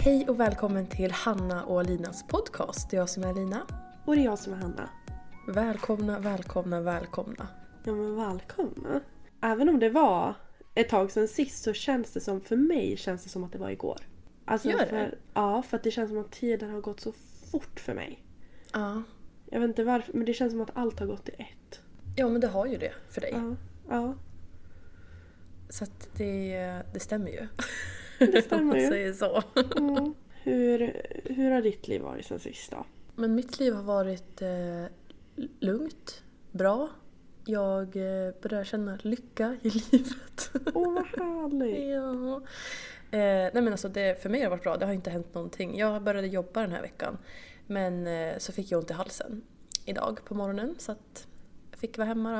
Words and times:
Hej 0.00 0.28
och 0.28 0.40
välkommen 0.40 0.86
till 0.86 1.10
Hanna 1.10 1.64
och 1.64 1.84
Linas 1.84 2.26
podcast. 2.26 2.90
Det 2.90 2.96
är 2.96 2.98
jag 2.98 3.08
som 3.08 3.24
är 3.24 3.34
Lina. 3.34 3.66
Och 4.04 4.14
det 4.14 4.20
är 4.20 4.24
jag 4.24 4.38
som 4.38 4.52
är 4.52 4.56
Hanna. 4.56 4.88
Välkomna, 5.48 6.18
välkomna, 6.18 6.80
välkomna. 6.80 7.48
Ja 7.84 7.92
men 7.94 8.16
välkomna. 8.16 9.00
Även 9.42 9.68
om 9.68 9.78
det 9.78 9.90
var 9.90 10.34
ett 10.74 10.88
tag 10.88 11.10
sedan 11.10 11.28
sist 11.28 11.62
så 11.64 11.72
känns 11.72 12.12
det 12.12 12.20
som, 12.20 12.40
för 12.40 12.56
mig 12.56 12.96
känns 12.96 13.22
det 13.22 13.28
som 13.28 13.44
att 13.44 13.52
det 13.52 13.58
var 13.58 13.70
igår. 13.70 13.98
Alltså 14.44 14.68
Gör 14.68 14.78
det? 14.78 14.86
För, 14.86 15.18
ja, 15.34 15.62
för 15.62 15.76
att 15.76 15.82
det 15.82 15.90
känns 15.90 16.10
som 16.10 16.18
att 16.18 16.32
tiden 16.32 16.70
har 16.70 16.80
gått 16.80 17.00
så 17.00 17.12
fort 17.50 17.80
för 17.80 17.94
mig. 17.94 18.24
Ja. 18.72 19.02
Jag 19.50 19.60
vet 19.60 19.68
inte 19.68 19.84
varför, 19.84 20.12
men 20.12 20.26
det 20.26 20.34
känns 20.34 20.52
som 20.52 20.60
att 20.60 20.70
allt 20.76 21.00
har 21.00 21.06
gått 21.06 21.28
i 21.28 21.32
ett. 21.32 21.80
ja, 22.16 22.28
men 22.28 22.40
det 22.40 22.48
har 22.48 22.66
ju 22.66 22.76
det 22.76 22.92
för 23.08 23.20
dig. 23.20 23.32
Ja, 23.34 23.56
ja. 23.88 24.14
Så 25.70 25.84
att 25.84 26.08
det, 26.16 26.82
det 26.92 27.00
stämmer 27.00 27.30
ju. 27.30 27.46
Det 28.18 28.42
stämmer 28.44 28.64
man 28.64 28.88
säger 28.88 29.12
så. 29.12 29.42
Mm. 29.76 30.14
Hur, 30.42 31.02
hur 31.24 31.50
har 31.50 31.62
ditt 31.62 31.88
liv 31.88 32.00
varit 32.00 32.26
sen 32.26 32.38
sist 32.38 32.70
då? 32.70 32.86
Men 33.14 33.34
mitt 33.34 33.60
liv 33.60 33.74
har 33.74 33.82
varit 33.82 34.42
eh, 34.42 34.84
lugnt, 35.60 36.22
bra. 36.52 36.88
Jag 37.44 37.96
eh, 37.96 38.34
börjar 38.42 38.64
känna 38.64 38.98
lycka 39.02 39.56
i 39.62 39.70
livet. 39.92 40.50
Åh 40.74 40.94
vad 40.94 41.06
härligt! 41.06 41.88
ja. 41.90 42.40
Eh, 43.10 43.50
nej 43.52 43.62
men 43.62 43.68
alltså 43.68 43.88
det, 43.88 44.22
för 44.22 44.28
mig 44.28 44.40
har 44.40 44.44
det 44.44 44.50
varit 44.50 44.62
bra, 44.62 44.76
det 44.76 44.86
har 44.86 44.92
inte 44.92 45.10
hänt 45.10 45.34
någonting. 45.34 45.78
Jag 45.78 46.02
började 46.02 46.26
jobba 46.26 46.60
den 46.60 46.72
här 46.72 46.82
veckan. 46.82 47.18
Men 47.66 48.06
eh, 48.06 48.38
så 48.38 48.52
fick 48.52 48.70
jag 48.70 48.78
ont 48.78 48.90
i 48.90 48.94
halsen 48.94 49.42
idag 49.84 50.20
på 50.24 50.34
morgonen 50.34 50.74
så 50.78 50.92
att 50.92 51.26
jag 51.70 51.80
fick 51.80 51.98
vara 51.98 52.08
hemma 52.08 52.32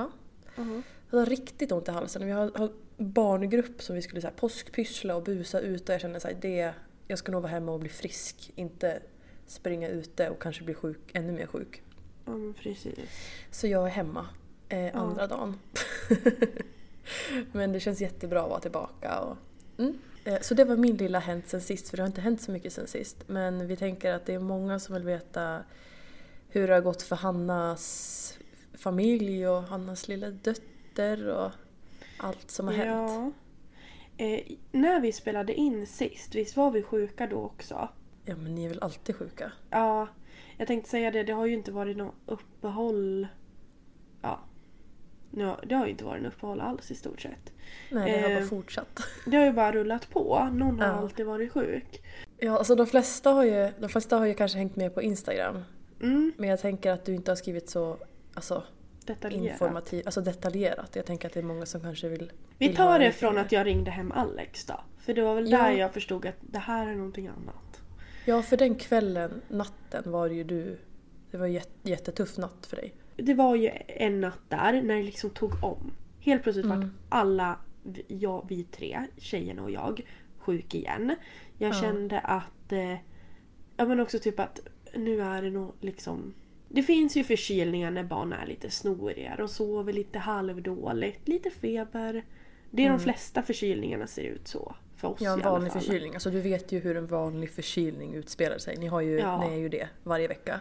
då. 0.57 0.63
Mhm. 0.63 0.83
Jag 1.11 1.19
har 1.19 1.27
riktigt 1.27 1.73
ont 1.73 1.89
i 1.89 1.91
halsen. 1.91 2.27
Vi 2.27 2.33
har, 2.33 2.53
har 2.55 2.71
barngrupp 2.99 3.83
som 3.83 3.97
vi 3.97 4.03
skulle 4.03 4.21
så 4.21 4.27
här, 4.27 4.35
påskpyssla 4.35 5.17
och 5.17 5.23
busa 5.23 5.61
ute 5.61 5.93
och 5.93 5.95
jag 5.95 6.01
kände 6.01 6.17
att 6.17 6.43
det, 6.43 6.75
jag 7.07 7.19
ska 7.19 7.33
nog 7.33 7.43
vara 7.43 7.53
hemma 7.53 7.73
och 7.73 7.81
bli 7.81 7.89
frisk. 7.89 8.53
Inte 8.55 9.03
springa 9.47 9.89
ute 9.89 10.31
och 10.31 10.43
kanske 10.43 10.65
bli 10.65 10.75
sjuk, 10.75 10.99
ännu 11.13 11.33
mer 11.33 11.47
sjuk. 11.47 11.83
Ja 12.25 12.33
men 12.33 12.55
precis. 12.55 13.31
Så 13.51 13.67
jag 13.67 13.87
är 13.87 13.91
hemma 13.91 14.29
eh, 14.69 14.97
andra 14.97 15.27
dagen. 15.27 15.59
Men 17.53 17.73
det 17.73 17.81
känns 17.81 18.01
jättebra 18.01 18.43
att 18.43 18.51
vara 18.51 18.61
tillbaka. 18.61 19.21
Och, 19.21 19.37
mm. 19.79 19.99
eh, 20.25 20.41
så 20.41 20.55
det 20.55 20.65
var 20.65 20.77
min 20.77 20.97
lilla 20.97 21.19
hänt 21.19 21.49
sen 21.49 21.61
sist, 21.61 21.89
för 21.89 21.97
det 21.97 22.03
har 22.03 22.09
inte 22.09 22.21
hänt 22.21 22.43
så 22.43 22.53
mycket 22.53 22.73
sen 22.73 22.87
sist. 22.87 23.17
Men 23.27 23.67
vi 23.67 23.77
tänker 23.77 24.13
att 24.13 24.27
det 24.27 24.35
är 24.35 24.39
många 24.39 24.79
som 24.79 24.95
vill 24.95 25.05
veta 25.05 25.63
hur 26.49 26.69
det 26.69 26.75
har 26.75 26.81
gått 26.81 27.03
för 27.03 27.17
Hannas 27.17 28.39
familj 28.75 29.49
och 29.49 29.63
Hannas 29.63 30.09
lilla 30.09 30.31
dotter 30.31 31.29
och 31.29 31.53
allt 32.19 32.51
som 32.51 32.67
har 32.67 32.75
hänt. 32.75 33.11
Ja. 34.19 34.25
Eh, 34.25 34.41
när 34.73 35.01
vi 35.01 35.13
spelade 35.13 35.55
in 35.55 35.87
sist, 35.87 36.35
visst 36.35 36.57
var 36.57 36.71
vi 36.71 36.83
sjuka 36.83 37.27
då 37.27 37.37
också? 37.43 37.89
Ja 38.25 38.37
men 38.37 38.55
ni 38.55 38.65
är 38.65 38.69
väl 38.69 38.83
alltid 38.83 39.17
sjuka? 39.17 39.53
Ja, 39.71 40.09
jag 40.57 40.67
tänkte 40.67 40.91
säga 40.91 41.11
det. 41.11 41.23
Det 41.23 41.33
har 41.33 41.47
ju 41.47 41.55
inte 41.55 41.73
varit 41.73 41.97
något 41.97 42.15
uppehåll. 42.27 43.27
Ja. 44.23 44.41
Det 45.67 45.75
har 45.75 45.85
ju 45.85 45.91
inte 45.91 46.05
varit 46.05 46.23
något 46.23 46.33
uppehåll 46.35 46.61
alls 46.61 46.91
i 46.91 46.95
stort 46.95 47.21
sett. 47.21 47.53
Nej, 47.91 48.13
det 48.13 48.19
har 48.23 48.29
bara 48.29 48.39
Eh. 48.39 48.45
fortsatt. 48.49 49.01
Det 49.27 49.37
har 49.37 49.45
ju 49.45 49.53
bara 49.53 49.73
rullat 49.73 50.11
på. 50.11 50.49
Någon 50.53 50.81
har 50.81 50.87
Ja. 50.87 50.93
alltid 50.93 51.27
varit 51.27 51.53
sjuk. 51.53 52.03
Ja, 52.39 52.59
alltså 52.59 52.75
de 52.75 52.87
flesta 52.87 53.31
har 53.31 53.45
ju, 53.45 53.71
de 53.79 53.89
flesta 53.89 54.19
har 54.19 54.27
ju 54.27 54.35
kanske 54.35 54.59
hängt 54.59 54.77
med 54.77 54.95
på 54.95 55.03
Instagram. 55.03 55.63
Mm, 56.03 56.33
Men 56.37 56.49
jag 56.49 56.61
tänker 56.61 56.93
att 56.93 57.05
du 57.05 57.15
inte 57.15 57.31
har 57.31 57.37
skrivit 57.37 57.71
så 57.71 57.97
alltså, 58.35 58.63
detaljerat. 59.15 59.53
informativt, 59.53 60.07
alltså 60.07 60.21
detaljerat. 60.21 60.97
Jag 60.97 61.07
tänker 61.07 61.29
att 61.29 61.35
det 61.35 61.41
är 61.41 61.45
många 61.45 61.67
som 61.67 61.81
kanske 61.81 62.09
vill 62.09 62.33
Vi 62.59 62.67
vill 62.69 62.77
tar 62.77 62.99
det 62.99 63.13
från 63.13 63.39
att 63.39 63.53
jag 63.53 63.67
ringde 63.67 63.91
hem 63.91 64.13
Alex 64.13 64.65
då. 64.65 64.81
För 64.99 65.15
det 65.15 65.23
var 65.23 65.35
väl 65.35 65.51
Ja. 65.51 65.59
där 65.59 65.71
jag 65.73 65.93
förstod 65.95 66.27
att 66.27 66.37
det 66.41 66.59
här 66.59 66.87
är 66.87 66.95
någonting 66.95 67.27
annat. 67.29 67.81
Ja, 68.25 68.43
för 68.43 68.57
den 68.57 68.75
kvällen, 68.75 69.41
natten 69.49 70.11
var 70.13 70.27
ju 70.31 70.45
du... 70.45 70.79
Det 71.31 71.37
var 71.37 71.47
en 71.47 71.53
jätte, 71.53 71.91
jättetuff 71.91 72.37
natt 72.37 72.67
för 72.67 72.77
dig. 72.77 72.95
Det 73.17 73.35
var 73.35 73.57
ju 73.57 73.71
en 73.87 74.21
natt 74.21 74.41
där 74.49 74.83
när 74.83 74.97
det 74.97 75.03
liksom 75.03 75.31
tog 75.31 75.65
om. 75.65 75.93
Helt 76.21 76.43
plötsligt 76.43 76.67
Mm. 76.67 76.81
vart 76.81 76.89
alla, 77.09 77.59
jag, 78.09 78.47
vi 78.49 78.65
tre, 78.65 79.07
tjejerna 79.17 79.63
och 79.63 79.71
jag, 79.71 80.07
sjuk 80.39 80.75
igen. 80.75 81.15
Jag 81.59 81.69
Ja. 81.75 81.81
kände 81.81 82.21
att, 82.21 82.73
eh, 82.73 82.93
ja 83.77 83.85
men 83.87 84.01
också 84.01 84.19
typ 84.19 84.41
att 84.41 84.61
nu 84.95 85.21
är 85.23 85.43
det 85.43 85.51
nog 85.51 85.73
liksom 85.81 86.35
det 86.69 86.83
finns 86.83 87.17
ju 87.17 87.25
förkylningar 87.25 87.91
när 87.91 88.05
barn 88.05 88.33
är 88.33 88.47
lite 88.47 88.71
snoriga 88.71 89.37
och 89.41 89.51
sover 89.51 89.93
lite 89.93 90.19
halvdåligt, 90.19 91.29
lite 91.29 91.51
feber. 91.51 92.25
Det 92.71 92.85
är 92.85 92.91
de 92.91 93.01
flesta 93.01 93.43
förkylningarna 93.43 94.07
ser 94.07 94.23
ut 94.23 94.49
så. 94.49 94.75
För 94.97 95.09
oss 95.09 95.21
Mm. 95.21 95.31
Ja, 95.41 95.47
en 95.47 95.53
vanlig 95.53 95.73
förkylning. 95.73 96.15
Alltså 96.15 96.31
du 96.31 96.41
vet 96.41 96.73
ju 96.73 96.79
hur 96.79 96.97
en 96.97 97.07
vanlig 97.07 97.51
förkylning 97.51 98.15
utspelar 98.15 98.59
sig. 98.59 98.77
Ni, 98.77 98.87
har 98.87 99.01
ju, 99.01 99.19
Ja. 99.19 99.41
ni 99.49 99.55
är 99.55 99.59
ju 99.59 99.69
det 99.69 99.89
varje 100.05 100.29
vecka. 100.29 100.61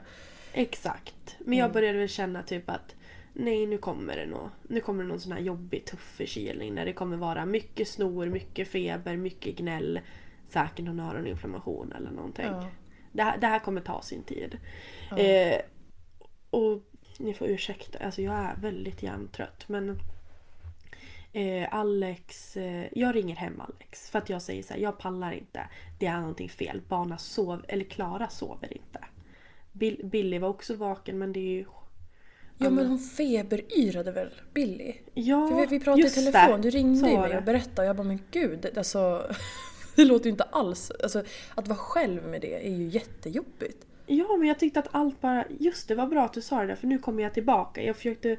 Exakt. 0.53 1.35
Men 1.39 1.47
Mm. 1.47 1.59
jag 1.59 1.71
började 1.71 1.97
väl 1.99 2.07
känna 2.09 2.43
typ 2.43 2.69
att 2.69 2.95
nej 3.33 3.65
nu 3.65 3.77
kommer 3.77 4.15
det 4.15 4.25
nå, 4.25 4.49
nu 4.67 4.81
kommer 4.81 5.03
det 5.03 5.09
någon 5.09 5.19
sån 5.19 5.31
här 5.31 5.39
jobbig 5.39 5.85
tuff 5.85 6.13
förkylning 6.17 6.73
när 6.73 6.85
det 6.85 6.93
kommer 6.93 7.17
vara 7.17 7.45
mycket 7.45 7.87
snor, 7.87 8.25
mycket 8.25 8.67
feber, 8.67 9.15
mycket 9.17 9.55
gnäll. 9.55 9.99
Säkert 10.49 10.85
någon 10.85 10.99
öroninflammation 10.99 11.91
eller 11.97 12.11
någonting. 12.11 12.45
Ja. 12.45 12.67
Det, 13.11 13.23
här, 13.23 13.37
det 13.37 13.47
här 13.47 13.59
kommer 13.59 13.81
ta 13.81 14.01
sin 14.01 14.23
tid. 14.23 14.57
Ja. 15.09 15.17
Eh, 15.17 15.61
och 16.57 16.81
ni 17.17 17.33
får 17.33 17.47
ursäkta, 17.47 17.99
alltså 17.99 18.21
jag 18.21 18.33
är 18.33 18.55
väldigt 18.61 19.03
hjärntrött 19.03 19.69
men 19.69 19.99
eh, 21.33 21.73
Alex, 21.73 22.57
eh, 22.57 22.85
jag 22.91 23.15
ringer 23.15 23.35
hem 23.35 23.61
Alex 23.61 24.09
för 24.09 24.19
att 24.19 24.29
jag 24.29 24.41
säger 24.41 24.63
så 24.63 24.73
här, 24.73 24.81
jag 24.81 24.97
pallar 24.97 25.31
inte. 25.31 25.69
Det 25.99 26.05
är 26.05 26.19
någonting 26.19 26.49
fel. 26.49 26.81
Barna 26.87 27.17
sov, 27.17 27.65
eller 27.67 27.85
Klara 27.85 28.29
sover 28.29 28.73
inte. 28.73 28.99
Bill, 29.71 30.01
Billy 30.03 30.39
var 30.39 30.49
också 30.49 30.75
vaken 30.75 31.17
men 31.17 31.33
det 31.33 31.39
är 31.39 31.53
ju... 31.53 31.65
Ja 32.57 32.69
men 32.69 32.87
hon 32.87 32.99
feberyrade 32.99 34.11
väl 34.11 34.29
Billy? 34.53 34.93
Ja, 35.13 35.47
För 35.49 35.55
vi, 35.55 35.65
vi 35.65 35.79
pratade 35.79 36.07
i 36.07 36.09
telefon, 36.09 36.61
du 36.61 36.69
ringde 36.69 37.09
ju 37.09 37.19
mig 37.19 37.37
och 37.37 37.43
berättade 37.43 37.81
och 37.81 37.87
jag 37.87 37.95
bara 37.95 38.07
men 38.07 38.19
gud, 38.31 38.77
alltså 38.77 39.31
det 39.95 40.05
låter 40.05 40.25
ju 40.25 40.31
inte 40.31 40.43
alls... 40.43 40.91
Alltså, 41.03 41.23
att 41.55 41.67
vara 41.67 41.77
själv 41.77 42.27
med 42.27 42.41
det 42.41 42.67
är 42.67 42.71
ju 42.71 42.87
jättejobbigt. 42.87 43.86
Ja, 44.07 44.37
men 44.37 44.47
jag 44.47 44.59
tyckte 44.59 44.79
att 44.79 44.87
allt 44.91 45.21
bara... 45.21 45.45
Just 45.59 45.87
det, 45.87 45.95
var 45.95 46.07
bra 46.07 46.25
att 46.25 46.33
du 46.33 46.41
sa 46.41 46.61
det 46.61 46.67
där 46.67 46.75
för 46.75 46.87
nu 46.87 46.97
kommer 46.99 47.23
jag 47.23 47.33
tillbaka. 47.33 47.81
Jag 47.83 47.95
försökte, 47.95 48.37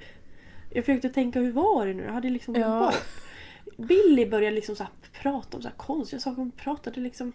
jag 0.70 0.84
försökte 0.84 1.08
tänka 1.08 1.40
hur 1.40 1.52
var 1.52 1.86
det 1.86 1.94
nu? 1.94 2.02
Jag 2.02 2.12
hade 2.12 2.30
liksom 2.30 2.54
Ja. 2.54 2.78
bort. 2.80 3.04
Billy 3.88 4.26
började 4.26 4.54
liksom 4.56 4.76
så 4.76 4.86
prata 5.22 5.56
om 5.56 5.62
så 5.62 5.68
här 5.68 5.76
konstiga 5.76 6.20
saker. 6.20 6.36
Hon 6.36 6.50
pratade 6.50 7.00
liksom... 7.00 7.32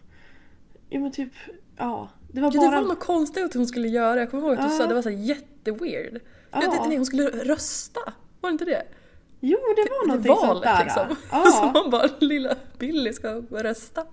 Ja 0.90 1.00
men 1.00 1.12
typ... 1.12 1.32
Ja. 1.78 2.10
Det 2.32 2.42
var 2.42 2.52
Ja, 2.54 2.62
bara... 2.62 2.70
det 2.72 2.76
var 2.82 2.88
något 2.88 3.00
konstigt 3.00 3.44
att 3.44 3.54
hon 3.54 3.68
skulle 3.68 3.88
göra. 3.88 4.20
Jag 4.20 4.32
kommer 4.32 4.44
ihåg 4.44 4.54
att 4.54 4.60
du 4.60 4.74
Ja. 4.74 4.78
sa 4.78 4.88
det 4.88 4.94
var 4.94 5.02
så 5.02 5.10
jätteweird. 5.10 6.20
Ja. 6.52 6.60
Ja. 6.64 6.72
det, 6.84 6.88
nej, 6.88 6.98
hon 6.98 7.06
skulle 7.06 7.30
rösta. 7.30 8.00
Var 8.42 8.50
det 8.50 8.52
inte 8.54 8.66
det? 8.66 8.84
Jo, 9.46 9.58
det 9.76 9.90
var 9.92 10.08
någonting 10.08 10.36
sånt 10.36 10.64
där. 10.64 10.84
liksom. 10.84 11.08
Så 11.10 11.16
Ja. 11.32 11.72
man 11.74 11.90
bara, 11.90 12.10
lilla 12.20 12.56
Billy 12.80 13.14
ska 13.14 13.30
rösta. 13.50 14.06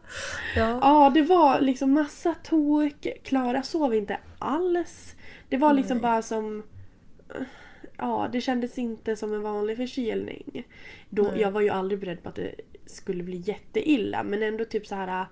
Ja. 0.56 0.78
ja, 0.82 1.10
det 1.14 1.22
var 1.22 1.60
liksom 1.60 1.92
massa 1.92 2.34
tok. 2.34 3.06
Klara 3.24 3.62
sov 3.62 3.94
inte 3.94 4.18
alls. 4.38 5.14
Det 5.48 5.56
var 5.56 5.72
liksom 5.72 5.96
Nej. 5.96 6.02
bara 6.02 6.22
som... 6.22 6.62
Ja, 7.96 8.28
det 8.32 8.40
kändes 8.40 8.78
inte 8.78 9.16
som 9.16 9.34
en 9.34 9.42
vanlig 9.42 9.76
förkylning. 9.76 10.66
Då, 11.10 11.22
Nej. 11.22 11.40
jag 11.40 11.50
var 11.50 11.60
ju 11.60 11.68
aldrig 11.70 12.00
beredd 12.00 12.22
på 12.22 12.28
att 12.28 12.34
det 12.34 12.54
skulle 12.86 13.22
bli 13.22 13.36
jätteilla 13.36 14.22
men 14.22 14.42
ändå 14.42 14.64
typ 14.64 14.86
så 14.86 14.94
här. 14.94 15.26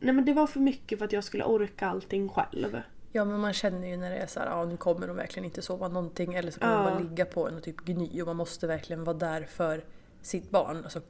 Nej 0.00 0.14
men 0.14 0.24
det 0.24 0.32
var 0.32 0.46
för 0.46 0.60
mycket 0.60 0.98
för 0.98 1.04
att 1.06 1.12
jag 1.12 1.24
skulle 1.24 1.44
orka 1.44 1.86
allting 1.88 2.28
själv. 2.28 2.80
Ja 3.12 3.24
men 3.24 3.40
man 3.40 3.52
känner 3.52 3.88
ju 3.88 3.96
när 3.96 4.10
det 4.10 4.16
är 4.16 4.26
så 4.26 4.40
här, 4.40 4.46
ja 4.46 4.64
nu 4.64 4.76
kommer 4.76 5.06
de 5.06 5.16
verkligen 5.16 5.44
inte 5.44 5.62
sova 5.62 5.88
någonting 5.88 6.34
eller 6.34 6.50
så 6.50 6.60
kommer 6.60 6.74
de 6.74 6.84
Ja. 6.84 6.90
bara 6.90 6.98
ligga 6.98 7.24
på 7.24 7.48
en 7.48 7.56
och 7.56 7.62
typ 7.62 7.80
gny 7.80 8.20
och 8.22 8.26
man 8.26 8.36
måste 8.36 8.66
verkligen 8.66 9.04
vara 9.04 9.16
där 9.16 9.42
för 9.42 9.84
sitt 10.22 10.50
barn. 10.50 10.76
Alltså 10.84 11.00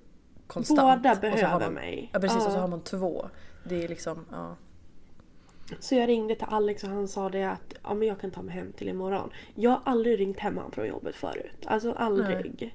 konstant. 0.47 1.03
Båda 1.03 1.15
behöver 1.15 1.61
man, 1.61 1.73
mig. 1.75 2.11
Ja 2.13 2.21
precis 2.21 2.37
och 2.37 2.43
så 2.53 2.57
Ja. 2.59 2.61
har 2.61 2.69
man 2.69 2.81
två. 2.81 3.29
Det 3.65 3.85
är 3.85 3.89
liksom, 3.89 4.25
ja. 4.31 4.57
Så 5.81 5.95
jag 5.95 6.09
ringde 6.09 6.35
till 6.35 6.47
Alex 6.51 6.85
och 6.85 6.91
han 6.91 7.09
sa 7.09 7.29
det 7.29 7.45
att 7.45 7.75
ja, 7.83 7.95
men 7.95 8.09
jag 8.09 8.21
kan 8.21 8.31
ta 8.31 8.43
mig 8.43 8.55
hem 8.55 8.73
till 8.73 8.89
imorgon. 8.89 9.31
Jag 9.55 9.71
har 9.71 9.81
aldrig 9.85 10.21
ringt 10.21 10.39
hem 10.39 10.57
han 10.59 10.71
från 10.73 10.87
jobbet 10.87 11.15
förut. 11.17 11.65
Alltså 11.67 11.93
aldrig. 11.93 12.75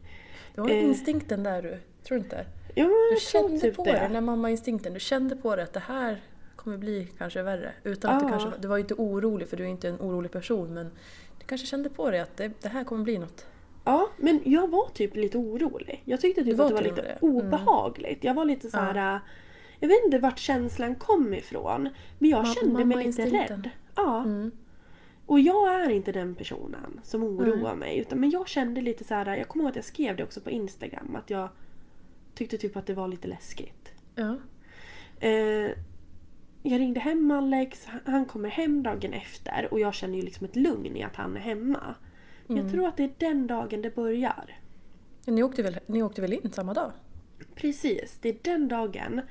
Du 0.55 0.61
har 0.61 0.69
Eh. 0.69 0.83
instinkten 0.83 1.43
där 1.43 1.61
du, 1.61 1.79
tror 2.03 2.17
du 2.17 2.23
inte? 2.23 2.45
Ja, 2.75 2.83
men 2.83 2.89
Du 2.93 3.11
jag 3.13 3.21
tror 3.21 3.41
kände 3.41 3.59
typ 3.61 3.75
på 3.75 3.83
det, 3.85 3.91
den 3.91 4.13
där 4.13 4.21
mamma-instinkten. 4.21 4.93
Du 4.93 4.99
kände 4.99 5.35
på 5.35 5.55
det 5.55 5.63
att 5.63 5.73
det 5.73 5.79
här 5.79 6.21
kommer 6.63 6.77
bli 6.77 7.07
kanske 7.17 7.43
värre. 7.43 7.71
Utan 7.83 8.11
att 8.13 8.19
du 8.19 8.25
Ja. 8.25 8.29
kanske, 8.29 8.51
du 8.61 8.67
var 8.67 8.77
ju 8.77 8.81
inte 8.81 8.93
orolig 8.93 9.47
för 9.47 9.57
du 9.57 9.63
är 9.63 9.67
inte 9.67 9.89
en 9.89 9.99
orolig 9.99 10.31
person 10.31 10.73
men 10.73 10.85
du 11.39 11.45
kanske 11.45 11.67
kände 11.67 11.89
på 11.89 12.11
det 12.11 12.19
att 12.19 12.37
det, 12.37 12.51
det 12.61 12.69
här 12.69 12.83
kommer 12.83 13.03
bli 13.03 13.17
något. 13.17 13.45
Ja, 13.85 14.09
men 14.17 14.39
jag 14.45 14.67
var 14.67 14.89
typ 14.93 15.15
lite 15.15 15.37
orolig. 15.37 16.01
Jag 16.05 16.21
tyckte 16.21 16.43
typ 16.43 16.57
var 16.57 16.65
att 16.65 16.69
det 16.69 16.75
var 16.75 16.81
lite 16.81 17.01
det. 17.01 17.17
Mm. 17.27 17.35
obehagligt. 17.35 18.23
Jag 18.23 18.33
var 18.33 18.45
lite 18.45 18.71
så 18.71 18.77
här. 18.77 19.15
äh, 19.15 19.21
Jag 19.79 19.87
vet 19.87 20.03
inte 20.05 20.19
vart 20.19 20.39
känslan 20.39 20.95
kom 20.95 21.33
ifrån. 21.33 21.89
Men 22.19 22.29
jag 22.29 22.45
Ma- 22.45 22.53
kände 22.53 22.85
mig 22.85 23.05
lite 23.07 23.25
rädd. 23.25 23.69
Ja. 23.95 24.23
Mm. 24.23 24.51
Och 25.25 25.39
jag 25.39 25.81
är 25.83 25.89
inte 25.89 26.11
den 26.11 26.35
personen 26.35 26.99
som 27.03 27.23
oroar 27.23 27.75
mig. 27.75 27.97
Utan, 27.99 28.19
men 28.19 28.29
jag 28.29 28.47
kände 28.47 28.81
lite 28.81 29.03
så 29.03 29.13
här. 29.13 29.37
Jag 29.37 29.47
kommer 29.47 29.63
ihåg 29.63 29.69
att 29.69 29.75
jag 29.75 29.85
skrev 29.85 30.15
det 30.15 30.23
också 30.23 30.41
på 30.41 30.49
Instagram. 30.49 31.15
Att 31.15 31.29
jag 31.29 31.49
tyckte 32.35 32.57
typ 32.57 32.77
att 32.77 32.85
det 32.87 32.93
var 32.93 33.07
lite 33.07 33.27
läskigt. 33.27 33.91
Ja. 34.15 34.35
Eh, 35.27 35.71
jag 36.63 36.79
ringde 36.79 36.99
hem 36.99 37.31
Alex, 37.31 37.87
han 38.05 38.25
kommer 38.25 38.49
hem 38.49 38.83
dagen 38.83 39.13
efter 39.13 39.67
och 39.71 39.79
jag 39.79 39.93
känner 39.93 40.15
ju 40.15 40.21
liksom 40.21 40.45
ett 40.45 40.55
lugn 40.55 40.97
i 40.97 41.03
att 41.03 41.15
han 41.15 41.37
är 41.37 41.41
hemma. 41.41 41.95
Mm. 42.49 42.63
Jag 42.63 42.71
tror 42.71 42.87
att 42.87 42.97
det 42.97 43.03
är 43.03 43.13
den 43.17 43.47
dagen 43.47 43.81
det 43.81 43.95
börjar. 43.95 44.59
Ni, 45.25 45.43
åkte 45.43 45.63
väl, 45.63 45.79
ni 45.87 46.03
åkte 46.03 46.21
väl 46.21 46.33
in 46.33 46.51
samma 46.51 46.73
dag? 46.73 46.91
Precis, 47.55 48.17
det 48.21 48.29
är 48.29 48.37
den 48.41 48.67
dagen. 48.67 49.21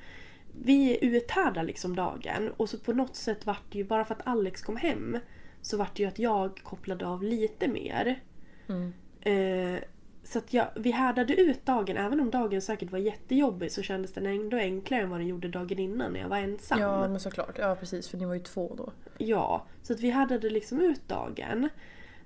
Vi 0.61 1.05
uthärdar 1.05 1.63
liksom 1.63 1.95
dagen 1.95 2.51
och 2.57 2.69
så 2.69 2.77
på 2.77 2.93
något 2.93 3.15
sätt 3.15 3.45
vart 3.45 3.71
det 3.71 3.77
ju, 3.77 3.83
bara 3.83 4.05
för 4.05 4.15
att 4.15 4.27
Alex 4.27 4.61
kom 4.61 4.77
hem, 4.77 5.17
så 5.61 5.77
vart 5.77 5.95
det 5.95 6.03
ju 6.03 6.09
att 6.09 6.19
jag 6.19 6.59
kopplade 6.63 7.07
av 7.07 7.23
lite 7.23 7.67
mer. 7.67 8.19
Mm. 8.67 8.93
Eh, 9.21 9.83
så 10.23 10.39
att 10.39 10.53
jag, 10.53 10.67
vi 10.75 10.91
härdade 10.91 11.35
ut 11.35 11.65
dagen, 11.65 11.97
även 11.97 12.19
om 12.19 12.29
dagen 12.31 12.61
säkert 12.61 12.91
var 12.91 12.99
jättejobbig 12.99 13.71
så 13.71 13.81
kändes 13.81 14.13
den 14.13 14.25
ändå 14.25 14.57
enklare 14.57 15.01
än 15.01 15.09
vad 15.09 15.19
den 15.19 15.27
gjorde 15.27 15.47
dagen 15.47 15.79
innan 15.79 16.13
när 16.13 16.19
jag 16.19 16.29
var 16.29 16.37
ensam. 16.37 16.79
Ja 16.79 17.07
men 17.07 17.19
såklart, 17.19 17.57
ja 17.57 17.75
precis 17.79 18.09
för 18.09 18.17
ni 18.17 18.25
var 18.25 18.33
ju 18.33 18.39
två 18.39 18.73
då. 18.77 18.91
Ja, 19.17 19.65
så 19.83 19.93
att 19.93 19.99
vi 19.99 20.09
härdade 20.09 20.49
liksom 20.49 20.81
ut 20.81 21.07
dagen. 21.07 21.69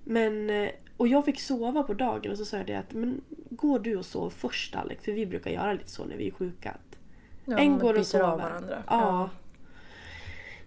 Men, 0.04 0.50
eh, 0.50 0.70
och 0.98 1.08
jag 1.08 1.26
fick 1.26 1.40
sova 1.42 1.84
på 1.84 1.94
dagen 1.94 2.32
och 2.32 2.38
så 2.38 2.46
sa 2.46 2.58
jag 2.58 2.66
det 2.68 2.76
att 2.76 2.94
men 2.94 3.22
går 3.50 3.80
du 3.80 3.96
och 3.98 4.06
sov 4.06 4.30
först 4.30 4.76
Alex? 4.76 5.06
För 5.06 5.12
vi 5.12 5.26
brukar 5.26 5.52
göra 5.52 5.74
lite 5.74 5.92
så 5.92 6.06
när 6.06 6.18
vi 6.18 6.28
är 6.28 6.32
sjuka. 6.32 6.70
Att 6.72 6.98
Ja, 7.46 7.58
en 7.58 7.80
går 7.80 8.00
och 8.00 8.06
sover. 8.06 8.26
av 8.26 8.40
varandra. 8.40 8.84
Ja. 8.88 9.30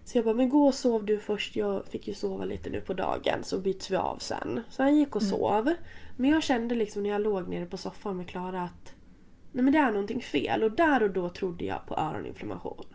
Så 0.05 0.17
jag 0.17 0.25
bara, 0.25 0.35
men 0.35 0.49
gå 0.49 0.67
och 0.67 0.73
sov 0.73 1.05
du 1.05 1.19
först. 1.19 1.55
Jag 1.55 1.85
fick 1.85 2.07
ju 2.07 2.13
sova 2.13 2.45
lite 2.45 2.69
nu 2.69 2.81
på 2.81 2.93
dagen 2.93 3.39
så 3.43 3.57
byts 3.59 3.91
vi 3.91 3.95
av 3.95 4.17
sen. 4.17 4.61
Så 4.69 4.83
han 4.83 4.95
gick 4.97 5.15
och 5.15 5.21
Mm. 5.21 5.31
Men 6.17 6.29
jag 6.29 6.43
kände 6.43 6.75
liksom 6.75 7.03
när 7.03 7.09
jag 7.09 7.21
låg 7.21 7.47
nere 7.47 7.65
på 7.65 7.77
soffan 7.77 8.17
med 8.17 8.27
Klara 8.29 8.61
att 8.63 8.93
nej 9.51 9.63
men 9.63 9.73
det 9.73 9.79
är 9.79 9.91
någonting 9.91 10.21
fel. 10.21 10.63
Och 10.63 10.71
där 10.71 11.03
och 11.03 11.09
då 11.11 11.29
trodde 11.29 11.65
jag 11.65 11.85
på 11.85 11.95
öroninflammation. 11.95 12.85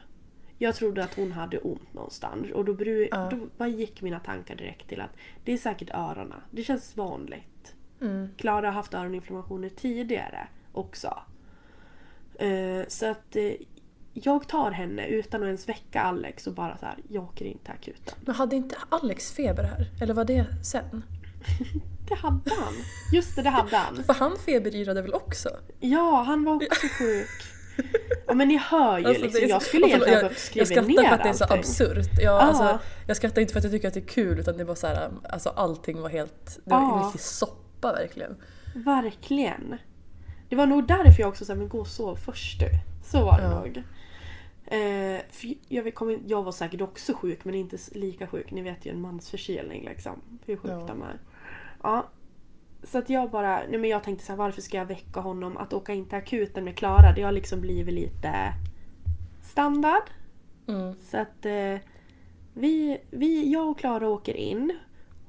Jag 0.58 0.74
trodde 0.74 1.04
att 1.04 1.14
hon 1.14 1.32
hade 1.32 1.58
ont 1.58 1.94
någonstans. 1.94 2.50
Och 2.54 2.64
då, 2.64 2.74
bru- 2.74 3.08
Ja. 3.10 3.28
då 3.30 3.36
bara 3.56 3.68
gick 3.68 4.02
mina 4.02 4.20
tankar 4.20 4.56
direkt 4.56 4.88
till 4.88 5.00
att 5.00 5.10
det 5.44 5.52
är 5.52 5.56
säkert 5.58 5.90
öronen. 5.94 6.40
Det 6.50 6.62
känns 6.62 6.96
vanligt. 6.96 7.74
Mm. 8.00 8.28
Klara 8.36 8.66
har 8.66 8.72
haft 8.72 8.94
öroninflammationer 8.94 9.68
tidigare 9.68 10.48
också. 10.72 11.18
Eh, 12.38 12.86
så 12.88 13.10
att 13.10 13.36
eh, 13.36 13.52
jag 14.12 14.48
tar 14.48 14.70
henne 14.70 15.06
utan 15.06 15.42
att 15.42 15.46
ens 15.46 15.68
väcka 15.68 16.00
Alex 16.02 16.46
och 16.46 16.54
bara 16.54 16.76
så 16.78 16.86
här, 16.86 16.96
jag 17.08 17.24
åker 17.24 17.44
in 17.44 17.58
till 17.58 17.72
akuten. 17.72 18.14
Men 18.26 18.34
hade 18.34 18.56
inte 18.56 18.76
Alex 18.88 19.32
feber 19.32 19.62
här? 19.62 19.86
Eller 20.02 20.14
var 20.14 20.24
det 20.24 20.46
sen? 20.64 21.02
Det 22.08 22.14
hade 22.14 22.50
han. 22.58 22.75
Just 23.12 23.37
det, 23.37 23.43
det 23.43 23.50
hade 23.50 23.76
han. 23.76 24.05
För 24.05 24.12
han 24.14 24.37
feberyrade 24.37 25.03
väl 25.03 25.14
också? 25.14 25.49
Ja, 25.81 26.23
han 26.26 26.44
var 26.44 26.55
också 26.55 26.87
sjuk. 26.99 27.29
Ja 28.26 28.35
men 28.35 28.49
ni 28.49 28.56
hör 28.56 28.99
ju 28.99 29.06
Alltså, 29.06 29.23
liksom, 29.23 29.41
så- 29.41 29.47
jag 29.49 29.62
skulle 29.62 29.87
egentligen 29.87 30.19
förlåt, 30.19 30.31
behövt 30.31 30.56
jag, 30.56 30.67
skriva 30.69 30.81
jag 30.82 30.88
ner 30.88 30.97
skrattar 30.97 31.08
för 31.08 31.14
att 31.14 31.23
det 31.23 31.29
är 31.29 31.32
så 31.32 31.44
allting. 31.44 31.58
absurt. 31.58 32.08
Ja, 32.19 32.23
Ja. 32.23 32.41
alltså, 32.41 32.79
jag 33.06 33.17
skrattar 33.17 33.41
inte 33.43 33.53
för 33.53 33.58
att 33.58 33.64
jag 33.64 33.73
tycker 33.73 33.88
att 33.88 33.94
det 33.94 34.00
är 34.00 34.06
kul 34.08 34.38
utan 34.38 34.56
det 34.56 34.64
var 34.64 34.75
så 34.75 34.87
här, 34.87 35.11
alltså 35.31 35.49
allting 35.49 36.00
var 36.00 36.08
helt, 36.08 36.58
det 36.64 36.70
var 36.70 36.81
Ja. 36.81 36.99
en 36.99 37.05
riktig 37.05 37.20
soppa 37.20 37.93
verkligen. 37.93 38.37
Verkligen. 38.75 39.76
Det 40.49 40.56
var 40.56 40.67
nog 40.67 40.87
därför 40.88 41.20
jag 41.23 41.29
också 41.29 41.44
sa 41.44 41.55
men 41.55 41.69
gå 41.69 41.79
och 41.81 41.87
sov 41.88 42.17
först 42.17 42.61
du. 42.61 42.69
Så 43.11 43.25
var 43.25 43.38
det 43.38 43.44
Ja. 43.44 43.61
nog. 43.61 43.82
Eh, 44.67 45.20
jag, 45.69 45.94
kommer- 45.94 46.19
jag 46.26 46.43
var 46.43 46.52
säkert 46.52 46.81
också 46.81 47.14
sjuk 47.14 47.44
men 47.44 47.55
inte 47.55 47.76
lika 47.93 48.26
sjuk. 48.26 48.50
Ni 48.50 48.62
vet 48.62 48.87
ju 48.87 48.90
en 48.90 49.00
mansförkylning 49.00 49.85
liksom. 49.85 50.23
Hur 50.47 50.57
sjukt 50.57 50.75
Ja. 50.78 50.85
de 50.88 51.02
är. 51.02 51.21
Ja. 51.83 52.09
Så 52.83 52.99
att 52.99 53.11
jag 53.11 53.30
bara, 53.30 53.56
nej 53.68 53.78
men 53.78 53.90
jag 53.90 54.04
tänkte 54.04 54.25
så 54.25 54.33
här, 54.33 54.37
varför 54.37 54.62
ska 54.62 54.76
jag 54.76 54.87
väcka 54.87 55.21
honom? 55.21 55.56
Att 55.56 55.73
åka 55.73 55.95
in 55.95 56.06
till 56.09 56.18
akuten 56.18 56.64
med 56.64 56.76
Klara 56.76 57.12
det 57.12 57.23
har 57.23 57.33
liksom 57.33 57.61
blivit 57.61 57.95
lite 57.95 58.52
standard. 59.42 60.02
Mm. 60.68 60.95
Så 61.00 61.18
att 61.18 61.47
eh, 61.47 61.76
vi, 62.54 62.99
vi, 63.11 63.52
jag 63.52 63.68
och 63.68 63.78
Klara 63.78 64.09
åker 64.09 64.37
in. 64.37 64.78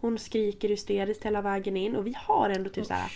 Hon 0.02 0.20
skriker 0.20 0.70
hysteriskt 0.70 1.26
hela 1.26 1.42
vägen 1.42 1.78
in 1.78 1.96
och 1.96 2.08
vi 2.08 2.14
har 2.18 2.50
ändå 2.50 2.70
typ 2.70 2.86
så 2.86 2.94
här 2.94 3.12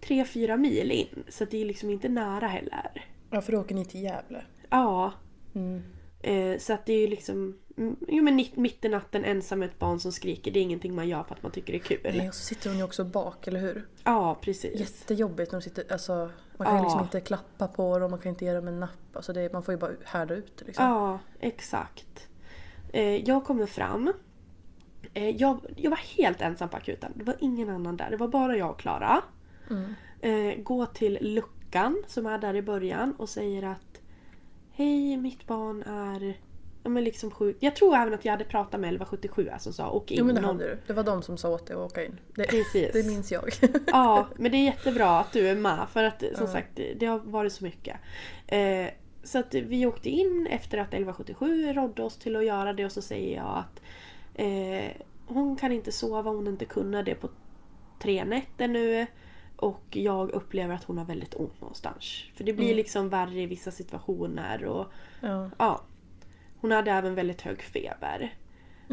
3-4 0.00 0.56
mil 0.56 0.90
in. 0.90 1.24
Så 1.28 1.44
att 1.44 1.50
det 1.50 1.62
är 1.62 1.64
liksom 1.64 1.90
inte 1.90 2.08
nära 2.08 2.46
heller. 2.46 3.06
Ja, 3.30 3.40
för 3.40 3.52
då 3.52 3.60
åker 3.60 3.74
ni 3.74 3.84
till 3.84 4.02
Gävle. 4.02 4.44
Ja. 4.70 5.12
Mm. 5.54 5.82
Eh, 6.22 6.58
så 6.58 6.72
att 6.72 6.86
det 6.86 6.92
är 6.92 7.00
ju 7.00 7.06
liksom... 7.06 7.58
Jo 8.08 8.22
men 8.22 8.36
mitt 8.54 8.84
i 8.84 8.88
natten 8.88 9.24
ensam 9.24 9.58
med 9.58 9.68
ett 9.68 9.78
barn 9.78 10.00
som 10.00 10.12
skriker. 10.12 10.50
Det 10.50 10.58
är 10.60 10.62
ingenting 10.62 10.94
man 10.94 11.08
gör 11.08 11.22
för 11.22 11.34
att 11.34 11.42
man 11.42 11.52
tycker 11.52 11.72
det 11.72 11.78
är 11.78 11.82
kul. 11.82 12.00
Nej, 12.04 12.28
och 12.28 12.34
så 12.34 12.44
sitter 12.44 12.70
hon 12.70 12.78
ju 12.78 12.84
också 12.84 13.04
bak, 13.04 13.46
eller 13.46 13.60
hur? 13.60 13.86
Ja 14.04 14.38
precis. 14.40 14.80
Jättejobbigt 14.80 15.52
när 15.52 15.58
de 15.60 15.64
sitter, 15.64 15.92
alltså 15.92 16.30
man 16.56 16.66
kan 16.66 16.76
Ja. 16.76 16.82
liksom 16.82 17.00
inte 17.02 17.20
klappa 17.20 17.68
på 17.68 17.98
dem, 17.98 18.10
man 18.10 18.20
kan 18.20 18.30
inte 18.30 18.44
ge 18.44 18.52
dem 18.54 18.68
en 18.68 18.80
napp. 18.80 18.90
Alltså 19.16 19.32
det, 19.32 19.52
man 19.52 19.62
får 19.62 19.74
ju 19.74 19.78
bara 19.80 19.92
härda 20.04 20.34
ut 20.34 20.62
liksom. 20.66 20.84
Ja, 20.84 21.18
exakt. 21.40 22.28
Eh, 22.92 23.16
jag 23.28 23.44
kommer 23.44 23.66
fram. 23.66 24.12
Eh, 25.14 25.30
jag, 25.30 25.60
jag 25.76 25.90
var 25.90 25.98
helt 26.16 26.40
ensam 26.40 26.68
på 26.68 26.76
akuten. 26.76 27.12
Det 27.14 27.24
var 27.24 27.36
ingen 27.40 27.70
annan 27.70 27.96
där. 27.96 28.10
Det 28.10 28.16
var 28.16 28.28
bara 28.28 28.56
jag 28.56 28.70
och 28.70 28.78
Klara. 28.78 29.22
Mm. 29.70 29.94
Eh, 30.20 30.62
gå 30.62 30.86
till 30.86 31.18
luckan 31.20 32.02
som 32.06 32.26
är 32.26 32.38
där 32.38 32.54
i 32.56 32.62
början 32.62 33.12
och 33.18 33.28
säger 33.28 33.62
att 33.62 34.00
Hej, 34.72 35.16
mitt 35.16 35.46
barn 35.46 35.82
är 35.82 36.36
ja, 36.86 36.90
men 36.90 37.04
liksom 37.04 37.30
sjuk. 37.30 37.56
Jag 37.60 37.76
tror 37.76 37.96
även 37.96 38.14
att 38.14 38.24
jag 38.24 38.32
hade 38.32 38.44
pratat 38.44 38.80
med 38.80 38.88
1177 38.94 39.50
som 39.58 39.72
sa 39.72 39.90
åk 39.90 40.10
in. 40.10 40.18
Jo 40.18 40.24
men 40.24 40.34
det 40.34 40.40
hade 40.40 40.64
du. 40.64 40.78
Det 40.86 40.92
var 40.92 41.02
de 41.04 41.22
som 41.22 41.36
sa 41.36 41.48
åt 41.48 41.66
dig 41.66 41.76
att 41.76 41.92
åka 41.92 42.04
in. 42.04 42.20
Det, 42.34 42.44
Precis. 42.44 42.92
det 42.92 43.06
minns 43.06 43.32
jag. 43.32 43.50
Ja, 43.86 44.26
men 44.36 44.50
det 44.52 44.56
är 44.58 44.64
jättebra 44.64 45.18
att 45.20 45.32
du 45.32 45.48
är 45.48 45.54
med 45.56 45.86
för 45.92 46.04
att 46.04 46.20
som 46.20 46.46
Ja. 46.46 46.52
sagt 46.52 46.68
det- 46.74 46.94
det 46.94 47.06
har 47.06 47.18
varit 47.18 47.52
så 47.52 47.64
mycket. 47.64 47.96
Eh, 48.46 48.86
så 49.22 49.38
att 49.38 49.54
vi 49.54 49.86
åkte 49.86 50.10
in 50.10 50.46
efter 50.50 50.78
att 50.78 50.88
1177 50.94 51.72
rådde 51.72 52.02
oss 52.02 52.16
till 52.18 52.36
att 52.36 52.44
göra 52.44 52.72
det 52.72 52.84
och 52.84 52.92
så 52.92 53.02
säger 53.02 53.36
jag 53.36 53.64
att 53.64 53.82
eh, 54.34 54.90
hon 55.26 55.56
kan 55.56 55.72
inte 55.72 55.92
sova, 55.92 56.30
hon 56.30 56.46
har 56.46 56.52
inte 56.52 56.64
kunnat 56.64 57.04
det 57.04 57.14
på 57.14 57.28
tre 58.02 58.24
nätter 58.24 58.68
nu. 58.68 59.06
Och 59.56 59.82
jag 59.90 60.30
upplever 60.30 60.74
att 60.74 60.84
hon 60.84 60.98
har 60.98 61.04
väldigt 61.04 61.34
ont 61.34 61.60
någonstans. 61.60 62.24
För 62.34 62.44
det 62.44 62.52
blir 62.52 62.64
Mm. 62.66 62.76
liksom 62.76 63.08
värre 63.08 63.40
i 63.42 63.46
vissa 63.46 63.70
situationer 63.70 64.64
och 64.64 64.86
ja. 65.20 65.50
ja. 65.58 65.80
Hon 66.60 66.70
hade 66.72 66.90
även 66.90 67.14
väldigt 67.14 67.40
hög 67.42 67.62
feber. 67.62 68.34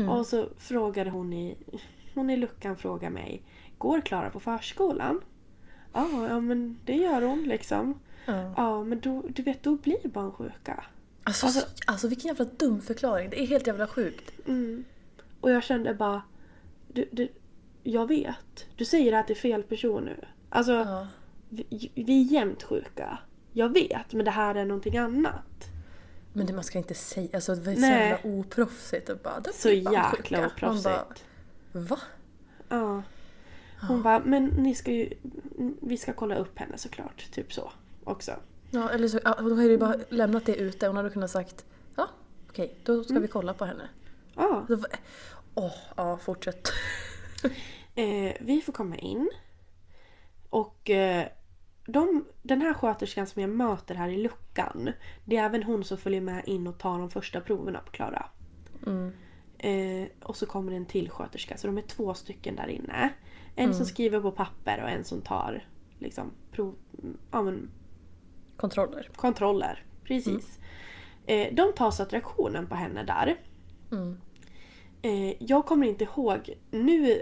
Och 0.10 0.25
så 0.25 0.48
frågade 0.58 1.10
hon 1.10 1.34
i, 1.34 1.58
hon 2.15 2.29
i 2.29 2.38
luckan 2.38 2.75
frågade 2.77 3.13
mig 3.13 3.41
Går 3.77 4.01
Klara 4.01 4.29
på 4.29 4.39
förskolan? 4.39 5.22
Ja, 5.93 6.10
ja 6.29 6.39
men 6.39 6.79
det 6.86 6.96
gör 6.96 7.22
hon 7.22 7.43
liksom. 7.43 8.00
Ja. 8.25 8.53
Ja 8.58 8.84
men 8.84 9.00
då, 9.00 9.24
du 9.29 9.43
vet 9.43 9.63
då 9.63 9.75
blir 9.75 10.08
barn 10.10 10.32
sjuka. 10.32 10.84
Alltså, 11.24 11.46
Alltså- 11.46 11.65
alltså, 11.88 12.08
vilken 12.08 12.27
jävla 12.27 12.46
dum 12.46 12.82
förklaring. 12.82 13.29
Det 13.29 13.41
är 13.43 13.48
helt 13.48 13.67
jävla 13.67 13.88
sjukt. 13.88 14.32
Och 15.41 15.51
jag 15.51 15.63
kände 15.63 15.93
bara, 15.93 16.22
du, 16.88 17.10
du, 17.12 17.27
jag 17.84 18.08
vet. 18.08 18.65
Du 18.75 18.86
säger 18.86 19.13
att 19.13 19.27
det 19.27 19.34
är 19.34 19.36
fel 19.36 19.63
person 19.63 20.03
nu. 20.05 20.25
Alltså, 20.50 21.08
vi, 21.50 21.91
vi 21.96 22.22
är 22.22 22.25
jämt 22.34 22.63
sjuka. 22.63 23.17
Jag 23.51 23.70
vet, 23.74 24.13
men 24.13 24.25
det 24.25 24.32
här 24.32 24.55
är 24.55 24.65
någonting 24.65 24.98
annat. 24.98 25.70
Men 26.34 26.46
det 26.46 26.54
man 26.54 26.63
ska 26.63 26.78
inte 26.78 26.94
säga, 26.94 27.30
alltså 27.34 27.56
det 27.56 27.62
var 27.62 27.75
så 27.75 27.82
jävla 27.82 28.30
oproffsigt 28.30 29.10
och 29.10 29.18
bara... 29.18 29.40
"Då 29.40 29.52
Så 29.54 29.70
jäkla 29.70 30.12
sjuka." 30.18 30.38
Man 30.42 30.46
oproffsigt. 30.46 30.84
bara, 30.84 31.06
Va? 31.82 32.00
Ja. 32.70 33.04
Hon 33.88 34.02
bara, 34.04 34.20
men 34.20 34.46
ni 34.46 34.75
ska 34.75 34.92
ju, 34.92 35.13
vi 35.82 35.98
ska 35.98 36.13
kolla 36.13 36.36
upp 36.36 36.60
henne 36.60 36.78
såklart. 36.78 37.32
Typ 37.32 37.54
så 37.54 37.72
också. 38.04 38.32
Ja, 38.72 38.90
eller 38.90 39.08
så, 39.08 39.20
ja, 39.24 39.36
då 39.42 39.56
har 39.56 39.63
ju 39.63 39.78
bara 39.78 39.96
lämnat 40.10 40.46
det 40.46 40.56
ute. 40.56 40.88
Hon 40.88 40.96
hade 40.98 41.10
kunnat 41.10 41.32
sagt 41.32 41.66
ja, 41.96 42.10
okej, 42.50 42.75
då 42.84 43.04
ska 43.04 43.20
vi 43.20 43.28
kolla 43.28 43.54
på 43.54 43.66
henne. 43.66 43.90
Ja. 44.36 44.68
Åh, 45.56 45.72
ja, 45.98 46.18
fortsätt. 46.18 46.70
Eh, 47.96 48.34
vi 48.40 48.62
får 48.66 48.74
komma 48.74 48.98
in. 48.98 49.30
Och 50.50 50.90
eh, 50.90 51.28
de, 51.86 52.25
den 52.42 52.62
här 52.62 52.74
sköterskan 52.74 53.28
som 53.28 53.42
jag 53.42 53.52
möter 53.52 53.96
här 53.96 54.10
i 54.10 54.18
luckan. 54.18 54.90
Det 55.25 55.38
är 55.38 55.46
även 55.46 55.63
hon 55.63 55.84
som 55.84 55.98
följer 55.98 56.22
med 56.22 56.44
in 56.46 56.68
och 56.68 56.78
tar 56.78 57.00
de 57.00 57.10
första 57.10 57.42
proverna 57.42 57.80
på 57.80 57.92
Klara. 57.92 58.25
Eh, 59.58 60.08
och 60.24 60.36
så 60.36 60.46
kommer 60.46 60.72
en 60.72 60.86
till 60.86 61.10
sköterska. 61.10 61.58
Så 61.58 61.68
de 61.68 61.78
är 61.78 61.82
två 61.82 62.13
stycken 62.13 62.56
där 62.56 62.68
inne. 62.68 63.10
En 63.56 63.74
som 63.74 63.86
skriver 63.86 64.20
på 64.20 64.32
papper 64.32 64.82
och 64.84 64.90
en 64.90 65.04
som 65.04 65.22
tar 65.22 65.68
liksom, 66.00 66.32
prov, 66.52 66.75
ja, 67.32 67.42
men, 67.42 67.72
Kontroller. 68.58 69.10
kontroller. 69.16 69.86
Precis. 70.04 70.60
Eh, 71.25 71.54
de 71.54 71.74
tar 71.74 71.92
saturationen 71.92 72.68
på 72.68 72.75
henne 72.75 73.04
där. 73.04 73.36
Eh, 75.02 75.44
jag 75.44 75.66
kommer 75.66 75.88
inte 75.88 76.04
ihåg. 76.04 76.58
Nu 76.72 77.22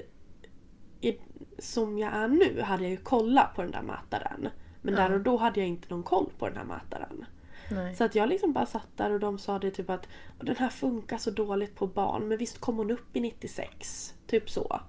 i, 1.01 1.17
som 1.61 1.97
jag 1.97 2.13
är 2.13 2.27
nu 2.27 2.61
hade 2.61 2.83
jag 2.83 2.91
ju 2.91 2.97
kollat 2.97 3.55
på 3.55 3.61
den 3.61 3.71
där 3.71 3.81
mätaren. 3.81 4.49
Men 4.81 4.95
där 4.95 5.13
och 5.13 5.21
då 5.21 5.37
hade 5.37 5.59
jag 5.59 5.69
inte 5.69 5.89
någon 5.89 6.03
koll 6.03 6.29
på 6.39 6.47
den 6.47 6.57
här 6.57 6.63
mätaren. 6.63 7.25
Nej. 7.71 7.95
Så 7.95 8.03
att 8.03 8.15
jag 8.15 8.29
liksom 8.29 8.53
bara 8.53 8.65
satt 8.65 8.87
där 8.97 9.11
och 9.11 9.19
de 9.19 9.39
sa 9.39 9.59
det 9.59 9.71
typ 9.71 9.89
att 9.89 10.07
den 10.39 10.55
här 10.55 10.69
funkar 10.69 11.17
så 11.17 11.31
dåligt 11.31 11.75
på 11.75 11.87
barn 11.87 12.27
men 12.27 12.37
visst 12.37 12.59
kom 12.59 12.77
hon 12.77 12.91
upp 12.91 13.15
i 13.15 13.19
96. 13.19 14.13
Typ 14.27 14.49
så. 14.49 14.79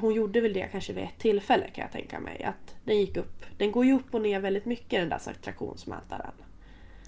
Hon 0.00 0.14
gjorde 0.14 0.40
väl 0.40 0.52
det 0.52 0.68
kanske 0.72 0.92
vid 0.92 1.04
ett 1.04 1.18
tillfälle 1.18 1.70
kan 1.70 1.82
jag 1.82 1.92
tänka 1.92 2.20
mig. 2.20 2.42
Att 2.44 2.76
den 2.84 2.98
gick 2.98 3.16
upp. 3.16 3.44
Den 3.58 3.72
går 3.72 3.84
ju 3.84 3.92
upp 3.94 4.14
och 4.14 4.20
ner 4.22 4.40
väldigt 4.40 4.64
mycket 4.64 5.00
den 5.00 5.08
där 5.08 5.18
saturationmätaren. 5.18 6.32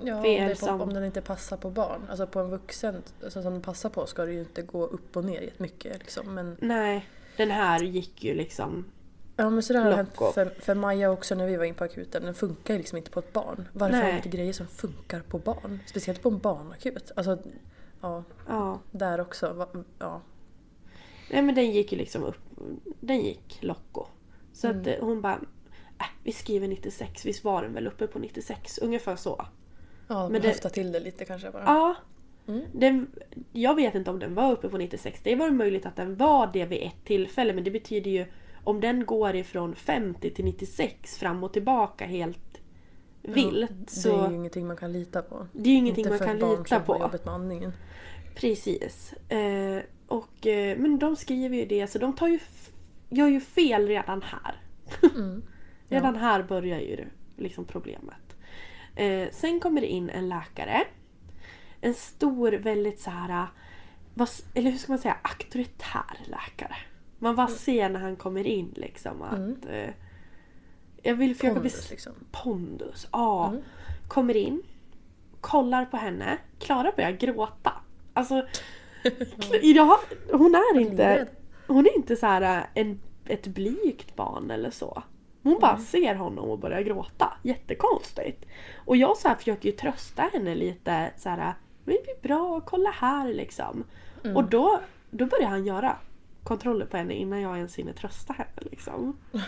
Ja, 0.03 0.17
om, 0.17 0.23
För 0.23 0.29
är 0.29 0.49
på, 0.49 0.55
som- 0.57 0.81
om 0.81 0.95
den 0.95 1.05
inte 1.05 1.21
passar 1.21 1.57
på 1.57 1.71
barn. 1.71 2.01
Alltså 2.11 2.27
på 2.27 2.41
en 2.41 2.51
vuxen 2.51 3.03
alltså, 3.25 3.43
som 3.43 3.53
den 3.53 3.63
passar 3.63 3.91
på 3.91 4.07
ska 4.07 4.25
det 4.25 4.33
ju 4.33 4.41
inte 4.41 4.63
gå 4.63 4.87
upp 4.87 5.17
och 5.17 5.25
ner 5.25 5.41
jättemycket. 5.41 5.99
Liksom. 5.99 6.35
Men, 6.35 6.57
Nej, 6.61 7.09
den 7.39 7.51
här 7.51 7.81
gick 7.81 8.25
ju 8.25 8.35
liksom... 8.35 8.85
ja, 9.37 9.51
men 9.51 9.63
så 9.63 9.73
det 9.73 9.79
har 9.79 9.93
hänt 9.93 10.17
för, 10.35 10.55
för 10.61 10.75
Maja 10.75 11.11
också 11.11 11.35
när 11.35 11.47
vi 11.47 11.57
var 11.57 11.65
in 11.65 11.75
på 11.75 11.85
akuten. 11.85 12.23
Den 12.25 12.35
funkar 12.35 12.75
ju 12.75 12.79
liksom 12.79 12.99
inte 12.99 13.11
på 13.11 13.21
ett 13.21 13.33
barn. 13.33 13.69
Varför 13.73 13.97
har 13.97 14.03
Nej. 14.03 14.13
de 14.13 14.17
inte 14.17 14.29
grejer 14.37 14.53
som 14.53 14.67
funkar 14.67 15.21
på 15.21 15.39
barn? 15.39 15.79
Speciellt 15.87 16.23
på 16.23 16.29
en 16.29 16.39
barnakut. 16.39 17.13
Alltså, 17.17 17.39
ja, 18.01 18.25
Ja. 18.49 18.79
där 18.91 19.21
också. 19.21 19.69
Ja. 19.99 20.21
Nej 21.31 21.43
men 21.43 21.55
den 21.55 21.71
gick 21.71 21.93
ju 21.93 21.99
liksom 21.99 22.25
upp. 22.25 22.39
Den 23.01 23.21
gick 23.21 23.59
Locko. 23.61 24.07
Så 24.53 24.69
att 24.69 24.87
eh, 24.87 24.95
hon 25.01 25.21
bara... 25.21 25.35
Äh, 26.01 26.07
vi 26.25 26.33
skriver 26.33 26.69
96, 26.69 27.27
visst 27.27 27.45
var 27.45 27.63
den 27.63 27.73
väl 27.75 27.87
uppe 27.87 28.07
på 28.07 28.19
96? 28.19 28.79
Ungefär 28.79 29.17
så. 29.17 29.47
Ja, 30.09 30.29
Men 30.29 30.43
det- 30.43 30.49
höfta 30.49 30.69
till 30.69 30.93
det 30.93 31.01
lite 31.01 31.25
kanske 31.25 31.51
bara. 31.51 31.63
Ja. 31.67 31.95
Den, 32.73 33.07
jag 33.53 33.75
vet 33.75 33.95
inte 33.95 34.11
om 34.11 34.19
den 34.19 34.35
var 34.35 34.53
uppe 34.53 34.69
på 34.69 34.79
96. 34.79 35.21
Det 35.23 35.35
var 35.35 35.51
möjligt 35.51 35.87
att 35.87 35.97
den 35.97 36.17
var 36.17 36.51
det 36.53 36.65
vid 36.65 36.83
ett 36.83 37.05
tillfälle 37.05 37.53
men 37.53 37.65
det 37.65 37.71
betyder 37.71 38.11
ju 38.11 38.27
om 38.65 38.81
den 38.81 39.07
går 39.07 39.37
ifrån 39.37 39.75
50 39.75 40.31
till 40.31 40.45
96 40.45 41.19
fram 41.19 41.45
och 41.45 41.53
tillbaka 41.53 42.07
helt 42.07 42.61
vilt 43.23 43.71
Det 43.87 43.91
så... 43.91 44.25
är 44.25 44.31
ju 44.31 44.37
ingenting 44.37 44.67
man 44.67 44.77
kan 44.77 44.93
lita 44.93 45.23
på. 45.23 45.47
Det 45.53 45.69
är 45.69 45.73
ju 45.73 45.79
ingenting 45.79 46.05
Inte 46.05 46.19
man 46.19 46.29
kan 46.29 46.39
barn 46.39 46.59
lita 46.59 46.81
på. 46.81 46.99
jobbet 47.01 47.25
med 47.25 47.35
andningen. 47.35 47.73
Precis. 48.35 49.13
Eh, 49.13 49.83
och, 50.07 50.47
eh, 50.47 50.79
men 50.79 50.99
de 50.99 51.17
skriver 51.17 51.57
ju 51.57 51.67
det 51.67 51.87
så 51.87 51.99
de 51.99 52.13
tar 52.17 52.29
ju, 52.29 52.39
gör 53.09 53.29
ju 53.29 53.41
fel 53.41 53.87
redan 53.87 54.23
här. 54.23 54.61
redan 55.89 56.17
här 56.17 56.43
börjar 56.43 56.81
ju 56.81 57.05
liksom 57.37 57.65
problemet. 57.65 58.37
Eh, 58.97 59.29
sen 59.33 59.61
kommer 59.61 59.81
det 59.81 59.87
in 59.87 60.11
en 60.11 60.29
läkare. 60.29 60.85
En 61.81 61.95
stor, 61.95 62.53
väldigt 62.53 63.01
så 63.01 63.11
här, 63.11 63.47
vad, 64.15 64.29
eller 64.55 64.71
hur 64.71 64.79
ska 64.79 64.93
man 64.93 64.99
säga, 64.99 65.17
auktoritär 65.23 66.19
läkare. 66.25 66.77
Man 67.19 67.37
bara 67.37 67.49
ser 67.49 67.89
när 67.89 68.01
han 68.01 68.17
kommer 68.17 68.47
in 68.47 68.73
liksom 68.77 69.23
att... 69.23 69.67
Eh, 69.71 69.91
jag 71.03 71.15
vill 71.15 71.35
försöka 71.35 71.55
Pondus, 71.55 71.91
liksom. 71.91 72.13
Pondus, 72.31 73.09
ja. 73.13 73.55
Kommer 74.09 74.37
in, 74.37 74.63
kollar 75.41 75.85
på 75.85 75.97
henne. 75.97 76.39
Klara 76.59 76.93
börjar 76.97 77.13
gråta. 77.13 77.73
Alltså, 78.13 78.47
ja, 79.63 80.01
hon 80.33 80.55
är 80.55 80.81
inte... 80.81 81.29
Hon 81.67 81.87
är 81.87 81.97
inte 81.97 82.17
så 82.17 82.27
här 82.27 82.67
en, 82.75 83.01
ett 83.27 83.47
blygt 83.47 84.17
barn 84.17 84.51
eller 84.51 84.71
så. 84.71 85.03
Hon 85.43 85.59
bara 85.61 85.79
ser 85.79 86.15
honom 86.15 86.51
och 86.51 86.59
börjar 86.59 86.81
gråta. 86.81 87.33
Jättekonstigt. 87.43 88.47
Och 88.85 88.97
jag 88.97 89.17
så 89.17 89.29
här 89.29 89.35
försöker 89.35 89.69
ju 89.69 89.77
trösta 89.77 90.23
henne 90.23 90.55
lite 90.55 91.11
så 91.17 91.29
här. 91.29 91.55
Men 91.89 91.97
det 91.97 92.03
blir 92.03 92.29
bra, 92.29 92.61
kolla 92.61 92.91
här 92.91 93.35
liksom. 93.35 93.85
Och 94.35 94.45
då, 94.45 94.81
då 95.11 95.27
börjar 95.27 95.49
han 95.49 95.67
göra 95.67 95.97
kontroller 96.45 96.87
på 96.87 96.97
henne 96.97 97.15
innan 97.15 97.41
jag 97.41 97.57
ens 97.57 97.77
hinner 97.77 97.93
trösta 97.93 98.33
henne 98.33 98.71
liksom. 98.71 99.19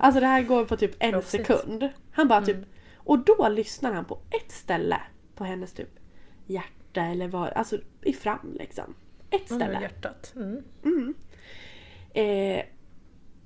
Alltså 0.00 0.20
det 0.20 0.26
här 0.26 0.42
går 0.42 0.64
på 0.64 0.76
typ 0.76 0.94
en 0.98 1.12
Proffsigt. 1.12 1.46
sekund. 1.46 1.88
Han 2.12 2.28
bara 2.28 2.42
typ... 2.42 2.56
Och 2.96 3.18
då 3.18 3.48
lyssnar 3.48 3.92
han 3.92 4.04
på 4.04 4.18
ett 4.30 4.52
ställe 4.52 5.00
på 5.34 5.44
hennes 5.44 5.72
typ 5.72 5.90
hjärta 6.46 7.00
eller 7.00 7.28
vad, 7.28 7.48
alltså 7.48 7.78
i 8.02 8.12
fram 8.12 8.56
liksom. 8.58 8.94
Ett 9.30 9.46
ställe. 9.46 9.80
hjärtat. 9.80 10.34
Mm. 10.36 11.14
Eh, 12.14 12.64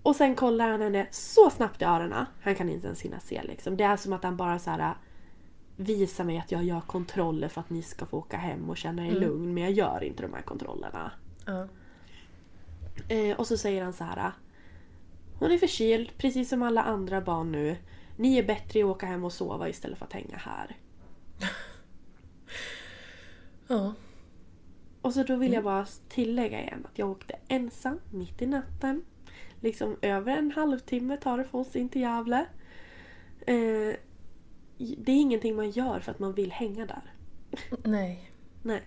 och 0.03 0.17
sen 0.17 0.35
kollar 0.35 0.71
han 0.71 0.81
henne 0.81 1.07
så 1.11 1.51
snabbt 1.51 1.83
i 1.83 1.85
öronen. 1.85 2.27
Han 2.43 2.55
kan 2.55 2.69
inte 2.69 2.87
ens 2.87 3.03
hinna 3.03 3.21
se 3.21 3.43
liksom. 3.43 3.77
Det 3.77 3.85
är 3.85 3.97
som 3.97 4.13
att 4.13 4.25
han 4.25 4.37
bara 4.37 4.59
så 4.59 4.71
här 4.71 4.95
visar 5.81 6.25
mig 6.25 6.39
att 6.39 6.53
jag 6.53 6.65
gör 6.65 6.81
kontroller 6.81 7.49
för 7.49 7.61
att 7.61 7.71
ni 7.71 7.83
ska 7.83 8.07
få 8.07 8.19
åka 8.19 8.37
hem 8.37 8.71
och 8.71 8.77
känna 8.77 9.07
er 9.07 9.13
lugn. 9.13 9.55
Men 9.55 9.63
jag 9.63 9.73
gör 9.73 10.05
inte 10.05 10.23
de 10.23 10.35
här 10.35 10.43
kontrollerna. 10.43 11.13
Ja. 11.47 11.69
Eh, 13.09 13.37
och 13.37 13.47
så 13.47 13.57
säger 13.57 13.85
han 13.85 13.93
så 13.93 14.05
här. 14.05 14.33
Hon 15.39 15.51
är 15.51 15.59
förkyld, 15.59 16.11
precis 16.19 16.49
som 16.49 16.63
alla 16.63 16.83
andra 16.83 17.21
barn 17.21 17.53
nu. 17.53 17.77
Ni 18.17 18.39
är 18.39 18.43
bättre 18.47 18.79
i 18.79 18.83
att 18.83 18.89
åka 18.89 19.07
hem 19.07 19.25
och 19.25 19.33
sova 19.33 19.69
istället 19.69 19.99
för 19.99 20.07
att 20.07 20.13
hänga 20.13 20.37
här. 20.37 20.77
ja. 23.69 23.95
Och 25.03 25.15
så 25.15 25.23
då 25.23 25.37
vill 25.37 25.53
jag 25.53 25.65
bara 25.65 25.87
tillägga 26.09 26.61
igen 26.61 26.87
att 26.93 26.99
jag 26.99 27.11
åkte 27.11 27.37
ensam 27.49 28.01
mitt 28.11 28.43
i 28.43 28.47
natten. 28.47 29.03
Liksom 29.61 29.97
över 30.03 30.37
en 30.37 30.51
halvtimme 30.51 31.17
tar 31.17 31.39
det 31.39 31.45
för 31.45 31.59
oss 31.59 31.77
in 31.77 31.89
till 31.89 32.03
Gävle. 32.03 32.47
Eh, 33.47 33.95
det 34.99 35.13
är 35.13 35.17
ingenting 35.17 35.57
man 35.57 35.71
gör 35.71 36.01
för 36.01 36.11
att 36.11 36.19
man 36.19 36.35
vill 36.35 36.53
hänga 36.53 36.87
där. 36.87 37.15
Nej. 37.85 38.31
Nej. 38.63 38.83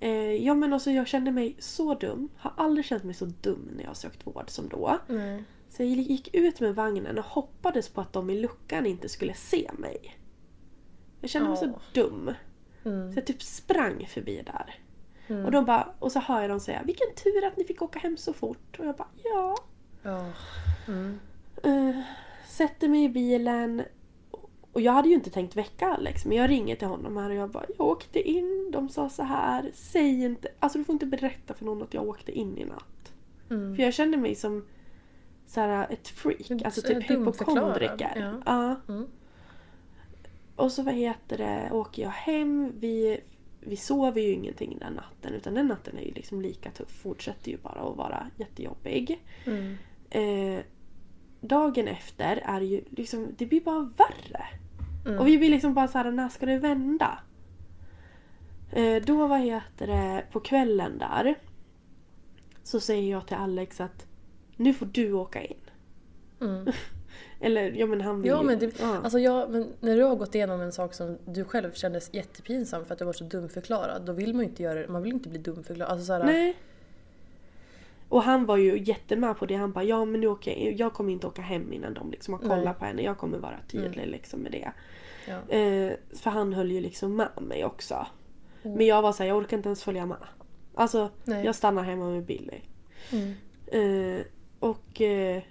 Eh, 0.00 0.32
ja 0.32 0.54
men 0.54 0.72
alltså 0.72 0.90
jag 0.90 1.06
kände 1.06 1.30
mig 1.30 1.56
så 1.58 1.94
dum. 1.94 2.28
Har 2.36 2.52
aldrig 2.56 2.84
känt 2.84 3.04
mig 3.04 3.14
så 3.14 3.24
dum 3.24 3.70
när 3.76 3.84
jag 3.84 3.96
sökt 3.96 4.26
vård 4.26 4.50
som 4.50 4.68
då. 4.68 4.98
Nej. 5.06 5.44
Så 5.68 5.82
jag 5.82 5.88
gick 5.88 6.34
ut 6.34 6.60
med 6.60 6.74
vagnen 6.74 7.18
och 7.18 7.24
hoppades 7.24 7.88
på 7.88 8.00
att 8.00 8.12
de 8.12 8.30
i 8.30 8.40
luckan 8.40 8.86
inte 8.86 9.08
skulle 9.08 9.34
se 9.34 9.70
mig. 9.78 10.18
Jag 11.20 11.30
kände 11.30 11.48
mig 11.48 11.58
så 11.58 11.80
dum. 11.92 12.34
Mm. 12.84 13.12
Så 13.12 13.18
jag 13.18 13.26
typ 13.26 13.42
sprang 13.42 14.06
förbi 14.06 14.42
där. 14.46 14.74
Och, 15.44 15.50
de 15.50 15.64
bara, 15.64 15.94
och 15.98 16.12
så 16.12 16.20
hör 16.20 16.40
jag 16.40 16.50
dem 16.50 16.60
säga 16.60 16.82
Vilken 16.82 17.14
tur 17.24 17.44
att 17.44 17.56
ni 17.56 17.64
fick 17.64 17.82
åka 17.82 17.98
hem 17.98 18.16
så 18.16 18.32
fort. 18.32 18.78
Och 18.78 18.86
jag 18.86 18.96
bara 18.96 19.08
ja. 19.24 19.56
Ja. 20.02 20.26
Eh, 21.62 22.00
sätter 22.46 22.88
mig 22.88 23.04
i 23.04 23.08
bilen. 23.08 23.82
Och 24.78 24.82
jag 24.82 24.92
hade 24.92 25.08
ju 25.08 25.14
inte 25.14 25.30
tänkt 25.30 25.56
väcka 25.56 25.86
Alex. 25.86 26.24
Men 26.24 26.36
jag 26.36 26.50
ringer 26.50 26.76
till 26.76 26.88
honom 26.88 27.16
här 27.16 27.30
och 27.30 27.36
jag 27.36 27.50
bara 27.50 27.64
Jag 27.78 27.86
åkte 27.86 28.28
in. 28.30 28.70
De 28.72 28.88
sa 28.88 29.08
så 29.08 29.22
här. 29.22 29.70
Säg 29.74 30.24
inte. 30.24 30.48
Alltså 30.58 30.78
du 30.78 30.84
får 30.84 30.92
inte 30.92 31.06
berätta 31.06 31.54
för 31.54 31.64
någon 31.64 31.82
att 31.82 31.94
jag 31.94 32.08
åkte 32.08 32.32
in 32.38 32.58
i 32.58 32.64
natt. 32.64 33.12
För 33.76 33.82
jag 33.82 33.94
kände 33.94 34.16
mig 34.16 34.34
som 34.34 34.64
så 35.46 35.60
här, 35.60 35.86
ett 35.90 36.08
freak. 36.08 36.50
En- 36.50 36.64
Alltså 36.64 36.80
typ 36.82 37.10
hypokondriker. 37.10 38.40
ja. 38.46 38.76
Ja. 38.86 39.04
Och 40.56 40.72
så 40.72 40.82
vad 40.82 40.94
heter 40.94 41.38
det, 41.38 41.68
åker 41.72 42.02
jag 42.02 42.10
hem. 42.10 42.72
Vi 42.78 43.20
vi 43.60 43.76
sover 43.76 44.20
ju 44.20 44.32
ingenting 44.32 44.76
den 44.80 44.92
natten 44.92 45.34
utan 45.34 45.54
den 45.54 45.66
natten 45.66 45.98
är 45.98 46.02
ju 46.02 46.12
liksom 46.12 46.40
lika 46.42 46.70
tuff. 46.70 46.90
Fortsätter 47.02 47.50
ju 47.50 47.56
bara 47.56 47.80
att 47.80 47.96
vara 47.96 48.26
jättejobbig. 48.36 49.22
Mm. 49.46 49.76
Eh, 50.10 50.60
dagen 51.40 51.88
efter 51.88 52.36
är 52.44 52.60
ju 52.60 52.80
liksom, 52.90 53.26
det 53.38 53.46
blir 53.46 53.60
bara 53.60 53.80
värre. 53.96 54.44
Mm. 55.08 55.20
Och 55.20 55.26
vi 55.26 55.38
blir 55.38 55.48
liksom 55.48 55.74
bara 55.74 55.88
såhär, 55.88 56.10
när 56.10 56.28
ska 56.28 56.46
det 56.46 56.58
vända? 56.58 57.18
Eh, 58.72 59.02
då, 59.02 59.26
vad 59.26 59.40
heter 59.40 59.86
det, 59.86 60.24
på 60.32 60.40
kvällen 60.40 60.98
där. 60.98 61.34
Så 62.62 62.80
säger 62.80 63.10
jag 63.10 63.26
till 63.26 63.36
Alex 63.36 63.80
att 63.80 64.06
nu 64.56 64.74
får 64.74 64.86
du 64.86 65.12
åka 65.12 65.42
in. 65.42 65.56
Mm. 66.40 66.66
Eller 67.40 67.70
ja 67.70 67.86
men 67.86 68.00
han 68.00 68.22
vill 68.22 68.30
Ja, 68.30 68.42
men, 68.42 68.58
det, 68.58 68.80
ja. 68.80 69.00
alltså 69.02 69.18
jag, 69.18 69.50
men 69.50 69.72
när 69.80 69.96
du 69.96 70.02
har 70.02 70.16
gått 70.16 70.34
igenom 70.34 70.60
en 70.60 70.72
sak 70.72 70.94
som 70.94 71.18
du 71.24 71.44
själv 71.44 71.72
kändes 71.72 72.14
jättepinsam 72.14 72.84
för 72.84 72.92
att 72.92 72.98
du 72.98 73.04
var 73.04 73.12
så 73.12 73.24
dumförklarad, 73.24 74.02
då 74.06 74.12
vill 74.12 74.34
man 74.34 74.42
ju 74.42 74.48
inte 74.48 74.62
göra 74.62 74.80
det. 74.80 74.88
Man 74.88 75.02
vill 75.02 75.12
inte 75.12 75.28
bli 75.28 75.38
dumförklarad. 75.38 75.92
Alltså, 75.92 76.06
såhär, 76.06 76.24
Nej. 76.24 76.56
Och 78.08 78.22
han 78.22 78.46
var 78.46 78.56
ju 78.56 78.78
jättemed 78.78 79.36
på 79.36 79.46
det. 79.46 79.54
Han 79.54 79.72
bara 79.72 79.84
ja 79.84 80.04
men 80.04 80.20
nu 80.20 80.26
åker 80.26 80.50
jag, 80.50 80.72
jag 80.72 80.92
kommer 80.92 81.12
inte 81.12 81.26
åka 81.26 81.42
hem 81.42 81.72
innan 81.72 81.94
de 81.94 82.10
liksom 82.10 82.34
har 82.34 82.40
kollat 82.40 82.64
Nej. 82.64 82.74
på 82.78 82.84
henne. 82.84 83.02
Jag 83.02 83.18
kommer 83.18 83.38
vara 83.38 83.58
tydlig 83.68 84.06
liksom 84.06 84.40
med 84.40 84.52
det. 84.52 84.72
Ja. 85.28 85.54
Eh, 85.56 85.92
för 86.16 86.30
han 86.30 86.52
höll 86.52 86.70
ju 86.70 86.80
liksom 86.80 87.16
med 87.16 87.28
mig 87.40 87.64
också. 87.64 88.06
Mm. 88.62 88.76
Men 88.76 88.86
jag 88.86 89.02
var 89.02 89.12
såhär, 89.12 89.28
jag 89.28 89.36
orkar 89.38 89.56
inte 89.56 89.68
ens 89.68 89.82
följa 89.82 90.06
med. 90.06 90.18
Alltså 90.74 91.10
Nej. 91.24 91.44
jag 91.44 91.54
stannar 91.54 91.82
hemma 91.82 92.10
med 92.10 92.24
Billy. 92.24 92.60
Mm. 93.12 93.34
Eh, 93.66 94.24
och, 94.58 95.00
eh, 95.00 95.42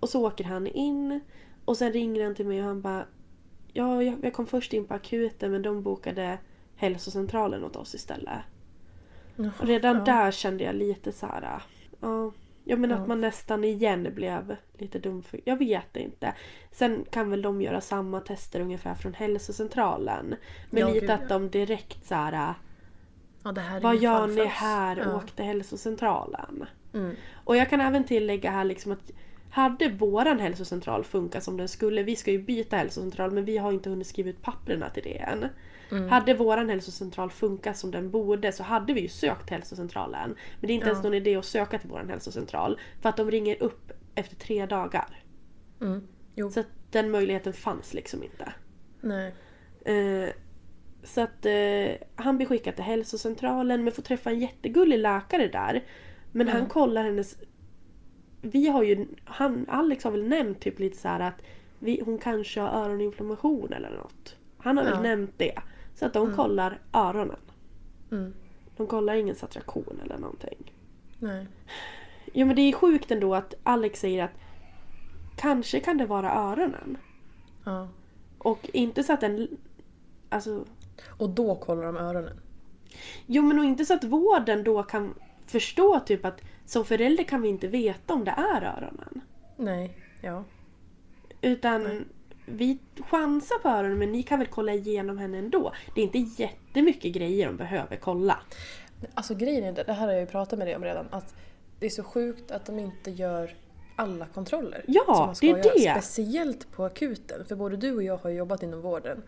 och 0.00 0.08
så 0.08 0.26
åker 0.26 0.44
han 0.44 0.66
in. 0.66 1.20
Och 1.64 1.76
sen 1.76 1.92
ringer 1.92 2.24
han 2.24 2.34
till 2.34 2.46
mig 2.46 2.60
och 2.60 2.66
han 2.66 2.80
bara 2.82 3.04
Ja, 3.72 4.02
jag, 4.02 4.18
jag 4.22 4.32
kom 4.32 4.46
först 4.46 4.72
in 4.72 4.84
på 4.84 4.94
akuten 4.94 5.52
men 5.52 5.62
de 5.62 5.82
bokade 5.82 6.38
hälsocentralen 6.76 7.64
åt 7.64 7.76
oss 7.76 7.94
istället. 7.94 8.38
Jaha, 9.36 9.50
Och 9.60 9.66
redan 9.66 9.96
ja. 9.96 10.04
där 10.04 10.30
kände 10.30 10.64
jag 10.64 10.74
lite 10.74 11.12
så 11.12 11.26
här. 11.26 11.42
äh, 11.42 11.60
Ja, 12.00 12.32
ja 12.68 12.76
men 12.76 12.92
att 12.92 13.08
man 13.08 13.20
nästan 13.20 13.64
igen 13.64 14.08
blev 14.14 14.56
lite 14.78 14.98
dum 14.98 15.22
för, 15.22 15.40
Jag 15.44 15.56
vet 15.56 15.96
inte. 15.96 16.34
Sen 16.72 17.04
kan 17.10 17.30
väl 17.30 17.42
de 17.42 17.62
göra 17.62 17.80
samma 17.80 18.20
tester 18.20 18.60
ungefär 18.60 18.94
från 18.94 19.14
hälsocentralen. 19.14 20.34
Men 20.70 20.80
Ja, 20.80 20.86
lite 20.88 21.00
gud, 21.00 21.10
att 21.10 21.20
ja. 21.20 21.28
de 21.28 21.50
direkt 21.50 22.06
så 22.06 22.14
här. 22.14 22.32
äh, 22.32 22.54
Ja, 23.44 23.52
det 23.52 23.60
här 23.60 23.76
är 23.76 23.80
Vad 23.80 23.96
gör 23.96 24.26
ni 24.26 24.36
farfars. 24.36 24.52
här? 24.52 24.96
Ja. 24.96 25.16
Åkte 25.16 25.42
hälsocentralen. 25.42 26.64
Mm. 26.94 27.14
Och 27.44 27.56
jag 27.56 27.70
kan 27.70 27.80
även 27.80 28.04
tillägga 28.04 28.50
här 28.50 28.64
liksom 28.64 28.92
att 28.92 29.10
hade 29.50 29.88
våran 29.88 30.38
hälsocentral 30.40 31.04
funkat 31.04 31.44
som 31.44 31.56
den 31.56 31.68
skulle, 31.68 32.02
vi 32.02 32.16
ska 32.16 32.30
ju 32.30 32.42
byta 32.42 32.76
hälsocentral 32.76 33.30
men 33.30 33.44
vi 33.44 33.58
har 33.58 33.72
inte 33.72 33.90
hunnit 33.90 34.06
skriva 34.06 34.30
ut 34.30 34.42
papperna 34.42 34.90
till 34.90 35.02
det 35.02 35.18
än. 35.18 35.46
Mm. 35.90 36.08
Hade 36.08 36.34
våran 36.34 36.68
hälsocentral 36.68 37.30
funkat 37.30 37.76
som 37.76 37.90
den 37.90 38.10
borde 38.10 38.52
så 38.52 38.62
hade 38.62 38.92
vi 38.92 39.00
ju 39.00 39.08
sökt 39.08 39.50
hälsocentralen. 39.50 40.30
Men 40.60 40.66
det 40.66 40.72
är 40.72 40.74
inte 40.74 40.86
Ja. 40.86 40.90
ens 40.92 41.04
någon 41.04 41.14
idé 41.14 41.36
att 41.36 41.44
söka 41.44 41.78
till 41.78 41.90
våran 41.90 42.08
hälsocentral 42.08 42.80
för 43.00 43.08
att 43.08 43.16
de 43.16 43.30
ringer 43.30 43.62
upp 43.62 43.92
efter 44.14 44.36
tre 44.36 44.66
dagar. 44.66 45.22
Mm. 45.80 46.08
Så 46.52 46.60
att 46.60 46.66
den 46.90 47.10
möjligheten 47.10 47.52
fanns 47.52 47.94
liksom 47.94 48.22
inte. 48.22 48.52
Nej. 49.00 49.34
Eh, 49.84 50.28
så 51.04 51.20
att 51.20 51.46
eh, 51.46 52.06
han 52.14 52.36
blir 52.36 52.46
skickad 52.46 52.74
till 52.74 52.84
hälsocentralen 52.84 53.84
men 53.84 53.92
får 53.92 54.02
träffa 54.02 54.30
en 54.30 54.38
jättegullig 54.40 54.98
läkare 54.98 55.48
där. 55.48 55.84
Men 56.32 56.48
han 56.48 56.66
kollar 56.66 57.04
hennes... 57.04 57.36
Vi 58.40 58.68
har 58.68 58.82
ju... 58.82 59.06
Han, 59.24 59.66
Alex 59.68 60.04
har 60.04 60.10
väl 60.10 60.28
nämnt 60.28 60.60
typ 60.60 60.78
lite 60.78 60.96
så 60.96 61.08
här 61.08 61.20
att 61.20 61.42
vi, 61.78 62.02
hon 62.04 62.18
kanske 62.18 62.60
har 62.60 62.68
öroninflammation 62.84 63.72
eller 63.72 63.90
något. 63.90 64.36
Han 64.58 64.76
har 64.76 64.84
Ja. 64.84 64.90
väl 64.90 65.02
nämnt 65.02 65.34
det. 65.36 65.58
Så 65.98 66.06
att 66.06 66.12
de 66.12 66.34
kollar 66.34 66.80
öronen. 66.92 67.40
Mm. 68.10 68.34
De 68.76 68.86
kollar 68.86 69.14
ingen 69.14 69.34
saturation 69.34 70.00
eller 70.04 70.18
någonting. 70.18 70.72
Nej. 71.18 71.46
Jo 72.34 72.46
men 72.46 72.56
det 72.56 72.62
är 72.62 72.72
sjukt 72.72 73.10
ändå 73.10 73.34
att 73.34 73.54
Alex 73.62 74.00
säger 74.00 74.24
att 74.24 74.30
kanske 75.36 75.80
kan 75.80 75.98
det 75.98 76.06
vara 76.06 76.32
öronen. 76.32 76.98
Ja. 77.64 77.88
Och 78.38 78.70
inte 78.72 79.02
så 79.02 79.12
att 79.12 79.20
den... 79.20 79.48
Alltså 80.28 80.64
Och 81.06 81.30
då 81.30 81.54
kollar 81.54 81.82
de 81.82 81.96
öronen. 81.96 82.40
Jo 83.26 83.42
men 83.42 83.58
och 83.58 83.64
inte 83.64 83.84
så 83.84 83.94
att 83.94 84.04
vården 84.04 84.64
då 84.64 84.82
kan 84.82 85.14
förstå 85.46 86.00
typ 86.00 86.24
att 86.24 86.40
som 86.66 86.84
förälder 86.84 87.24
kan 87.24 87.42
vi 87.42 87.48
inte 87.48 87.68
veta 87.68 88.14
om 88.14 88.24
det 88.24 88.30
är 88.30 88.62
öronen. 88.62 89.20
Nej. 89.56 89.98
Ja. 90.20 90.44
Utan 91.40 92.04
vi 92.50 92.78
chansar 93.10 93.58
på 93.58 93.68
öronen 93.68 93.98
men 93.98 94.12
ni 94.12 94.22
kan 94.22 94.38
väl 94.38 94.48
kolla 94.48 94.72
igenom 94.72 95.18
henne 95.18 95.38
ändå. 95.38 95.72
Det 95.94 96.00
är 96.00 96.04
inte 96.04 96.42
jättemycket 96.42 97.12
grejer 97.12 97.46
de 97.46 97.56
behöver 97.56 97.96
kolla. 97.96 98.38
Alltså 99.14 99.34
grejen 99.34 99.64
är, 99.64 99.84
det 99.84 99.92
här 99.92 100.06
har 100.06 100.12
jag 100.12 100.20
ju 100.20 100.26
pratat 100.26 100.58
med 100.58 100.68
dig 100.68 100.76
om 100.76 100.84
redan, 100.84 101.06
att 101.10 101.34
det 101.78 101.86
är 101.86 101.90
så 101.90 102.02
sjukt 102.02 102.50
att 102.50 102.66
de 102.66 102.78
inte 102.78 103.10
gör 103.10 103.54
alla 103.96 104.26
kontroller. 104.26 104.84
Ja, 104.86 105.04
som 105.06 105.14
man 105.16 105.34
ska 105.34 105.46
det 105.46 105.52
är 105.52 105.56
göra. 105.56 105.94
det. 105.94 106.02
Speciellt 106.02 106.72
på 106.72 106.84
akuten, 106.84 107.44
för 107.44 107.56
både 107.56 107.76
du 107.76 107.96
och 107.96 108.02
jag 108.02 108.16
har 108.16 108.30
jobbat 108.30 108.62
inom 108.62 108.80
vården. 108.80 109.22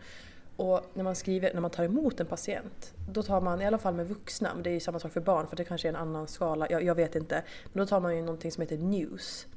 Och 0.55 0.81
när 0.93 1.03
man, 1.03 1.15
skriver, 1.15 1.53
när 1.53 1.61
man 1.61 1.71
tar 1.71 1.83
emot 1.83 2.19
en 2.19 2.25
patient, 2.25 2.93
då 3.09 3.23
tar 3.23 3.41
man, 3.41 3.61
i 3.61 3.65
alla 3.65 3.77
fall 3.77 3.93
med 3.93 4.07
vuxna, 4.07 4.51
men 4.53 4.63
det 4.63 4.69
är 4.69 4.73
ju 4.73 4.79
samma 4.79 4.99
sak 4.99 5.11
för 5.11 5.21
barn 5.21 5.47
för 5.47 5.55
det 5.55 5.63
kanske 5.63 5.87
är 5.87 5.89
en 5.89 5.95
annan 5.95 6.27
skala, 6.27 6.67
jag, 6.69 6.83
jag 6.83 6.95
vet 6.95 7.15
inte. 7.15 7.43
Men 7.73 7.83
då 7.83 7.87
tar 7.87 7.99
man 7.99 8.15
ju 8.15 8.21
någonting 8.21 8.51
som 8.51 8.61
heter 8.61 8.77
NEWS. 8.77 9.47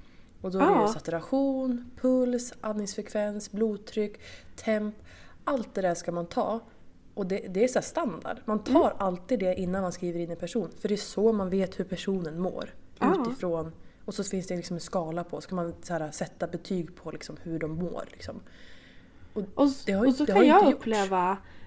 Och 0.44 0.50
då 0.50 0.58
är 0.58 0.62
det 0.66 0.70
Ja. 0.72 0.88
saturation, 0.88 1.90
puls, 2.00 2.52
andningsfrekvens, 2.60 3.52
blodtryck, 3.52 4.20
temp. 4.56 4.94
Allt 5.44 5.74
det 5.74 5.80
där 5.82 5.94
ska 5.94 6.12
man 6.12 6.26
ta. 6.26 6.60
Och 7.14 7.26
det, 7.26 7.36
det 7.50 7.64
är 7.64 7.68
så 7.68 7.82
standard. 7.82 8.36
Man 8.44 8.58
tar 8.64 8.86
Mm. 8.90 8.96
alltid 8.98 9.38
det 9.38 9.54
innan 9.60 9.82
man 9.82 9.92
skriver 9.92 10.20
in 10.20 10.30
en 10.30 10.36
person. 10.36 10.70
För 10.80 10.88
det 10.88 10.94
är 10.94 10.96
så 10.96 11.32
man 11.32 11.50
vet 11.50 11.80
hur 11.80 11.84
personen 11.84 12.40
mår. 12.40 12.74
Ja. 12.98 13.16
Utifrån. 13.26 13.72
Och 14.04 14.14
så 14.14 14.24
finns 14.24 14.46
det 14.46 14.56
liksom 14.56 14.74
en 14.76 14.80
skala 14.80 15.24
på. 15.24 15.40
Så 15.40 15.48
kan 15.48 15.56
man 15.56 15.74
så 15.82 15.92
här, 15.92 16.10
sätta 16.10 16.46
betyg 16.46 16.96
på 16.96 17.10
liksom 17.10 17.36
hur 17.42 17.58
de 17.58 17.70
mår. 17.70 18.04
Liksom. 18.12 18.40
Och 19.34 19.42
Och, 19.54 19.68
det 19.86 19.92
har 19.92 20.04
ju- 20.04 20.10
och 20.10 20.16
så 20.16 20.26
kan 20.26 20.46
jag 20.46 20.58
inte 20.58 20.70
gjorts. 20.70 20.86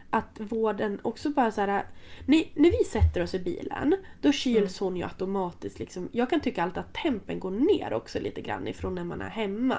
Att 0.10 0.40
vården 0.40 1.00
också 1.04 1.30
bara 1.30 1.52
så 1.52 1.62
här. 1.62 1.86
När, 2.26 2.44
när 2.56 2.72
vi 2.72 2.84
sätter 2.84 3.22
oss 3.24 3.34
i 3.34 3.40
bilen 3.40 3.96
då 4.22 4.32
kyls 4.32 4.82
Mm. 4.82 4.88
hon 4.92 4.98
ju 4.98 5.04
automatiskt. 5.04 5.80
Liksom, 5.80 6.10
jag 6.12 6.30
kan 6.30 6.40
tycka 6.42 6.64
alltid 6.64 6.78
att 6.78 6.94
tempen 6.94 7.40
går 7.40 7.52
ner 7.52 7.94
också 7.94 8.20
lite 8.20 8.42
grann 8.42 8.68
ifrån 8.68 8.96
när 8.96 9.04
man 9.04 9.22
är 9.22 9.30
hemma. 9.30 9.78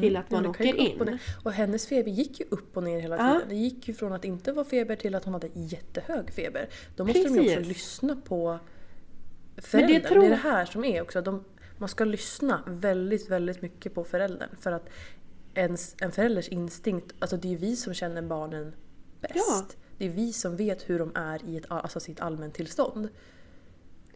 Till 0.00 0.16
att 0.16 0.30
man 0.30 0.44
Mm. 0.44 0.54
Ja, 0.58 0.64
det 0.64 0.70
åker 0.72 0.80
och 1.00 1.06
in. 1.06 1.12
ner. 1.12 1.22
Och 1.44 1.52
hennes 1.52 1.86
feber 1.86 2.10
gick 2.10 2.40
ju 2.40 2.46
upp 2.50 2.76
och 2.76 2.82
ner 2.82 3.00
hela 3.00 3.16
Ja. 3.16 3.32
tiden. 3.32 3.48
Det 3.48 3.54
gick 3.54 3.88
ju 3.88 3.94
från 3.94 4.12
att 4.12 4.24
inte 4.24 4.52
vara 4.52 4.64
feber 4.64 4.96
till 4.96 5.14
att 5.14 5.24
hon 5.24 5.34
hade 5.34 5.48
jättehög 5.54 6.30
feber. 6.32 6.68
Då 6.96 7.04
måste 7.04 7.18
de 7.22 7.28
ju 7.34 7.40
också 7.40 7.54
Precis. 7.54 7.68
lyssna 7.68 8.16
på 8.16 8.58
föräldern. 9.56 9.92
det 9.94 9.98
Det, 10.02 10.08
tror- 10.08 10.24
är 10.24 10.28
det 10.28 10.36
här 10.36 10.64
som 10.64 10.84
är 10.84 11.02
också. 11.02 11.20
De, 11.22 11.44
man 11.78 11.88
ska 11.88 12.04
lyssna 12.04 12.62
väldigt, 12.66 13.30
väldigt 13.30 13.62
mycket 13.62 13.94
på 13.94 14.04
föräldern. 14.04 14.48
För 14.60 14.72
att 14.72 14.88
ens, 15.54 15.96
en 16.00 16.12
förälders 16.12 16.48
instinkt, 16.48 17.14
alltså 17.18 17.36
det 17.36 17.48
är 17.48 17.50
ju 17.52 17.56
vi 17.56 17.76
som 17.76 17.94
känner 17.94 18.22
barnen 18.22 18.72
bäst. 19.20 19.34
Ja. 19.36 19.62
Det 19.98 20.04
är 20.06 20.10
vi 20.10 20.32
som 20.32 20.56
vet 20.56 20.90
hur 20.90 20.98
de 20.98 21.12
är 21.14 21.44
i 21.48 21.56
ett, 21.56 21.64
alltså 21.70 22.00
sitt 22.00 22.20
allmäntillstånd. 22.20 23.08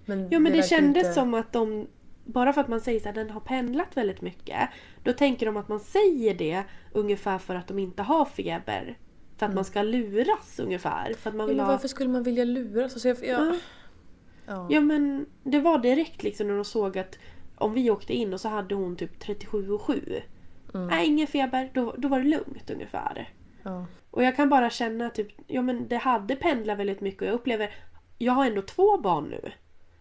Men 0.04 0.28
Ja 0.30 0.38
men 0.38 0.52
det, 0.52 0.58
verkar 0.58 0.68
kändes 0.68 1.02
inte- 1.02 1.14
som 1.14 1.34
att 1.34 1.52
de, 1.52 1.86
bara 2.24 2.52
för 2.52 2.60
att 2.60 2.68
man 2.68 2.80
säger 2.80 3.08
att 3.08 3.14
den 3.14 3.30
har 3.30 3.40
pendlat 3.40 3.96
väldigt 3.96 4.20
mycket, 4.20 4.68
då 5.04 5.12
tänker 5.12 5.46
de 5.46 5.56
att 5.56 5.68
man 5.68 5.80
säger 5.80 6.34
det 6.34 6.64
ungefär 6.92 7.38
för 7.38 7.54
att 7.54 7.66
de 7.68 7.78
inte 7.78 8.02
har 8.02 8.24
feber. 8.24 8.98
För 9.36 9.46
att 9.46 9.54
man 9.54 9.64
ska 9.64 9.82
luras 9.82 10.58
ungefär. 10.58 11.14
För 11.14 11.30
att 11.30 11.36
man 11.36 11.44
Ja, 11.44 11.48
vill 11.48 11.56
men 11.56 11.66
ha... 11.66 11.72
varför 11.72 11.88
skulle 11.88 12.10
man 12.10 12.22
vilja 12.22 12.44
luras? 12.44 12.92
Alltså 12.92 13.08
jag, 13.08 13.16
jag, 13.24 13.46
Ja. 13.46 13.56
ja. 14.46 14.66
Ja 14.70 14.80
men 14.80 15.26
det 15.42 15.60
var 15.60 15.78
direkt 15.78 16.22
liksom 16.22 16.46
när 16.48 16.54
de 16.54 16.64
såg 16.64 16.98
att 16.98 17.18
om 17.56 17.72
vi 17.74 17.90
åkte 17.90 18.12
in 18.12 18.32
och 18.34 18.40
så 18.40 18.48
hade 18.48 18.74
hon 18.74 18.96
typ 18.96 19.18
37 19.20 19.70
och 19.70 19.82
7. 19.82 20.20
Nej 20.74 21.06
ingen 21.06 21.26
feber, 21.26 21.70
då, 21.74 21.94
då 21.98 22.08
var 22.08 22.18
det 22.18 22.28
lugnt 22.28 22.70
ungefär. 22.70 23.32
Ja. 23.62 23.86
Och 24.14 24.22
jag 24.22 24.36
kan 24.36 24.48
bara 24.48 24.70
känna 24.70 25.10
typ, 25.10 25.28
ja 25.46 25.62
men 25.62 25.88
det 25.88 25.96
hade 25.96 26.36
pendlat 26.36 26.78
väldigt 26.78 27.00
mycket 27.00 27.22
och 27.22 27.28
jag 27.28 27.34
upplever, 27.34 27.74
jag 28.18 28.32
har 28.32 28.46
ändå 28.46 28.62
två 28.62 28.98
barn 28.98 29.24
nu. 29.24 29.52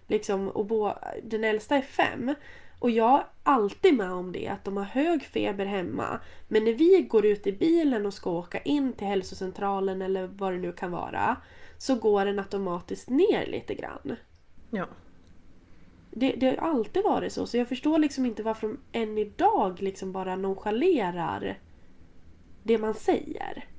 Liksom, 0.07 0.49
och 0.49 0.65
bo, 0.65 0.91
den 1.23 1.43
äldsta 1.43 1.75
är 1.75 1.81
fem. 1.81 2.35
Och 2.79 2.89
jag 2.89 3.19
är 3.19 3.25
alltid 3.43 3.97
med 3.97 4.11
om 4.11 4.31
det, 4.31 4.47
att 4.47 4.65
de 4.65 4.77
har 4.77 4.83
hög 4.83 5.23
feber 5.23 5.65
hemma. 5.65 6.19
Men 6.47 6.63
när 6.63 6.73
vi 6.73 7.01
går 7.09 7.25
ut 7.25 7.47
i 7.47 7.51
bilen 7.51 8.05
och 8.05 8.13
ska 8.13 8.31
åka 8.31 8.59
in 8.59 8.93
till 8.93 9.07
hälsocentralen 9.07 10.01
eller 10.01 10.27
vad 10.27 10.53
det 10.53 10.59
nu 10.59 10.71
kan 10.71 10.91
vara. 10.91 11.37
Så 11.77 11.95
går 11.95 12.25
den 12.25 12.39
automatiskt 12.39 13.09
ner 13.09 13.45
lite 13.47 13.75
grann. 13.75 14.15
ja. 14.71 14.87
Det, 16.11 16.31
det 16.31 16.47
har 16.47 16.69
alltid 16.69 17.03
varit 17.03 17.33
så, 17.33 17.45
så 17.45 17.57
jag 17.57 17.67
förstår 17.67 17.97
liksom 17.97 18.25
inte 18.25 18.43
varför 18.43 18.67
de 18.67 18.79
än 18.91 19.17
idag 19.17 19.81
liksom 19.81 20.11
bara 20.11 20.35
nonchalerar 20.35 21.59
det 22.63 22.77
man 22.77 22.93
säger. 22.93 23.72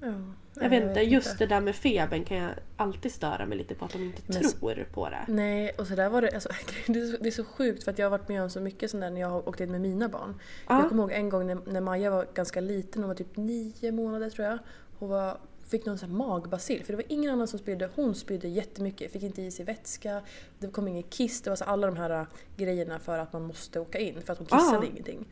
Ja. 0.00 0.12
Jag 0.60 0.70
vet 0.70 0.82
inte, 0.88 1.00
just 1.00 1.38
det 1.38 1.46
där 1.46 1.60
med 1.60 1.74
febern 1.76 2.24
kan 2.24 2.36
jag 2.36 2.50
alltid 2.76 3.12
störa 3.12 3.46
mig 3.46 3.58
lite 3.58 3.74
på 3.74 3.84
att 3.84 3.92
de 3.92 4.02
inte 4.04 4.22
Men- 4.26 4.42
tror 4.42 4.84
på 4.92 5.08
det. 5.10 5.24
Nej, 5.28 5.70
och 5.78 5.86
så 5.86 5.94
där 5.94 6.08
var 6.08 6.22
det. 6.22 6.30
Alltså, 6.34 6.48
det, 6.86 6.98
är 7.00 7.06
så, 7.12 7.16
det 7.22 7.28
är 7.28 7.30
så 7.30 7.44
sjukt 7.44 7.84
för 7.84 7.90
att 7.90 7.98
jag 7.98 8.06
har 8.06 8.10
varit 8.18 8.28
med 8.28 8.42
om 8.42 8.50
så 8.50 8.60
mycket 8.60 8.90
sånt 8.90 9.00
där 9.00 9.10
när 9.10 9.20
jag 9.20 9.28
har 9.28 9.48
åkt 9.48 9.60
in 9.60 9.70
med 9.70 9.80
mina 9.80 10.08
barn. 10.08 10.34
Ja. 10.68 10.80
Jag 10.80 10.88
kommer 10.88 11.02
ihåg 11.02 11.12
en 11.12 11.28
gång 11.28 11.46
när, 11.46 11.58
när 11.66 11.80
Maja 11.80 12.10
var 12.10 12.26
ganska 12.34 12.60
liten, 12.60 13.02
hon 13.02 13.08
var 13.08 13.14
typ 13.16 13.36
nio 13.36 13.92
månader 13.92 14.30
tror 14.30 14.46
jag. 14.48 14.58
Hon 14.98 15.08
var 15.08 15.38
fick 15.68 15.86
någon 15.86 15.98
sån 15.98 16.10
här 16.10 16.16
magbacill 16.16 16.84
för 16.84 16.92
det 16.92 16.96
var 16.96 17.04
ingen 17.08 17.32
annan 17.32 17.48
som 17.48 17.58
spydde. 17.58 17.90
Hon 17.94 18.14
spydde 18.14 18.48
jättemycket, 18.48 19.12
fick 19.12 19.22
inte 19.22 19.42
i 19.42 19.50
sig 19.50 19.64
vätska, 19.64 20.22
det 20.58 20.66
kom 20.68 20.88
ingen 20.88 21.02
kiss. 21.02 21.42
Det 21.42 21.50
var 21.50 21.56
så 21.56 21.64
alla 21.64 21.86
de 21.86 21.96
här 21.96 22.10
äh, 22.10 22.26
grejerna 22.56 22.98
för 22.98 23.18
att 23.18 23.32
man 23.32 23.42
måste 23.42 23.80
åka 23.80 23.98
in 23.98 24.22
för 24.22 24.32
att 24.32 24.38
hon 24.38 24.46
kissade 24.46 24.78
Ah. 24.78 24.90
ingenting. 24.90 25.26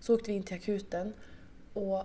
Så 0.00 0.14
åkte 0.14 0.30
vi 0.30 0.36
in 0.36 0.42
till 0.42 0.56
akuten 0.56 1.12
och 1.72 2.04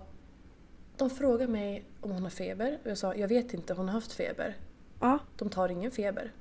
de 0.97 1.09
frågade 1.09 1.51
mig 1.51 1.83
om 2.01 2.11
hon 2.11 2.23
har 2.23 2.29
feber 2.29 2.79
och 2.83 2.89
jag 2.89 2.97
sa 2.97 3.15
jag 3.15 3.27
vet 3.27 3.53
inte, 3.53 3.73
hon 3.73 3.87
har 3.87 3.93
haft 3.93 4.11
feber. 4.13 4.57
Ja. 4.99 5.19
De 5.37 5.49
tar 5.49 5.69
ingen 5.69 5.91
feber 5.91 6.31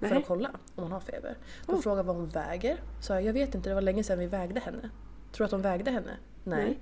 för 0.00 0.08
Nej. 0.08 0.18
att 0.18 0.26
kolla 0.26 0.50
om 0.74 0.82
hon 0.82 0.92
har 0.92 1.00
feber. 1.00 1.36
De 1.66 1.74
Oh. 1.74 1.80
frågar 1.80 2.02
vad 2.02 2.16
hon 2.16 2.28
väger. 2.28 2.76
Så 3.02 3.12
jag, 3.12 3.22
jag 3.22 3.32
vet 3.32 3.54
inte, 3.54 3.68
det 3.68 3.74
var 3.74 3.82
länge 3.82 4.04
sedan 4.04 4.18
vi 4.18 4.26
vägde 4.26 4.60
henne. 4.60 4.90
Tror 5.32 5.38
du 5.38 5.44
att 5.44 5.50
de 5.50 5.62
vägde 5.62 5.90
henne? 5.90 6.16
Nej. 6.44 6.64
Nej. 6.64 6.78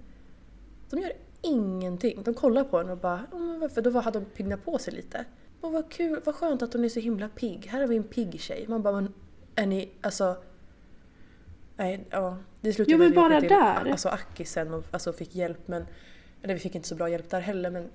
De 0.91 1.01
gör 1.01 1.13
ingenting. 1.43 2.23
De 2.23 2.35
kollar 2.35 2.65
på 2.65 2.79
henne 2.79 2.93
och 2.93 2.99
bara 2.99 3.27
"Ja, 3.33 3.39
men 3.39 3.61
varför? 3.61 3.83
Då 3.83 4.01
hade 4.01 4.19
de 4.21 4.25
piggnat 4.25 4.65
på 4.65 4.79
sig 4.79 4.95
lite. 4.95 5.25
Och 5.61 5.73
vad 5.73 5.91
kul, 5.91 6.21
vad 6.25 6.35
skönt 6.35 6.63
att 6.63 6.73
hon 6.73 6.85
är 6.85 6.89
så 6.89 7.01
himla 7.01 7.29
pigg. 7.29 7.67
Här 7.67 7.81
har 7.81 7.87
vi 7.89 7.97
en 7.97 8.05
pigg 8.05 8.41
tjej. 8.41 8.65
Man 8.69 8.83
bara, 8.83 8.95
men 8.95 9.13
är 9.55 9.67
ni, 9.67 9.91
alltså... 10.01 10.37
Nej, 11.77 12.07
ja. 12.11 12.39
Det 12.61 12.73
slutade 12.73 12.93
Jo, 12.93 12.99
men 12.99 13.15
bara 13.15 13.41
till, 13.41 13.49
där. 13.49 13.91
Alltså 13.91 14.09
Aki 14.09 14.45
sen 14.45 14.75
och 14.75 14.85
alltså, 14.91 15.13
fick 15.13 15.35
hjälp 15.35 15.69
men... 15.69 15.87
Eller 16.45 16.55
vi 16.55 16.61
fick 16.61 16.75
inte 16.75 16.89
så 16.89 16.95
bra 16.95 17.09
hjälp 17.09 17.31
där 17.31 17.41
heller 17.41 17.71
men... 17.71 17.89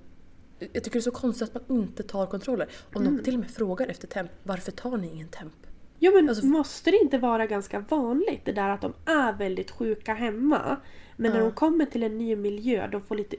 Jag 0.58 0.72
tycker 0.84 0.90
det 0.92 0.98
är 0.98 1.00
så 1.00 1.10
konstigt 1.10 1.56
att 1.56 1.68
man 1.68 1.78
inte 1.78 2.02
tar 2.02 2.26
kontroller. 2.26 2.68
Om 2.94 3.02
Mm. 3.02 3.16
de 3.16 3.22
till 3.22 3.34
och 3.34 3.40
med 3.40 3.50
frågar 3.50 3.86
efter 3.86 4.06
temp, 4.06 4.30
varför 4.42 4.72
tar 4.72 4.96
ni 4.96 5.10
ingen 5.12 5.28
temp? 5.28 5.52
Jo 5.98 6.12
men 6.14 6.28
Alltså- 6.28 6.46
måste 6.46 6.90
det 6.90 6.96
inte 6.96 7.18
vara 7.18 7.46
ganska 7.46 7.78
vanligt 7.88 8.44
det 8.44 8.52
där 8.52 8.68
att 8.68 8.80
de 8.80 8.92
är 9.06 9.32
väldigt 9.32 9.70
sjuka 9.70 10.14
hemma 10.14 10.76
men 11.16 11.30
när 11.32 11.38
Ja. 11.38 11.44
de 11.44 11.52
kommer 11.52 11.86
till 11.86 12.02
en 12.02 12.18
ny 12.18 12.36
miljö, 12.36 12.88
de 12.92 13.02
får 13.02 13.14
lite, 13.16 13.36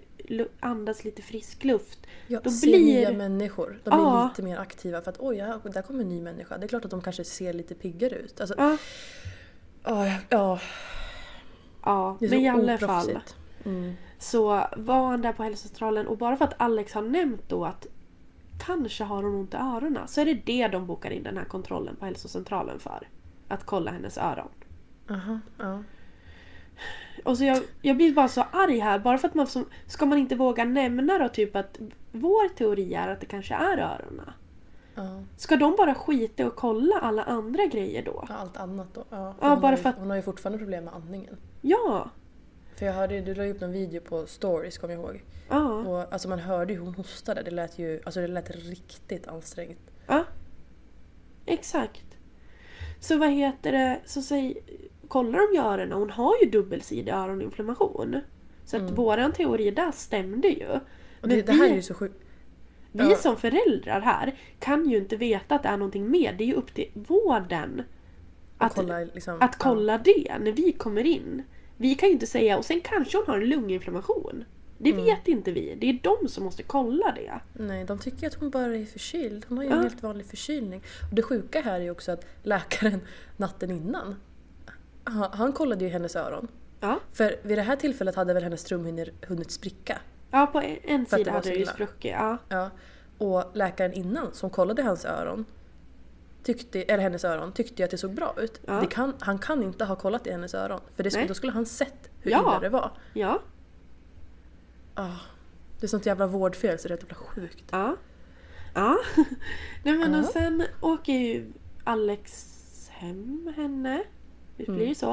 andas 0.59 1.03
lite 1.03 1.21
frisk 1.21 1.63
luft. 1.63 1.99
Ja, 2.27 2.39
Då 2.43 2.49
se 2.49 2.67
blir- 2.67 2.85
nya 2.85 3.11
människor. 3.11 3.79
De 3.83 3.89
blir 3.89 3.99
Ja. 3.99 4.29
lite 4.29 4.41
mer 4.49 4.57
aktiva 4.57 5.01
för 5.01 5.09
att 5.11 5.19
oj, 5.19 5.37
ja, 5.37 5.59
där 5.63 5.81
kommer 5.81 6.01
en 6.03 6.09
ny 6.09 6.21
människa. 6.21 6.57
Det 6.57 6.65
är 6.65 6.67
klart 6.67 6.85
att 6.85 6.91
de 6.91 7.01
kanske 7.01 7.23
ser 7.23 7.53
lite 7.53 7.75
piggare 7.75 8.15
ut. 8.15 8.41
Alltså, 8.41 8.55
Ja, 8.57 8.77
ja, 9.83 10.11
ja, 10.29 10.59
ja 11.83 12.17
det 12.19 12.25
är 12.25 12.29
men 12.29 12.39
i 12.41 12.49
alla 12.49 12.77
fall. 12.77 13.19
Mm. 13.65 13.93
Så 14.21 14.63
var 14.77 15.07
han 15.07 15.21
där 15.21 15.33
på 15.33 15.43
hälsocentralen 15.43 16.07
och 16.07 16.17
bara 16.17 16.37
för 16.37 16.45
att 16.45 16.61
Alex 16.61 16.93
har 16.93 17.01
nämnt 17.01 17.41
då 17.49 17.65
att 17.65 17.87
kanske 18.65 19.03
har 19.03 19.23
hon 19.23 19.35
ont 19.35 19.53
i 19.53 19.57
öronen 19.57 20.07
så 20.07 20.21
är 20.21 20.25
det 20.25 20.33
det 20.33 20.67
de 20.67 20.87
bokar 20.87 21.11
in 21.11 21.23
den 21.23 21.37
här 21.37 21.45
kontrollen 21.45 21.95
på 21.95 22.05
hälsocentralen 22.05 22.79
för. 22.79 23.07
Att 23.47 23.65
kolla 23.65 23.91
hennes 23.91 24.17
öron. 24.17 24.47
Aha, 25.09 25.39
ja. 25.57 25.83
Och 27.25 27.37
så 27.37 27.43
jag, 27.43 27.63
jag 27.81 27.95
blir 27.97 28.13
bara 28.13 28.27
så 28.27 28.41
arg 28.51 28.79
här 28.79 28.99
bara 28.99 29.17
för 29.17 29.27
att 29.27 29.33
man 29.33 29.47
som, 29.47 29.65
ska 29.87 30.05
man 30.05 30.17
inte 30.17 30.35
våga 30.35 30.65
nämna 30.65 31.17
då 31.17 31.27
typ 31.29 31.55
att 31.55 31.79
vår 32.11 32.49
teori 32.55 32.93
är 32.93 33.07
att 33.07 33.19
det 33.19 33.25
kanske 33.25 33.53
är 33.55 33.77
öronen. 33.77 34.29
Ja. 34.95 35.21
Ska 35.37 35.55
de 35.55 35.75
bara 35.77 35.95
skita 35.95 36.47
och 36.47 36.55
kolla 36.55 36.95
alla 37.01 37.23
andra 37.23 37.65
grejer 37.65 38.05
då? 38.05 38.25
Ja, 38.29 38.35
allt 38.35 38.57
annat 38.57 38.87
då. 38.93 39.03
Ja, 39.09 39.35
Ja, 39.41 39.55
bara 39.55 39.57
har 39.67 39.71
ju, 39.71 39.77
för 39.77 39.89
att- 39.89 39.97
hon 39.97 40.09
har 40.09 40.17
ju 40.17 40.21
fortfarande 40.21 40.57
problem 40.57 40.83
med 40.85 40.93
andningen. 40.93 41.37
Ja! 41.61 42.09
För 42.81 42.85
jag 42.85 42.93
hörde 42.93 43.21
du 43.21 43.33
la 43.35 43.45
upp 43.45 43.61
någon 43.61 43.71
video 43.71 44.01
på 44.01 44.25
stories 44.27 44.77
kommer 44.77 44.93
jag 44.93 45.03
ihåg. 45.03 45.23
Ja. 45.49 45.73
Och 45.73 46.13
alltså 46.13 46.29
man 46.29 46.39
hörde 46.39 46.73
ju 46.73 46.79
hon 46.79 46.95
hostade. 46.95 47.43
Det 47.43 47.51
lät 47.51 47.79
ju 47.79 48.01
alltså 48.05 48.21
det 48.21 48.27
lät 48.27 48.49
riktigt 48.49 49.27
ansträngt. 49.27 49.79
ja. 50.07 50.23
Exakt. 51.45 52.05
Så 52.99 53.17
vad 53.17 53.29
heter 53.31 53.71
det, 53.71 53.99
så 54.05 54.21
säg, 54.21 54.57
kollar 55.07 55.39
de 55.47 55.55
ju 55.55 55.61
öronen, 55.61 55.91
hon 55.91 56.09
har 56.09 56.33
ju 56.43 56.49
dubbelsidig 56.49 57.11
öroninflammation. 57.11 58.19
Så 58.65 58.77
att 58.77 58.91
våran 58.91 59.31
teori 59.31 59.71
där 59.71 59.91
stämde 59.91 60.47
ju. 60.47 60.67
Och 60.67 60.79
Men 61.21 61.29
det, 61.29 61.41
det 61.41 61.51
här 61.51 61.63
vi- 61.65 61.71
är 61.71 61.75
ju 61.75 61.81
så 61.81 61.93
sjukt. 61.93 62.23
Vi 62.91 63.09
Ja. 63.09 63.15
som 63.15 63.37
föräldrar 63.37 64.01
här 64.01 64.35
kan 64.59 64.89
ju 64.89 64.97
inte 64.97 65.15
veta 65.17 65.55
att 65.55 65.63
det 65.63 65.69
är 65.69 65.77
någonting 65.77 66.11
mer. 66.11 66.33
Det 66.33 66.43
är 66.43 66.47
ju 66.47 66.53
upp 66.53 66.73
till 66.73 66.89
vården 66.93 67.83
Att 68.57 68.75
kolla, 68.75 68.99
liksom, 68.99 69.37
att 69.41 69.57
kolla 69.57 69.97
det 69.97 70.37
när 70.39 70.51
vi 70.51 70.71
kommer 70.71 71.03
in. 71.05 71.43
Vi 71.81 71.95
kan 71.95 72.09
ju 72.09 72.13
inte 72.13 72.27
säga 72.27 72.57
och 72.57 72.65
sen 72.65 72.81
kanske 72.81 73.17
hon 73.17 73.25
har 73.27 73.37
en 73.41 73.49
lunginflammation. 73.49 74.45
Det 74.77 74.89
Mm. 74.91 75.03
vet 75.05 75.27
inte 75.27 75.51
vi. 75.51 75.75
Det 75.75 75.89
är 75.89 75.99
de 76.19 76.27
som 76.29 76.43
måste 76.43 76.63
kolla 76.63 77.11
det. 77.11 77.39
Nej, 77.63 77.85
de 77.85 77.99
tycker 77.99 78.27
att 78.27 78.33
hon 78.33 78.49
bara 78.49 78.75
är 78.77 78.85
förkyld. 78.85 79.45
Hon 79.49 79.57
har 79.57 79.63
ju 79.65 79.69
Ja. 79.69 79.75
en 79.75 79.81
helt 79.83 80.03
vanlig 80.03 80.25
förkylning. 80.25 80.81
Och 81.09 81.15
det 81.15 81.21
sjuka 81.21 81.61
här 81.61 81.79
är 81.79 81.83
ju 81.83 81.91
också 81.91 82.11
att 82.11 82.25
läkaren 82.43 82.99
natten 83.37 83.71
innan, 83.71 84.15
han, 85.31 85.53
kollade 85.53 85.85
ju 85.85 85.89
hennes 85.91 86.15
öron. 86.15 86.47
Ja, 86.79 86.99
För 87.13 87.35
vid 87.43 87.57
det 87.57 87.61
här 87.61 87.75
tillfället 87.75 88.15
hade 88.15 88.33
väl 88.33 88.43
hennes 88.43 88.63
trumhinnor 88.63 89.07
hunnit 89.27 89.51
spricka. 89.51 89.97
ja 90.31 90.47
på 90.47 90.61
en, 90.61 90.77
en 90.83 91.05
sida 91.05 91.31
hade 91.31 91.49
det 91.49 91.55
ju 91.55 91.65
spruckit. 91.65 92.11
Ja. 92.11 92.37
Ja. 92.49 92.69
Och 93.17 93.43
läkaren 93.53 93.93
innan 93.93 94.33
som 94.33 94.49
kollade 94.49 94.83
hans 94.83 95.05
öron, 95.05 95.45
tyckte, 96.43 96.81
eller 96.83 97.03
hennes 97.03 97.23
öron, 97.25 97.51
tyckte 97.53 97.81
ju 97.81 97.83
att 97.85 97.91
det 97.91 97.97
såg 97.97 98.13
bra 98.13 98.33
ut. 98.37 98.61
Ja. 98.65 98.85
Kan, 98.85 99.13
han 99.19 99.39
kan 99.39 99.63
inte 99.63 99.85
ha 99.85 99.95
kollat 99.95 100.27
i 100.27 100.31
hennes 100.31 100.53
öron. 100.53 100.79
För 100.95 101.03
det 101.03 101.13
Nej. 101.15 101.27
då 101.27 101.33
skulle 101.33 101.51
han 101.53 101.65
sett 101.65 102.09
hur 102.21 102.31
Ja. 102.31 102.39
illa 102.39 102.59
det 102.59 102.69
var. 102.69 102.91
Ja. 103.13 103.41
Ah, 104.95 105.09
det 105.79 105.85
är 105.85 105.87
sånt 105.87 106.05
jävla 106.05 106.27
vårdfel 106.27 106.79
så 106.79 106.87
det 106.87 106.93
är 106.93 106.97
helt 106.97 107.01
jävla 107.11 107.15
sjukt. 107.25 107.63
Ja. 107.71 107.95
Ja. 108.73 108.97
Nej 109.83 109.97
men 109.97 110.13
Ja. 110.13 110.19
och 110.19 110.25
sen 110.25 110.63
åker 110.81 111.13
ju 111.13 111.51
Alex 111.83 112.47
hem 112.91 113.53
henne. 113.55 114.03
Det 114.57 114.63
blir 114.71 114.87
ju 114.87 114.95
så. 114.95 115.11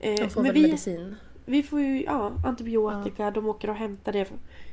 Eh, 0.00 0.08
Mm. 0.10 0.16
De 0.16 0.30
får 0.30 0.42
men 0.42 0.52
väl 0.52 0.62
vi, 0.62 0.68
medicin. 0.68 1.16
vi 1.44 1.62
får 1.62 1.80
ju 1.80 2.04
ja, 2.04 2.32
antibiotika, 2.46 3.30
de 3.30 3.46
åker 3.46 3.70
och 3.70 3.76
hämtar 3.76 4.12
det. 4.12 4.28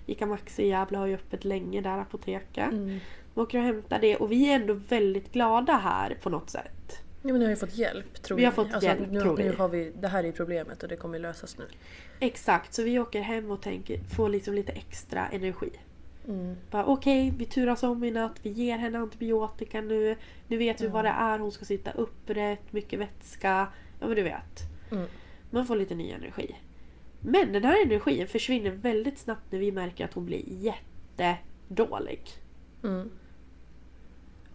Ica 0.05 0.25
Maxi 0.25 0.63
i 0.63 0.67
Gävle 0.67 0.97
har 0.97 1.05
ju 1.05 1.15
öppet 1.15 1.45
länge 1.45 1.81
där, 1.81 1.97
apoteket. 1.99 2.71
Mm. 2.71 2.99
De 3.35 3.41
åker 3.41 3.57
och 3.57 3.63
hämtar 3.63 3.99
det 3.99 4.15
och 4.15 4.31
vi 4.31 4.49
är 4.49 4.55
ändå 4.55 4.73
väldigt 4.73 5.31
glada 5.31 5.73
här 5.73 6.17
på 6.21 6.29
något 6.29 6.49
sätt. 6.49 6.99
Ja, 7.21 7.31
men 7.31 7.39
ni 7.39 7.45
har 7.45 7.49
ju 7.49 7.55
fått 7.55 7.75
hjälp 7.75 8.23
tror 8.23 8.37
Vi 8.37 8.43
har 8.43 8.51
vi. 8.51 8.55
fått 8.55 8.73
alltså, 8.73 8.89
hjälp, 8.89 9.11
nu, 9.11 9.21
tror 9.21 9.37
vi. 9.37 9.43
Nu 9.43 9.55
har 9.55 9.69
vi. 9.69 9.91
Det 9.99 10.07
här 10.07 10.23
är 10.23 10.31
problemet 10.31 10.83
och 10.83 10.89
det 10.89 10.95
kommer 10.95 11.19
lösas 11.19 11.57
nu. 11.57 11.65
Exakt, 12.19 12.73
så 12.73 12.83
vi 12.83 12.99
åker 12.99 13.21
hem 13.21 13.51
och 13.51 13.61
tänker, 13.61 13.99
får 13.99 14.29
liksom 14.29 14.53
lite 14.53 14.71
extra 14.71 15.27
energi. 15.27 15.69
Mm. 16.27 16.55
Okej, 16.71 17.33
vi 17.37 17.45
turas 17.45 17.83
om 17.83 18.03
i 18.03 18.11
natt, 18.11 18.39
vi 18.41 18.49
ger 18.49 18.77
henne 18.77 18.97
antibiotika 18.99 19.81
nu. 19.81 20.15
Nu 20.47 20.57
vet 20.57 20.81
vi 20.81 20.87
vad 20.87 21.05
det 21.05 21.09
är, 21.09 21.39
hon 21.39 21.51
ska 21.51 21.65
sitta 21.65 21.91
upprätt, 21.91 22.73
mycket 22.73 22.99
vätska. 22.99 23.67
Ja 23.99 24.07
men 24.07 24.15
du 24.15 24.23
vet. 24.23 24.61
Mm. 24.91 25.07
Man 25.49 25.67
får 25.67 25.75
lite 25.75 25.95
ny 25.95 26.11
energi. 26.11 26.55
Men 27.19 27.53
den 27.53 27.63
här 27.63 27.85
energin 27.85 28.27
försvinner 28.27 28.71
väldigt 28.71 29.19
snabbt 29.19 29.51
när 29.51 29.59
vi 29.59 29.71
märker 29.71 30.05
att 30.05 30.13
hon 30.13 30.25
blir 30.25 30.43
jättedålig. 30.47 32.21
Mm. 32.83 33.09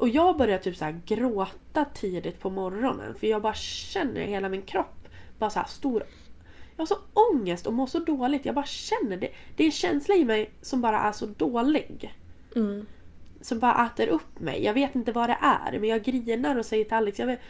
Och 0.01 0.09
jag 0.09 0.37
börjar 0.37 0.59
typ 0.59 0.77
så 0.77 0.85
här 0.85 1.01
gråta 1.07 1.85
tidigt 1.85 2.41
på 2.41 2.51
morgonen 2.51 3.15
för 3.15 3.27
jag 3.27 3.43
bara 3.43 3.55
känner 3.55 4.21
hela 4.21 4.49
min 4.49 4.63
kropp 4.63 5.09
bara 5.39 5.51
så 5.51 5.59
här 5.59 5.67
stor... 5.67 6.05
Jag 6.77 6.83
har 6.83 6.87
så 6.87 6.99
ångest 7.33 7.67
och 7.67 7.73
mår 7.73 7.87
så 7.87 7.99
dåligt. 7.99 8.47
Jag 8.47 8.55
bara 8.55 8.67
känner 8.67 9.17
det. 9.17 9.31
Det 9.57 9.63
är 9.63 9.67
en 9.67 9.73
känsla 9.73 10.15
i 10.15 10.25
mig 10.25 10.51
som 10.63 10.81
bara 10.81 11.01
är 11.01 11.13
så 11.13 11.27
dålig. 11.27 12.15
Mm. 12.57 12.87
Som 13.41 13.59
bara 13.59 13.87
äter 13.87 14.09
upp 14.09 14.41
mig. 14.41 14.65
Jag 14.65 14.75
vet 14.75 14.95
inte 14.95 15.13
vad 15.13 15.29
det 15.29 15.39
är 15.41 15.79
men 15.79 15.89
jag 15.89 16.03
grinar 16.03 16.57
och 16.57 16.67
säger 16.67 16.85
till 16.85 16.95
Alex 16.95 17.19
jag 17.19 17.27
vet, 17.27 17.41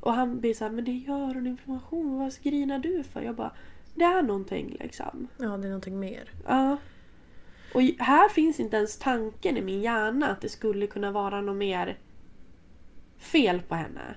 och 0.00 0.12
han 0.12 0.40
blir 0.40 0.54
så 0.54 0.64
här, 0.64 0.72
men 0.72 0.84
det 0.84 0.90
är 0.90 1.10
öroninflammation. 1.10 2.18
Vad 2.18 2.34
grinar 2.42 2.78
du 2.78 3.02
för? 3.02 3.22
Jag 3.22 3.34
bara, 3.34 3.52
det 3.94 4.04
är 4.04 4.22
någonting 4.22 4.76
liksom. 4.80 5.28
Ja, 5.38 5.46
det 5.46 5.66
är 5.66 5.70
någonting 5.70 6.00
mer. 6.00 6.30
Ja. 6.46 6.76
Och 7.74 7.82
här 7.82 8.28
finns 8.28 8.60
inte 8.60 8.76
ens 8.76 8.98
tanken 8.98 9.56
i 9.56 9.60
min 9.62 9.80
hjärna 9.80 10.28
att 10.30 10.40
det 10.40 10.48
skulle 10.48 10.86
kunna 10.86 11.10
vara 11.12 11.40
något 11.40 11.56
mer 11.56 11.98
fel 13.18 13.62
på 13.68 13.74
henne. 13.74 14.14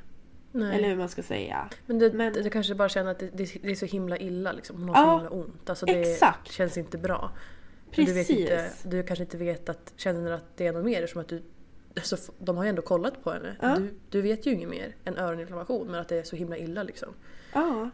Nej. 0.51 0.75
Eller 0.77 0.87
hur 0.89 0.95
man 0.95 1.09
ska 1.09 1.23
säga. 1.23 1.69
Men, 1.85 1.99
det, 1.99 2.13
Men- 2.13 2.49
kanske 2.49 2.75
bara 2.75 2.89
känner 2.89 3.11
att 3.11 3.19
det, 3.19 3.29
det, 3.33 3.71
är 3.71 3.75
så 3.75 3.85
himla 3.85 4.17
illa 4.17 4.51
liksom. 4.51 4.79
Hon 4.79 4.89
har 4.89 4.95
Ja, 4.95 5.05
så 5.05 5.17
himla 5.17 5.29
ont. 5.29 5.69
Alltså 5.69 5.85
det 5.85 6.01
exakt. 6.11 6.51
känns 6.51 6.77
inte 6.77 6.97
bra. 6.97 7.31
Men 7.95 8.05
Du, 8.05 8.13
Precis. 8.13 8.29
inte, 8.39 8.71
du 8.83 9.03
kanske 9.03 9.23
inte 9.23 9.37
vet 9.37 9.69
att, 9.69 9.93
känner 9.97 10.31
att 10.31 10.57
det 10.57 10.67
är 10.67 10.73
något 10.73 10.85
mer 10.85 11.07
som 11.07 11.21
att 11.21 11.27
du 11.27 11.43
Alltså, 11.95 12.17
de 12.39 12.57
har 12.57 12.63
ju 12.63 12.69
ändå 12.69 12.81
kollat 12.81 13.23
på 13.23 13.31
henne. 13.31 13.55
Ja. 13.61 13.75
Du, 13.75 13.93
du 14.09 14.21
vet 14.21 14.45
ju 14.45 14.51
inget 14.53 14.69
mer 14.69 14.95
än 15.05 15.17
öroninflammation 15.17 15.87
men 15.87 15.99
att 15.99 16.07
det 16.09 16.17
är 16.19 16.23
så 16.23 16.35
himla 16.35 16.57
illa 16.57 16.83
liksom. 16.83 17.09
Ja, 17.53 17.89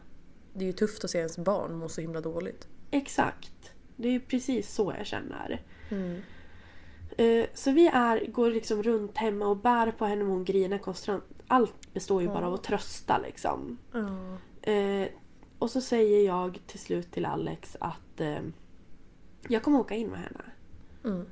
Det 0.53 0.63
är 0.63 0.67
ju 0.67 0.73
tufft 0.73 1.03
att 1.03 1.09
se 1.09 1.17
ens 1.17 1.37
barn 1.37 1.73
må 1.75 1.89
så 1.89 2.01
himla 2.01 2.21
dåligt. 2.21 2.67
exakt. 2.91 3.71
Det 4.01 4.15
är 4.15 4.19
precis 4.19 4.73
så 4.73 4.93
jag 4.97 5.05
känner. 5.07 5.61
Mm. 5.91 6.21
Eh, 7.17 7.45
Så 7.53 7.71
vi 7.71 7.87
är, 7.87 8.25
går 8.31 8.51
liksom 8.51 8.83
runt 8.83 9.17
hemma 9.17 9.47
och 9.47 9.57
bär 9.57 9.91
på 9.91 10.05
henne 10.05 10.23
och 10.23 10.29
hon 10.29 10.43
grinar 10.45 10.77
konstant. 10.77 11.23
Allt 11.47 11.93
består 11.93 12.21
ju 12.21 12.27
bara 12.27 12.47
av 12.47 12.53
att 12.53 12.63
trösta 12.63 13.17
liksom. 13.17 13.77
Eh, 14.61 15.07
och 15.59 15.71
så 15.71 15.81
säger 15.81 16.25
jag 16.25 16.59
till 16.67 16.79
slut 16.79 17.11
till 17.11 17.25
Alex 17.25 17.77
att 17.79 18.21
eh, 18.21 18.39
jag 19.47 19.63
kommer 19.63 19.79
åka 19.79 19.95
in 19.95 20.07
med 20.07 20.19
henne. 20.19 20.41
Mm. 21.05 21.25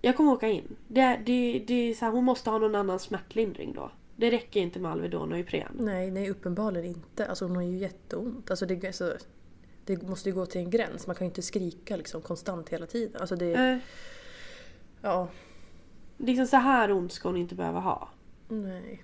Jag 0.00 0.16
kommer 0.16 0.32
åka 0.32 0.48
in. 0.48 0.76
Det, 0.88 1.20
det, 1.26 1.64
det 1.66 1.74
är 1.74 1.94
så 1.94 2.04
här, 2.04 2.12
hon 2.12 2.24
måste 2.24 2.50
ha 2.50 2.58
någon 2.58 2.74
annan 2.74 2.98
smärtlindring 2.98 3.72
då. 3.72 3.90
Det 4.16 4.30
räcker 4.30 4.60
inte 4.60 4.78
med 4.78 4.90
Alvedon 4.90 5.32
och 5.32 5.38
Ipren. 5.38 5.72
Nej, 5.78 6.10
nej 6.10 6.30
uppenbarligen 6.30 6.86
inte. 6.86 7.26
Alltså 7.26 7.44
hon 7.44 7.56
har 7.56 7.62
ju 7.62 7.76
jätteont. 7.78 8.50
Alltså 8.50 8.66
det, 8.66 8.86
alltså, 8.86 9.16
det 9.96 10.08
måste 10.08 10.28
ju 10.28 10.34
gå 10.34 10.46
till 10.46 10.60
en 10.60 10.70
gräns. 10.70 11.06
Man 11.06 11.16
kan 11.16 11.24
ju 11.26 11.28
inte 11.28 11.42
skrika 11.42 11.96
liksom 11.96 12.22
konstant 12.22 12.68
hela 12.68 12.86
tiden. 12.86 13.20
Alltså 13.20 13.36
det, 13.36 13.54
Eh, 13.54 13.78
Ja. 15.02 15.28
Liksom 16.16 16.46
så 16.46 16.56
här 16.56 16.92
ont 16.92 17.12
ska 17.12 17.28
hon 17.28 17.36
inte 17.36 17.54
behöva 17.54 17.80
ha. 17.80 18.08
Nej. 18.48 19.02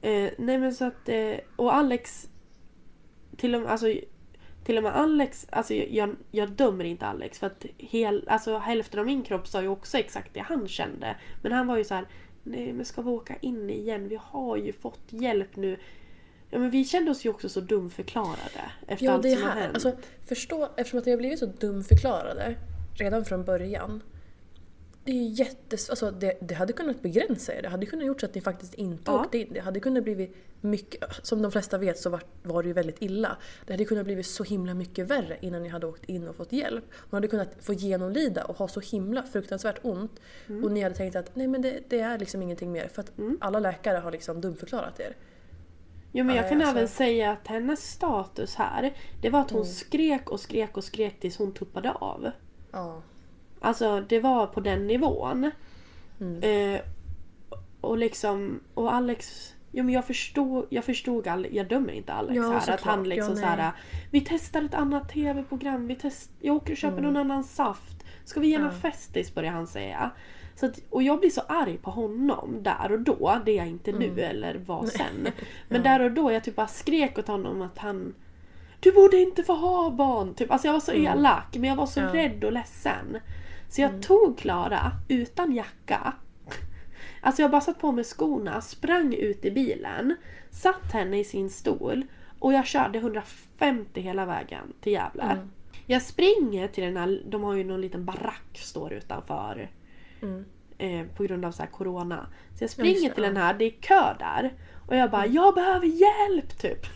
Eh, 0.00 0.30
nej 0.38 0.58
men 0.58 0.74
så 0.74 0.84
att, 0.84 1.08
eh, 1.08 1.34
och 1.56 1.74
Alex, 1.74 2.28
till 3.36 3.54
och 3.54 3.60
med, 3.60 3.70
alltså, 3.70 3.94
till 4.64 4.76
och 4.76 4.82
med 4.82 4.96
Alex, 4.96 5.46
alltså 5.50 5.74
jag, 5.74 6.16
jag 6.30 6.50
dömer 6.50 6.84
inte 6.84 7.06
Alex 7.06 7.38
för 7.38 7.46
att 7.46 7.66
hel, 7.78 8.28
alltså, 8.28 8.58
hälften 8.58 9.00
av 9.00 9.06
min 9.06 9.22
kropp 9.22 9.48
sa 9.48 9.62
ju 9.62 9.68
också 9.68 9.98
exakt 9.98 10.34
det 10.34 10.40
han 10.40 10.68
kände. 10.68 11.16
Men 11.42 11.52
han 11.52 11.66
var 11.66 11.76
ju 11.76 11.84
så 11.84 11.94
här, 11.94 12.06
nej 12.42 12.72
men 12.72 12.84
ska 12.84 13.02
vi 13.02 13.10
åka 13.10 13.36
in 13.40 13.70
igen? 13.70 14.08
Vi 14.08 14.18
har 14.22 14.56
ju 14.56 14.72
fått 14.72 15.02
hjälp 15.08 15.56
nu. 15.56 15.78
Ja 16.54 16.60
men 16.60 16.70
vi 16.70 16.84
kände 16.84 17.10
oss 17.10 17.24
ju 17.26 17.30
också 17.30 17.48
så 17.48 17.60
dumförklarade 17.60 18.60
efter 18.86 19.06
Ja, 19.06 19.12
allt 19.12 19.22
det 19.22 19.30
som 19.34 19.42
har 19.42 19.50
här. 19.50 19.60
hänt. 19.60 19.74
Alltså, 19.74 19.92
förstå, 20.26 20.68
eftersom 20.76 20.98
att 21.00 21.06
vi 21.06 21.10
har 21.10 21.18
blivit 21.18 21.38
så 21.38 21.46
dumförklarade 21.46 22.54
redan 22.94 23.24
från 23.24 23.44
början. 23.44 24.02
Det 25.04 25.10
är 25.10 25.14
ju 25.14 25.22
jättes... 25.28 25.90
Alltså 25.90 26.10
det, 26.10 26.38
det 26.40 26.54
hade 26.54 26.72
kunnat 26.72 27.02
begränsa 27.02 27.54
er. 27.54 27.62
Det 27.62 27.68
hade 27.68 27.86
kunnat 27.86 28.06
gjort 28.06 28.20
så 28.20 28.26
att 28.26 28.34
ni 28.34 28.40
faktiskt 28.40 28.74
inte 28.74 29.02
Ja. 29.10 29.20
åkte 29.24 29.38
in. 29.38 29.48
Det 29.52 29.60
hade 29.60 29.80
kunnat 29.80 30.04
blivit 30.04 30.36
mycket... 30.60 31.04
Som 31.22 31.42
de 31.42 31.52
flesta 31.52 31.78
vet 31.78 31.98
så 31.98 32.10
var, 32.10 32.22
var 32.42 32.62
det 32.62 32.66
ju 32.66 32.72
väldigt 32.72 33.02
illa. 33.02 33.36
Det 33.66 33.72
hade 33.72 33.84
kunnat 33.84 34.04
blivit 34.04 34.26
så 34.26 34.44
himla 34.44 34.74
mycket 34.74 35.06
värre 35.10 35.36
innan 35.40 35.62
ni 35.62 35.68
hade 35.68 35.86
åkt 35.86 36.04
in 36.04 36.28
och 36.28 36.36
fått 36.36 36.52
hjälp. 36.52 36.84
Hon 37.10 37.16
hade 37.16 37.28
kunnat 37.28 37.48
få 37.60 37.72
genomlida 37.72 38.44
och 38.44 38.56
ha 38.56 38.68
så 38.68 38.80
himla 38.80 39.22
fruktansvärt 39.22 39.78
ont. 39.82 40.20
Mm. 40.48 40.64
Och 40.64 40.72
ni 40.72 40.82
hade 40.82 40.94
tänkt 40.94 41.16
att 41.16 41.36
nej 41.36 41.46
men 41.46 41.62
det, 41.62 41.80
det 41.88 42.00
är 42.00 42.18
liksom 42.18 42.42
ingenting 42.42 42.72
mer. 42.72 42.88
För 42.88 43.02
att 43.02 43.12
alla 43.40 43.58
läkare 43.60 43.98
har 43.98 44.12
liksom 44.12 44.40
dumförklarat 44.40 45.00
er. 45.00 45.16
Jo 46.16 46.24
men 46.24 46.36
jag 46.36 46.44
Ja, 46.44 46.48
kan 46.48 46.60
alltså- 46.60 46.76
även 46.76 46.88
säga 46.88 47.32
att 47.32 47.46
hennes 47.48 47.90
status 47.90 48.54
här, 48.56 48.92
det 49.22 49.30
var 49.30 49.40
att 49.40 49.50
Mm. 49.50 49.58
hon 49.62 49.66
skrek 49.66 50.30
och 50.30 50.40
skrek 50.40 50.76
och 50.76 50.84
skrek 50.84 51.20
tills 51.20 51.38
hon 51.38 51.52
tuppade 51.54 51.92
av. 51.92 52.30
Ja. 52.72 53.02
Alltså 53.60 54.00
det 54.08 54.20
var 54.20 54.46
på 54.46 54.60
den 54.60 54.86
nivån. 54.86 55.50
Mm. 56.20 56.42
Eh, 56.74 56.80
och 57.80 57.98
liksom, 57.98 58.60
och 58.74 58.94
Alex, 58.94 59.52
jo 59.72 59.84
men 59.84 59.94
jag 59.94 60.04
förstod, 60.04 60.66
jag 60.70 60.84
förstod 60.84 61.26
Alex, 61.28 61.54
jag 61.54 61.68
dömer 61.68 61.92
inte 61.92 62.12
Alex 62.12 62.36
Ja, 62.36 62.42
här. 62.42 62.56
Att 62.56 62.62
såklart. 62.62 62.80
han 62.82 63.08
liksom 63.08 63.30
Ja, 63.34 63.40
så 63.40 63.46
nej. 63.46 63.56
här, 63.56 63.72
vi 64.10 64.20
testar 64.20 64.62
ett 64.62 64.74
annat 64.74 65.08
tv-program, 65.08 65.86
vi 65.86 65.94
test, 65.94 66.30
jag 66.40 66.56
åker 66.56 66.72
och 66.72 66.76
köper 66.76 67.02
någon 67.02 67.16
annan 67.16 67.44
saft. 67.44 68.04
Ska 68.24 68.40
vi 68.40 68.48
ge 68.48 68.54
Mm. 68.54 68.66
Ja. 68.66 68.72
festis 68.90 69.34
börjar 69.34 69.52
han 69.52 69.66
säga. 69.66 70.10
Så 70.56 70.66
att, 70.66 70.80
och 70.90 71.02
jag 71.02 71.20
blir 71.20 71.30
så 71.30 71.40
arg 71.40 71.76
på 71.78 71.90
honom 71.90 72.58
där 72.62 72.92
och 72.92 73.00
då, 73.00 73.40
det 73.44 73.52
är 73.52 73.56
jag 73.56 73.66
inte 73.68 73.92
nu 73.92 74.06
Mm. 74.06 74.18
eller 74.18 74.54
var 74.54 74.86
sen. 74.86 75.28
Men 75.68 75.82
där 75.82 76.00
och 76.00 76.12
då, 76.12 76.32
jag 76.32 76.44
typ 76.44 76.56
bara 76.56 76.66
skrek 76.66 77.18
åt 77.18 77.28
honom 77.28 77.62
att 77.62 77.78
han 77.78 78.14
du 78.80 78.92
borde 78.92 79.16
inte 79.16 79.42
få 79.42 79.52
ha 79.54 79.90
barn! 79.90 80.34
Typ. 80.34 80.50
Alltså 80.50 80.68
jag 80.68 80.72
var 80.72 80.80
så 80.80 80.92
elak 80.92 81.56
men 81.56 81.64
jag 81.70 81.76
var 81.76 81.86
så 81.86 82.00
Ja. 82.00 82.14
rädd 82.14 82.44
och 82.44 82.52
ledsen. 82.52 83.18
Så 83.68 83.80
jag 83.80 84.02
tog 84.02 84.38
Klara 84.38 84.92
utan 85.08 85.52
jacka. 85.52 86.12
Alltså 87.20 87.42
jag 87.42 87.50
bara 87.50 87.60
satt 87.60 87.80
på 87.80 87.92
mig 87.92 88.04
skorna, 88.04 88.60
sprang 88.60 89.14
ut 89.14 89.44
i 89.44 89.50
bilen, 89.50 90.16
satt 90.50 90.92
henne 90.92 91.18
i 91.18 91.24
sin 91.24 91.50
stol 91.50 92.06
och 92.38 92.52
jag 92.52 92.66
körde 92.66 92.98
150 92.98 94.00
hela 94.00 94.24
vägen 94.26 94.72
till 94.80 94.92
Gävle. 94.92 95.36
Jag 95.86 96.02
springer 96.02 96.68
till 96.68 96.84
den 96.84 96.96
här, 96.96 97.22
de 97.26 97.42
har 97.44 97.54
ju 97.54 97.64
någon 97.64 97.80
liten 97.80 98.04
barack 98.04 98.50
står 98.58 98.92
utanför. 98.92 99.70
Eh, 100.78 101.06
på 101.16 101.22
grund 101.22 101.44
av 101.44 101.52
så 101.52 101.62
här 101.62 101.70
corona. 101.70 102.26
Så 102.58 102.64
jag 102.64 102.70
springer 102.70 103.08
det, 103.08 103.14
till 103.14 103.24
ja. 103.24 103.28
den 103.28 103.36
här, 103.36 103.54
det 103.54 103.64
är 103.64 103.70
kö 103.70 104.14
där. 104.18 104.52
Och 104.88 104.96
jag 104.96 105.10
bara, 105.10 105.26
jag 105.26 105.54
behöver 105.54 105.86
hjälp 105.86 106.58
typ. 106.58 106.86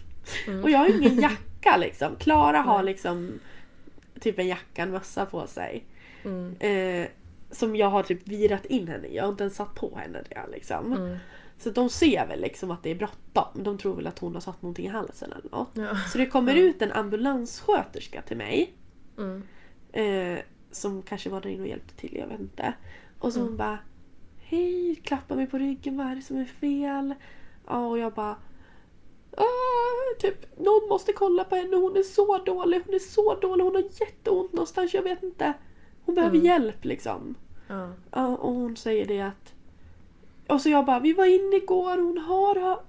Och 0.62 0.70
jag 0.70 0.78
har 0.78 0.88
ingen 0.88 1.20
jacka 1.20 1.76
liksom. 1.76 2.16
Klara 2.16 2.58
har 2.58 2.82
liksom 2.82 3.40
typ 4.20 4.38
en 4.38 4.46
jacka, 4.46 4.82
en 4.82 4.90
mössa 4.90 5.26
på 5.26 5.46
sig. 5.46 5.84
Eh, 6.58 7.08
som 7.50 7.76
jag 7.76 7.90
har 7.90 8.02
typ 8.02 8.28
virat 8.28 8.64
in 8.66 8.88
henne 8.88 9.06
i. 9.06 9.16
Jag 9.16 9.24
har 9.24 9.30
inte 9.30 9.44
ens 9.44 9.56
satt 9.56 9.74
på 9.74 9.96
henne 9.96 10.22
det 10.28 10.46
liksom. 10.52 11.18
Så 11.58 11.70
de 11.70 11.90
ser 11.90 12.26
väl 12.26 12.40
liksom 12.40 12.70
att 12.70 12.82
det 12.82 12.90
är 12.90 12.94
bråttom. 12.94 13.62
De 13.64 13.78
tror 13.78 13.96
väl 13.96 14.06
att 14.06 14.18
hon 14.18 14.34
har 14.34 14.40
satt 14.40 14.62
någonting 14.62 14.86
i 14.86 14.88
halsen 14.88 15.32
eller 15.32 15.50
något. 15.50 15.70
Ja. 15.74 15.96
Så 16.12 16.18
det 16.18 16.26
kommer 16.26 16.54
ut 16.54 16.82
en 16.82 16.92
ambulanssköterska 16.92 18.22
till 18.22 18.36
mig. 18.36 18.72
Mm. 19.18 19.42
Eh, 19.92 20.38
som 20.70 21.02
kanske 21.02 21.30
var 21.30 21.40
där 21.40 21.50
inne 21.50 21.62
och 21.62 21.68
hjälpte 21.68 21.96
till, 21.96 22.16
jag 22.16 22.26
vet 22.26 22.40
inte. 22.40 22.74
Och 23.18 23.32
så 23.32 23.38
Mm. 23.38 23.48
hon 23.48 23.56
bara 23.56 23.78
Hej, 24.40 24.96
klappar 25.04 25.36
mig 25.36 25.46
på 25.46 25.58
ryggen, 25.58 25.96
vad 25.96 26.06
är 26.06 26.16
det 26.16 26.22
som 26.22 26.36
är 26.36 26.44
fel? 26.44 27.14
Ja, 27.66 27.86
och 27.86 27.98
jag 27.98 28.12
bara 28.12 28.36
"Ah, 29.36 30.18
Typ, 30.20 30.58
någon 30.58 30.88
måste 30.88 31.12
kolla 31.12 31.44
på 31.44 31.56
henne, 31.56 31.76
hon 31.76 31.96
är 31.96 32.02
så 32.02 32.38
dålig, 32.38 32.82
hon 32.86 32.94
är 32.94 32.98
så 32.98 33.34
dålig, 33.34 33.64
hon 33.64 33.74
har 33.74 33.82
jätteont 34.00 34.52
någonstans, 34.52 34.94
jag 34.94 35.02
vet 35.02 35.22
inte. 35.22 35.52
Hon 36.04 36.14
behöver 36.14 36.34
Mm. 36.36 36.46
hjälp 36.46 36.84
liksom. 36.84 37.34
Ja. 37.68 37.90
Ja, 38.10 38.26
och 38.36 38.52
hon 38.54 38.76
säger 38.76 39.06
det 39.06 39.20
att... 39.20 39.54
Och 40.48 40.60
så 40.60 40.68
jag 40.68 40.84
bara, 40.86 40.98
vi 41.00 41.12
var 41.12 41.24
inne 41.24 41.56
igår, 41.56 41.98
hon 41.98 42.18
har 42.18 42.80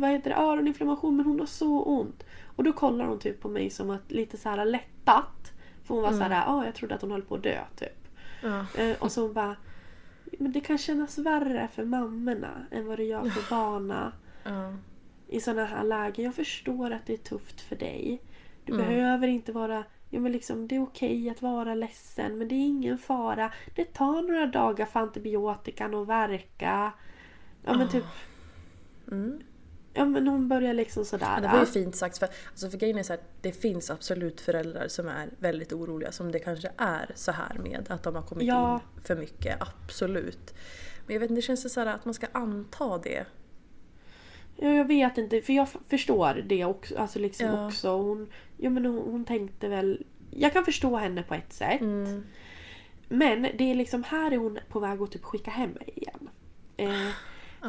vad 0.00 0.10
heter 0.10 0.30
det, 0.30 0.36
öroninflammation 0.36 1.16
men 1.16 1.26
hon 1.26 1.38
har 1.40 1.46
så 1.46 1.82
ont. 1.82 2.24
Och 2.56 2.64
då 2.64 2.72
kollar 2.72 3.04
hon 3.06 3.18
typ 3.18 3.40
på 3.40 3.48
mig 3.48 3.70
som 3.70 3.90
att 3.90 4.10
lite 4.12 4.36
så 4.36 4.48
här 4.48 4.64
lättat. 4.64 5.52
För 5.84 5.94
hon 5.94 6.02
var 6.02 6.10
så 6.12 6.16
här, 6.18 6.44
ja 6.46 6.64
jag 6.64 6.74
trodde 6.74 6.94
att 6.94 7.02
hon 7.02 7.10
höll 7.10 7.22
på 7.22 7.34
att 7.34 7.42
dö 7.42 7.60
typ. 7.76 8.08
Eh, 8.78 8.96
och 9.02 9.12
så 9.12 9.22
hon 9.22 9.32
bara, 9.32 9.56
men 10.38 10.52
det 10.52 10.60
kan 10.60 10.78
kännas 10.78 11.18
värre 11.18 11.68
för 11.68 11.84
mammorna 11.84 12.66
än 12.70 12.86
vad 12.86 12.98
det 12.98 13.04
gör 13.04 13.24
för 13.24 13.50
barna 13.50 14.12
Ja. 14.44 14.74
i 15.28 15.40
sådana 15.40 15.64
här 15.64 15.84
lägen. 15.84 16.24
Jag 16.24 16.34
förstår 16.34 16.90
att 16.90 17.06
det 17.06 17.12
är 17.12 17.16
tufft 17.16 17.60
för 17.60 17.76
dig. 17.76 18.22
Du 18.64 18.72
Mm. 18.74 18.86
behöver 18.86 19.28
inte 19.28 19.52
vara... 19.52 19.84
Ja, 20.10 20.20
men 20.20 20.32
liksom, 20.32 20.68
det 20.68 20.76
är 20.76 20.82
okej 20.82 21.30
att 21.30 21.42
vara 21.42 21.74
ledsen 21.74 22.38
men 22.38 22.48
det 22.48 22.54
är 22.54 22.66
ingen 22.66 22.98
fara. 22.98 23.52
Det 23.74 23.84
tar 23.84 24.22
några 24.22 24.46
dagar 24.46 24.86
för 24.86 25.00
antibiotikan 25.00 25.94
att 25.94 26.08
verka. 26.08 26.92
Ja 27.64 27.76
men 27.76 27.88
typ... 27.88 28.04
Mm. 29.12 29.40
Ja 29.96 30.04
men 30.04 30.28
hon 30.28 30.48
börjar 30.48 30.74
liksom 30.74 31.04
sådär. 31.04 31.40
Det 31.40 31.48
var 31.48 31.60
ju 31.60 31.66
fint 31.66 31.96
sagt. 31.96 32.18
För, 32.18 32.28
alltså 32.50 32.70
för 32.70 32.78
grejen 32.78 32.98
är 32.98 33.02
så 33.02 33.12
här, 33.12 33.22
det 33.40 33.52
finns 33.52 33.90
absolut 33.90 34.40
föräldrar 34.40 34.88
som 34.88 35.08
är 35.08 35.30
väldigt 35.38 35.72
oroliga 35.72 36.12
som 36.12 36.32
det 36.32 36.38
kanske 36.38 36.70
är 36.76 37.10
så 37.14 37.32
här 37.32 37.54
med. 37.58 37.86
Att 37.90 38.02
de 38.02 38.14
har 38.14 38.22
kommit 38.22 38.46
Ja. 38.48 38.74
in 38.96 39.02
för 39.02 39.16
mycket. 39.16 39.56
Absolut. 39.62 40.54
Men 41.06 41.14
jag 41.14 41.20
vet 41.20 41.30
inte, 41.30 41.38
det 41.38 41.42
känns 41.42 41.72
så 41.72 41.80
här 41.80 41.86
att 41.86 42.04
man 42.04 42.14
ska 42.14 42.26
anta 42.32 42.98
det. 42.98 43.24
Ja, 44.56 44.68
jag 44.72 44.84
vet 44.84 45.18
inte, 45.18 45.40
för 45.40 45.52
jag 45.52 45.68
förstår 45.88 46.42
det 46.46 46.64
också. 46.64 46.98
Alltså 46.98 47.18
liksom 47.18 47.46
Ja. 47.46 47.66
också. 47.66 47.96
Hon, 47.96 48.28
ja, 48.56 48.70
men 48.70 48.84
hon, 48.86 48.98
hon 49.10 49.24
tänkte 49.24 49.68
väl... 49.68 50.04
Jag 50.30 50.52
kan 50.52 50.64
förstå 50.64 50.96
henne 50.96 51.22
på 51.22 51.34
ett 51.34 51.52
sätt. 51.52 51.80
Mm. 51.80 52.24
Men 53.08 53.42
det 53.42 53.70
är 53.70 53.74
liksom 53.74 54.04
här 54.04 54.30
är 54.30 54.36
hon 54.36 54.58
på 54.68 54.80
väg 54.80 55.00
att 55.02 55.10
typ 55.12 55.24
skicka 55.24 55.50
hem 55.50 55.70
mig 55.70 55.92
igen. 55.94 56.28
Eh, 56.76 57.10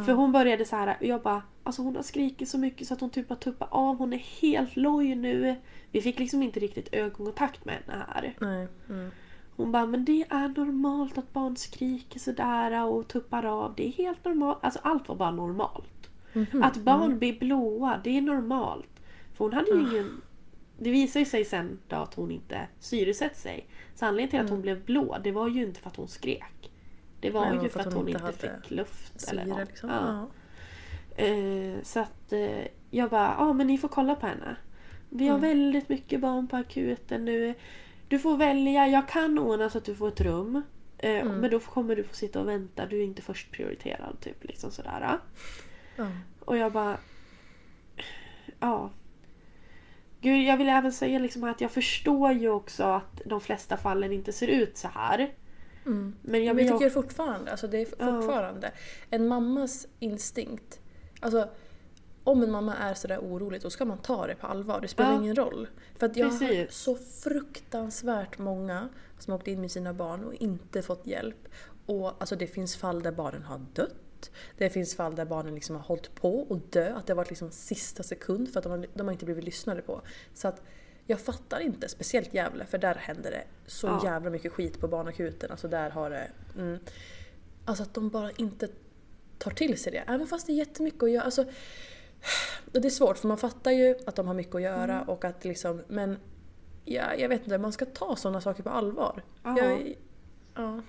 För 0.04 0.14
hon 0.14 0.32
började 0.32 0.66
så 0.66 0.76
här, 0.76 0.98
jag 1.00 1.22
bara, 1.22 1.42
alltså 1.64 1.82
hon 1.82 1.96
har 1.96 2.04
skrikit 2.04 2.50
så 2.50 2.58
mycket 2.58 2.88
så 2.88 2.94
att 2.94 3.02
hon 3.02 3.10
typ 3.10 3.30
har 3.30 3.36
tuppat 3.36 3.70
av, 3.72 3.98
hon 3.98 4.14
är 4.14 4.42
helt 4.42 4.76
loj 4.76 5.16
nu. 5.16 5.56
Vi 5.92 6.02
fick 6.02 6.20
liksom 6.20 6.44
inte 6.44 6.60
riktigt 6.60 6.90
ögonkontakt 6.92 7.66
med 7.66 7.76
henne 7.76 8.06
här. 8.08 8.36
Nej. 8.40 8.68
Mm. 8.90 9.12
Hon 9.56 9.72
bara, 9.72 9.86
men 9.86 10.06
det 10.06 10.26
är 10.30 10.48
normalt 10.48 11.18
att 11.18 11.34
barn 11.34 11.58
skriker 11.58 12.20
sådär 12.20 12.86
och 12.86 13.08
tuppar 13.08 13.46
av. 13.46 13.74
Det 13.76 13.88
är 13.88 13.92
helt 13.92 14.26
normalt. 14.26 14.58
Alltså 14.62 14.80
allt 14.84 15.10
var 15.10 15.16
bara 15.16 15.32
normalt. 15.32 16.10
Att 16.64 16.78
barn 16.78 17.20
blir 17.20 17.40
blåa, 17.40 18.00
det 18.04 18.18
är 18.18 18.22
normalt. 18.22 19.02
För 19.34 19.46
hon 19.46 19.54
hade 19.54 19.72
ju 19.72 19.80
ingen... 19.80 20.22
Det 20.80 20.92
visade 20.92 21.20
ju 21.20 21.26
sig 21.26 21.46
sen 21.46 21.80
då 21.88 21.96
att 21.96 22.14
hon 22.14 22.32
inte 22.32 22.68
syresatt 22.80 23.38
sig. 23.38 23.68
Så 23.96 24.06
anledningen 24.06 24.30
till 24.30 24.40
att 24.40 24.50
hon 24.50 24.62
blev 24.62 24.86
blå, 24.86 25.18
det 25.24 25.32
var 25.32 25.48
ju 25.48 25.64
inte 25.64 25.80
för 25.80 25.90
att 25.90 25.96
hon 25.96 26.08
skrek. 26.08 26.72
Det 27.26 27.32
var 27.32 27.50
Nej, 27.52 27.64
ju 27.64 27.70
för 27.70 27.80
att 27.80 27.94
hon, 27.94 28.08
inte 28.10 28.32
fick 28.32 28.72
luft. 28.72 29.30
eller 29.30 29.44
Syre 29.44 29.56
något. 29.58 29.68
liksom. 29.68 29.90
Ja. 29.90 30.28
Eh, 31.24 31.82
så 31.84 32.00
att 32.00 32.34
eh, 32.34 32.68
jag 32.90 33.10
bara, 33.10 33.36
ja 33.38 33.54
men 33.54 33.68
ni 33.68 33.78
får 33.78 33.88
kolla 33.88 34.16
på 34.16 34.28
henne. 34.28 34.56
Vi 35.10 35.28
har 35.28 35.38
väldigt 35.40 35.90
mycket 35.90 36.20
barn 36.20 36.48
på 36.48 36.56
akuten 36.58 37.26
nu. 37.26 37.54
Du 38.08 38.20
får 38.20 38.38
välja, 38.38 38.88
jag 38.88 39.08
kan 39.08 39.40
ordna 39.40 39.70
så 39.70 39.78
att 39.78 39.86
du 39.86 39.96
får 39.96 40.08
ett 40.08 40.22
rum. 40.22 40.62
Eh, 40.98 41.26
Men 41.26 41.52
då 41.52 41.60
kommer 41.60 41.96
du 41.96 42.04
få 42.04 42.14
sitta 42.16 42.42
och 42.42 42.48
vänta, 42.48 42.86
du 42.86 43.00
är 43.00 43.04
inte 43.04 43.22
först 43.22 43.52
prioriterad. 43.52 44.18
Typ 44.20 44.44
liksom 44.44 44.72
sådär. 44.72 45.20
Ja. 45.98 46.08
Och 46.40 46.58
jag 46.58 46.72
bara... 46.72 46.98
Ja. 48.60 48.90
Gud, 50.22 50.44
jag 50.44 50.58
vill 50.58 50.70
även 50.70 50.92
säga 50.94 51.20
liksom 51.20 51.44
att 51.44 51.62
jag 51.62 51.72
förstår 51.72 52.32
ju 52.32 52.50
också 52.50 52.84
att 52.84 53.22
de 53.26 53.42
flesta 53.42 53.78
fallen 53.78 54.12
inte 54.12 54.34
ser 54.34 54.48
ut 54.48 54.78
så 54.78 54.88
här. 54.88 55.30
Mm. 55.86 56.16
Men 56.22 56.40
jag, 56.40 56.50
Jag, 56.50 56.54
vill 56.56 56.68
tycker 56.68 56.84
ju- 56.86 56.90
fortfarande, 56.90 57.52
alltså 57.52 57.68
det 57.68 57.78
är 57.78 57.88
Ja. 58.00 58.22
fortfarande 58.22 58.72
en 59.10 59.28
mammas 59.28 59.88
instinkt. 60.00 60.80
Alltså 61.20 61.50
om 62.24 62.44
en 62.44 62.52
mamma 62.52 62.76
är 62.76 62.94
sådär 62.94 63.20
orolig 63.20 63.62
då 63.62 63.70
ska 63.70 63.86
man 63.86 63.98
ta 63.98 64.28
det 64.28 64.36
på 64.36 64.48
allvar. 64.48 64.82
Det 64.82 64.88
spelar 64.88 65.12
Ja. 65.12 65.18
ingen 65.20 65.36
roll. 65.36 65.68
För 65.98 66.06
att 66.06 66.18
jag 66.18 66.26
har 66.30 66.40
Precis. 66.40 66.76
så 66.78 66.96
fruktansvärt 66.96 68.38
många 68.38 68.90
som 69.20 69.32
har 69.32 69.40
åkt 69.40 69.48
in 69.48 69.62
med 69.62 69.72
sina 69.72 69.94
barn 69.94 70.24
och 70.24 70.34
inte 70.34 70.82
fått 70.82 71.08
hjälp. 71.08 71.48
Och 71.86 72.08
alltså 72.20 72.36
det 72.36 72.48
finns 72.48 72.76
fall 72.76 73.04
där 73.04 73.12
barnen 73.12 73.44
har 73.44 73.62
dött. 73.74 74.32
Det 74.58 74.70
finns 74.70 74.96
fall 74.96 75.16
där 75.16 75.26
barnen 75.26 75.56
liksom 75.56 75.76
har 75.76 75.84
hållit 75.84 76.16
på 76.16 76.48
att 76.50 76.72
dö. 76.72 76.94
Att 76.96 77.08
det 77.08 77.14
har 77.14 77.18
varit 77.18 77.30
liksom 77.30 77.52
sista 77.52 78.04
sekund 78.04 78.50
för 78.54 78.60
att 78.60 78.64
de 78.64 78.70
har, 78.70 78.88
de 78.94 79.08
har 79.08 79.12
inte 79.12 79.26
blivit 79.26 79.44
lyssnade 79.44 79.82
på. 79.82 80.02
Så 80.34 80.48
att 80.48 80.62
Jag 81.08 81.20
fattar 81.20 81.60
inte, 81.60 81.90
speciellt 81.90 82.34
Gävle 82.34 82.66
för 82.66 82.78
där 82.78 82.96
händer 82.96 83.32
det 83.32 83.44
så 83.66 83.88
Ja. 83.88 84.02
jävla 84.04 84.30
mycket 84.30 84.52
skit 84.52 84.80
på 84.80 84.88
barnakuten. 84.88 85.52
Alltså 85.52 85.68
där 85.68 85.90
har 85.90 86.10
det... 86.10 86.28
Mm, 86.58 86.80
alltså 87.66 87.84
att 87.84 87.94
de 87.94 88.10
bara 88.10 88.32
inte 88.32 88.68
tar 89.38 89.52
till 89.52 89.78
sig 89.78 89.92
det. 89.92 90.04
Även 90.08 90.28
fast 90.28 90.48
det 90.48 90.54
är 90.54 90.56
jättemycket 90.58 91.04
att 91.04 91.12
göra. 91.12 91.24
Alltså, 91.24 91.42
och 92.74 92.82
det 92.82 92.88
är 92.88 92.90
svårt 92.90 93.18
för 93.18 93.28
man 93.28 93.38
fattar 93.38 93.72
ju 93.72 93.96
att 94.08 94.16
de 94.16 94.28
har 94.28 94.34
mycket 94.34 94.56
att 94.56 94.62
göra 94.62 94.96
Mm. 94.96 95.10
och 95.10 95.26
att 95.26 95.46
liksom... 95.46 95.82
Men 95.88 96.18
ja, 96.86 97.14
jag 97.18 97.30
vet 97.30 97.44
inte, 97.44 97.58
man 97.58 97.74
ska 97.74 97.86
ta 97.86 98.16
sådana 98.16 98.42
saker 98.42 98.64
på 98.64 98.70
allvar. 98.70 99.22
Ja. 99.44 99.58
Jag, 99.58 99.96
ja. 100.56 100.82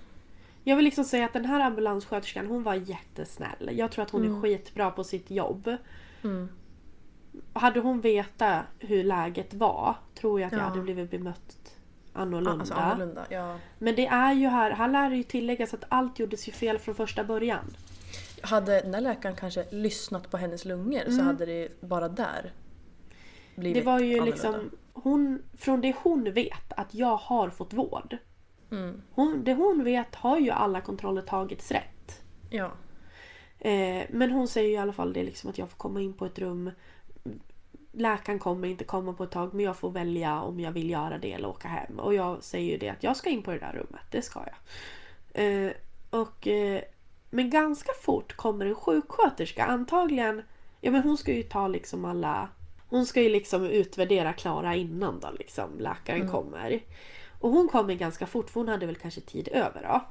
Jag 0.63 0.75
vill 0.75 0.85
liksom 0.85 1.03
säga 1.03 1.25
att 1.25 1.33
den 1.33 1.45
här 1.45 1.59
ambulanssköterskan 1.59 2.47
hon 2.47 2.63
var 2.63 2.73
jättesnäll. 2.73 3.69
Jag 3.73 3.91
tror 3.91 4.03
att 4.05 4.11
hon 4.11 4.21
Mm. 4.25 4.35
är 4.37 4.41
skitbra 4.41 4.91
på 4.91 5.03
sitt 5.03 5.31
jobb. 5.31 5.75
Hade 7.53 7.79
hon 7.79 8.01
vetat 8.01 8.65
hur 8.79 9.03
läget 9.03 9.53
var 9.53 9.95
tror 10.15 10.39
jag 10.39 10.47
att 10.47 10.53
jag 10.53 10.61
Ja. 10.61 10.65
hade 10.65 10.81
blivit 10.81 11.11
bemött 11.11 11.57
annorlunda. 12.13 12.51
Alltså 12.51 12.73
annorlunda. 12.73 13.25
Ja. 13.29 13.57
Men 13.79 13.95
det 13.95 14.07
är 14.07 14.33
ju 14.33 14.47
här, 14.47 14.71
här 14.71 14.87
lär 14.87 15.09
det 15.09 15.15
ju 15.17 15.23
tilläggas 15.23 15.73
att 15.73 15.83
allt 15.89 16.19
gjordes 16.19 16.47
ju 16.47 16.51
fel 16.51 16.79
från 16.79 16.95
första 16.95 17.23
början. 17.23 17.75
Hade 18.41 18.81
den 18.81 18.91
där 18.91 19.01
läkaren 19.01 19.35
kanske 19.35 19.65
lyssnat 19.71 20.31
på 20.31 20.37
hennes 20.37 20.65
lungor 20.65 21.11
så 21.11 21.21
hade 21.21 21.45
det 21.45 21.81
bara 21.81 22.09
där 22.09 22.51
blivit 23.55 23.77
Mm. 23.77 23.85
Det 23.85 23.91
var 23.91 23.99
ju 23.99 24.05
annorlunda. 24.13 24.31
liksom, 24.31 24.71
hon, 24.93 25.41
från 25.57 25.81
det 25.81 25.95
hon 26.03 26.33
vet 26.33 26.73
att 26.77 26.93
jag 26.93 27.17
har 27.17 27.49
fått 27.49 27.73
vård. 27.73 28.17
Mm. 28.71 29.01
Hon, 29.11 29.43
det 29.43 29.53
hon 29.53 29.83
vet 29.83 30.15
har 30.15 30.39
ju 30.39 30.49
alla 30.49 30.81
kontroller 30.81 31.21
tagits 31.21 31.71
rätt. 31.71 32.21
Ja. 32.49 32.71
Eh, 33.59 34.05
men 34.09 34.31
hon 34.31 34.47
säger 34.47 34.67
ju 34.69 34.73
i 34.73 34.77
alla 34.77 34.93
fall 34.93 35.13
det 35.13 35.23
liksom 35.23 35.49
att 35.49 35.57
jag 35.57 35.69
får 35.69 35.77
komma 35.77 36.01
in 36.01 36.13
på 36.13 36.25
ett 36.25 36.39
rum. 36.39 36.71
Läkaren 37.97 38.39
kommer 38.39 38.67
inte 38.67 38.83
komma 38.83 39.13
på 39.13 39.23
ett 39.23 39.31
tag 39.31 39.53
men 39.53 39.65
jag 39.65 39.77
får 39.77 39.91
välja 39.91 40.41
om 40.41 40.59
jag 40.59 40.71
vill 40.71 40.89
göra 40.89 41.17
det 41.17 41.33
eller 41.33 41.47
åka 41.47 41.67
hem. 41.67 41.99
Och 41.99 42.13
jag 42.13 42.43
säger 42.43 42.71
ju 42.71 42.77
det 42.77 42.89
att 42.89 43.03
jag 43.03 43.17
ska 43.17 43.29
in 43.29 43.43
på 43.43 43.51
det 43.51 43.59
där 43.59 43.73
rummet, 43.73 44.01
det 44.11 44.21
ska 44.21 44.39
jag. 44.39 44.55
Eh, 45.43 45.71
och, 46.09 46.47
eh, 46.47 46.81
men 47.29 47.49
ganska 47.49 47.91
fort 48.01 48.35
kommer 48.35 48.65
en 48.65 48.75
sjuksköterska, 48.75 49.65
antagligen, 49.65 50.41
ja 50.81 50.91
men 50.91 51.01
hon 51.03 51.17
ska 51.17 51.33
ju 51.33 51.43
ta 51.43 51.67
liksom 51.67 52.05
alla 52.05 52.49
hon 52.89 53.05
ska 53.05 53.21
ju 53.21 53.29
liksom 53.29 53.65
utvärdera 53.65 54.33
Klara 54.33 54.75
innan 54.75 55.19
då 55.19 55.31
liksom 55.39 55.79
läkaren 55.79 56.21
kommer. 56.31 56.79
Och 57.39 57.49
hon 57.49 57.67
kommer 57.67 57.93
ganska 57.93 58.25
fort 58.25 58.49
för 58.49 58.59
hon 58.59 58.69
hade 58.69 58.85
väl 58.85 58.95
kanske 58.95 59.21
tid 59.21 59.47
över 59.51 59.81
då. 59.83 60.01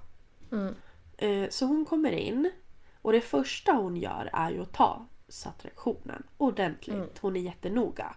Eh, 1.27 1.49
Så 1.51 1.67
hon 1.67 1.85
kommer 1.85 2.13
in 2.13 2.51
och 3.03 3.13
det 3.13 3.21
första 3.21 3.73
hon 3.73 3.97
gör 3.97 4.31
är 4.33 4.51
ju 4.51 4.63
att 4.63 4.73
ta 4.73 5.07
satraktionen 5.29 6.23
ordentligt. 6.39 7.19
Hon 7.21 7.37
är 7.37 7.41
jättenoga. 7.41 8.15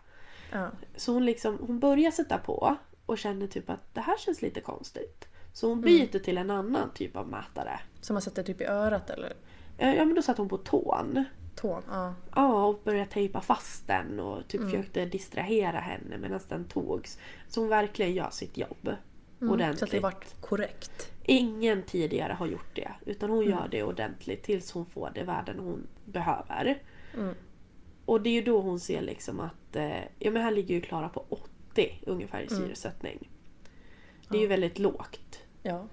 Ja. 0.52 0.70
Så 0.96 1.14
hon, 1.14 1.26
liksom, 1.26 1.58
hon 1.68 1.80
börjar 1.80 2.12
sätta 2.12 2.38
på 2.38 2.78
och 3.06 3.18
känner 3.18 3.48
typ 3.48 3.70
att 3.70 3.96
det 3.96 4.02
här 4.02 4.18
känns 4.18 4.42
lite 4.42 4.62
konstigt. 4.62 5.28
Så 5.54 5.68
hon 5.70 5.82
byter 5.82 6.20
till 6.20 6.38
en 6.38 6.50
annan 6.52 6.90
typ 6.94 7.16
av 7.16 7.28
mätare. 7.28 7.80
Som 8.02 8.14
man 8.14 8.22
sätter 8.22 8.44
typ 8.44 8.62
i 8.62 8.66
örat 8.66 9.10
eller 9.10 9.34
Ja 9.78 10.06
men 10.06 10.16
då 10.16 10.22
satt 10.22 10.38
hon 10.38 10.50
på 10.50 10.58
tån. 10.58 11.26
tån. 11.56 11.84
Ja. 11.90 12.14
Ja 12.36 12.66
och 12.66 12.82
började 12.84 13.12
tejpa 13.12 13.42
fast 13.42 13.88
den 13.88 14.20
och 14.20 14.48
typ 14.48 14.62
försökte 14.62 15.06
distrahera 15.06 15.80
henne 15.80 16.18
medan 16.18 16.40
den 16.50 16.66
togs. 16.66 17.18
Så 17.48 17.60
hon 17.62 17.70
verkligen 17.70 18.14
gör 18.14 18.30
sitt 18.30 18.58
jobb. 18.58 18.96
Ordentligt. 19.42 19.80
Så 19.80 19.86
att 19.86 19.92
det 19.92 20.00
vart 20.00 20.42
korrekt. 20.42 21.12
Ingen 21.30 21.84
tidigare 21.84 22.34
har 22.34 22.48
gjort 22.48 22.76
det. 22.76 22.92
Utan 23.06 23.30
hon 23.30 23.46
gör 23.46 23.68
det 23.72 23.84
ordentligt 23.84 24.44
tills 24.44 24.72
hon 24.72 24.86
får 24.86 25.12
det 25.16 25.24
värden 25.24 25.60
hon 25.60 25.88
behöver. 26.06 26.82
Och 28.06 28.22
det 28.22 28.30
är 28.30 28.34
ju 28.34 28.42
då 28.42 28.62
hon 28.62 28.80
ser 28.80 29.02
liksom 29.02 29.40
att 29.40 29.76
eh, 29.76 30.04
ja, 30.20 30.32
men 30.32 30.42
här 30.42 30.52
ligger 30.52 30.76
ju 30.76 30.82
Klara 30.82 31.10
på 31.10 31.26
80 31.30 32.02
ungefär 32.06 32.42
i 32.42 32.50
syresättning. 32.50 33.30
Det 34.30 34.38
är 34.38 34.42
ju 34.42 34.48
väldigt 34.48 34.80
lågt. 34.80 35.40
Ja. 35.64 35.88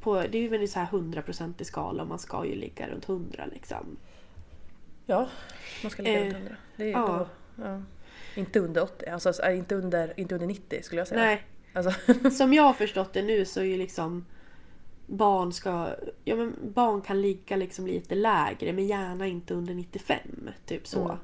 På, 0.00 0.14
det 0.14 0.38
är 0.38 0.42
ju 0.42 0.48
väldigt 0.48 0.70
så 0.70 0.78
här 0.78 0.86
100% 0.86 1.54
i 1.58 1.64
skala 1.64 2.02
och 2.02 2.08
man 2.08 2.18
ska 2.18 2.46
ju 2.46 2.54
ligga 2.54 2.88
runt 2.88 3.08
100 3.08 3.46
liksom. 3.52 3.96
Ja, 5.06 5.28
man 5.82 5.90
ska 5.90 6.02
ligga 6.02 6.18
Eh, 6.18 6.24
runt 6.24 6.34
100. 6.34 6.56
Det 6.76 6.84
är 6.84 6.90
ja. 6.90 7.28
då, 7.56 7.62
ja. 7.64 7.82
Inte 8.36 8.60
under 8.60 8.82
80, 8.82 9.06
alltså 9.06 9.50
inte 9.50 9.74
under, 9.74 10.20
inte 10.20 10.34
under 10.34 10.46
90 10.46 10.82
skulle 10.82 11.00
jag 11.00 11.08
säga. 11.08 11.20
Nej, 11.20 11.42
Alltså, 11.72 11.92
som 12.30 12.52
jag 12.52 12.62
har 12.62 12.72
förstått 12.84 13.12
det 13.12 13.22
nu 13.22 13.44
så 13.44 13.60
är 13.60 13.64
ju 13.64 13.76
liksom 13.76 14.26
barn 15.10 15.52
ska, 15.52 15.88
ja 16.24 16.36
men 16.36 16.54
barn 16.74 17.00
kan 17.00 17.20
ligga 17.22 17.56
liksom 17.56 17.86
lite 17.86 18.14
lägre 18.14 18.72
men 18.72 18.86
gärna 18.86 19.26
inte 19.26 19.54
under 19.54 19.74
95. 19.74 20.18
Typ 20.66 20.86
så. 20.86 21.18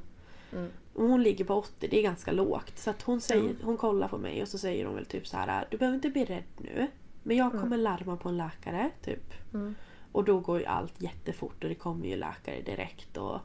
Och 0.93 1.03
hon 1.09 1.23
ligger 1.23 1.45
på 1.45 1.55
80, 1.55 1.89
det 1.91 1.99
är 1.99 2.03
ganska 2.03 2.33
lågt. 2.33 2.79
Så 2.79 2.91
att 2.91 3.03
hon, 3.03 3.21
säger, 3.21 3.43
hon 3.63 3.77
kollar 3.77 4.09
på 4.09 4.19
mig 4.19 4.43
och 4.43 4.49
så 4.49 4.59
säger 4.59 4.87
hon 4.87 4.95
väl 4.95 5.07
typ 5.07 5.27
så 5.27 5.37
här: 5.37 5.67
Du 5.71 5.77
behöver 5.79 5.95
inte 5.95 6.11
bli 6.11 6.25
rädd 6.25 6.45
nu. 6.59 6.87
Men 7.23 7.37
jag 7.37 7.53
kommer 7.61 7.77
larma 7.77 8.17
på 8.17 8.29
en 8.29 8.37
läkare. 8.37 8.91
Typ. 9.05 9.35
Och 10.13 10.25
då 10.25 10.41
går 10.41 10.59
ju 10.59 10.65
allt 10.65 11.03
jättefort 11.03 11.63
och 11.63 11.69
det 11.69 11.75
kommer 11.75 12.07
ju 12.07 12.17
läkare 12.17 12.61
direkt. 12.63 13.17
Och 13.17 13.41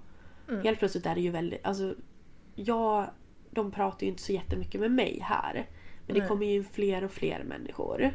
Helt 0.64 0.80
plötsligt 0.80 1.06
är 1.06 1.16
det 1.16 1.22
ju 1.22 1.30
väldigt, 1.30 1.66
alltså 1.66 1.96
jag, 2.56 3.10
de 3.50 3.72
pratar 3.72 4.02
ju 4.04 4.08
inte 4.10 4.22
så 4.24 4.32
jättemycket 4.34 4.82
med 4.82 4.92
mig 4.92 5.20
här. 5.24 5.66
Men 6.08 6.16
det 6.16 6.20
kommer 6.28 6.46
ju 6.46 6.64
fler 6.64 7.04
och 7.04 7.12
fler 7.12 7.44
människor. 7.44 8.12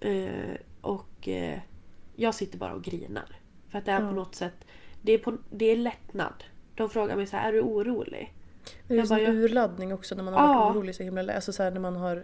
Eh, 0.00 0.56
och 0.80 1.28
eh, 1.28 1.58
jag 2.16 2.34
sitter 2.34 2.58
bara 2.58 2.72
och 2.74 2.82
grinar. 2.82 3.36
För 3.68 3.78
att 3.78 3.84
det 3.84 3.90
är 3.92 3.98
på 4.08 4.14
något 4.14 4.34
sätt, 4.34 4.64
det 5.02 5.12
är, 5.12 5.18
på, 5.18 5.36
det 5.50 5.64
är 5.64 5.76
lättnad. 5.76 6.44
De 6.74 6.88
frågar 6.90 7.16
mig 7.16 7.26
så 7.26 7.36
här, 7.36 7.48
är 7.48 7.52
du 7.52 7.60
orolig? 7.60 8.34
det 8.88 8.94
är 8.94 8.98
Jag 8.98 9.08
bara, 9.08 9.18
en 9.18 9.24
jag- 9.24 9.34
urladdning 9.34 9.92
också 9.94 10.14
när 10.14 10.22
man 10.22 10.34
har 10.34 10.48
varit 10.54 10.76
orolig 10.76 10.94
så 10.94 11.02
himla. 11.02 11.32
Alltså 11.34 11.52
så 11.52 11.62
här, 11.62 11.70
när 11.70 11.80
man 11.80 11.96
har 11.96 12.16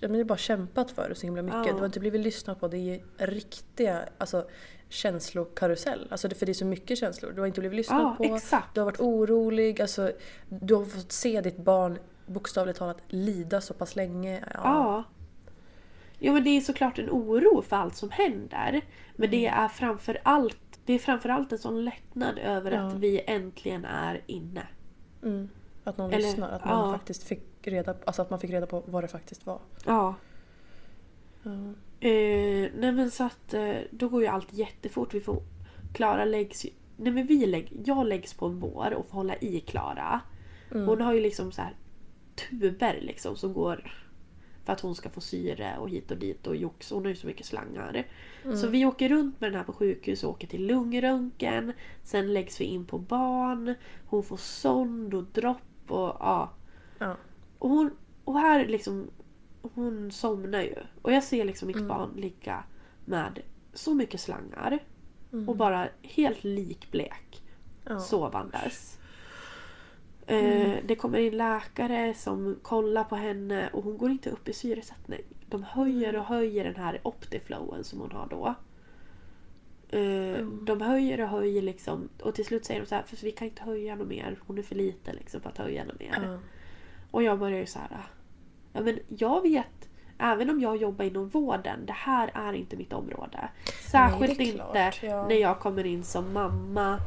ja, 0.00 0.08
men 0.08 0.12
det 0.12 0.18
är 0.20 0.24
bara 0.24 0.38
kämpat 0.38 0.90
för 0.90 1.08
det 1.08 1.14
så 1.14 1.26
himla 1.26 1.42
mycket. 1.42 1.66
Ja. 1.66 1.72
Du 1.72 1.78
har 1.78 1.86
inte 1.86 2.00
blivit 2.00 2.20
lyssnat 2.20 2.60
på. 2.60 2.68
Det 2.68 2.76
är 3.18 3.26
riktiga 3.26 4.04
alltså, 4.18 4.46
känslokarusell. 4.88 6.08
Alltså 6.10 6.28
för 6.30 6.46
det 6.46 6.52
är 6.52 6.54
så 6.54 6.64
mycket 6.64 6.98
känslor. 6.98 7.32
Du 7.32 7.40
har 7.40 7.46
inte 7.46 7.60
blivit 7.60 7.76
lyssnad 7.76 8.00
Ja, 8.02 8.14
på. 8.18 8.34
exakt. 8.34 8.74
Du 8.74 8.80
har 8.80 8.84
varit 8.84 9.00
orolig. 9.00 9.80
Alltså, 9.82 10.12
du 10.48 10.74
har 10.74 10.84
fått 10.84 11.12
se 11.12 11.40
ditt 11.40 11.56
barn 11.56 11.98
bokstavligt 12.26 12.78
talat 12.78 12.98
lida 13.08 13.60
så 13.60 13.74
pass 13.74 13.96
länge. 13.96 14.44
Ja. 14.54 14.60
Ja. 14.64 15.04
Jo 16.20 16.32
men 16.32 16.44
det 16.44 16.50
är 16.50 16.60
såklart 16.60 16.98
en 16.98 17.10
oro 17.10 17.62
för 17.62 17.76
allt 17.76 17.94
som 17.96 18.10
händer. 18.10 18.80
Men 19.16 19.30
det 19.30 19.46
Mm. 19.46 19.64
är 19.64 19.68
framför 19.68 20.18
allt 20.22 20.56
det 20.84 20.92
är 20.92 20.98
framförallt 20.98 21.52
en 21.52 21.58
sån 21.58 21.84
lättnad 21.84 22.38
över 22.38 22.70
Ja. 22.72 22.80
att 22.80 22.94
vi 22.94 23.20
äntligen 23.26 23.84
är 23.84 24.20
inne. 24.26 24.66
Mm. 25.22 25.48
Att 25.84 25.98
någon 25.98 26.12
Eller- 26.12 26.22
lyssnar. 26.26 26.50
Att 26.50 26.64
man 26.64 26.86
ja. 26.86 26.92
faktiskt 26.92 27.22
fick 27.22 27.42
reda, 27.62 27.94
alltså 28.04 28.22
att 28.22 28.30
man 28.30 28.40
fick 28.40 28.50
reda 28.50 28.66
på 28.66 28.82
vad 28.86 29.04
det 29.04 29.08
faktiskt 29.08 29.46
var. 29.46 29.58
Ja. 29.86 30.14
Ja. 31.42 31.50
Eh, 32.08 32.70
nej 32.76 32.92
men 32.92 33.10
så 33.10 33.24
att 33.24 33.54
eh, 33.54 33.74
då 33.90 34.08
går 34.08 34.20
ju 34.22 34.26
allt 34.28 34.52
jättefort. 34.52 35.14
Vi 35.14 35.20
får, 35.20 35.42
Klara 35.94 36.24
läggs 36.24 36.66
Nej 36.96 37.12
men 37.12 37.26
vi 37.26 37.46
lägg, 37.46 37.72
jag 37.84 38.06
läggs 38.06 38.34
på 38.34 38.46
en 38.46 38.60
bår 38.60 38.94
och 38.94 39.06
får 39.06 39.14
hålla 39.16 39.36
i 39.36 39.60
Klara. 39.60 40.20
Hon 40.72 41.00
har 41.00 41.12
ju 41.14 41.20
liksom 41.20 41.52
så 41.52 41.62
här 41.62 41.74
tuber 42.50 42.98
liksom 43.00 43.36
som 43.36 43.52
går 43.52 43.92
för 44.64 44.72
att 44.72 44.80
hon 44.80 44.94
ska 44.94 45.10
få 45.10 45.20
syre 45.20 45.76
och 45.78 45.88
hit 45.90 46.10
och 46.10 46.16
dit 46.16 46.46
och 46.46 46.56
jox. 46.56 46.90
Hon 46.90 47.02
har 47.02 47.08
ju 47.08 47.16
så 47.16 47.26
mycket 47.26 47.46
slangar. 47.46 48.06
Så 48.56 48.68
vi 48.68 48.84
åker 48.84 49.08
runt 49.08 49.40
med 49.40 49.50
den 49.50 49.58
här 49.58 49.64
på 49.64 49.72
sjukhus 49.72 50.24
och 50.24 50.30
åker 50.30 50.46
till 50.46 50.66
lungröntgen. 50.66 51.72
Sen 52.02 52.32
läggs 52.32 52.60
vi 52.60 52.64
in 52.64 52.86
på 52.86 52.98
barn. 52.98 53.74
Hon 54.06 54.22
får 54.22 54.36
sond 54.36 55.14
och 55.14 55.24
dropp 55.24 55.90
och 55.90 56.16
ja. 56.20 56.52
Ja. 56.98 57.16
Och, 57.58 57.70
hon, 57.70 57.90
och 58.24 58.38
här 58.38 58.66
liksom, 58.66 59.10
hon 59.62 60.12
somnar 60.12 60.62
ju. 60.62 60.74
Och 61.02 61.12
jag 61.12 61.24
ser 61.24 61.44
liksom 61.44 61.66
mitt 61.66 61.88
barn 61.88 62.10
ligga 62.16 62.64
med 63.04 63.40
så 63.72 63.94
mycket 63.94 64.20
slangar. 64.20 64.78
Och 65.46 65.56
bara 65.56 65.88
helt 66.02 66.44
likblek. 66.44 67.42
Ja. 67.84 68.00
Sovandes. 68.00 68.98
Eh, 70.30 70.78
det 70.86 70.94
kommer 70.94 71.18
in 71.18 71.36
läkare 71.36 72.14
som 72.14 72.58
kollar 72.62 73.04
på 73.04 73.16
henne 73.16 73.68
och 73.72 73.84
hon 73.84 73.98
går 73.98 74.10
inte 74.10 74.30
upp 74.30 74.48
i 74.48 74.52
syresättning. 74.52 75.20
De 75.46 75.62
höjer 75.62 76.16
och 76.16 76.24
höjer 76.24 76.64
den 76.64 76.76
här 76.76 77.00
optiflowen 77.02 77.84
som 77.84 78.00
hon 78.00 78.12
har 78.12 78.26
då. 78.30 78.54
Eh, 79.98 80.46
De 80.46 80.80
höjer 80.80 81.20
och 81.20 81.28
höjer 81.28 81.62
liksom 81.62 82.08
och 82.22 82.34
till 82.34 82.44
slut 82.44 82.64
säger 82.64 82.80
de 82.80 82.86
så 82.86 82.94
här 82.94 83.02
för 83.02 83.16
vi 83.16 83.32
kan 83.32 83.48
inte 83.48 83.62
höja 83.62 83.94
något 83.96 84.08
mer. 84.08 84.38
Hon 84.46 84.58
är 84.58 84.62
för 84.62 84.74
liten 84.74 85.16
liksom 85.16 85.40
för 85.40 85.48
att 85.48 85.58
höja 85.58 85.84
något 85.84 86.00
mer. 86.00 86.20
Ja. 86.22 86.38
Och 87.10 87.22
jag 87.22 87.38
börjar 87.38 87.58
ju 87.58 87.66
så 87.66 87.78
här. 87.78 88.06
Ja 88.72 88.80
men 88.80 88.98
jag 89.08 89.42
vet, 89.42 89.88
även 90.18 90.50
om 90.50 90.60
jag 90.60 90.76
jobbar 90.76 91.04
inom 91.04 91.28
vården, 91.28 91.86
det 91.86 91.92
här 91.92 92.30
är 92.34 92.52
inte 92.52 92.76
mitt 92.76 92.92
område. 92.92 93.48
Särskilt 93.90 94.38
det 94.38 94.44
är 94.44 94.46
inte 94.46 94.56
klart, 94.72 95.02
ja. 95.02 95.28
när 95.28 95.36
jag 95.36 95.58
kommer 95.58 95.86
in 95.86 96.04
som 96.04 96.32
mamma. 96.32 96.98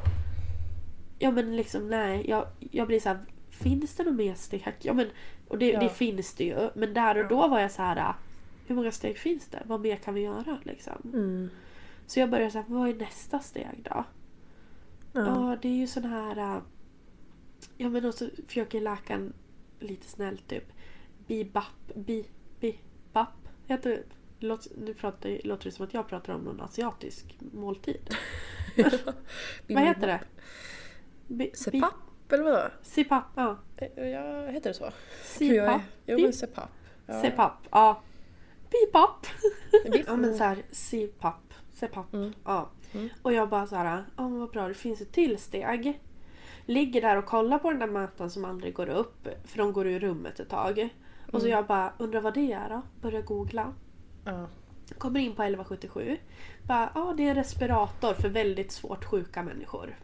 Ja 1.23 1.31
men 1.31 1.55
liksom 1.55 1.89
nej, 1.89 2.29
jag, 2.29 2.47
jag 2.59 2.87
blir 2.87 2.99
så 2.99 3.09
här. 3.09 3.19
Finns 3.49 3.95
det 3.95 4.03
något 4.03 4.15
mer 4.15 4.35
steg? 4.35 4.67
Ja 4.81 4.93
men, 4.93 5.07
och 5.47 5.57
det, 5.57 5.71
Ja. 5.71 5.79
det 5.79 5.89
finns 5.89 6.33
det 6.33 6.43
ju. 6.43 6.69
Men 6.75 6.93
där 6.93 7.23
och 7.23 7.27
då 7.29 7.47
var 7.47 7.59
jag 7.59 7.71
så 7.71 7.81
här. 7.81 8.13
Hur 8.67 8.75
många 8.75 8.91
steg 8.91 9.17
finns 9.17 9.47
det? 9.47 9.63
Vad 9.65 9.81
mer 9.81 9.95
kan 9.95 10.13
vi 10.13 10.21
göra 10.21 10.57
liksom? 10.63 10.93
Mm. 11.13 11.49
Så 12.07 12.19
jag 12.19 12.29
börjar 12.29 12.49
säga, 12.49 12.65
vad 12.67 12.89
är 12.89 12.93
nästa 12.93 13.39
steg 13.39 13.81
då? 13.83 14.03
Ja. 15.13 15.21
Ja, 15.27 15.57
det 15.61 15.67
är 15.67 15.73
ju 15.75 15.87
sån 15.87 16.03
här... 16.05 16.37
äh, 16.37 16.61
Ja 17.77 17.89
men 17.89 18.05
och 18.05 18.13
så 18.13 18.29
försöker 18.47 18.81
läkaren 18.81 19.33
lite 19.79 20.07
snällt 20.07 20.47
typ. 20.47 20.71
bibap, 21.27 21.93
bi, 21.95 22.25
bibap. 22.59 23.47
Heter, 23.67 24.03
nu 24.77 24.93
pratar, 24.93 25.39
låter 25.47 25.65
det 25.65 25.71
som 25.71 25.85
att 25.85 25.93
jag 25.93 26.07
pratar 26.07 26.33
om 26.33 26.41
någon 26.41 26.61
asiatisk 26.61 27.37
måltid. 27.53 28.09
Vad 29.67 29.83
heter 29.83 30.07
det? 30.07 30.19
Sepap 31.53 31.93
eller 32.29 32.43
vadå? 32.43 32.69
Sipap, 32.81 33.23
ja. 33.35 33.57
Eh, 33.77 34.07
Ja, 34.07 34.47
heter 34.47 34.69
det 34.69 34.73
så? 34.73 34.91
Sipap. 35.23 35.81
Jo 36.05 36.19
men 36.19 36.33
sepap. 36.33 36.69
Ja. 37.05 37.21
Sepap, 37.21 37.53
ja. 37.71 38.01
Bibap. 38.71 39.27
Bip. 39.91 40.07
Ja 40.07 40.15
men 40.15 40.37
såhär, 40.37 40.57
sipap. 40.71 41.53
Sepap. 41.71 42.13
Mm. 42.13 42.33
Ja. 42.45 42.69
Och 43.21 43.33
jag 43.33 43.49
bara 43.49 43.67
såhär, 43.67 44.03
ja 44.17 44.29
men 44.29 44.39
vad 44.39 44.49
bra 44.49 44.67
det 44.67 44.73
finns 44.73 45.01
ett 45.01 45.11
till 45.11 45.37
steg. 45.37 46.01
Ligger 46.65 47.01
där 47.01 47.17
och 47.17 47.25
kollar 47.25 47.59
på 47.59 47.69
den 47.71 47.79
där 47.79 47.87
mätaren 47.87 48.29
som 48.31 48.45
aldrig 48.45 48.73
går 48.73 48.89
upp. 48.89 49.27
För 49.45 49.57
de 49.57 49.73
går 49.73 49.87
ur 49.87 49.99
rummet 49.99 50.39
ett 50.39 50.49
tag. 50.49 50.89
Och 51.31 51.41
så 51.41 51.47
jag 51.47 51.65
bara, 51.65 51.93
undrar 51.97 52.21
vad 52.21 52.33
det 52.33 52.53
är 52.53 52.69
då? 52.69 52.81
Börjar 53.01 53.21
googla. 53.21 53.73
Ja. 54.25 54.47
Kommer 54.97 55.19
in 55.19 55.35
på 55.35 55.43
1177. 55.43 56.17
Bara, 56.67 56.91
ja 56.95 57.13
det 57.17 57.23
är 57.25 57.29
en 57.29 57.35
respirator 57.35 58.13
för 58.13 58.29
väldigt 58.29 58.71
svårt 58.71 59.05
sjuka 59.05 59.43
människor. 59.43 59.95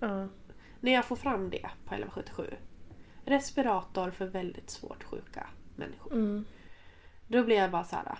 Ja. 0.00 0.26
När 0.80 0.92
jag 0.92 1.04
får 1.04 1.16
fram 1.16 1.50
det 1.50 1.70
på 1.84 1.94
1177. 1.94 2.54
Respirator 3.24 4.10
för 4.10 4.26
väldigt 4.26 4.70
svårt 4.70 5.04
sjuka 5.04 5.46
människor. 5.76 6.12
Mm. 6.12 6.44
Då 7.26 7.44
blir 7.44 7.56
jag 7.56 7.70
bara 7.70 7.84
så 7.84 7.96
här. 7.96 8.18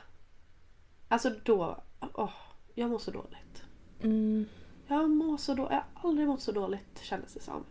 Alltså 1.08 1.30
då, 1.44 1.82
åh, 2.14 2.30
jag 2.74 2.90
mår 2.90 2.98
så 2.98 3.10
dåligt. 3.10 3.62
Mm. 4.02 4.46
Jag 4.86 5.10
mår 5.10 5.36
så 5.36 5.54
dåligt, 5.54 5.72
jag 5.72 5.84
har 5.94 6.08
aldrig 6.08 6.28
mått 6.28 6.42
så 6.42 6.52
dåligt 6.52 7.00
kändes 7.00 7.34
det 7.34 7.40
som. 7.40 7.64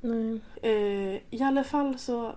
Nej. 0.00 0.40
Eh, 0.62 1.20
I 1.30 1.42
alla 1.42 1.64
fall 1.64 1.98
så 1.98 2.34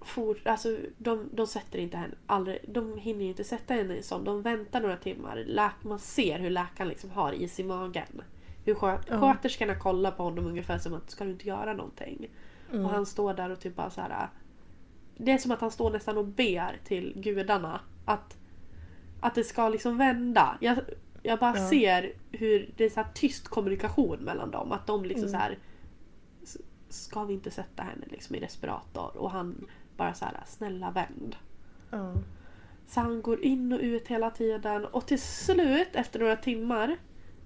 for, 0.00 0.38
alltså, 0.44 0.78
de, 0.98 1.30
de 1.32 1.46
sätter 1.46 1.78
inte 1.78 1.96
henne, 1.96 2.14
aldrig, 2.26 2.58
de 2.68 2.98
hinner 2.98 3.24
inte 3.24 3.44
sätta 3.44 3.74
henne 3.74 3.96
i 3.96 4.02
sån. 4.02 4.24
De 4.24 4.42
väntar 4.42 4.80
några 4.80 4.96
timmar. 4.96 5.44
Läk, 5.46 5.84
man 5.84 5.98
ser 5.98 6.38
hur 6.38 6.50
läkaren 6.50 6.88
liksom 6.88 7.10
har 7.10 7.32
is 7.32 7.60
i 7.60 7.64
magen. 7.64 8.22
Hur 8.64 8.74
skö, 8.74 8.98
Ja. 9.08 9.20
sköterskorna 9.20 9.74
kollar 9.74 10.10
på 10.10 10.22
honom 10.22 10.46
ungefär 10.46 10.78
som 10.78 10.94
att 10.94 11.10
ska 11.10 11.24
du 11.24 11.30
inte 11.30 11.48
göra 11.48 11.72
någonting? 11.72 12.30
Mm. 12.72 12.84
Och 12.84 12.90
han 12.90 13.06
står 13.06 13.34
där 13.34 13.50
och 13.50 13.60
typ 13.60 13.76
bara 13.76 13.90
så 13.90 14.00
här. 14.00 14.28
Det 15.16 15.32
är 15.32 15.38
som 15.38 15.50
att 15.50 15.60
han 15.60 15.70
står 15.70 15.90
nästan 15.90 16.18
och 16.18 16.26
ber 16.26 16.80
till 16.84 17.12
gudarna 17.16 17.80
att, 18.04 18.36
att 19.20 19.34
det 19.34 19.44
ska 19.44 19.68
liksom 19.68 19.98
vända. 19.98 20.58
Jag, 20.60 20.78
jag 21.22 21.38
bara 21.38 21.56
Ja. 21.58 21.68
ser 21.68 22.12
hur 22.32 22.70
det 22.76 22.84
är 22.84 22.90
så 22.90 23.00
här 23.00 23.08
tyst 23.14 23.48
kommunikation 23.48 24.18
mellan 24.18 24.50
dem. 24.50 24.72
Att 24.72 24.86
de 24.86 25.04
liksom 25.04 25.28
Mm. 25.28 25.32
så 25.32 25.36
här 25.38 25.58
"S- 26.42 26.56
Ska 26.88 27.24
vi 27.24 27.34
inte 27.34 27.50
sätta 27.50 27.82
henne 27.82 28.04
liksom 28.10 28.36
i 28.36 28.40
respirator? 28.40 29.16
Och 29.16 29.30
han 29.30 29.66
bara 29.96 30.14
så 30.14 30.24
här 30.24 30.40
snälla 30.46 30.90
vänd. 30.90 31.36
Ja. 31.90 32.12
Så 32.86 33.00
han 33.00 33.22
går 33.22 33.42
in 33.44 33.72
och 33.72 33.80
ut 33.80 34.08
hela 34.08 34.30
tiden 34.30 34.84
och 34.84 35.06
till 35.06 35.20
slut 35.22 35.88
efter 35.92 36.20
några 36.20 36.36
timmar, 36.36 36.96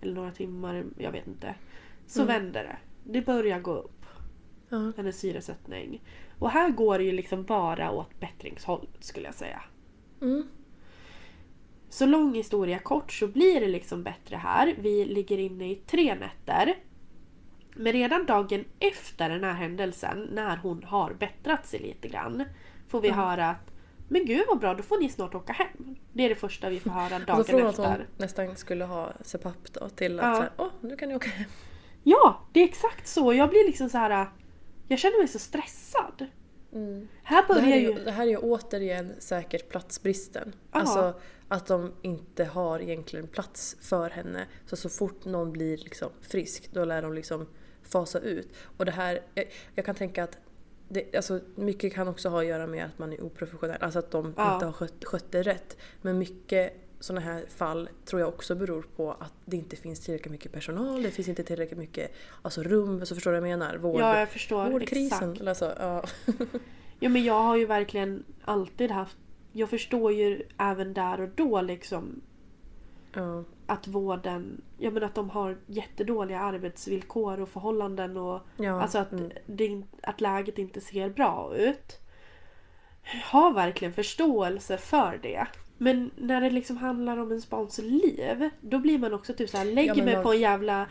eller 0.03 0.15
några 0.15 0.31
timmar, 0.31 0.85
jag 0.99 1.13
vet 1.13 1.27
inte, 1.27 1.55
så 2.07 2.23
Mm. 2.23 2.35
vänder 2.43 2.63
det. 2.65 2.77
Det 3.13 3.27
börjar 3.27 3.61
gå 3.61 3.75
upp, 3.75 4.07
Ja. 4.69 4.93
hennes 4.97 5.19
syresättning. 5.21 6.03
Och 6.39 6.51
här 6.51 6.71
går 6.71 6.99
det 6.99 7.05
ju 7.05 7.13
liksom 7.13 7.45
bara 7.45 7.91
åt 7.91 8.21
bättringshållet 8.21 9.05
skulle 9.05 9.27
jag 9.27 9.35
säga. 9.35 9.63
Mm. 10.23 10.43
Så 11.89 12.07
lång 12.07 12.35
historia 12.35 12.79
kort 12.79 13.13
så 13.13 13.27
blir 13.27 13.61
det 13.61 13.69
liksom 13.69 14.03
bättre 14.03 14.37
här. 14.37 14.75
Vi 14.79 15.05
ligger 15.05 15.39
inne 15.39 15.71
i 15.71 15.75
tre 15.75 16.15
nätter. 16.15 16.75
Men 17.75 17.93
redan 17.93 18.27
dagen 18.27 18.65
efter 18.79 19.29
den 19.31 19.45
här 19.45 19.53
händelsen, 19.53 20.29
när 20.33 20.57
hon 20.57 20.83
har 20.85 21.15
bättrat 21.15 21.67
sig 21.67 21.81
lite 21.81 22.09
grann, 22.09 22.45
får 22.89 23.01
vi 23.01 23.11
höra 23.11 23.51
att 23.51 23.73
men 24.09 24.27
gud 24.27 24.45
vad 24.49 24.59
bra, 24.59 24.75
då 24.75 24.83
får 24.83 24.99
ni 24.99 25.09
snart 25.09 25.35
åka 25.35 25.53
hem. 25.53 25.97
Det 26.13 26.23
är 26.25 26.29
det 26.29 26.35
första 26.35 26.69
vi 26.69 26.81
får 26.81 26.91
höra 26.91 27.09
dagen 27.19 27.31
Alltså 27.31 27.53
från 27.53 27.67
att 27.67 27.71
efter. 27.79 27.85
hon 27.91 28.07
nästan 28.17 28.57
skulle 28.57 28.85
ha 28.85 29.13
sepap 29.23 29.73
då 29.73 29.89
till 29.89 30.21
att 30.21 30.27
Ja. 30.27 30.35
såhär, 30.37 30.51
åh 30.57 30.69
nu 30.81 30.97
kan 30.97 31.09
ni 31.09 31.15
åka 31.17 31.29
hem. 31.31 31.51
Ja, 32.03 32.41
det 32.53 32.61
är 32.61 32.65
exakt 32.65 33.07
så. 33.09 33.35
Jag 33.35 33.51
blir 33.51 33.67
liksom 33.67 33.89
så 33.89 33.99
här. 33.99 34.29
Jag 34.89 34.99
känner 34.99 35.19
mig 35.19 35.29
så 35.29 35.39
stressad. 35.39 36.15
Här 36.19 36.31
Mm. 36.73 37.01
Det 37.01 37.09
här, 37.23 37.47
börjar 37.49 37.77
är 37.77 37.81
ju... 37.81 37.95
det 38.05 38.11
här 38.11 38.27
är 38.27 38.39
återigen 38.43 39.13
säkert 39.19 39.69
platsbristen. 39.69 40.53
Ja. 40.73 40.81
Alltså 40.81 41.15
att 41.49 41.67
de 41.67 41.93
inte 42.03 42.45
har 42.45 42.81
egentligen 42.81 43.27
plats 43.27 43.77
för 43.81 44.11
henne. 44.11 44.47
Så 44.67 44.77
så 44.77 44.89
fort 44.89 45.25
någon 45.25 45.53
blir 45.53 45.77
liksom 45.77 46.09
frisk 46.21 46.69
då 46.73 46.85
lär 46.85 47.03
de 47.03 47.13
liksom 47.15 47.47
fasa 47.83 48.19
ut. 48.19 48.49
Och 48.77 48.85
det 48.85 48.93
här, 48.93 49.21
jag, 49.35 49.45
jag 49.75 49.85
kan 49.85 49.95
tänka 49.95 50.25
att 50.25 50.39
det, 50.89 51.16
alltså 51.16 51.41
mycket 51.55 51.95
kan 51.95 52.09
också 52.09 52.28
ha 52.28 52.41
att 52.41 52.47
göra 52.47 52.66
med 52.66 52.84
att 52.84 52.99
man 52.99 53.12
är 53.12 53.22
oprofessionell. 53.24 53.82
Alltså 53.82 53.99
att 53.99 54.11
de 54.11 54.34
Ja. 54.37 54.55
inte 54.55 54.66
har 54.66 54.72
skött, 54.72 55.05
skött 55.05 55.32
det 55.32 55.43
rätt. 55.43 55.76
Men 56.03 56.18
mycket 56.18 56.72
sådana 57.01 57.20
här 57.20 57.45
fall 57.49 57.89
tror 58.05 58.20
jag 58.20 58.28
också 58.28 58.55
beror 58.55 58.87
på 58.97 59.12
att 59.12 59.32
det 59.45 59.57
inte 59.57 59.76
finns 59.76 60.01
tillräckligt 60.01 60.32
mycket 60.32 60.53
personal. 60.53 61.03
Det 61.03 61.11
finns 61.11 61.28
inte 61.28 61.43
tillräckligt 61.45 61.78
mycket 61.78 62.12
alltså 62.43 62.62
rum. 62.62 63.07
Så 63.07 63.14
förstår 63.14 63.32
du 63.32 63.41
vad 63.41 63.51
jag 63.51 63.59
menar? 63.59 63.76
Vård, 63.76 64.01
Ja, 64.01 64.18
jag 64.18 64.28
förstår. 64.28 64.70
vårdkrisen. 64.70 65.32
Exakt. 65.32 65.49
Alltså, 65.49 65.74
ja. 65.78 66.05
Ja, 67.01 67.09
men 67.09 67.24
jag 67.24 67.43
har 67.43 67.57
ju 67.57 67.66
verkligen 67.66 68.24
alltid 68.45 68.91
haft... 68.91 69.16
Jag 69.53 69.70
förstår 69.70 70.12
ju 70.12 70.43
även 70.59 70.95
där 70.95 71.20
och 71.20 71.28
då 71.34 71.61
liksom 71.61 72.20
ja. 73.12 73.45
Att 73.67 73.87
vården, 73.89 74.61
ja 74.79 74.91
men 74.91 75.03
att 75.03 75.14
de 75.14 75.31
har 75.31 75.57
jättedåliga 75.67 76.41
arbetsvillkor 76.41 77.41
och 77.41 77.49
förhållanden 77.49 78.17
och 78.17 78.41
Ja, 78.57 78.83
alltså 78.83 78.99
att, 78.99 79.12
mm. 79.12 79.31
det, 79.47 79.83
att 80.03 80.21
läget 80.21 80.59
inte 80.59 80.81
ser 80.81 81.11
bra 81.11 81.53
ut. 81.57 82.01
Har 83.25 83.53
verkligen 83.53 83.93
förståelse 83.95 84.79
för 84.79 85.19
det. 85.23 85.47
Men 85.79 86.11
när 86.17 86.41
det 86.41 86.51
liksom 86.51 86.77
handlar 86.77 87.17
om 87.17 87.33
en 87.33 87.41
spans 87.41 87.79
liv, 87.79 88.51
då 88.61 88.79
blir 88.79 88.99
man 88.99 89.14
också 89.14 89.33
typ 89.35 89.51
såhär, 89.51 89.64
lägger 89.64 89.95
men 89.95 90.05
mig 90.05 90.14
man- 90.14 90.23
på 90.23 90.33
en 90.33 90.41
jävla 90.41 90.87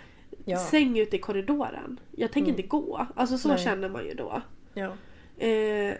Ja. 0.45 0.57
säng 0.59 0.97
ute 0.99 1.15
i 1.15 1.19
korridoren. 1.19 1.99
Jag 2.11 2.32
tänker 2.32 2.49
Mm. 2.49 2.59
inte 2.59 2.67
gå. 2.67 3.07
Alltså 3.15 3.38
så 3.38 3.47
Nej. 3.47 3.57
känner 3.57 3.89
man 3.89 4.05
ju 4.05 4.13
då. 4.13 4.41
Ja. 4.73 4.91
Eh, 5.45 5.93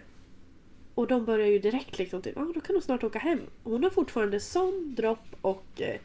och 0.94 1.06
de 1.06 1.24
börjar 1.24 1.46
ju 1.46 1.58
direkt 1.58 1.98
liksom 1.98 2.22
typ, 2.22 2.36
ah, 2.38 2.52
då 2.54 2.60
kan 2.60 2.74
hon 2.76 2.82
snart 2.82 3.04
åka 3.04 3.18
hem. 3.18 3.40
Hon 3.62 3.82
har 3.82 3.90
fortfarande 3.90 4.40
sån 4.40 4.94
dropp 4.96 5.26
och 5.40 5.66
eh, 5.80 6.00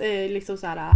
eh, 0.00 0.30
liksom 0.30 0.56
så 0.56 0.66
här, 0.66 0.90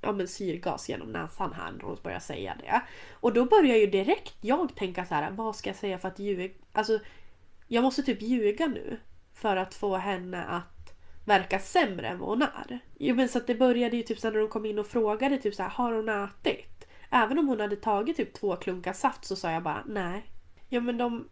ja 0.00 0.12
men 0.12 0.28
syrgas 0.28 0.88
genom 0.88 1.12
näsan 1.12 1.52
här 1.52 1.72
när 1.72 1.84
hon 1.84 1.98
börjar 2.02 2.20
säga 2.20 2.56
det. 2.60 2.82
Och 3.12 3.32
då 3.32 3.44
börjar 3.44 3.76
ju 3.76 3.86
direkt 3.86 4.34
jag 4.40 4.74
tänka 4.74 5.04
så 5.04 5.14
här, 5.14 5.30
vad 5.30 5.56
ska 5.56 5.70
jag 5.70 5.76
säga 5.76 5.98
för 5.98 6.08
att 6.08 6.18
ljuga? 6.18 6.48
Alltså, 6.72 6.98
jag 7.68 7.84
måste 7.84 8.02
typ 8.02 8.22
ljuga 8.22 8.66
nu 8.66 8.96
för 9.34 9.56
att 9.56 9.74
få 9.74 9.96
henne 9.96 10.44
att 10.44 10.72
verka 11.24 11.58
sämre 11.58 12.08
än 12.08 12.18
vad 12.18 12.28
hon 12.28 12.42
är. 12.42 12.78
Jo 12.98 13.14
men 13.14 13.28
så 13.28 13.38
att 13.38 13.46
det 13.46 13.54
började 13.54 13.96
ju 13.96 14.02
typ 14.02 14.18
sen 14.18 14.32
när 14.32 14.40
de 14.40 14.48
kom 14.48 14.66
in 14.66 14.78
och 14.78 14.86
frågade 14.86 15.36
typ 15.38 15.54
så 15.54 15.62
här, 15.62 15.70
har 15.70 15.92
hon 15.92 16.08
ätit? 16.08 16.88
Även 17.10 17.38
om 17.38 17.48
hon 17.48 17.60
hade 17.60 17.76
tagit 17.76 18.16
typ 18.16 18.32
två 18.32 18.56
klunkar 18.56 18.92
saft 18.92 19.24
så 19.24 19.36
sa 19.36 19.50
jag 19.50 19.62
bara 19.62 19.84
nej. 19.86 20.24
Ja 20.68 20.80
men 20.80 20.98
de, 20.98 21.28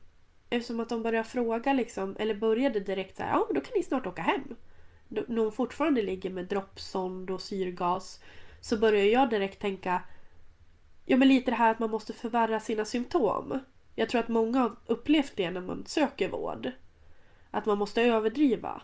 eftersom 0.51 0.81
att 0.81 0.89
de 0.89 1.03
började 1.03 1.29
fråga 1.29 1.73
liksom, 1.73 2.17
eller 2.19 2.35
började 2.35 2.81
direkt 2.81 3.17
så 3.17 3.23
här, 3.23 3.31
ja 3.31 3.45
men 3.49 3.55
då 3.55 3.61
kan 3.61 3.73
ni 3.77 3.83
snart 3.83 4.07
åka 4.07 4.23
hem. 4.23 4.57
När 5.11 5.43
hon 5.43 5.53
fortfarande 5.53 6.03
ligger 6.03 6.31
med 6.31 6.45
droppsond 6.45 7.31
och 7.31 7.41
syrgas 7.41 8.21
så 8.61 8.77
börjar 8.77 9.05
jag 9.05 9.31
direkt 9.31 9.61
tänka, 9.61 10.03
ja 11.07 11.17
men 11.17 11.29
lite 11.29 11.51
det 11.51 11.55
här 11.55 11.71
att 11.71 11.79
man 11.79 11.91
måste 11.91 12.13
förvärra 12.13 12.61
sina 12.61 12.85
symptom. 12.85 13.59
Jag 13.95 14.09
tror 14.09 14.21
att 14.21 14.29
många 14.29 14.59
har 14.59 14.77
upplevt 14.87 15.33
det 15.37 15.51
när 15.51 15.61
man 15.61 15.85
söker 15.87 16.29
vård. 16.29 16.71
Att 17.51 17.67
man 17.67 17.79
måste 17.79 18.03
överdriva. 18.03 18.83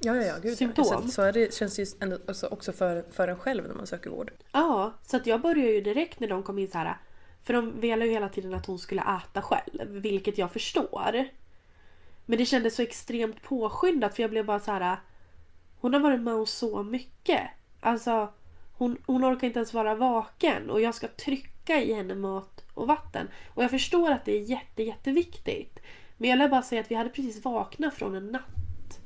Ja, 0.00 0.16
ja, 0.16 0.22
ja. 0.22 0.34
Gud, 0.42 0.52
ja. 0.52 0.56
Symptom. 0.56 0.84
Så, 0.84 1.08
så 1.08 1.22
är 1.22 1.32
det, 1.32 1.54
känns 1.54 1.76
det 1.76 1.82
ju 1.82 2.18
också, 2.50 2.72
för, 2.72 3.04
för 3.10 3.28
en 3.28 3.38
själv 3.38 3.68
när 3.68 3.74
man 3.74 3.86
söker 3.86 4.10
vård. 4.10 4.30
Ja, 4.52 4.92
så 5.06 5.16
att 5.16 5.26
jag 5.26 5.40
började 5.40 5.70
ju 5.70 5.80
direkt 5.80 6.20
när 6.20 6.28
de 6.28 6.42
kom 6.42 6.58
in 6.58 6.70
så 6.70 6.78
här. 6.78 6.96
För 7.42 7.54
de 7.54 7.80
velade 7.80 8.06
ju 8.06 8.12
hela 8.12 8.28
tiden 8.28 8.54
att 8.54 8.66
hon 8.66 8.78
skulle 8.78 9.02
äta 9.02 9.42
själv, 9.42 9.88
vilket 9.88 10.38
jag 10.38 10.52
förstår. 10.52 11.28
Men 12.26 12.38
det 12.38 12.46
kändes 12.46 12.74
så 12.74 12.82
extremt 12.82 13.42
påskyndat 13.42 14.14
för 14.14 14.22
jag 14.22 14.30
blev 14.30 14.46
bara 14.46 14.60
så 14.60 14.72
här. 14.72 14.96
Hon 15.80 15.94
har 15.94 16.00
varit 16.00 16.20
med 16.20 16.34
om 16.34 16.46
så 16.46 16.82
mycket. 16.82 17.50
Alltså, 17.80 18.32
hon, 18.72 18.96
hon 19.06 19.24
orkar 19.24 19.46
inte 19.46 19.58
ens 19.58 19.74
vara 19.74 19.94
vaken 19.94 20.70
och 20.70 20.80
jag 20.80 20.94
ska 20.94 21.08
trycka 21.08 21.82
i 21.82 21.92
henne 21.94 22.14
mat 22.14 22.64
och 22.74 22.86
vatten. 22.86 23.28
Och 23.54 23.62
jag 23.62 23.70
förstår 23.70 24.10
att 24.10 24.24
det 24.24 24.32
är 24.32 24.42
jätte, 24.42 24.82
jätteviktigt. 24.82 25.78
Men 26.16 26.30
jag 26.30 26.38
lär 26.38 26.48
bara 26.48 26.62
säga 26.62 26.80
att 26.80 26.90
vi 26.90 26.94
hade 26.94 27.10
precis 27.10 27.44
vaknat 27.44 27.94
från 27.94 28.14
en 28.14 28.26
natt. 28.26 29.00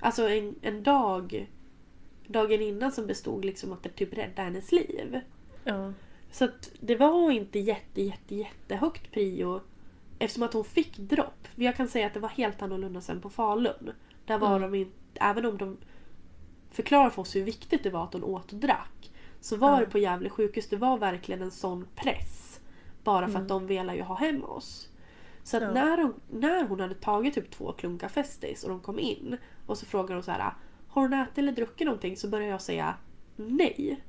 Alltså 0.00 0.28
en, 0.28 0.54
en 0.62 0.82
dag 0.82 1.48
dagen 2.28 2.62
innan 2.62 2.92
som 2.92 3.06
bestod 3.06 3.44
liksom 3.44 3.72
att 3.72 3.82
det 3.82 3.88
typ 3.88 4.12
räddade 4.12 4.42
hennes 4.42 4.72
liv. 4.72 5.20
Ja. 5.64 5.92
Så 6.30 6.48
det 6.80 6.96
var 6.96 7.30
inte 7.30 7.58
jätte, 7.58 8.02
jätte, 8.02 8.34
jättehögt 8.34 9.12
prio 9.12 9.60
eftersom 10.18 10.42
att 10.42 10.52
hon 10.52 10.64
fick 10.64 10.96
dropp. 10.96 11.48
Jag 11.54 11.76
kan 11.76 11.88
säga 11.88 12.06
att 12.06 12.14
det 12.14 12.20
var 12.20 12.28
helt 12.28 12.62
annorlunda 12.62 13.00
sen 13.00 13.20
på 13.20 13.30
Falun. 13.30 13.92
Där 14.26 14.38
var 14.38 14.60
de 14.60 14.74
inte, 14.74 14.92
även 15.20 15.46
om 15.46 15.58
de 15.58 15.76
förklarade 16.70 17.10
för 17.10 17.22
oss 17.22 17.36
hur 17.36 17.42
viktigt 17.44 17.82
det 17.82 17.90
var 17.90 18.04
att 18.04 18.12
hon 18.12 18.24
åt 18.24 18.52
och 18.52 18.58
drack. 18.58 19.10
Så 19.40 19.56
var 19.56 19.72
Ja. 19.72 19.80
det 19.80 19.86
på 19.86 19.98
Gävle 19.98 20.30
sjukhus, 20.30 20.68
det 20.68 20.76
var 20.76 20.98
verkligen 20.98 21.42
en 21.42 21.50
sån 21.50 21.86
press. 21.96 22.60
Bara 23.04 23.28
för 23.28 23.38
att 23.38 23.48
de 23.48 23.66
ville 23.66 23.94
ju 23.94 24.02
ha 24.02 24.14
hem 24.14 24.44
oss. 24.44 24.88
Så 25.42 25.56
att 25.56 25.62
Ja. 25.62 25.72
när, 25.72 25.98
hon, 25.98 26.14
när 26.30 26.64
hon 26.64 26.80
hade 26.80 26.94
tagit 26.94 27.34
typ 27.34 27.50
två 27.50 27.72
klunkar 27.72 28.08
Festis 28.08 28.64
och 28.64 28.70
de 28.70 28.80
kom 28.80 28.98
in 28.98 29.36
och 29.66 29.78
så 29.78 29.86
frågade 29.86 30.14
hon 30.14 30.22
så 30.22 30.30
här 30.30 30.52
Har 30.88 31.02
hon 31.02 31.12
ätit 31.12 31.38
eller 31.38 31.52
druckit 31.52 31.84
någonting? 31.84 32.16
Så 32.16 32.28
började 32.28 32.50
jag 32.50 32.62
säga 32.62 32.94
nej. 33.36 34.00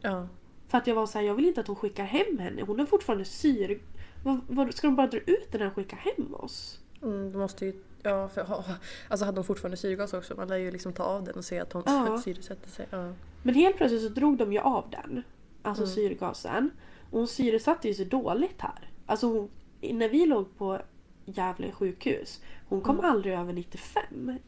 Ja. 0.00 0.28
För 0.68 0.78
att 0.78 0.86
jag 0.86 0.94
var 0.94 1.06
så 1.06 1.18
här, 1.18 1.24
jag 1.24 1.34
vill 1.34 1.46
inte 1.46 1.60
att 1.60 1.66
hon 1.66 1.76
skickar 1.76 2.04
hem 2.04 2.38
henne. 2.38 2.62
Hon 2.62 2.80
är 2.80 2.86
fortfarande 2.86 3.24
syr... 3.24 3.80
Vad, 4.24 4.40
vad, 4.48 4.74
ska 4.74 4.86
de 4.86 4.96
bara 4.96 5.06
dra 5.06 5.18
ut 5.18 5.52
den 5.52 5.66
och 5.66 5.74
skicka 5.74 5.96
hem 5.96 6.34
oss? 6.34 6.80
Mm, 7.02 7.32
du 7.32 7.38
måste 7.38 7.66
ju... 7.66 7.82
Ja, 8.02 8.28
för, 8.28 8.64
alltså 9.08 9.26
hade 9.26 9.38
hon 9.38 9.44
fortfarande 9.44 9.76
syrgas 9.76 10.12
också, 10.14 10.34
man 10.36 10.48
lär 10.48 10.56
ju 10.56 10.70
liksom 10.70 10.92
ta 10.92 11.02
av 11.02 11.24
den 11.24 11.34
och 11.36 11.44
se 11.44 11.60
att 11.60 11.72
hon 11.72 11.82
Ja. 11.86 12.18
syresätter 12.24 12.70
sig. 12.70 12.86
Ja. 12.90 13.12
Men 13.42 13.54
helt 13.54 13.76
plötsligt 13.76 14.02
så 14.02 14.08
drog 14.08 14.36
de 14.38 14.52
ju 14.52 14.58
av 14.58 14.84
den. 14.90 15.22
Alltså 15.62 15.82
Mm. 15.82 15.94
syrgasen. 15.94 16.70
Och 17.10 17.18
hon 17.18 17.28
syresatte 17.28 17.88
ju 17.88 17.94
så 17.94 18.04
dåligt 18.04 18.60
här. 18.60 18.90
Alltså 19.06 19.26
hon, 19.26 19.48
när 19.80 20.08
vi 20.08 20.26
låg 20.26 20.58
på 20.58 20.78
Gävle 21.24 21.72
sjukhus. 21.72 22.40
Hon 22.68 22.80
kom 22.80 23.00
aldrig 23.00 23.34
över 23.34 23.52
95. 23.52 24.38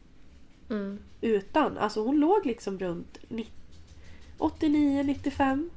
Mm. 0.69 0.99
Utan, 1.21 1.77
alltså 1.77 2.03
hon 2.03 2.19
låg 2.19 2.45
liksom 2.45 2.79
runt 2.79 3.17
89-95. 4.37 5.69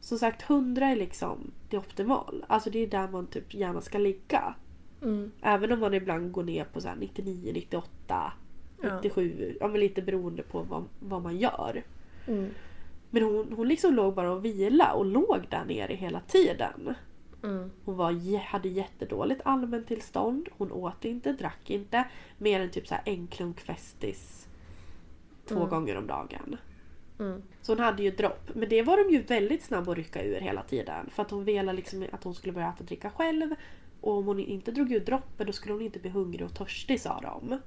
Som 0.00 0.18
sagt 0.18 0.50
100 0.50 0.86
är 0.86 0.96
liksom 0.96 1.50
det 1.70 1.78
optimal. 1.78 2.44
Alltså 2.48 2.70
det 2.70 2.78
är 2.78 2.86
där 2.86 3.08
man 3.08 3.26
typ 3.26 3.54
gärna 3.54 3.80
ska 3.80 3.98
ligga. 3.98 4.54
Mm. 5.02 5.30
Även 5.42 5.72
om 5.72 5.80
man 5.80 5.94
ibland 5.94 6.32
går 6.32 6.42
ner 6.42 6.64
på 6.64 6.80
så 6.80 6.88
här 6.88 6.96
99, 6.96 7.52
98, 7.54 8.32
Ja. 8.82 8.96
97. 8.96 9.56
Ja 9.60 9.68
men 9.68 9.80
lite 9.80 10.02
beroende 10.02 10.42
på 10.42 10.62
vad, 10.62 10.84
vad 11.00 11.22
man 11.22 11.38
gör. 11.38 11.82
Mm. 12.26 12.50
Men 13.10 13.22
hon, 13.22 13.52
hon 13.56 13.68
liksom 13.68 13.94
låg 13.94 14.14
bara 14.14 14.32
och 14.32 14.44
vila 14.44 14.92
och 14.92 15.06
låg 15.06 15.46
där 15.50 15.64
nere 15.64 15.94
hela 15.94 16.20
tiden. 16.20 16.94
Mm. 17.42 17.70
Hon 17.84 17.96
var, 17.96 18.38
hade 18.38 18.68
jättedåligt 18.68 19.40
allmäntillstånd. 19.44 20.48
Hon 20.50 20.72
åt 20.72 21.04
inte, 21.04 21.32
drack 21.32 21.70
inte. 21.70 22.04
Mer 22.38 22.60
än 22.60 22.70
typ 22.70 22.88
så 22.88 22.94
en 23.04 23.26
klunk 23.26 23.60
Festis 23.60 24.48
två 25.46 25.66
gånger 25.66 25.96
om 25.96 26.06
dagen. 26.06 26.56
Mm. 27.18 27.42
Så 27.62 27.72
hon 27.72 27.80
hade 27.80 28.02
ju 28.02 28.10
dropp. 28.10 28.50
Men 28.54 28.68
det 28.68 28.82
var 28.82 29.04
de 29.04 29.14
ju 29.14 29.22
väldigt 29.22 29.62
snabba 29.62 29.92
att 29.92 29.98
rycka 29.98 30.24
ur 30.24 30.40
hela 30.40 30.62
tiden. 30.62 31.10
För 31.10 31.22
att 31.22 31.30
hon 31.30 31.44
ville 31.44 31.72
liksom 31.72 32.06
att 32.12 32.24
hon 32.24 32.34
skulle 32.34 32.52
börja 32.52 32.68
äta 32.68 32.78
och 32.78 32.84
dricka 32.84 33.10
själv. 33.10 33.54
Och 34.02 34.12
om 34.18 34.26
hon 34.26 34.38
inte 34.40 34.70
drog 34.70 34.92
ur 34.92 35.00
droppen 35.00 35.46
då 35.46 35.52
skulle 35.52 35.74
hon 35.74 35.82
inte 35.82 35.98
bli 35.98 36.10
hungrig 36.10 36.46
och 36.46 36.54
törstig 36.54 37.00
sa 37.00 37.20
de. 37.20 37.58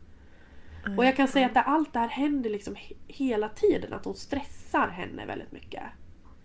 Och 0.97 1.05
jag 1.05 1.15
kan 1.15 1.27
säga 1.27 1.45
att 1.45 1.53
det, 1.53 1.61
allt 1.61 1.93
det 1.93 1.99
här 1.99 2.07
händer 2.07 2.49
liksom 2.49 2.75
he- 2.75 2.95
hela 3.07 3.49
tiden. 3.49 3.93
Att 3.93 4.05
hon 4.05 4.15
stressar 4.15 4.87
henne 4.87 5.25
väldigt 5.25 5.51
mycket. 5.51 5.83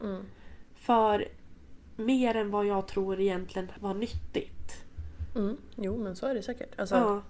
Mm. 0.00 0.22
För 0.74 1.28
mer 1.96 2.34
än 2.34 2.50
vad 2.50 2.66
jag 2.66 2.88
tror 2.88 3.20
egentligen 3.20 3.72
var 3.80 3.94
nyttigt. 3.94 4.84
Mm. 5.36 5.56
Jo, 5.76 5.98
men 5.98 6.16
så 6.16 6.26
är 6.26 6.34
det 6.34 6.42
säkert. 6.42 6.80
Alltså, 6.80 6.94
Ja. 6.94 7.22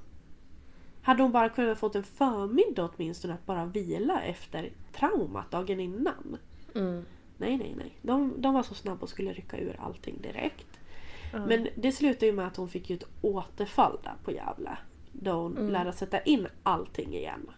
Hade 1.02 1.22
hon 1.22 1.32
bara 1.32 1.48
kunnat 1.48 1.78
fått 1.78 1.94
en 1.94 2.02
förmiddag 2.02 2.90
åtminstone 2.96 3.34
att 3.34 3.46
bara 3.46 3.64
vila 3.66 4.22
efter 4.22 4.72
traumat 4.92 5.50
dagen 5.50 5.80
innan. 5.80 6.36
Mm. 6.74 7.04
Nej, 7.38 7.56
nej, 7.56 7.74
nej. 7.76 7.98
De, 8.02 8.34
de 8.38 8.54
var 8.54 8.62
så 8.62 8.74
snabba 8.74 9.00
och 9.02 9.08
skulle 9.08 9.32
rycka 9.32 9.58
ur 9.58 9.76
allting 9.80 10.22
direkt. 10.22 10.79
Men 11.32 11.68
det 11.76 11.92
slutade 11.92 12.26
ju 12.26 12.32
med 12.32 12.46
att 12.46 12.56
hon 12.56 12.68
fick 12.68 12.90
ju 12.90 12.96
ett 12.96 13.04
återfall 13.22 13.98
där 14.02 14.14
på 14.24 14.32
Gävle. 14.32 14.78
Då 15.12 15.32
hon 15.32 15.56
Mm. 15.56 15.70
lärde 15.72 15.92
sätta 15.92 16.20
in 16.22 16.46
allting 16.62 17.14
igen. 17.14 17.50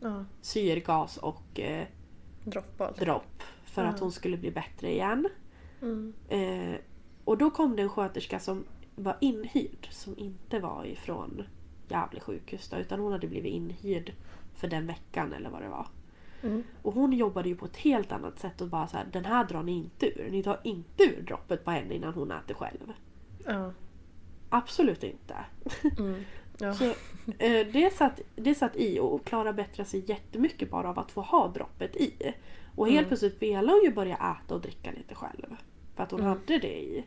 Ja. 0.00 0.24
Syrgas 0.40 1.16
och 1.16 1.60
eh, 1.60 1.86
Droppbal. 2.44 2.92
dropp. 2.98 3.42
För 3.64 3.84
att 3.84 4.00
hon 4.00 4.12
skulle 4.12 4.36
bli 4.36 4.50
bättre 4.50 4.92
igen. 4.92 5.28
Mm. 5.82 6.12
Eh, 6.28 6.76
och 7.24 7.38
då 7.38 7.50
kom 7.50 7.76
det 7.76 7.82
en 7.82 7.88
sköterska 7.88 8.38
som 8.38 8.64
var 8.96 9.16
inhyrd. 9.20 9.88
Som 9.90 10.18
inte 10.18 10.58
var 10.60 10.84
ifrån 10.84 11.42
Gävle 11.88 12.20
sjukhus 12.20 12.68
då, 12.68 12.76
utan 12.76 13.00
hon 13.00 13.12
hade 13.12 13.28
blivit 13.28 13.52
inhyrd 13.54 14.12
för 14.54 14.68
den 14.68 14.86
veckan 14.86 15.32
eller 15.32 15.50
vad 15.50 15.62
det 15.62 15.68
var. 15.68 15.86
Mm. 16.42 16.62
Och 16.82 16.94
hon 16.94 17.12
jobbade 17.12 17.48
ju 17.48 17.56
på 17.56 17.64
ett 17.66 17.76
helt 17.76 18.12
annat 18.12 18.38
sätt 18.38 18.60
och 18.60 18.68
bara 18.68 18.86
så 18.86 18.96
här, 18.96 19.06
den 19.12 19.24
här 19.24 19.44
drar 19.44 19.62
ni 19.62 19.72
inte 19.72 20.06
ur. 20.20 20.30
Ni 20.30 20.42
tar 20.42 20.60
inte 20.64 21.02
ur 21.04 21.22
droppet 21.22 21.64
på 21.64 21.70
henne 21.70 21.94
innan 21.94 22.14
hon 22.14 22.30
äter 22.30 22.54
själv. 22.54 22.92
Ja. 23.46 23.72
Absolut 24.48 25.02
inte. 25.04 25.34
Mm. 25.98 26.24
Ja. 26.58 26.74
Så, 26.74 26.84
eh, 27.38 27.66
det, 27.72 27.92
satt, 27.94 28.20
det 28.36 28.54
satt 28.54 28.76
i 28.76 28.98
och 28.98 29.24
Klara 29.24 29.52
bättrade 29.52 29.88
sig 29.90 30.04
jättemycket 30.06 30.70
bara 30.70 30.88
av 30.88 30.98
att 30.98 31.10
få 31.12 31.20
ha 31.20 31.48
droppet 31.48 31.96
i. 31.96 32.34
Och 32.76 32.86
helt 32.86 32.98
Mm. 32.98 33.08
plötsligt 33.08 33.42
ville 33.42 33.72
hon 33.72 33.80
ju 33.84 33.92
börja 33.92 34.14
äta 34.16 34.54
och 34.54 34.60
dricka 34.60 34.90
lite 34.90 35.14
själv. 35.14 35.56
För 35.96 36.02
att 36.02 36.10
hon 36.10 36.20
Mm. 36.20 36.32
hade 36.32 36.58
det 36.58 36.80
i. 36.82 37.04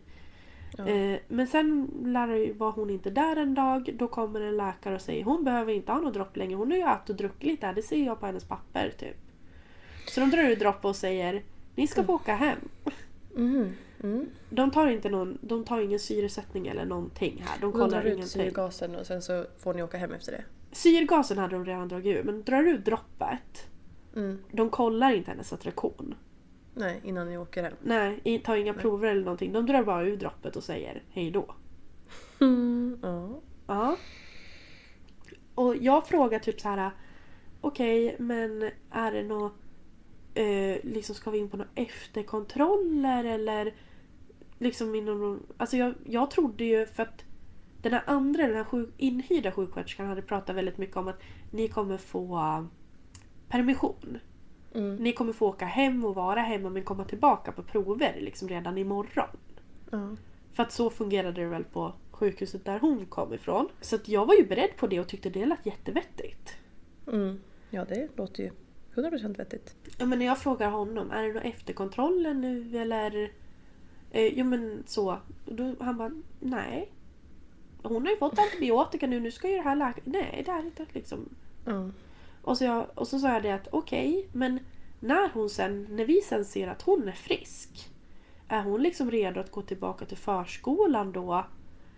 Ja. 0.77 0.87
Eh, 0.87 1.19
men 1.27 1.47
sen 1.47 1.91
lär, 2.03 2.53
var 2.53 2.71
hon 2.71 2.89
inte 2.89 3.09
där 3.09 3.35
en 3.35 3.53
dag. 3.53 3.89
Då 3.93 4.07
kommer 4.07 4.41
en 4.41 4.57
läkare 4.57 4.95
och 4.95 5.01
säger 5.01 5.23
hon 5.23 5.43
behöver 5.43 5.73
inte 5.73 5.91
ha 5.91 5.99
något 5.99 6.13
dropp 6.13 6.37
längre. 6.37 6.55
Hon 6.55 6.71
har 6.71 6.77
ju 6.77 6.83
ätit 6.83 7.09
och 7.09 7.15
druckit 7.15 7.43
lite 7.43 7.65
här. 7.65 7.73
Det 7.73 7.81
ser 7.81 8.05
jag 8.05 8.19
på 8.19 8.25
hennes 8.25 8.43
papper 8.43 8.93
typ. 8.99 9.17
Så 10.07 10.19
de 10.19 10.29
drar 10.29 10.43
ur 10.43 10.55
dropp 10.55 10.85
och 10.85 10.95
säger 10.95 11.43
ni 11.75 11.87
ska 11.87 12.03
få 12.03 12.13
åka 12.13 12.35
hem. 12.35 12.57
Mm. 13.37 13.71
Mm. 14.05 14.29
De 14.49 14.71
tar, 14.71 14.87
inte 14.87 15.09
någon, 15.09 15.37
de 15.41 15.63
tar 15.63 15.79
ingen 15.81 15.99
syresättning 15.99 16.67
eller 16.67 16.85
någonting 16.85 17.43
här. 17.47 17.59
De 17.59 17.61
De 17.61 17.71
kollar 17.71 17.89
drar 17.89 17.99
ut 18.01 18.05
ingenting. 18.17 18.27
syrgasen 18.27 18.95
och 18.95 19.05
sen 19.05 19.21
så 19.21 19.45
får 19.57 19.73
ni 19.73 19.83
åka 19.83 19.97
hem 19.97 20.11
efter 20.13 20.31
det. 20.31 20.43
Syrgasen 20.71 21.37
hade 21.37 21.55
de 21.55 21.65
redan 21.65 21.87
dragit 21.87 22.17
ur 22.17 22.23
men 22.23 22.43
drar 22.43 22.63
du 22.63 22.77
droppet. 22.77 23.69
Mm. 24.15 24.39
De 24.51 24.69
kollar 24.69 25.11
inte 25.13 25.31
hennes 25.31 25.53
attraktion. 25.53 26.15
Nej, 26.73 27.01
innan 27.03 27.27
ni 27.29 27.37
åker 27.37 27.63
hem. 27.63 27.73
Nej, 27.83 28.41
tar 28.45 28.55
inga 28.55 28.73
prover 28.73 29.07
eller 29.07 29.21
någonting. 29.23 29.53
De 29.53 29.65
drar 29.65 29.83
bara 29.83 30.03
ur 30.03 30.17
droppet 30.17 30.55
och 30.55 30.63
säger 30.63 31.03
hej 31.09 31.31
då. 31.31 31.55
Mm. 32.41 32.99
Ja. 33.01 33.39
Ja. 33.67 33.97
Och 35.55 35.75
jag 35.77 36.07
frågar 36.07 36.39
typ 36.39 36.61
så 36.61 36.69
här. 36.69 36.91
Okej, 37.61 38.15
men 38.19 38.69
är 38.91 39.11
det 39.11 39.23
något... 39.23 39.53
Eh, 40.33 40.77
liksom 40.83 41.15
ska 41.15 41.31
vi 41.31 41.37
in 41.37 41.49
på 41.49 41.57
några 41.57 41.69
efterkontroller 41.75 43.23
eller... 43.23 43.73
Liksom 44.57 44.95
inom 44.95 45.19
någon, 45.19 45.43
Alltså 45.57 45.77
jag, 45.77 45.93
jag 46.05 46.31
trodde 46.31 46.63
ju 46.63 46.85
för 46.85 47.03
att 47.03 47.25
den 47.81 47.93
här 47.93 48.03
andra, 48.05 48.47
den 48.47 48.55
här 48.55 48.63
sjuk, 48.63 48.89
inhyrda 48.97 49.51
sjuksköterskan 49.51 50.07
hade 50.07 50.21
pratat 50.21 50.55
väldigt 50.55 50.77
mycket 50.77 50.97
om 50.97 51.07
att 51.07 51.19
ni 51.51 51.67
kommer 51.67 51.97
få 51.97 52.37
eh, 52.37 52.63
permission. 53.47 54.17
Mm. 54.73 54.95
Ni 54.95 55.13
kommer 55.13 55.33
få 55.33 55.47
åka 55.47 55.65
hem 55.65 56.05
och 56.05 56.15
vara 56.15 56.39
hemma 56.41 56.69
men 56.69 56.83
komma 56.83 57.05
tillbaka 57.05 57.51
på 57.51 57.63
prover 57.63 58.17
liksom 58.21 58.49
redan 58.49 58.77
imorgon. 58.77 59.37
Ja. 59.89 60.15
För 60.53 60.63
att 60.63 60.71
så 60.71 60.89
fungerade 60.89 61.41
det 61.41 61.47
väl 61.47 61.63
på 61.63 61.93
sjukhuset 62.11 62.65
där 62.65 62.79
hon 62.79 63.05
kom 63.05 63.33
ifrån. 63.33 63.69
Så 63.81 63.95
att 63.95 64.07
jag 64.07 64.25
var 64.25 64.35
ju 64.35 64.45
beredd 64.45 64.77
på 64.77 64.87
det 64.87 64.99
och 64.99 65.07
tyckte 65.07 65.29
det 65.29 65.45
lät 65.45 65.65
jättevettigt. 65.65 66.57
Mm. 67.11 67.39
ja, 67.69 67.85
det 67.85 68.09
låter 68.15 68.43
ju 68.43 68.51
100% 68.95 69.37
vettigt. 69.37 69.75
Ja, 69.97 70.05
men 70.05 70.19
när 70.19 70.25
jag 70.25 70.37
frågar 70.37 70.69
honom, 70.69 71.11
är 71.11 71.21
det 71.21 71.27
några 71.27 71.41
efterkontroller 71.41 72.33
nu 72.33 72.77
eller? 72.77 73.31
Eh, 74.11 74.39
jo 74.39 74.45
men 74.45 74.83
så. 74.85 75.17
Då, 75.45 75.75
han 75.79 75.97
bara, 75.97 76.11
nej. 76.39 76.91
Hon 77.83 78.05
har 78.05 78.11
ju 78.11 78.17
fått 78.17 78.39
antibiotika 78.39 79.07
nu, 79.07 79.19
nu 79.19 79.31
ska 79.31 79.49
ju 79.49 79.55
det 79.55 79.61
här 79.61 79.75
läka... 79.75 80.01
Nej 80.03 80.43
det 80.45 80.51
är 80.51 80.65
inte 80.65 80.85
liksom. 80.93 81.29
Ja. 81.65 81.89
Och 82.41 82.57
så, 82.57 82.63
jag, 82.63 82.85
och 82.95 83.07
så 83.07 83.19
sa 83.19 83.33
jag 83.33 83.43
det 83.43 83.51
att 83.51 83.67
okej, 83.71 84.27
men 84.31 84.59
när 84.99 85.29
hon 85.33 85.49
sen, 85.49 85.87
när 85.89 86.05
vi 86.05 86.21
sen 86.21 86.45
ser 86.45 86.67
att 86.67 86.81
hon 86.81 87.07
är 87.07 87.11
frisk. 87.11 87.89
Är 88.47 88.61
hon 88.61 88.83
liksom 88.83 89.11
redo 89.11 89.39
att 89.39 89.51
gå 89.51 89.61
tillbaka 89.61 90.05
till 90.05 90.17
förskolan 90.17 91.11
då? 91.11 91.45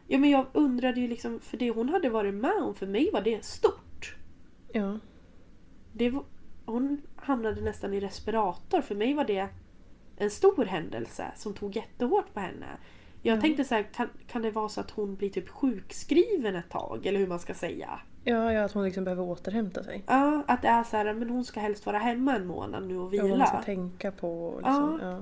Ja 0.07 0.17
men 0.17 0.29
jag 0.29 0.45
undrade 0.53 0.99
ju 0.99 1.07
liksom, 1.07 1.39
för 1.39 1.57
det 1.57 1.69
hon 1.69 1.89
hade 1.89 2.09
varit 2.09 2.33
med 2.33 2.61
om, 2.61 2.75
för 2.75 2.87
mig 2.87 3.09
var 3.13 3.21
det 3.21 3.45
stort. 3.45 4.15
Ja. 4.71 4.99
Det 5.93 6.09
var, 6.09 6.23
hon 6.65 7.01
hamnade 7.15 7.61
nästan 7.61 7.93
i 7.93 7.99
respirator. 7.99 8.81
För 8.81 8.95
mig 8.95 9.13
var 9.13 9.25
det 9.25 9.49
en 10.17 10.31
stor 10.31 10.65
händelse 10.65 11.31
som 11.35 11.53
tog 11.53 11.75
jättehårt 11.75 12.33
på 12.33 12.39
henne. 12.39 12.65
Jag 13.21 13.37
Ja. 13.37 13.41
tänkte 13.41 13.63
så 13.63 13.75
här, 13.75 13.83
kan, 13.83 14.09
kan 14.27 14.41
det 14.41 14.51
vara 14.51 14.69
så 14.69 14.81
att 14.81 14.91
hon 14.91 15.15
blir 15.15 15.29
typ 15.29 15.49
sjukskriven 15.49 16.55
ett 16.55 16.69
tag? 16.69 17.05
Eller 17.05 17.19
hur 17.19 17.27
man 17.27 17.39
ska 17.39 17.53
säga. 17.53 17.99
Ja, 18.23 18.53
ja, 18.53 18.63
att 18.63 18.71
hon 18.71 18.83
liksom 18.83 19.03
behöver 19.03 19.23
återhämta 19.23 19.83
sig. 19.83 20.03
Ja, 20.07 20.43
att 20.47 20.61
det 20.61 20.67
är 20.67 20.83
så 20.83 20.97
här, 20.97 21.13
men 21.13 21.29
hon 21.29 21.45
ska 21.45 21.59
helst 21.59 21.85
vara 21.85 21.97
hemma 21.97 22.35
en 22.35 22.47
månad 22.47 22.87
nu 22.87 22.97
och 22.97 23.13
Ja, 23.15 23.21
vad 23.21 23.29
man 23.29 23.37
vila. 23.37 23.45
ska 23.47 23.61
tänka 23.61 24.11
på. 24.11 24.53
Liksom. 24.57 24.99
Ja. 25.01 25.21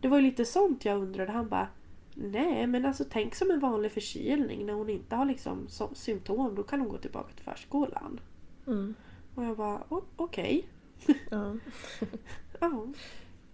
Det 0.00 0.08
var 0.08 0.16
ju 0.16 0.22
lite 0.22 0.44
sånt 0.44 0.84
jag 0.84 0.98
undrade. 0.98 1.32
Han 1.32 1.48
bara 1.48 1.68
Nej 2.14 2.66
men 2.66 2.86
alltså 2.86 3.04
tänk 3.10 3.34
som 3.34 3.50
en 3.50 3.60
vanlig 3.60 3.92
förkylning 3.92 4.66
när 4.66 4.72
hon 4.74 4.90
inte 4.90 5.16
har 5.16 5.24
liksom 5.24 5.68
symptom. 5.94 6.54
Då 6.54 6.62
kan 6.62 6.80
hon 6.80 6.88
gå 6.88 6.98
tillbaka 6.98 7.32
till 7.34 7.44
förskolan. 7.44 8.20
Mm. 8.66 8.94
Och 9.34 9.44
jag 9.44 9.56
bara 9.56 9.82
"O- 9.88 10.04
okej. 10.16 10.66
Ja. 11.30 11.54
Ja. 12.60 12.86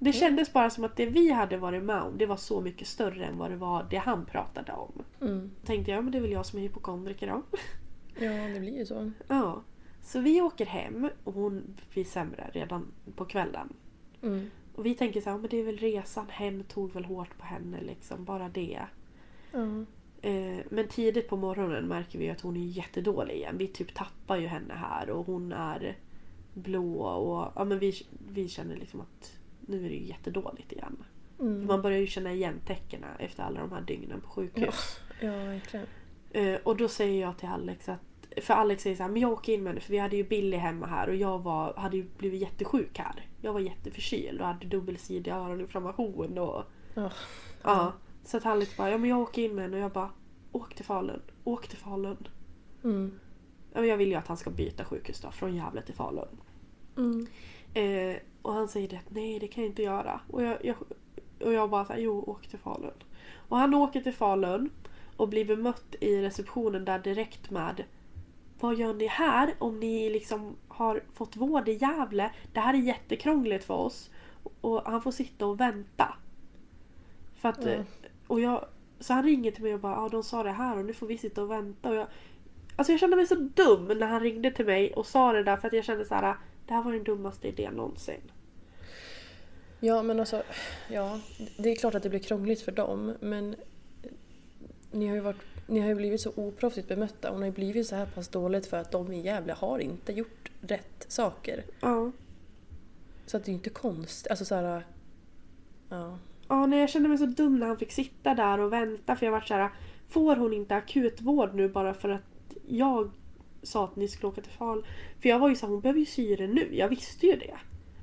Det 0.02 0.12
kändes 0.12 0.52
bara 0.52 0.70
som 0.70 0.84
att 0.84 0.96
det 0.96 1.06
vi 1.06 1.32
hade 1.32 1.56
varit 1.56 1.82
med 1.82 2.02
om 2.02 2.18
det 2.18 2.26
var 2.26 2.36
så 2.36 2.60
mycket 2.60 2.86
större 2.86 3.24
än 3.24 3.38
vad 3.38 3.50
det 3.50 3.56
var 3.56 3.86
det 3.90 3.96
han 3.96 4.26
pratade 4.26 4.72
om. 4.72 4.92
Mm. 5.20 5.50
Tänkte 5.64 5.90
jag, 5.90 6.04
men 6.04 6.12
det 6.12 6.18
är 6.18 6.22
väl 6.22 6.32
jag 6.32 6.46
som 6.46 6.58
är 6.58 6.62
hypokondriker 6.62 7.26
då. 7.26 7.42
ja, 8.24 8.30
det 8.30 8.60
blir 8.60 8.78
ju 8.78 8.86
så. 8.86 9.10
Ja. 9.28 9.62
Så 10.02 10.20
vi 10.20 10.40
åker 10.40 10.66
hem 10.66 11.10
och 11.24 11.34
hon 11.34 11.76
blir 11.92 12.04
sämre 12.04 12.50
redan 12.52 12.86
på 13.16 13.24
kvällen. 13.24 13.72
Mm. 14.22 14.50
Och 14.74 14.86
vi 14.86 14.94
tänker 14.94 15.20
så 15.20 15.30
här, 15.30 15.38
men 15.38 15.50
det 15.50 15.56
är 15.56 15.64
väl 15.64 15.78
resan 15.78 16.26
hem 16.28 16.64
tog 16.64 16.92
väl 16.92 17.04
hårt 17.04 17.38
på 17.38 17.44
henne 17.44 17.80
liksom, 17.80 18.24
bara 18.24 18.48
det. 18.48 18.80
Eh, 20.22 20.58
men 20.70 20.88
tidigt 20.88 21.28
på 21.28 21.36
morgonen 21.36 21.84
märker 21.84 22.18
vi 22.18 22.30
att 22.30 22.40
hon 22.40 22.56
är 22.56 22.64
jättedålig 22.64 23.34
igen. 23.34 23.58
Vi 23.58 23.66
typ 23.66 23.94
tappar 23.94 24.36
ju 24.36 24.46
henne 24.46 24.74
här 24.74 25.10
och 25.10 25.26
hon 25.26 25.52
är 25.52 25.96
blå 26.54 27.00
och 27.00 27.52
ja, 27.54 27.64
men 27.64 27.78
vi, 27.78 27.92
vi 28.28 28.48
känner 28.48 28.76
liksom 28.76 29.00
att 29.00 29.39
nu 29.60 29.86
är 29.86 29.88
det 29.88 29.94
ju 29.94 30.06
jättedåligt 30.06 30.72
igen. 30.72 31.04
Mm. 31.40 31.66
Man 31.66 31.82
börjar 31.82 31.98
ju 31.98 32.06
känna 32.06 32.32
igen 32.32 32.60
tecknen 32.66 33.10
efter 33.18 33.42
alla 33.42 33.60
de 33.60 33.72
här 33.72 33.80
dygnen 33.80 34.20
på 34.20 34.28
sjukhus. 34.28 35.00
Ja, 35.20 35.30
verkligen. 35.30 35.86
Eh, 36.30 36.58
och 36.62 36.76
då 36.76 36.88
säger 36.88 37.20
jag 37.20 37.38
till 37.38 37.48
Alex 37.48 37.88
att 37.88 38.00
för 38.36 38.54
Alex 38.54 38.82
säger 38.82 38.96
så 38.96 39.02
här, 39.02 39.10
men 39.10 39.22
jag 39.22 39.32
åker 39.32 39.52
in 39.52 39.62
med 39.62 39.70
henne 39.70 39.80
för 39.80 39.90
vi 39.90 39.98
hade 39.98 40.16
ju 40.16 40.24
Billy 40.24 40.56
hemma 40.56 40.86
här 40.86 41.08
och 41.08 41.14
jag 41.16 41.38
var, 41.38 41.74
hade 41.74 41.96
ju 41.96 42.04
blivit 42.18 42.40
jättesjuk 42.40 42.98
här. 42.98 43.26
Jag 43.40 43.52
var 43.52 43.60
jätteförkyld 43.60 44.40
och 44.40 44.46
hade 44.46 44.66
dubbelsidig 44.66 45.30
öroninflammation 45.30 46.38
och 46.38 46.64
Ja. 46.94 47.10
ja. 47.62 47.92
Så 48.24 48.36
att 48.36 48.46
Alex 48.46 48.76
bara, 48.76 48.90
ja 48.90 48.98
men 48.98 49.10
jag 49.10 49.18
åker 49.18 49.42
in 49.42 49.54
med 49.54 49.64
henne 49.64 49.76
och 49.76 49.82
jag 49.82 49.92
bara, 49.92 50.10
åk 50.52 50.74
till 50.74 50.84
Falun, 50.84 51.22
åk 51.44 51.68
till 51.68 51.78
Falun. 51.78 52.28
Mm. 52.84 53.20
Ja, 53.72 53.80
men 53.80 53.88
jag 53.88 53.96
vill 53.96 54.08
ju 54.08 54.14
att 54.14 54.26
han 54.26 54.36
ska 54.36 54.50
byta 54.50 54.84
sjukhus 54.84 55.20
då, 55.20 55.30
från 55.30 55.56
Gävle 55.56 55.82
till 55.82 55.94
Falun. 55.94 56.40
Mm. 56.96 57.26
Eh, 57.74 58.16
och 58.42 58.52
han 58.52 58.68
säger 58.68 58.88
det 58.88 58.96
att 58.96 59.10
nej 59.10 59.38
det 59.38 59.48
kan 59.48 59.64
jag 59.64 59.70
inte 59.70 59.82
göra. 59.82 60.20
Och 60.30 60.42
jag, 60.42 60.64
jag, 60.64 60.76
och 61.40 61.52
jag 61.52 61.70
bara 61.70 61.84
såhär, 61.84 62.00
jo 62.00 62.24
åk 62.26 62.46
till 62.46 62.58
Falun. 62.58 62.94
Och 63.48 63.56
han 63.56 63.74
åker 63.74 64.00
till 64.00 64.14
Falun 64.14 64.70
och 65.16 65.28
blir 65.28 65.44
bemött 65.44 65.94
i 66.00 66.22
receptionen 66.22 66.84
där 66.84 66.98
direkt 66.98 67.50
med 67.50 67.84
Vad 68.60 68.74
gör 68.74 68.94
ni 68.94 69.06
här 69.06 69.54
om 69.58 69.80
ni 69.80 70.10
liksom 70.10 70.56
har 70.68 71.02
fått 71.14 71.36
vård 71.36 71.68
i 71.68 71.72
Gävle? 71.72 72.30
Det 72.52 72.60
här 72.60 72.74
är 72.74 72.78
jättekrångligt 72.78 73.64
för 73.64 73.74
oss. 73.74 74.10
Och 74.60 74.82
han 74.84 75.02
får 75.02 75.10
sitta 75.10 75.46
och 75.46 75.60
vänta. 75.60 76.14
För 77.36 77.48
att, 77.48 77.64
Mm. 77.64 77.84
och 78.26 78.40
jag, 78.40 78.64
så 79.00 79.12
han 79.12 79.22
ringer 79.24 79.50
till 79.50 79.62
mig 79.62 79.74
och 79.74 79.80
bara 79.80 79.94
ja 79.94 80.08
de 80.08 80.22
sa 80.22 80.42
det 80.42 80.50
här 80.50 80.78
och 80.78 80.84
nu 80.84 80.92
får 80.92 81.06
vi 81.06 81.18
sitta 81.18 81.42
och 81.42 81.50
vänta. 81.50 81.88
Och 81.90 81.94
jag, 81.94 82.06
alltså 82.76 82.92
jag 82.92 83.00
kände 83.00 83.16
mig 83.16 83.26
så 83.26 83.34
dum 83.34 83.84
när 83.98 84.06
han 84.06 84.20
ringde 84.20 84.50
till 84.50 84.66
mig 84.66 84.92
och 84.92 85.06
sa 85.06 85.32
det 85.32 85.42
där 85.42 85.56
för 85.56 85.68
att 85.68 85.74
jag 85.74 85.84
kände 85.84 86.04
så 86.04 86.14
här 86.14 86.36
det 86.70 86.74
här 86.74 86.82
var 86.82 86.92
den 86.92 87.04
dummaste 87.04 87.48
idén 87.48 87.74
någonsin. 87.74 88.20
Ja, 89.80 90.02
men 90.02 90.20
alltså, 90.20 90.42
ja, 90.88 91.20
det 91.56 91.70
är 91.70 91.76
klart 91.76 91.94
att 91.94 92.02
det 92.02 92.08
blir 92.08 92.20
krångligt 92.20 92.60
för 92.60 92.72
dem, 92.72 93.14
men 93.20 93.56
ni 94.90 95.06
har 95.06 95.14
ju, 95.14 95.20
varit, 95.20 95.40
ni 95.66 95.80
har 95.80 95.88
ju 95.88 95.94
blivit 95.94 96.20
så 96.20 96.32
oproffsigt 96.36 96.88
bemötta. 96.88 97.30
Hon 97.30 97.38
har 97.38 97.46
ju 97.46 97.52
blivit 97.52 97.86
så 97.86 97.96
här 97.96 98.06
pass 98.06 98.28
dåligt 98.28 98.66
för 98.66 98.76
att 98.76 98.90
de 98.90 99.12
i 99.12 99.20
Gävle 99.20 99.52
har 99.52 99.78
inte 99.78 100.12
gjort 100.12 100.50
rätt 100.60 101.06
saker. 101.08 101.64
Ja. 101.80 102.10
Så 103.26 103.36
att 103.36 103.44
det 103.44 103.48
är 103.48 103.52
ju 103.52 103.58
inte 103.58 103.70
konstigt. 103.70 104.30
Alltså 104.30 104.44
så 104.44 104.54
här, 104.54 104.86
ja. 105.88 106.18
Ja, 106.48 106.66
nej, 106.66 106.80
jag 106.80 106.90
kände 106.90 107.08
mig 107.08 107.18
så 107.18 107.26
dum 107.26 107.58
när 107.58 107.66
han 107.66 107.78
fick 107.78 107.92
sitta 107.92 108.34
där 108.34 108.60
och 108.60 108.72
vänta 108.72 109.16
för 109.16 109.26
jag 109.26 109.32
var 109.32 109.40
så 109.40 109.54
här 109.54 109.70
Får 110.08 110.36
hon 110.36 110.52
inte 110.52 110.74
akutvård 110.74 111.54
nu 111.54 111.68
bara 111.68 111.94
för 111.94 112.08
att 112.08 112.54
jag 112.66 113.10
sa 113.62 113.84
att 113.84 113.96
ni 113.96 114.08
skulle 114.08 114.28
åka 114.28 114.40
till 114.40 114.52
Fal? 114.52 114.86
För 115.20 115.28
jag 115.28 115.38
var 115.38 115.48
ju 115.48 115.56
så 115.56 115.66
här, 115.66 115.72
hon 115.72 115.80
behöver 115.80 116.00
ju 116.00 116.06
syre 116.06 116.46
nu. 116.46 116.68
Jag 116.72 116.88
visste 116.88 117.26
ju 117.26 117.36
det. 117.36 117.56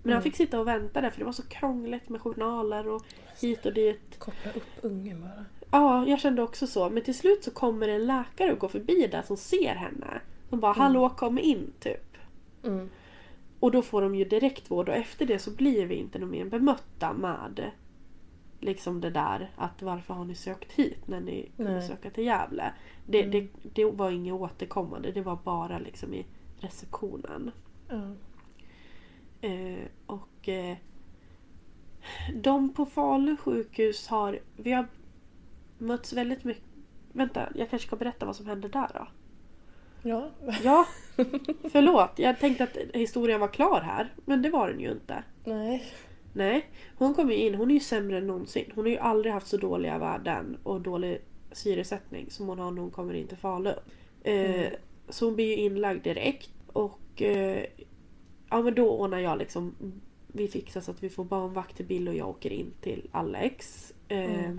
Men 0.04 0.14
han 0.14 0.24
fick 0.24 0.36
sitta 0.36 0.60
och 0.60 0.68
vänta 0.68 1.02
där 1.02 1.10
för 1.10 1.20
det 1.20 1.26
var 1.26 1.32
så 1.32 1.48
krångligt 1.48 2.10
med 2.10 2.22
journaler 2.22 2.88
och 2.88 3.04
hit 3.42 3.66
och 3.66 3.74
dit. 3.74 4.20
Koppla 4.20 4.52
upp 4.52 4.64
ungen 4.82 5.22
bara. 5.22 5.46
Ja, 5.72 6.08
jag 6.08 6.20
kände 6.20 6.42
också 6.42 6.68
så. 6.68 6.90
Men 6.90 7.04
till 7.04 7.18
slut 7.18 7.44
så 7.44 7.52
kommer 7.52 7.88
en 7.88 8.06
läkare 8.06 8.52
och 8.52 8.60
går 8.60 8.68
förbi 8.68 9.08
där 9.12 9.22
som 9.22 9.38
ser 9.38 9.76
henne. 9.76 10.22
Som 10.50 10.60
bara 10.60 10.74
“Hallå, 10.74 11.10
kom 11.10 11.40
in” 11.40 11.72
typ. 11.80 12.18
Mm. 12.64 12.90
Och 13.60 13.72
då 13.72 13.82
får 13.82 14.02
de 14.02 14.16
ju 14.16 14.26
direkt 14.26 14.72
vård 14.72 14.90
och 14.90 14.96
efter 14.96 15.26
det 15.26 15.40
så 15.40 15.52
blir 15.52 15.86
vi 15.86 15.96
inte 15.96 16.20
mer 16.20 16.46
bemötta 16.46 17.14
med 17.14 17.72
liksom 18.60 19.02
det 19.02 19.10
där 19.10 19.52
att 19.56 19.82
varför 19.82 20.14
har 20.14 20.26
ni 20.26 20.36
sökt 20.36 20.72
hit 20.72 21.08
när 21.08 21.20
ni 21.20 21.52
kunde 21.58 21.72
Nej. 21.72 21.88
söka 21.88 22.10
till 22.10 22.26
Gävle. 22.26 22.74
Det, 23.06 23.24
det, 23.24 23.48
det 23.64 23.86
var 23.86 24.12
inget 24.12 24.34
återkommande, 24.34 25.12
det 25.12 25.22
var 25.22 25.40
bara 25.44 25.80
liksom 25.80 26.14
i 26.14 26.26
receptionen. 26.60 27.52
Ja. 27.90 28.14
Eh, 29.42 29.86
och 30.06 30.50
eh, 30.50 30.78
de 32.34 32.74
på 32.74 32.86
Falu 32.86 33.38
sjukhus 33.38 34.08
har, 34.08 34.40
vi 34.56 34.72
har 34.72 34.88
mötts 35.78 36.14
väldigt 36.14 36.44
mycket. 36.44 36.64
Vänta, 37.12 37.50
jag 37.56 37.70
kanske 37.70 37.88
ska 37.88 37.96
berätta 37.96 38.26
vad 38.26 38.36
som 38.36 38.46
hände 38.46 38.68
där 38.68 38.90
då. 38.94 39.08
Ja. 40.02 40.30
Ja, 40.64 40.86
förlåt. 41.72 42.20
Jag 42.20 42.40
tänkte 42.40 42.64
att 42.64 42.78
historien 42.94 43.40
var 43.40 43.48
klar 43.48 43.82
här, 43.82 44.14
men 44.26 44.42
det 44.42 44.50
var 44.50 44.70
den 44.70 44.80
ju 44.80 44.92
inte. 44.92 45.24
Nej. 45.44 45.94
Nej, 46.38 46.70
hon 46.98 47.14
kom 47.14 47.30
ju 47.30 47.36
in, 47.36 47.56
hon 47.56 47.70
är 47.70 47.74
ju 47.74 47.80
sämre 47.80 48.18
än 48.18 48.28
någonsin. 48.28 48.72
Hon 48.76 48.86
har 48.86 48.92
ju 48.92 48.98
aldrig 48.98 49.34
haft 49.34 49.48
så 49.48 49.58
dåliga 49.58 49.98
värden 49.98 50.58
och 50.64 50.82
dålig 50.82 51.22
syresättning 51.52 52.32
som 52.32 52.48
hon 52.48 52.60
har 52.60 52.72
när 52.72 52.82
hon 52.82 52.92
kommer 52.92 53.14
in 53.14 53.28
till 53.28 53.38
Falun. 53.38 53.74
Eh, 54.24 54.34
Så 55.10 55.26
hon 55.26 55.36
blir 55.36 55.46
ju 55.46 55.56
inlagd 55.56 56.04
direkt 56.04 56.52
och 56.68 57.22
eh, 57.22 57.66
ja 58.50 58.62
men 58.62 58.76
då 58.76 58.90
ordnar 58.92 59.20
jag 59.20 59.38
liksom 59.38 59.76
vi 60.28 60.48
fixar 60.48 60.82
så 60.82 60.92
att 60.92 61.04
vi 61.04 61.10
får 61.10 61.24
barnvakt 61.24 61.76
till 61.78 61.86
Bill 61.86 62.08
och 62.08 62.16
jag 62.16 62.30
åker 62.30 62.50
in 62.50 62.72
till 62.82 63.10
Alex. 63.12 63.94
Eh, 64.08 64.52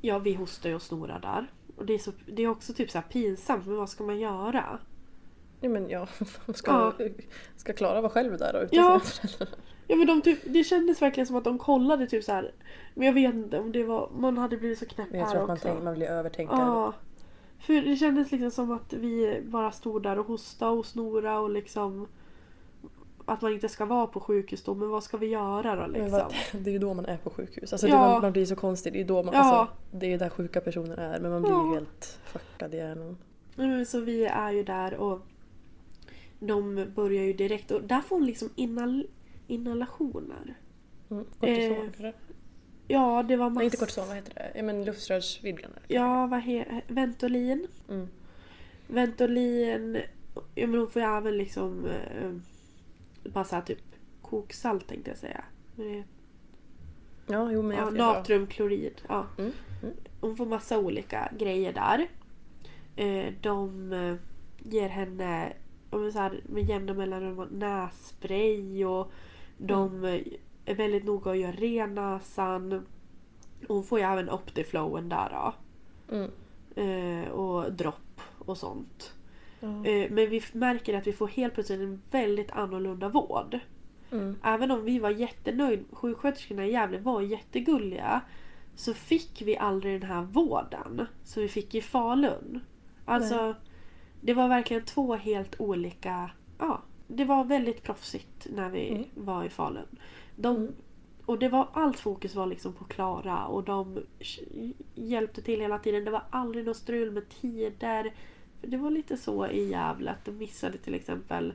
Ja, 0.00 0.18
vi 0.18 0.34
hostar 0.34 0.68
ju 0.68 0.74
och 0.74 0.82
snorar 0.82 1.20
där. 1.20 1.46
Och 1.76 1.86
det 1.86 1.94
är, 1.94 1.98
så, 1.98 2.12
det 2.26 2.42
är 2.42 2.48
också 2.48 2.72
typ 2.74 2.90
så 2.90 3.02
pinsamt, 3.12 3.66
men 3.66 3.76
vad 3.76 3.88
ska 3.88 4.04
man 4.04 4.18
göra? 4.20 4.78
Ja 5.60 5.68
men 5.68 5.88
ja, 5.90 6.08
ska, 6.54 6.70
Ja. 6.98 7.06
ska 7.56 7.72
Klara 7.72 8.00
vara 8.00 8.12
själv 8.12 8.38
där 8.38 8.52
då 8.52 8.58
utan 8.58 8.78
Ja. 8.78 9.00
sina 9.00 9.28
föräldrar? 9.32 9.58
Ja 9.88 9.96
men 9.96 10.06
de 10.06 10.22
typ, 10.22 10.38
det 10.44 10.64
kändes 10.64 11.02
verkligen 11.02 11.26
som 11.26 11.36
att 11.36 11.44
de 11.44 11.58
kollade 11.58 12.06
typ 12.06 12.24
så 12.24 12.32
här. 12.32 12.52
Men 12.94 13.06
jag 13.06 13.12
vet 13.14 13.34
inte 13.34 13.58
om 13.58 13.72
det 13.72 13.84
var, 13.84 14.10
man 14.18 14.38
hade 14.38 14.56
blivit 14.56 14.78
så 14.78 14.86
knäpp 14.86 15.10
Men 15.10 15.20
jag 15.20 15.26
här 15.26 15.32
tror 15.32 15.42
att 15.42 15.48
man, 15.48 15.58
tänker, 15.58 15.82
man 15.84 15.94
blir 15.94 16.06
övertänkare. 16.06 16.58
Ja. 16.60 16.92
För 17.58 17.72
det 17.74 17.96
kändes 17.96 18.32
liksom 18.32 18.50
som 18.50 18.70
att 18.70 18.92
vi 18.92 19.42
bara 19.44 19.72
stod 19.72 20.02
där 20.02 20.18
och 20.18 20.26
hostade 20.26 20.70
och 20.72 20.86
snora 20.86 21.38
och 21.40 21.50
liksom 21.50 22.06
att 23.24 23.42
man 23.42 23.52
inte 23.52 23.68
ska 23.68 23.84
vara 23.84 24.06
på 24.06 24.20
sjukhus 24.20 24.62
då, 24.64 24.74
men 24.74 24.88
vad 24.88 25.04
ska 25.04 25.16
vi 25.16 25.26
göra 25.26 25.76
då 25.76 25.86
liksom? 25.86 26.10
vad, 26.10 26.34
det 26.62 26.70
är 26.70 26.72
ju 26.72 26.78
då 26.78 26.94
man 26.94 27.06
är 27.06 27.16
på 27.16 27.30
sjukhus. 27.30 27.72
Alltså 27.72 27.88
Ja. 27.88 27.94
det, 27.94 28.00
man, 28.12 28.22
man 28.22 28.32
blir 28.32 28.46
så 28.46 28.56
konstig. 28.56 28.92
Det 28.92 29.00
är, 29.00 29.04
då 29.04 29.22
man, 29.22 29.34
Ja. 29.34 29.40
alltså, 29.40 29.74
det 29.90 30.06
är 30.06 30.10
ju 30.10 30.16
där 30.16 30.28
sjuka 30.28 30.60
personer 30.60 30.96
är. 30.96 31.20
Men 31.20 31.30
man 31.30 31.42
blir 31.42 31.52
Ja. 31.52 31.68
ju 31.68 31.74
helt 31.74 32.18
fuckad 32.24 32.74
i 32.74 32.76
hjärnan. 32.76 33.16
Nej, 33.54 33.68
men 33.68 33.86
Så 33.86 34.00
vi 34.00 34.24
är 34.26 34.50
ju 34.52 34.62
där 34.62 34.94
och 34.94 35.20
de 36.38 36.86
börjar 36.94 37.24
ju 37.24 37.32
direkt 37.32 37.70
och 37.70 37.82
där 37.82 38.00
får 38.00 38.16
hon 38.16 38.26
liksom 38.26 38.50
inhal 38.54 39.06
inhalationer. 39.46 40.54
Mm. 41.10 41.24
Kortison 41.40 42.06
Eh? 42.06 42.12
Ja, 42.88 43.22
det 43.22 43.36
var 43.36 43.50
massor. 43.50 43.58
Nej 43.58 43.64
inte 43.64 43.76
kortison, 43.76 44.08
vad 44.08 44.16
heter 44.16 44.50
det? 44.54 44.62
Men 44.62 44.84
luftrörsvidgande. 44.84 45.78
Ja, 45.88 46.26
vad 46.26 46.42
heter 46.42 46.82
Ventolin. 46.88 47.66
Mm. 47.88 48.08
Ventolin. 48.86 50.00
Ja, 50.54 50.66
men 50.66 50.78
hon 50.78 50.90
får 50.90 51.02
ju 51.02 51.08
även 51.08 51.36
liksom 51.36 51.86
eh, 51.86 52.30
bara 53.30 53.44
så 53.44 53.54
här 53.54 53.62
typ 53.62 53.82
koksalt 54.22 54.88
tänkte 54.88 55.10
jag 55.10 55.18
säga. 55.18 55.44
Men 55.74 56.04
Ja, 57.26 57.52
jo 57.52 57.62
men 57.62 57.76
Ja, 57.76 57.90
natriumklorid. 57.90 59.02
Ja. 59.08 59.26
Mm, 59.38 59.52
mm. 59.82 59.94
Hon 60.20 60.36
får 60.36 60.46
massa 60.46 60.78
olika 60.78 61.32
grejer 61.38 61.72
där. 61.72 62.08
Eh, 62.96 63.32
de 63.40 63.92
eh, 63.92 64.14
ger 64.58 64.88
henne 64.88 65.52
men 65.98 66.12
så 66.12 66.18
här, 66.18 66.40
med 66.46 66.64
jämna 66.64 66.94
mellanrum 66.94 67.48
nässpray 67.50 68.84
och 68.84 69.12
de 69.58 70.04
eh, 70.04 70.20
är 70.64 70.74
väldigt 70.74 71.04
noga 71.04 71.30
att 71.30 71.38
göra 71.38 71.52
ren 71.52 71.94
näsan. 71.94 72.86
Hon 73.68 73.84
får 73.84 73.98
ju 73.98 74.04
även 74.04 74.30
Optiflowen 74.30 75.08
där 75.08 75.30
då. 75.30 75.54
Mm. 76.14 76.30
Eh, 76.76 77.30
och 77.30 77.72
dropp 77.72 78.20
och 78.38 78.58
sånt. 78.58 79.14
Ja. 79.60 79.86
Eh, 79.86 80.10
men 80.10 80.30
vi 80.30 80.42
märker 80.52 80.94
att 80.94 81.06
vi 81.06 81.12
får 81.12 81.28
helt 81.28 81.54
plötsligt 81.54 81.80
en 81.80 82.02
väldigt 82.10 82.50
annorlunda 82.50 83.08
vård. 83.08 83.58
Mm. 84.12 84.36
Även 84.42 84.70
om 84.70 84.84
vi 84.84 84.98
var 84.98 85.10
jättenöjda, 85.10 85.82
sjuksköterskorna 85.92 86.66
i 86.66 86.72
Gävle 86.72 86.98
var 86.98 87.20
jättegulliga. 87.20 88.20
Så 88.74 88.94
fick 88.94 89.42
vi 89.42 89.56
aldrig 89.56 90.00
den 90.00 90.10
här 90.10 90.22
vården 90.22 91.06
som 91.24 91.42
vi 91.42 91.48
fick 91.48 91.74
i 91.74 91.80
Falun. 91.80 92.60
Alltså, 93.04 93.54
det 94.26 94.34
var 94.34 94.48
verkligen 94.48 94.84
två 94.84 95.14
helt 95.14 95.60
olika... 95.60 96.30
Ja, 96.58 96.80
det 97.08 97.24
var 97.24 97.44
väldigt 97.44 97.82
proffsigt 97.82 98.46
när 98.54 98.70
vi 98.70 98.88
Mm. 98.90 99.04
var 99.14 99.44
i 99.44 99.48
Falun. 99.48 99.86
De, 100.36 100.68
Och 101.26 101.38
det 101.38 101.48
var, 101.48 101.68
allt 101.72 101.98
fokus 101.98 102.34
var 102.34 102.46
liksom 102.46 102.72
på 102.72 102.84
Klara 102.84 103.46
och 103.46 103.64
de 103.64 103.98
hjälpte 104.94 105.42
till 105.42 105.60
hela 105.60 105.78
tiden. 105.78 106.04
Det 106.04 106.10
var 106.10 106.22
aldrig 106.30 106.64
något 106.64 106.76
strul 106.76 107.10
med 107.10 107.28
tider. 107.28 108.14
Det 108.62 108.76
var 108.76 108.90
lite 108.90 109.16
så 109.16 109.46
i 109.46 109.68
Gävle 109.70 110.10
att 110.10 110.24
de 110.24 110.30
missade 110.32 110.78
till 110.78 110.94
exempel 110.94 111.52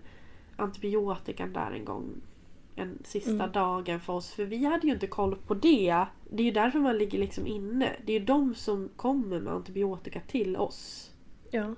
antibiotikan 0.56 1.54
där 1.54 1.72
en 1.72 1.86
gång. 1.86 2.10
En 2.76 2.98
sista 3.04 3.32
Mm. 3.32 3.52
dagen 3.52 4.00
för 4.00 4.14
oss. 4.14 4.32
För 4.32 4.46
vi 4.46 4.66
hade 4.66 4.88
ju 4.88 4.94
inte 4.94 5.08
koll 5.08 5.36
på 5.36 5.54
det. 5.54 6.06
Det 6.30 6.44
är 6.44 6.46
ju 6.46 6.52
därför 6.52 6.80
man 6.80 6.98
ligger 6.98 7.20
liksom 7.20 7.48
inne. 7.48 7.96
Det 8.06 8.14
är 8.16 8.20
ju 8.20 8.26
de 8.26 8.56
som 8.56 8.90
kommer 8.96 9.40
med 9.40 9.54
antibiotika 9.54 10.20
till 10.28 10.58
oss. 10.58 11.12
Ja. 11.52 11.76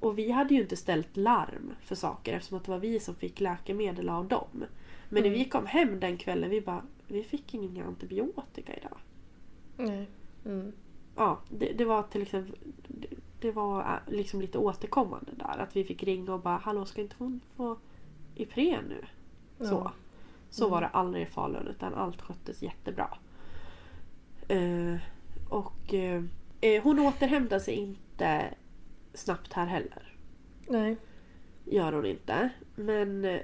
Och 0.00 0.18
vi 0.18 0.30
hade 0.30 0.54
ju 0.54 0.60
inte 0.60 0.76
ställt 0.76 1.16
larm 1.16 1.74
för 1.80 1.94
saker 1.94 2.36
eftersom 2.36 2.58
att 2.58 2.64
det 2.64 2.70
var 2.70 2.78
vi 2.78 3.00
som 3.00 3.14
fick 3.14 3.40
läkemedel 3.40 4.08
av 4.08 4.28
dem. 4.28 4.64
Men 5.08 5.22
när 5.22 5.30
vi 5.30 5.44
kom 5.44 5.66
hem 5.66 6.00
den 6.00 6.16
kvällen, 6.16 6.50
vi 6.50 6.60
bara 6.60 6.82
Vi 7.08 7.22
fick 7.22 7.54
ingen 7.54 7.86
antibiotika 7.86 8.76
idag. 8.76 8.98
Nej. 9.76 10.08
Mm. 10.44 10.72
ja, 11.16 11.38
det, 11.48 11.72
det 11.72 11.84
var 11.84 12.02
till 12.02 12.22
exempel 12.22 12.56
det, 13.40 13.50
var 13.50 13.80
äh, 13.80 14.12
liksom 14.14 14.40
lite 14.40 14.58
återkommande 14.58 15.32
där. 15.34 15.58
Att 15.58 15.76
vi 15.76 15.84
fick 15.84 16.02
ringa 16.02 16.34
och 16.34 16.40
bara 16.40 16.56
Hallå 16.56 16.84
ska 16.84 17.00
inte 17.00 17.16
hon 17.18 17.40
få 17.56 17.76
Ipren 18.34 18.84
nu? 18.88 19.04
Så. 19.58 19.74
Ja. 19.74 19.92
Så 20.50 20.68
var 20.68 20.80
det 20.80 20.88
aldrig 20.88 21.22
i 21.22 21.26
Falun 21.26 21.66
utan 21.66 21.94
allt 21.94 22.22
sköttes 22.22 22.62
jättebra. 22.62 23.18
Eh, 24.48 24.96
och 25.48 25.94
eh, 25.94 26.24
eh, 26.60 26.82
hon 26.82 26.98
återhämtar 26.98 27.58
sig 27.58 27.74
inte 27.74 28.54
snabbt 29.14 29.52
här 29.52 29.66
heller. 29.66 30.16
Nej. 30.68 30.96
Gör 31.64 31.92
hon 31.92 32.06
inte. 32.06 32.50
Men 32.74 33.24
eh, 33.24 33.40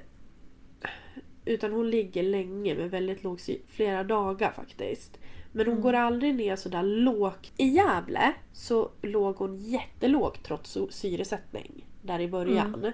utan 1.45 1.71
hon 1.71 1.89
ligger 1.89 2.23
länge 2.23 2.75
med 2.75 2.91
väldigt 2.91 3.23
låg 3.23 3.41
flera 3.67 4.03
dagar 4.03 4.51
faktiskt. 4.51 5.19
Men 5.51 5.67
hon 5.67 5.81
går 5.81 5.93
aldrig 5.93 6.35
ner 6.35 6.55
sådär 6.55 6.83
lågt. 6.83 7.51
I 7.57 7.65
Gävle 7.65 8.33
så 8.53 8.91
låg 9.01 9.35
hon 9.35 9.57
jättelågt 9.57 10.43
trots 10.43 10.77
syresättning. 10.89 11.85
Där 12.01 12.19
i 12.19 12.27
början. 12.27 12.91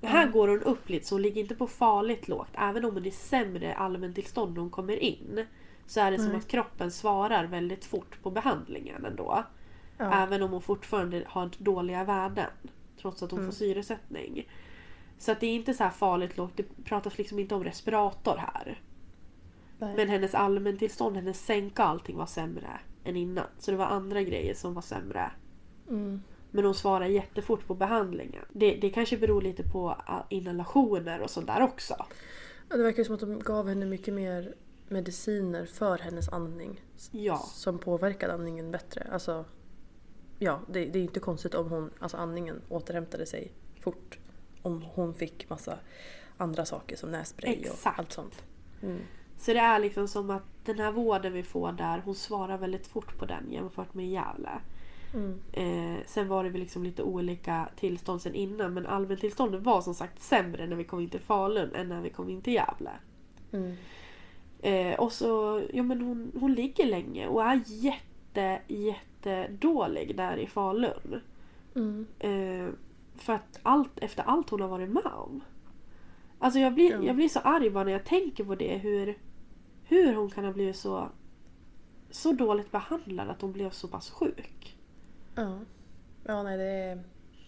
Men 0.00 0.10
här 0.10 0.28
går 0.28 0.48
hon 0.48 0.62
upp 0.62 0.88
lite 0.88 1.06
så 1.06 1.14
hon 1.14 1.22
ligger 1.22 1.40
inte 1.40 1.54
på 1.54 1.66
farligt 1.66 2.28
lågt. 2.28 2.50
Även 2.54 2.84
om 2.84 2.94
hon 2.94 3.06
är 3.06 3.10
sämre 3.10 3.74
allmäntillstånd 3.74 4.54
när 4.54 4.60
hon 4.60 4.70
kommer 4.70 4.96
in. 4.96 5.46
Så 5.86 6.00
är 6.00 6.10
det 6.10 6.18
som 6.18 6.36
att 6.36 6.48
kroppen 6.48 6.90
svarar 6.90 7.44
väldigt 7.44 7.84
fort 7.84 8.22
på 8.22 8.30
behandlingen 8.30 9.04
ändå. 9.04 9.44
Ja. 9.98 10.22
Även 10.22 10.42
om 10.42 10.50
hon 10.50 10.62
fortfarande 10.62 11.24
har 11.26 11.50
dåliga 11.58 12.04
värden. 12.04 12.50
Trots 13.00 13.22
att 13.22 13.30
hon 13.30 13.44
får 13.44 13.52
syresättning. 13.52 14.48
Så 15.18 15.32
att 15.32 15.40
det 15.40 15.46
är 15.46 15.54
inte 15.54 15.74
så 15.74 15.84
här 15.84 15.90
farligt 15.90 16.36
lågt. 16.36 16.52
Det 16.56 16.84
pratas 16.84 17.18
liksom 17.18 17.38
inte 17.38 17.54
om 17.54 17.64
respirator 17.64 18.36
här. 18.36 18.82
Nej. 19.78 19.96
Men 19.96 20.08
hennes 20.08 20.34
allmäntillstånd, 20.34 21.16
hennes 21.16 21.44
sänka 21.44 21.82
och 21.82 21.88
allting 21.88 22.16
var 22.16 22.26
sämre 22.26 22.80
än 23.04 23.16
innan. 23.16 23.46
Så 23.58 23.70
det 23.70 23.76
var 23.76 23.86
andra 23.86 24.22
grejer 24.22 24.54
som 24.54 24.74
var 24.74 24.82
sämre. 24.82 25.30
Mm. 25.88 26.22
Men 26.50 26.64
hon 26.64 26.74
svarar 26.74 27.06
jättefort 27.06 27.66
på 27.66 27.74
behandlingen. 27.74 28.44
Det, 28.52 28.74
det 28.74 28.90
kanske 28.90 29.16
beror 29.16 29.42
lite 29.42 29.62
på 29.62 29.88
ah, 29.88 30.22
inhalationer 30.28 31.20
och 31.20 31.30
sånt 31.30 31.46
där 31.46 31.62
också. 31.62 32.06
Ja, 32.68 32.76
det 32.76 32.82
verkar 32.82 33.04
som 33.04 33.14
att 33.14 33.20
de 33.20 33.38
gav 33.38 33.68
henne 33.68 33.86
mycket 33.86 34.14
mer 34.14 34.54
mediciner 34.88 35.66
för 35.66 35.98
hennes 35.98 36.28
andning. 36.28 36.80
Ja. 37.10 37.36
Som 37.36 37.78
påverkade 37.78 38.34
andningen 38.34 38.70
bättre. 38.70 39.06
Alltså, 39.12 39.44
ja, 40.38 40.60
det, 40.68 40.84
det 40.84 40.98
är 40.98 41.02
inte 41.02 41.20
konstigt 41.20 41.54
om 41.54 41.70
hon, 41.70 41.90
alltså 41.98 42.16
andningen 42.16 42.62
återhämtade 42.68 43.26
sig 43.26 43.52
fort. 43.80 44.18
Om 44.62 44.82
hon 44.82 45.14
fick 45.14 45.50
massa 45.50 45.78
andra 46.36 46.64
saker 46.64 46.96
som 46.96 47.10
nässpray 47.10 47.58
och 47.58 47.60
Exakt. 47.60 47.98
allt 47.98 48.12
sånt. 48.12 48.44
Mm. 48.82 49.00
Så 49.38 49.52
det 49.52 49.58
är 49.58 49.78
liksom 49.78 50.08
som 50.08 50.30
att 50.30 50.42
den 50.64 50.78
här 50.78 50.92
vården 50.92 51.32
vi 51.32 51.42
får 51.42 51.72
där, 51.72 52.02
hon 52.04 52.14
svarar 52.14 52.58
väldigt 52.58 52.86
fort 52.86 53.18
på 53.18 53.26
den 53.26 53.52
jämfört 53.52 53.94
med 53.94 54.08
Gävle. 54.08 54.60
Mm. 55.14 55.40
Eh, 55.52 56.04
sen 56.06 56.28
var 56.28 56.44
det 56.44 56.50
väl 56.50 56.60
liksom 56.60 56.84
lite 56.84 57.02
olika 57.02 57.68
tillstånd 57.76 58.22
sen 58.22 58.34
innan 58.34 58.74
men 58.74 58.86
allmäntillståndet 58.86 59.62
var 59.62 59.80
som 59.80 59.94
sagt 59.94 60.22
sämre 60.22 60.66
när 60.66 60.76
vi 60.76 60.84
kom 60.84 61.00
in 61.00 61.10
till 61.10 61.20
Falun 61.20 61.74
än 61.74 61.88
när 61.88 62.00
vi 62.00 62.10
kom 62.10 62.28
in 62.28 62.42
till 62.42 62.52
Gävle. 62.52 62.90
Mm. 63.52 63.76
Eh, 64.60 65.00
och 65.00 65.12
så, 65.12 65.62
ja 65.72 65.82
men 65.82 66.00
hon, 66.00 66.32
hon 66.40 66.54
ligger 66.54 66.86
länge 66.86 67.26
och 67.26 67.44
är 67.44 67.60
jätte, 67.66 68.60
jättedålig 69.28 70.16
där 70.16 70.36
i 70.36 70.46
Falun. 70.46 71.20
Mm. 71.74 72.06
Eh, 72.18 72.68
för 73.16 73.32
att 73.32 73.60
allt, 73.62 73.98
efter 73.98 74.22
allt 74.22 74.50
hon 74.50 74.60
har 74.60 74.68
varit 74.68 74.90
med 74.90 75.06
om. 75.06 75.40
Alltså 76.38 76.60
jag 76.60 76.74
blir, 76.74 76.90
Ja. 76.90 77.02
jag 77.02 77.16
blir 77.16 77.28
så 77.28 77.38
arg 77.40 77.70
bara 77.70 77.84
när 77.84 77.92
jag 77.92 78.04
tänker 78.04 78.44
på 78.44 78.54
det. 78.54 78.76
Hur, 78.76 79.18
hur 79.84 80.14
hon 80.14 80.30
kan 80.30 80.44
ha 80.44 80.52
blivit 80.52 80.76
så, 80.76 81.08
så 82.10 82.32
dåligt 82.32 82.70
behandlad 82.70 83.28
att 83.28 83.40
hon 83.42 83.52
blev 83.52 83.70
så 83.70 83.88
pass 83.88 84.10
sjuk. 84.10 84.76
Ja. 85.34 85.58
Ja, 86.24 86.42
nej 86.42 86.58
det 86.58 86.64
är, 86.64 87.04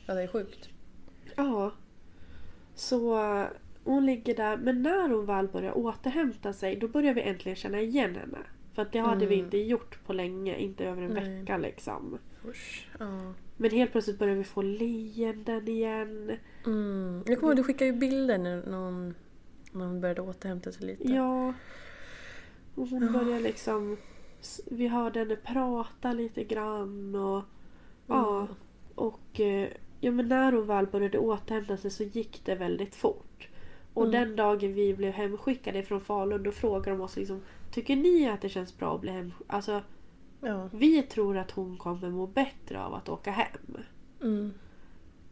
ja, 0.07 0.15
det 0.15 0.23
är 0.23 0.29
sjukt. 0.29 0.69
Ja. 1.37 1.73
Så 2.75 3.19
eh, 3.37 3.47
hon 3.85 4.07
ligger 4.07 4.37
där. 4.37 4.57
Men 4.57 4.83
när 4.83 5.09
hon 5.09 5.27
väl 5.27 5.49
börjar 5.49 5.79
återhämta 5.79 6.53
sig 6.53 6.77
då 6.77 6.89
börjar 6.89 7.15
vi 7.15 7.23
äntligen 7.23 7.57
känna 7.57 7.81
igen 7.81 8.17
henne. 8.17 8.39
För 8.81 8.87
att 8.87 8.93
det 8.93 8.99
hade 8.99 9.27
vi 9.27 9.35
Mm. 9.35 9.45
inte 9.45 9.59
gjort 9.59 10.05
på 10.07 10.13
länge. 10.13 10.57
Inte 10.59 10.85
över 10.85 11.03
en 11.03 11.11
Nej. 11.11 11.39
vecka 11.41 11.57
liksom. 11.59 12.19
Ja. 12.99 13.33
Men 13.57 13.71
helt 13.71 13.93
plötsligt 13.93 14.19
börjar 14.19 14.35
vi 14.37 14.45
få 14.45 14.63
leenden 14.63 15.69
igen. 15.69 16.31
Mm. 16.67 17.23
Jag 17.27 17.41
kommer 17.41 17.53
ihåg 17.53 17.57
du 17.57 17.63
skickade 17.65 17.91
ju 17.91 17.97
bilder 17.97 18.39
när, 18.39 18.77
hon, 18.77 19.15
när 19.73 19.87
hon 19.87 20.01
började 20.01 20.21
återhämta 20.21 20.73
sig 20.73 20.87
lite. 20.87 21.13
Ja. 21.13 21.53
Och 22.75 22.89
hon 22.89 23.13
börjar 23.13 23.41
liksom... 23.41 23.97
Vi 24.67 24.87
hörde 24.89 25.19
henne 25.19 25.37
prata 25.37 26.13
lite 26.13 26.45
grann 26.45 27.15
och... 27.15 27.43
Ja. 28.07 28.41
Mm. 28.41 28.55
Och 28.95 29.41
eh, 29.41 29.69
ja, 30.01 30.11
men 30.11 30.29
när 30.29 30.53
hon 30.53 30.67
väl 30.67 30.87
började 30.87 31.19
återhämta 31.19 31.77
sig 31.77 31.91
så 31.91 32.03
gick 32.03 32.41
det 32.45 32.55
väldigt 32.55 32.95
fort. 32.95 33.49
Och 33.95 34.05
Mm. 34.07 34.13
den 34.21 34.37
dagen 34.37 34.75
vi 34.75 34.95
blev 34.95 35.13
hemskickade 35.13 35.83
från 35.83 36.01
Falun 36.01 36.43
då 36.43 36.51
frågade 36.53 36.91
de 36.91 37.01
oss 37.01 37.17
liksom 37.17 37.41
Tycker 37.71 37.97
ni 37.97 38.29
att 38.29 38.41
det 38.41 38.49
känns 38.49 38.79
bra 38.79 38.95
att 38.95 39.01
bli 39.01 39.11
hemskickade? 39.11 39.53
Alltså 39.57 39.83
Ja. 40.41 40.69
vi 40.73 41.03
tror 41.03 41.37
att 41.37 41.51
hon 41.51 41.77
kommer 41.77 42.11
må 42.11 42.27
bättre 42.27 42.85
av 42.85 42.95
att 42.95 43.09
åka 43.09 43.31
hem. 43.31 43.77
Mm. 44.23 44.53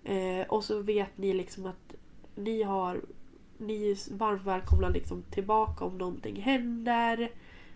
Eh, 0.05 0.47
och 0.47 0.65
så 0.65 0.81
vet 0.83 1.19
ni 1.19 1.35
liksom 1.35 1.67
att 1.67 1.95
ni 2.35 2.63
har 2.63 3.01
ni 3.59 3.91
är 3.91 4.15
varmt 4.17 4.47
välkomna 4.47 4.89
liksom 4.89 5.23
tillbaka 5.23 5.85
om 5.85 5.99
någonting 5.99 6.43
händer. 6.43 7.31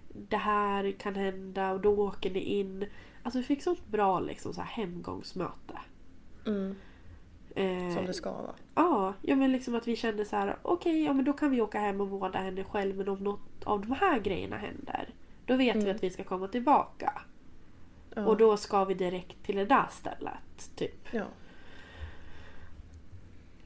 Det 0.08 0.36
här 0.36 0.92
kan 0.92 1.14
hända 1.14 1.72
och 1.72 1.80
då 1.80 1.90
åker 2.06 2.30
ni 2.30 2.40
in. 2.40 2.86
Alltså 3.22 3.38
vi 3.38 3.44
fick 3.44 3.62
sånt 3.62 3.86
bra 3.86 4.20
liksom, 4.20 4.54
så 4.54 4.60
här 4.60 4.68
hemgångsmöte. 4.68 5.78
Mm. 6.46 6.74
Eh, 7.54 7.94
Som 7.94 8.06
det 8.06 8.14
ska 8.14 8.32
vara. 8.32 8.54
Ja, 8.74 9.14
ja 9.22 9.36
men 9.36 9.52
liksom 9.52 9.74
att 9.74 9.88
vi 9.88 9.96
kände 9.96 10.24
så 10.24 10.36
här: 10.36 10.56
okej 10.62 11.04
ja 11.04 11.12
men 11.12 11.24
då 11.24 11.32
kan 11.32 11.50
vi 11.50 11.60
åka 11.60 11.78
hem 11.80 12.00
och 12.00 12.10
vårda 12.10 12.38
henne 12.38 12.64
själv 12.64 12.96
men 12.96 13.08
om 13.08 13.18
något 13.18 13.64
av 13.64 13.80
de 13.80 13.92
här 13.92 14.20
grejerna 14.20 14.56
händer 14.56 15.08
då 15.46 15.56
vet 15.56 15.76
vi 15.76 15.80
Mm. 15.80 15.96
att 15.96 16.02
vi 16.02 16.10
ska 16.10 16.24
komma 16.24 16.48
tillbaka. 16.48 17.22
Ja. 18.14 18.26
Och 18.26 18.36
då 18.36 18.56
ska 18.56 18.84
vi 18.84 18.94
direkt 18.94 19.42
till 19.44 19.56
det 19.56 19.64
där 19.64 19.86
stället. 19.90 20.70
Typ. 20.76 21.08
Ja. 21.10 21.24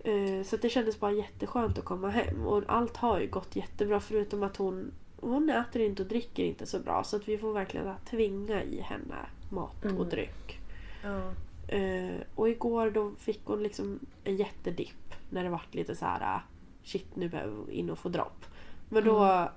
Eh, 0.04 0.42
Så 0.44 0.56
det 0.56 0.68
kändes 0.68 1.00
bara 1.00 1.12
jätteskönt 1.12 1.78
att 1.78 1.84
komma 1.84 2.08
hem. 2.08 2.46
Och 2.46 2.62
allt 2.66 2.96
har 2.96 3.20
ju 3.20 3.26
gått 3.26 3.56
jättebra 3.56 4.00
förutom 4.00 4.42
att 4.42 4.56
hon, 4.56 4.92
hon 5.20 5.50
äter 5.50 5.82
inte 5.82 6.02
och 6.02 6.08
dricker 6.08 6.44
inte 6.44 6.66
så 6.66 6.78
bra. 6.80 7.04
Så 7.04 7.16
att 7.16 7.28
vi 7.28 7.38
får 7.38 7.52
verkligen 7.52 7.94
tvinga 8.10 8.62
i 8.62 8.80
henne 8.80 9.16
mat 9.50 9.84
och 9.84 9.90
Mm. 9.90 10.08
dryck. 10.08 10.60
Ja. 11.04 11.32
Eh, 11.68 12.16
och 12.34 12.48
igår 12.48 12.90
då 12.90 13.12
fick 13.18 13.40
hon 13.44 13.62
liksom 13.62 13.98
en 14.24 14.36
jättedipp. 14.36 15.14
När 15.30 15.44
det 15.44 15.50
vart 15.50 15.74
lite 15.74 15.96
så 15.96 16.04
här: 16.04 16.40
shit 16.82 17.16
nu 17.16 17.28
behöver 17.28 17.64
vi 17.66 17.72
in 17.72 17.90
och 17.90 17.98
få 17.98 18.08
dropp. 18.08 18.44
Men 18.88 19.04
då, 19.04 19.48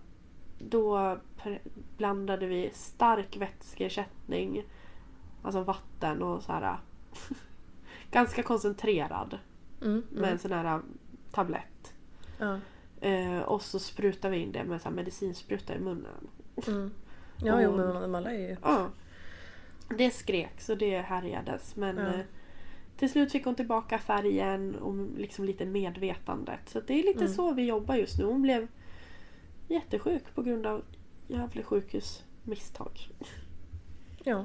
då 0.60 0.98
pre- 1.38 1.60
blandade 1.98 2.46
vi 2.46 2.70
stark 2.74 3.38
vätskeersättning. 3.38 4.64
Alltså 5.44 5.64
vatten 5.64 6.22
och 6.24 6.44
så 6.44 6.52
här. 6.52 6.78
ganska 8.12 8.44
koncentrerad 8.44 9.38
Mm. 9.82 10.04
med 10.12 10.32
en 10.32 10.40
sån 10.40 10.52
här 10.52 10.82
tablett. 11.32 11.94
Ja. 12.40 12.60
Eh, 13.02 13.40
och 13.40 13.62
så 13.62 13.80
sprutar 13.80 14.30
vi 14.30 14.38
in 14.38 14.52
det 14.52 14.64
med 14.64 14.82
så 14.82 14.90
här 14.90 14.96
medicinspruta 14.96 15.76
i 15.76 15.80
munnen. 15.80 16.28
Mm. 16.68 16.92
Ja, 17.44 17.62
jo, 17.62 17.78
men 17.78 18.02
de 18.02 18.16
alla 18.16 18.34
är 18.34 18.50
ju... 18.50 18.58
Ja. 18.64 18.88
Det 19.98 20.12
skrek 20.12 20.62
så 20.62 20.76
det 20.76 20.98
härjades 21.02 21.76
men 21.76 21.98
Ja. 21.98 22.04
eh, 22.08 22.20
till 22.98 23.10
slut 23.10 23.32
fick 23.32 23.46
hon 23.46 23.56
tillbaka 23.56 24.00
färgen 24.00 24.76
och 24.76 24.96
liksom 25.18 25.46
lite 25.46 25.66
medvetandet. 25.66 26.70
Så 26.70 26.80
det 26.82 26.94
är 26.94 27.04
lite 27.04 27.20
Mm. 27.24 27.34
så 27.34 27.54
vi 27.54 27.66
jobbar 27.66 27.96
just 27.96 28.18
nu. 28.20 28.26
Hon 28.26 28.42
blev 28.42 28.68
jättesjuk 29.68 30.36
på 30.36 30.42
grund 30.42 30.66
av 30.66 30.84
Gävle 31.28 31.64
sjukhus 31.64 32.24
misstag. 32.44 33.10
Ja, 34.24 34.44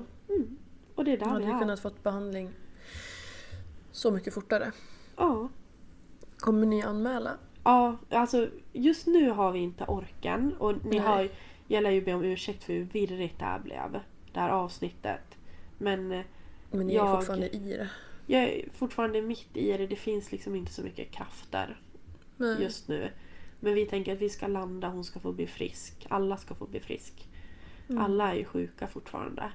Och 0.95 1.05
det 1.05 1.13
är 1.13 1.19
där 1.19 1.27
hade 1.27 1.45
vi 1.47 1.51
är. 1.53 1.59
kunnat 1.59 1.81
fått 1.81 2.03
behandling 2.03 2.51
så 3.93 4.11
mycket 4.11 4.35
fortare. 4.35 4.73
Ja. 5.17 5.49
Kommer 6.39 6.67
ni 6.67 6.83
anmäla? 6.83 7.31
Ja, 7.65 7.97
alltså 8.11 8.49
just 8.73 9.07
nu 9.07 9.31
har 9.31 9.53
vi 9.53 9.59
inte 9.59 9.85
orken 9.85 10.53
och 10.59 10.73
ni 10.85 10.91
Nej. 10.91 10.99
har, 10.99 11.29
jag 11.69 11.83
lär 11.83 11.91
ju 11.91 12.01
be 12.05 12.15
om 12.15 12.25
ursäkt 12.25 12.65
för 12.65 12.73
hur 12.73 12.85
virrigt 12.85 13.39
det 13.39 13.45
här 13.45 13.59
blev. 13.61 14.01
Det 14.33 14.41
här 14.41 14.51
avsnittet. 14.51 15.34
Men 15.85 16.13
eh, 16.13 16.25
Men 16.71 16.87
ni 16.87 16.93
är 16.93 16.97
Jag- 16.97 17.17
fortfarande 17.17 17.49
i 17.57 17.59
det. 17.59 17.89
jag 18.27 18.43
är 18.43 18.69
fortfarande 18.73 19.23
mitt 19.23 19.57
i 19.57 19.77
det. 19.77 19.87
Det 19.87 19.97
finns 19.97 20.33
liksom 20.33 20.55
inte 20.55 20.73
så 20.73 20.83
mycket 20.83 21.11
krafter 21.11 21.81
Nej. 22.37 22.63
just 22.63 22.89
nu. 22.89 23.11
Men 23.61 23.75
vi 23.75 23.87
tänker 23.87 24.13
att 24.13 24.21
vi 24.21 24.29
ska 24.29 24.47
landa, 24.47 24.89
hon 24.89 25.05
ska 25.05 25.21
få 25.21 25.33
bli 25.33 25.47
frisk. 25.47 26.07
Alla 26.11 26.37
ska 26.37 26.55
få 26.55 26.67
bli 26.67 26.81
frisk. 26.81 27.29
Alla 27.99 28.33
är 28.33 28.37
ju 28.37 28.45
sjuka 28.45 28.87
fortfarande. 28.87 29.53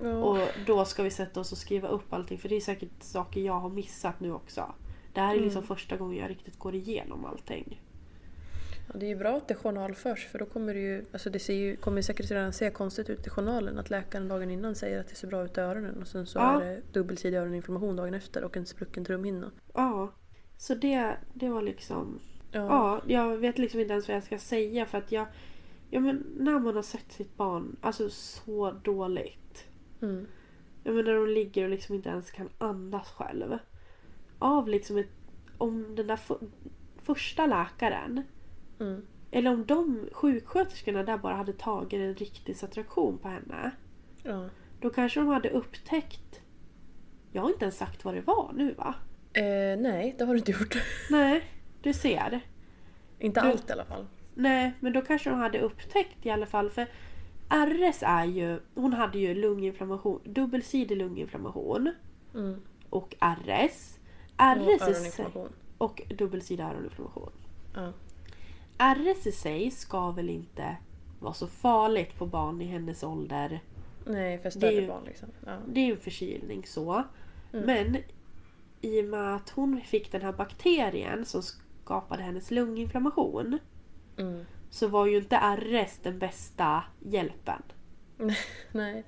Ja. 0.00 0.14
Och 0.24 0.38
då 0.66 0.84
ska 0.84 1.02
vi 1.02 1.10
sätta 1.10 1.40
oss 1.40 1.52
och 1.52 1.58
skriva 1.58 1.88
upp 1.88 2.12
allting 2.12 2.38
för 2.38 2.48
det 2.48 2.56
är 2.56 2.60
säkert 2.60 2.90
saker 3.02 3.40
jag 3.40 3.60
har 3.60 3.70
missat 3.70 4.20
nu 4.20 4.32
också. 4.32 4.74
Det 5.12 5.20
här 5.20 5.36
är 5.36 5.40
liksom 5.40 5.62
första 5.62 5.96
gången 5.96 6.18
jag 6.18 6.30
riktigt 6.30 6.58
går 6.58 6.74
igenom 6.74 7.24
allting. 7.24 7.80
Och 8.92 8.98
det 8.98 9.06
är 9.06 9.08
ju 9.08 9.16
bra 9.16 9.36
att 9.36 9.48
det 9.48 9.54
journalförs 9.54 10.26
för 10.26 10.38
då 10.38 10.46
kommer 10.46 10.74
det 10.74 10.80
ju, 10.80 11.04
alltså 11.12 11.30
det 11.30 11.38
ser 11.38 11.54
ju, 11.54 11.76
kommer 11.76 12.02
säkert 12.02 12.30
redan 12.30 12.52
se 12.52 12.70
konstigt 12.70 13.10
ut 13.10 13.26
i 13.26 13.30
journalen 13.30 13.78
att 13.78 13.90
läkaren 13.90 14.28
dagen 14.28 14.50
innan 14.50 14.74
säger 14.74 15.00
att 15.00 15.08
det 15.08 15.14
ser 15.14 15.28
bra 15.28 15.44
ut 15.44 15.58
i 15.58 15.60
öronen 15.60 16.00
och 16.02 16.08
sen 16.08 16.26
så 16.26 16.38
Ja. 16.38 16.62
är 16.62 16.66
det 16.66 16.82
dubbelsidig 16.92 17.36
öroninflammation 17.36 17.96
dagen 17.96 18.14
efter 18.14 18.44
och 18.44 18.56
en 18.56 18.66
sprucken 18.66 19.04
trumhinna. 19.04 19.50
Ja. 19.74 20.12
Så 20.56 20.74
det, 20.74 21.16
det 21.34 21.48
var 21.48 21.62
liksom... 21.62 22.20
Ja. 22.52 22.68
Ja, 22.68 23.02
jag 23.06 23.36
vet 23.36 23.58
liksom 23.58 23.80
inte 23.80 23.92
ens 23.92 24.08
vad 24.08 24.16
jag 24.16 24.24
ska 24.24 24.38
säga 24.38 24.86
för 24.86 24.98
att 24.98 25.12
jag... 25.12 25.26
Ja 25.90 26.00
men 26.00 26.26
när 26.38 26.58
man 26.58 26.76
har 26.76 26.82
sett 26.82 27.12
sitt 27.12 27.36
barn, 27.36 27.76
alltså 27.80 28.10
så 28.10 28.70
dåligt. 28.70 29.66
Mm. 30.02 30.26
Jag 30.84 30.94
menar 30.94 31.12
när 31.12 31.18
de 31.18 31.28
ligger 31.28 31.64
och 31.64 31.70
liksom 31.70 31.94
inte 31.94 32.08
ens 32.08 32.30
kan 32.30 32.48
andas 32.58 33.08
själv. 33.08 33.58
Av 34.38 34.68
liksom 34.68 34.96
ett... 34.96 35.10
Om 35.58 35.94
den 35.94 36.06
där 36.06 36.16
för, 36.16 36.38
första 37.02 37.46
läkaren 37.46 38.22
Mm. 38.82 39.02
eller 39.30 39.50
om 39.50 39.64
de 39.66 40.08
sjuksköterskorna 40.12 41.02
där 41.02 41.18
bara 41.18 41.34
hade 41.34 41.52
tagit 41.52 41.92
en 41.92 42.14
riktig 42.14 42.56
saturation 42.56 43.18
på 43.18 43.28
henne. 43.28 43.70
Ja. 44.22 44.48
Då 44.80 44.90
kanske 44.90 45.20
de 45.20 45.28
hade 45.28 45.50
upptäckt... 45.50 46.40
Jag 47.32 47.42
har 47.42 47.48
inte 47.48 47.64
ens 47.64 47.76
sagt 47.76 48.04
vad 48.04 48.14
det 48.14 48.20
var 48.20 48.52
nu 48.54 48.74
va? 48.74 48.94
Eh, 49.32 49.80
nej, 49.80 50.14
det 50.18 50.24
har 50.24 50.32
du 50.34 50.38
inte 50.38 50.52
gjort. 50.52 50.76
Nej, 51.10 51.44
du 51.82 51.92
ser. 51.92 52.40
inte 53.18 53.40
Du- 53.40 53.46
allt 53.46 53.70
i 53.70 53.72
alla 53.72 53.84
fall. 53.84 54.06
Nej, 54.34 54.72
men 54.80 54.92
då 54.92 55.00
kanske 55.00 55.30
de 55.30 55.38
hade 55.38 55.60
upptäckt 55.60 56.26
i 56.26 56.30
alla 56.30 56.46
fall. 56.46 56.70
För 56.70 56.86
RS 57.48 58.02
är 58.02 58.24
ju... 58.24 58.60
Hon 58.74 58.92
hade 58.92 59.18
ju 59.18 59.34
lunginflammation, 59.34 60.20
dubbelsidig 60.24 60.96
lunginflammation. 60.96 61.92
Mm. 62.34 62.62
Och 62.90 63.14
RS. 63.20 63.98
Och 64.36 64.46
RS 64.46 64.78
sig, 64.80 64.94
öroninflammation. 64.94 65.52
och 65.78 66.02
dubbelsidig 66.18 66.64
öroninflammation. 66.64 67.32
Ja. 67.74 67.92
RS 68.94 69.26
i 69.26 69.32
sig 69.32 69.70
ska 69.70 70.10
väl 70.10 70.30
inte 70.30 70.76
vara 71.20 71.34
så 71.34 71.46
farligt 71.46 72.18
på 72.18 72.26
barn 72.26 72.60
i 72.60 72.64
hennes 72.64 73.02
ålder. 73.02 73.60
Nej, 74.06 74.38
för 74.38 74.50
större 74.50 74.72
ju- 74.72 74.88
barn 74.88 75.04
liksom. 75.04 75.28
Ja. 75.46 75.56
Det 75.68 75.80
är 75.80 75.84
ju 75.84 75.92
en 75.92 76.00
förkylning 76.00 76.66
så. 76.66 77.04
Mm. 77.52 77.66
Men 77.66 77.96
i 78.80 79.00
och 79.00 79.04
med 79.04 79.34
att 79.34 79.50
hon 79.50 79.80
fick 79.80 80.12
den 80.12 80.22
här 80.22 80.32
bakterien 80.32 81.24
som 81.24 81.42
skapade 81.42 82.22
hennes 82.22 82.50
lunginflammation. 82.50 83.58
Mm. 84.18 84.44
Så 84.70 84.86
var 84.88 85.06
ju 85.06 85.16
inte 85.16 85.36
RS 85.36 85.98
den 86.02 86.18
bästa 86.18 86.84
hjälpen. 87.00 87.62
Nej, 88.72 89.04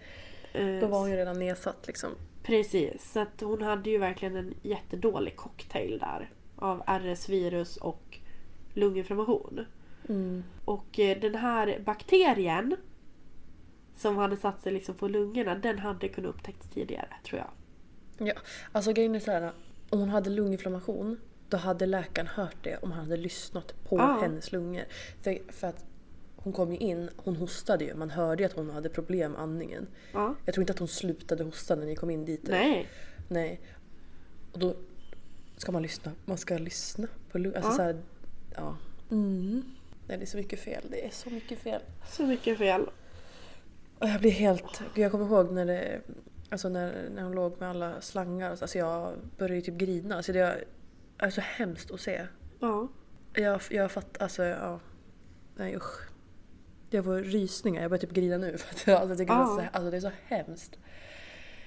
Eh, 0.55 0.81
då 0.81 0.87
var 0.87 0.99
hon 0.99 1.11
ju 1.11 1.17
redan 1.17 1.39
nedsatt 1.39 1.87
liksom. 1.87 2.11
Precis, 2.43 3.13
så 3.13 3.21
att 3.21 3.41
hon 3.41 3.63
hade 3.63 3.91
ju 3.91 3.99
verkligen 3.99 4.37
en 4.37 4.55
jättedålig 4.63 5.37
cocktail 5.37 5.99
där. 5.99 6.31
Av 6.57 6.83
RS-virus 6.87 7.77
och 7.77 8.04
lunginflammation. 8.75 9.65
Mm. 10.09 10.45
Och 10.65 10.99
eh, 10.99 11.21
den 11.21 11.35
här 11.35 11.83
bakterien 11.85 12.77
som 13.97 14.17
hade 14.17 14.37
satt 14.37 14.63
sig 14.63 14.73
liksom 14.73 14.95
på 14.95 15.09
lungorna, 15.09 15.55
den 15.55 15.79
hade 15.79 16.09
kunnat 16.09 16.35
upptäckts 16.35 16.69
tidigare 16.69 17.09
tror 17.27 17.41
jag. 17.41 17.51
Ja, 18.29 18.35
alltså 18.73 18.93
grejen 18.93 19.15
är 19.15 19.21
så 19.21 19.31
här. 19.31 19.53
Om 19.91 19.99
hon 19.99 20.09
hade 20.09 20.31
lunginflammation 20.31 21.21
då 21.49 21.57
hade 21.57 21.87
läkaren 21.87 22.27
hört 22.27 22.57
det 22.63 22.77
om 22.77 22.93
han 22.93 23.01
hade 23.01 23.17
lyssnat 23.17 23.75
på 23.89 23.97
Ja. 23.99 24.19
hennes 24.23 24.53
lungor. 24.53 24.85
För, 25.23 25.53
för 25.53 25.67
att 25.67 25.85
hon 26.37 26.53
kom 26.53 26.73
ju 26.73 26.79
in, 26.79 27.11
hon 27.17 27.37
hostade 27.37 27.85
ju. 27.85 27.95
Man 27.95 28.11
hörde 28.11 28.43
ju 28.43 28.47
att 28.47 28.53
hon 28.53 28.71
hade 28.71 28.89
problem 28.89 29.33
med 29.33 29.41
andningen. 29.41 29.87
Ja. 30.13 30.35
Jag 30.45 30.55
tror 30.55 30.63
inte 30.63 30.73
att 30.73 30.79
hon 30.79 30.89
slutade 30.89 31.45
hosta 31.45 31.75
när 31.75 31.87
ni 31.87 31.97
kom 31.97 32.11
in 32.11 32.25
dit. 32.25 32.41
Nej. 32.43 32.89
Nej. 33.29 33.61
Och 34.53 34.59
då 34.59 34.75
ska 35.57 35.73
man 35.73 35.83
lyssna. 35.83 36.13
Man 36.25 36.39
ska 36.39 36.59
lyssna 36.59 37.07
på 37.31 37.39
lungorna. 37.39 37.65
Alltså 37.65 37.77
så 37.77 37.83
här, 37.83 38.03
ja. 38.55 38.77
Mm. 39.11 39.63
Nej, 40.07 40.19
det 40.19 40.25
är 40.25 40.27
så 40.27 40.37
mycket 40.37 40.61
fel. 40.61 40.85
Det 40.91 41.07
är 41.07 41.11
så 41.11 41.31
mycket 41.31 41.59
fel. 41.59 41.81
Så 42.07 42.27
mycket 42.27 42.59
fel. 42.59 42.91
Och 43.99 44.09
jag 44.09 44.21
blir 44.21 44.31
helt... 44.31 44.83
Gud, 44.95 45.05
jag 45.05 45.13
kommer 45.13 45.27
ihåg 45.27 45.53
när 45.53 45.67
det... 45.67 46.01
Alltså 46.51 46.69
när, 46.69 47.09
när 47.15 47.23
hon 47.23 47.33
låg 47.33 47.61
med 47.61 47.71
alla 47.71 48.01
slangar. 48.01 48.51
Alltså 48.51 48.79
jag 48.79 49.13
började 49.39 49.55
ju 49.55 49.61
typ 49.61 49.75
grina. 49.75 50.17
Alltså 50.17 50.33
det 50.33 50.41
är, 50.41 50.65
är 51.19 51.31
så 51.31 51.41
hemskt 51.41 51.91
att 51.91 52.01
se. 52.01 52.27
Ja. 52.61 52.89
Jag, 53.33 53.61
jag 53.71 53.93
fattar... 53.93 54.23
Alltså 54.23 54.43
ja... 54.45 54.81
Nej 55.57 55.77
usch. 55.77 56.09
Jag 56.91 57.05
får 57.05 57.19
rysningar. 57.19 57.83
Jag 57.83 57.91
börjar 57.91 58.01
typ 58.01 58.13
grina 58.13 58.39
nu. 58.39 58.59
För 58.59 58.75
att 58.75 58.87
jag, 58.87 58.97
alltså, 58.97 59.09
jag 59.09 59.19
tycker 59.19 59.35
det, 59.35 59.41
Ja. 59.41 59.69
alltså, 59.73 59.91
det 59.91 59.97
är 59.97 60.01
så 60.01 60.11
hemskt. 60.27 60.79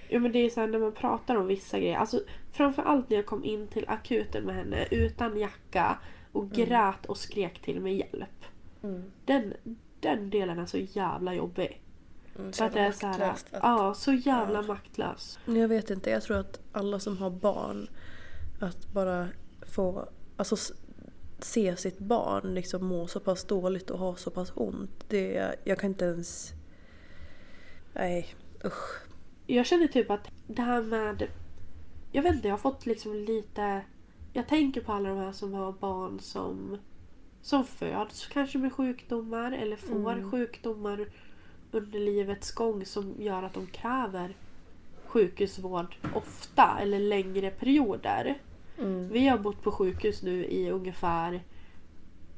Ja 0.09 0.19
men 0.19 0.31
det 0.31 0.39
är 0.39 0.49
så 0.49 0.59
här 0.59 0.67
när 0.67 0.79
man 0.79 0.91
pratar 0.91 1.35
om 1.35 1.47
vissa 1.47 1.79
grejer. 1.79 1.97
Alltså 1.97 2.21
framförallt 2.51 3.09
när 3.09 3.17
jag 3.17 3.25
kom 3.25 3.43
in 3.45 3.67
till 3.67 3.85
akuten 3.88 4.43
med 4.43 4.55
henne 4.55 4.88
utan 4.91 5.38
jacka 5.38 5.99
och 6.32 6.51
grät 6.51 7.05
och 7.05 7.17
skrek 7.17 7.59
till 7.61 7.80
mig 7.82 7.95
hjälp. 7.99 8.45
Mm. 8.84 9.03
Den, 9.25 9.53
den 9.99 10.30
delen 10.30 10.59
är 10.59 10.65
så 10.65 10.78
jävla 10.78 11.34
jobbig. 11.34 11.82
Mm, 12.39 12.53
så 12.53 12.63
att 12.63 12.73
det 12.73 12.80
är 12.80 12.91
så 12.91 13.07
här, 13.07 13.19
att- 13.30 13.45
ja, 13.51 13.93
så 13.93 14.13
jävla 14.13 14.59
Ja. 14.61 14.67
maktlös. 14.67 15.39
Jag 15.45 15.67
vet 15.67 15.89
inte, 15.89 16.09
jag 16.09 16.23
tror 16.23 16.38
att 16.38 16.59
alla 16.71 16.99
som 16.99 17.17
har 17.17 17.30
barn, 17.30 17.89
att 18.59 18.88
bara 18.93 19.28
få 19.75 20.09
alltså, 20.38 20.73
se 21.39 21.75
sitt 21.75 21.99
barn 21.99 22.53
liksom 22.53 22.86
må 22.86 23.07
så 23.07 23.19
pass 23.19 23.43
dåligt 23.43 23.89
och 23.89 23.99
ha 23.99 24.15
så 24.15 24.32
pass 24.32 24.51
ont. 24.55 25.05
Det, 25.09 25.55
jag 25.63 25.80
kan 25.80 25.89
inte 25.89 26.05
ens... 26.05 26.53
Nej, 27.93 28.36
usch. 28.65 29.01
Jag 29.47 29.65
känner 29.65 29.88
typ 29.88 30.11
att 30.11 30.32
det 30.47 30.61
här 30.61 30.82
med... 30.82 31.28
Jag 32.11 32.23
vet 32.23 32.36
inte, 32.36 32.47
jag 32.47 32.53
har 32.53 32.59
fått 32.59 32.86
liksom 32.86 33.15
lite... 33.15 33.82
Jag 34.38 34.47
tänker 34.47 34.81
på 34.81 34.91
alla 34.93 35.09
de 35.09 35.17
här 35.17 35.31
som 35.31 35.53
har 35.53 35.71
barn 35.71 36.19
som, 36.19 36.77
som 37.41 37.63
föds 37.63 38.27
kanske 38.27 38.57
med 38.57 38.73
sjukdomar 38.73 39.51
eller 39.51 39.75
får 39.75 40.11
Mm. 40.11 40.31
sjukdomar 40.31 41.07
under 41.71 41.99
livets 41.99 42.51
gång 42.51 42.85
som 42.85 43.15
gör 43.17 43.43
att 43.43 43.53
de 43.53 43.67
kräver 43.67 44.35
sjukhusvård 45.05 45.95
ofta 46.15 46.77
eller 46.81 46.99
längre 46.99 47.49
perioder. 47.49 48.41
Mm. 48.77 49.09
Vi 49.09 49.27
har 49.27 49.38
bott 49.38 49.63
på 49.63 49.71
sjukhus 49.71 50.23
nu 50.23 50.45
i 50.45 50.69
ungefär... 50.71 51.43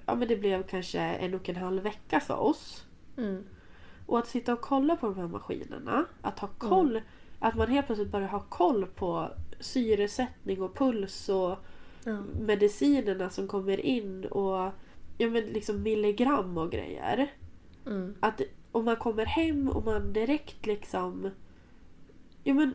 Ja 0.06 0.16
men 0.16 0.28
det 0.28 0.38
blev 0.38 0.64
kanske 0.64 1.00
en 1.00 1.34
och 1.34 1.50
en 1.50 1.56
halv 1.56 1.84
vecka 1.84 2.20
för 2.20 2.38
oss. 2.38 2.86
Mm. 3.18 3.44
Och 4.06 4.20
att 4.20 4.28
sitta 4.28 4.54
och 4.54 4.62
kolla 4.62 4.96
på 4.96 5.06
de 5.06 5.16
här 5.16 5.28
maskinerna. 5.28 6.06
Att 6.22 6.40
ha 6.40 6.48
koll. 6.58 7.02
Att 7.40 7.56
man 7.56 7.72
helt 7.72 7.86
plötsligt 7.86 8.12
börjar 8.12 8.28
ha 8.28 8.40
koll 8.40 8.86
på 8.86 9.30
syresättning 9.60 10.62
och 10.62 10.78
puls 10.78 11.30
och 11.30 11.58
Ja. 12.04 12.22
medicinerna 12.40 13.30
som 13.30 13.48
kommer 13.48 13.86
in 13.86 14.26
och 14.26 14.72
ja, 15.18 15.30
men 15.30 15.44
liksom 15.44 15.84
milligram 15.84 16.58
och 16.58 16.72
grejer. 16.72 17.32
Mm. 17.86 18.16
Att 18.20 18.42
om 18.72 18.86
man 18.86 18.96
kommer 18.96 19.26
hem 19.26 19.70
och 19.70 19.86
man 19.86 20.14
direkt 20.14 20.66
liksom... 20.66 21.30
Ja 22.44 22.54
men 22.54 22.74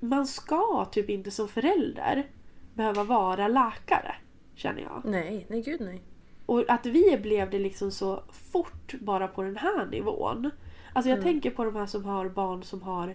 man 0.00 0.26
ska 0.26 0.84
typ 0.92 1.10
inte 1.10 1.30
som 1.30 1.48
förälder 1.48 2.26
behöva 2.74 3.04
vara 3.04 3.48
läkare. 3.48 4.14
Känner 4.54 4.82
jag. 4.82 5.02
Nej, 5.04 5.46
nej 5.50 5.62
gud 5.62 5.80
nej. 5.80 6.02
Och 6.46 6.70
att 6.70 6.86
vi 6.86 7.18
blev 7.22 7.50
det 7.50 7.58
liksom 7.58 7.90
så 7.90 8.22
fort 8.32 8.94
bara 9.00 9.28
på 9.28 9.42
den 9.42 9.56
här 9.56 9.86
nivån. 9.86 10.50
Alltså 10.92 11.10
jag 11.10 11.18
Mm. 11.18 11.32
tänker 11.32 11.50
på 11.50 11.64
de 11.64 11.76
här 11.76 11.86
som 11.86 12.04
har 12.04 12.28
barn 12.28 12.62
som 12.62 12.82
har 12.82 13.14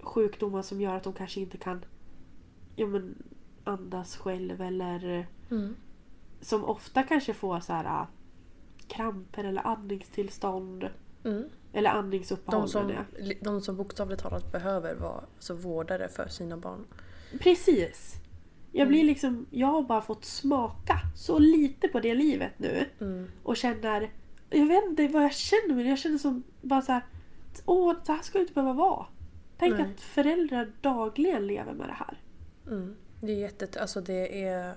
sjukdomar 0.00 0.62
som 0.62 0.80
gör 0.80 0.96
att 0.96 1.02
de 1.02 1.12
kanske 1.12 1.40
inte 1.40 1.56
kan 1.58 1.84
ja, 2.76 2.86
men, 2.86 3.22
andas 3.68 4.16
själv 4.16 4.60
eller 4.60 5.26
Mm. 5.50 5.76
som 6.40 6.64
ofta 6.64 7.02
kanske 7.02 7.34
får 7.34 7.60
så 7.60 7.72
här 7.72 7.84
äh, 7.84 8.06
kramper 8.88 9.44
eller 9.44 9.66
andningstillstånd. 9.66 10.88
Mm. 11.24 11.44
Eller 11.72 11.90
andningsuppehåll 11.90 12.62
De, 12.62 12.68
som, 12.68 12.92
de 13.40 13.60
som 13.60 13.76
bokstavligt 13.76 14.22
talat 14.22 14.52
behöver 14.52 14.94
vara 14.94 15.24
alltså, 15.34 15.54
vårdare 15.54 16.08
för 16.08 16.28
sina 16.28 16.56
barn. 16.56 16.86
Precis. 17.40 18.14
Jag 18.72 18.88
blir 18.88 19.04
liksom, 19.04 19.46
jag 19.50 19.66
har 19.66 19.82
bara 19.82 20.00
fått 20.00 20.24
smaka 20.24 21.00
så 21.16 21.38
lite 21.38 21.88
på 21.88 22.00
det 22.00 22.14
livet 22.14 22.52
nu. 22.56 22.84
Mm. 23.00 23.30
Och 23.42 23.56
känner, 23.56 24.12
jag 24.50 24.66
vet 24.66 24.84
inte 24.84 25.08
vad 25.08 25.24
jag 25.24 25.32
känner 25.34 25.74
men 25.74 25.86
jag 25.86 25.98
känner 25.98 26.18
som 26.18 26.42
bara 26.62 26.82
så 26.82 26.92
här, 26.92 27.02
åh 27.66 27.94
det 28.06 28.12
här 28.12 28.22
ska 28.22 28.38
det 28.38 28.42
inte 28.42 28.54
behöva 28.54 28.72
vara. 28.72 29.06
Tänk 29.58 29.78
Nej. 29.78 29.82
att 29.94 30.00
föräldrar 30.00 30.72
dagligen 30.80 31.46
lever 31.46 31.72
med 31.72 31.88
det 31.88 31.92
här. 31.98 32.18
Mm. 32.66 32.96
Det 33.20 33.32
är 33.32 33.36
jättet... 33.36 33.76
Alltså 33.76 34.00
det 34.00 34.44
är... 34.44 34.74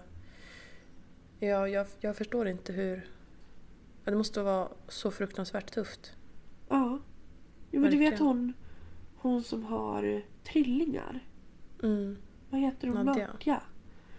Ja, 1.39 1.67
jag, 1.67 1.87
jag 1.99 2.15
förstår 2.15 2.47
inte 2.47 2.73
hur... 2.73 3.07
Det 4.03 4.15
måste 4.15 4.41
vara 4.41 4.67
så 4.87 5.11
fruktansvärt 5.11 5.73
tufft. 5.73 6.13
Ja. 6.69 6.99
Jo, 7.71 7.81
men 7.81 7.91
du 7.91 7.97
vet 7.97 8.19
hon, 8.19 8.53
hon 9.15 9.43
som 9.43 9.63
har 9.63 10.21
trillingar. 10.43 11.19
Mm. 11.83 12.17
Vad 12.49 12.61
heter 12.61 12.87
hon? 12.87 13.05
Nadja. 13.05 13.27
Nadja. 13.27 13.61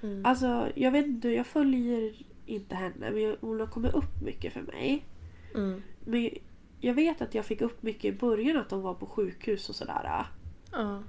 Mm. 0.03 0.27
Alltså 0.27 0.69
jag 0.75 0.91
vet 0.91 1.07
inte, 1.07 1.29
jag 1.29 1.47
följer 1.47 2.15
inte 2.47 2.75
henne 2.75 3.11
men 3.11 3.37
hon 3.41 3.61
har 3.61 3.67
kommit 3.67 3.95
upp 3.95 4.23
mycket 4.23 4.53
för 4.53 4.63
mig. 4.63 5.05
Mm. 5.55 5.83
Men 6.05 6.31
jag 6.81 6.95
vet 6.95 7.23
att 7.23 7.35
jag 7.35 7.45
fick 7.45 7.61
upp 7.61 7.83
mycket 7.83 8.05
i 8.05 8.19
början 8.19 8.57
att 8.57 8.69
de 8.69 8.83
var 8.83 8.95
på 8.95 9.07
sjukhus 9.07 9.69
och 9.69 9.75
sådär. 9.75 10.27
Ja. 10.73 11.03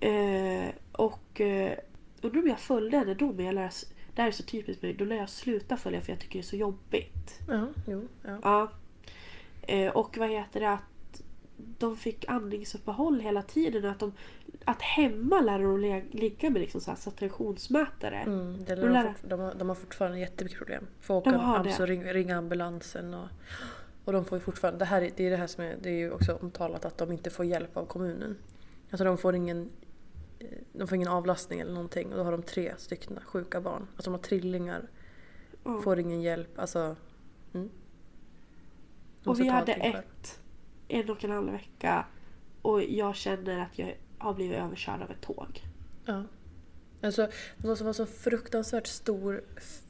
Eh, 0.00 0.68
och 0.92 1.40
eh, 1.40 1.78
undrar 2.26 2.40
om 2.42 2.48
jag 2.48 2.58
följde 2.60 2.96
henne 2.98 3.14
då 3.14 3.32
men 3.32 3.44
jag 3.46 3.54
läs, 3.54 3.86
det 4.14 4.22
här 4.22 4.28
är 4.28 4.32
så 4.32 4.42
typiskt 4.42 4.82
mig, 4.82 4.94
då 4.94 5.04
lär 5.04 5.16
jag 5.16 5.28
sluta 5.28 5.76
följa 5.76 6.00
för 6.00 6.12
jag 6.12 6.20
tycker 6.20 6.38
det 6.38 6.40
är 6.40 6.46
så 6.46 6.56
jobbigt. 6.56 7.38
Ja, 7.48 7.66
jo. 7.86 8.08
Ja. 8.24 8.38
Ja. 8.42 8.70
Eh, 9.62 9.92
och 9.92 10.18
vad 10.18 10.30
heter 10.30 10.60
det 10.60 10.70
att 10.72 10.82
de 11.78 11.96
fick 11.96 12.24
andningsuppehåll 12.28 13.20
hela 13.20 13.42
tiden 13.42 13.84
och 13.84 13.90
att, 13.90 13.98
de, 13.98 14.12
att 14.64 14.82
hemma 14.82 15.40
lär 15.40 15.58
de 15.58 16.02
ligga 16.10 16.50
med 16.50 16.60
liksom 16.60 16.80
så 16.80 16.90
här 16.90 16.98
saturationsmätare. 16.98 18.16
Mm, 18.16 18.64
det 18.64 18.74
Då 18.74 18.82
lär 18.86 18.92
lär- 18.92 19.04
de, 19.04 19.14
fort, 19.14 19.30
de, 19.30 19.40
har, 19.40 19.54
de 19.54 19.68
har 19.68 19.74
fortfarande 19.76 20.18
jättemycket 20.18 20.58
problem. 20.58 20.86
Får 21.00 21.14
åka 21.14 21.30
De 21.30 21.40
har 21.40 21.58
alltså, 21.58 21.86
det. 21.86 21.92
ringa, 21.92 22.12
ringa 22.12 22.36
ambulansen 22.38 23.14
och, 23.14 23.28
och 24.04 24.12
de 24.12 24.24
får 24.24 24.38
fortfarande... 24.38 24.78
Det, 24.78 24.84
här, 24.84 25.02
är- 25.02 25.10
det 25.16 25.26
är 25.26 25.30
det 25.30 25.36
här 25.36 25.46
som 25.46 25.64
är, 25.64 25.76
det 25.82 25.88
är 25.90 25.94
ju 25.96 26.10
också 26.12 26.38
omtalat 26.42 26.84
att 26.84 26.98
de 26.98 27.12
inte 27.12 27.30
får 27.30 27.44
hjälp 27.44 27.76
av 27.76 27.84
kommunen. 27.86 28.36
Alltså 28.90 29.04
de 29.04 29.18
får 29.18 29.34
ingen, 29.34 29.70
de 30.72 30.88
får 30.88 30.96
ingen 30.96 31.08
avlastning 31.08 31.60
eller 31.60 31.72
någonting 31.72 32.12
och 32.12 32.18
då 32.18 32.24
har 32.24 32.32
de 32.32 32.42
tre 32.42 32.74
stycken 32.78 33.20
sjuka 33.24 33.60
barn. 33.60 33.86
Alltså 33.94 34.10
de 34.10 34.14
har 34.14 34.22
trillingar, 34.22 34.88
Ja. 35.64 35.80
får 35.80 35.98
ingen 35.98 36.22
hjälp. 36.22 36.58
Alltså... 36.58 36.96
Mm. 37.54 37.70
Och 39.24 39.40
vi 39.40 39.48
hade 39.48 39.72
ett, 39.72 40.40
en 40.88 41.10
och 41.10 41.24
en 41.24 41.30
halv 41.30 41.52
vecka 41.52 42.06
och 42.62 42.82
jag 42.82 43.16
känner 43.16 43.60
att 43.60 43.78
jag 43.78 43.96
har 44.18 44.34
blivit 44.34 44.58
överkörd 44.58 45.02
av 45.02 45.10
ett 45.10 45.20
tåg. 45.20 45.62
Ja. 46.04 46.24
Alltså, 47.02 47.28
det 47.56 47.68
måste 47.68 47.84
vara 47.84 47.94
så 47.94 48.06
fruktansvärt 48.06 48.86
stor 48.86 49.44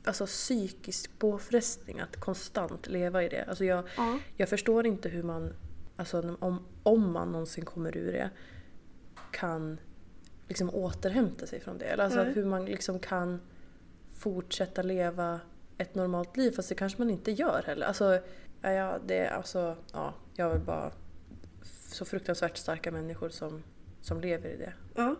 alltså, 0.05 0.27
psykisk 0.27 1.19
påfrestning 1.19 2.01
att 2.01 2.17
konstant 2.17 2.87
leva 2.89 3.23
i 3.23 3.29
det. 3.29 3.45
Alltså, 3.45 3.65
jag, 3.65 3.85
Ja. 3.97 4.19
jag 4.37 4.49
förstår 4.49 4.87
inte 4.87 5.09
hur 5.09 5.23
man, 5.23 5.53
alltså, 5.97 6.37
om, 6.41 6.65
om 6.83 7.13
man 7.13 7.33
någonsin 7.33 7.65
kommer 7.65 7.97
ur 7.97 8.13
det, 8.13 8.31
kan 9.31 9.79
liksom 10.49 10.71
återhämta 10.75 11.47
sig 11.47 11.61
från 11.61 11.79
det. 11.79 11.85
Eller 11.85 12.05
Alltså, 12.05 12.23
Nej. 12.25 12.33
hur 12.33 12.45
man 12.45 12.65
liksom 12.65 12.99
kan 12.99 13.41
fortsätta 14.15 14.83
leva 14.83 15.41
ett 15.79 15.95
normalt 15.95 16.37
liv 16.37 16.51
fast 16.51 16.69
det 16.69 16.75
kanske 16.75 16.99
man 17.03 17.11
inte 17.11 17.31
gör 17.33 17.63
heller. 17.67 17.87
Alltså, 17.87 18.19
ja, 18.63 18.99
det 19.07 19.19
är 19.19 19.31
alltså, 19.31 19.77
ja, 19.93 20.15
jag 20.37 20.51
vill 20.53 20.61
bara 20.63 20.93
så 21.93 22.05
fruktansvärt 22.05 22.57
starka 22.57 22.93
människor 22.93 23.29
som, 23.29 23.63
som 24.01 24.21
lever 24.21 24.49
i 24.51 24.57
det. 24.57 24.73
Ja. 24.95 25.15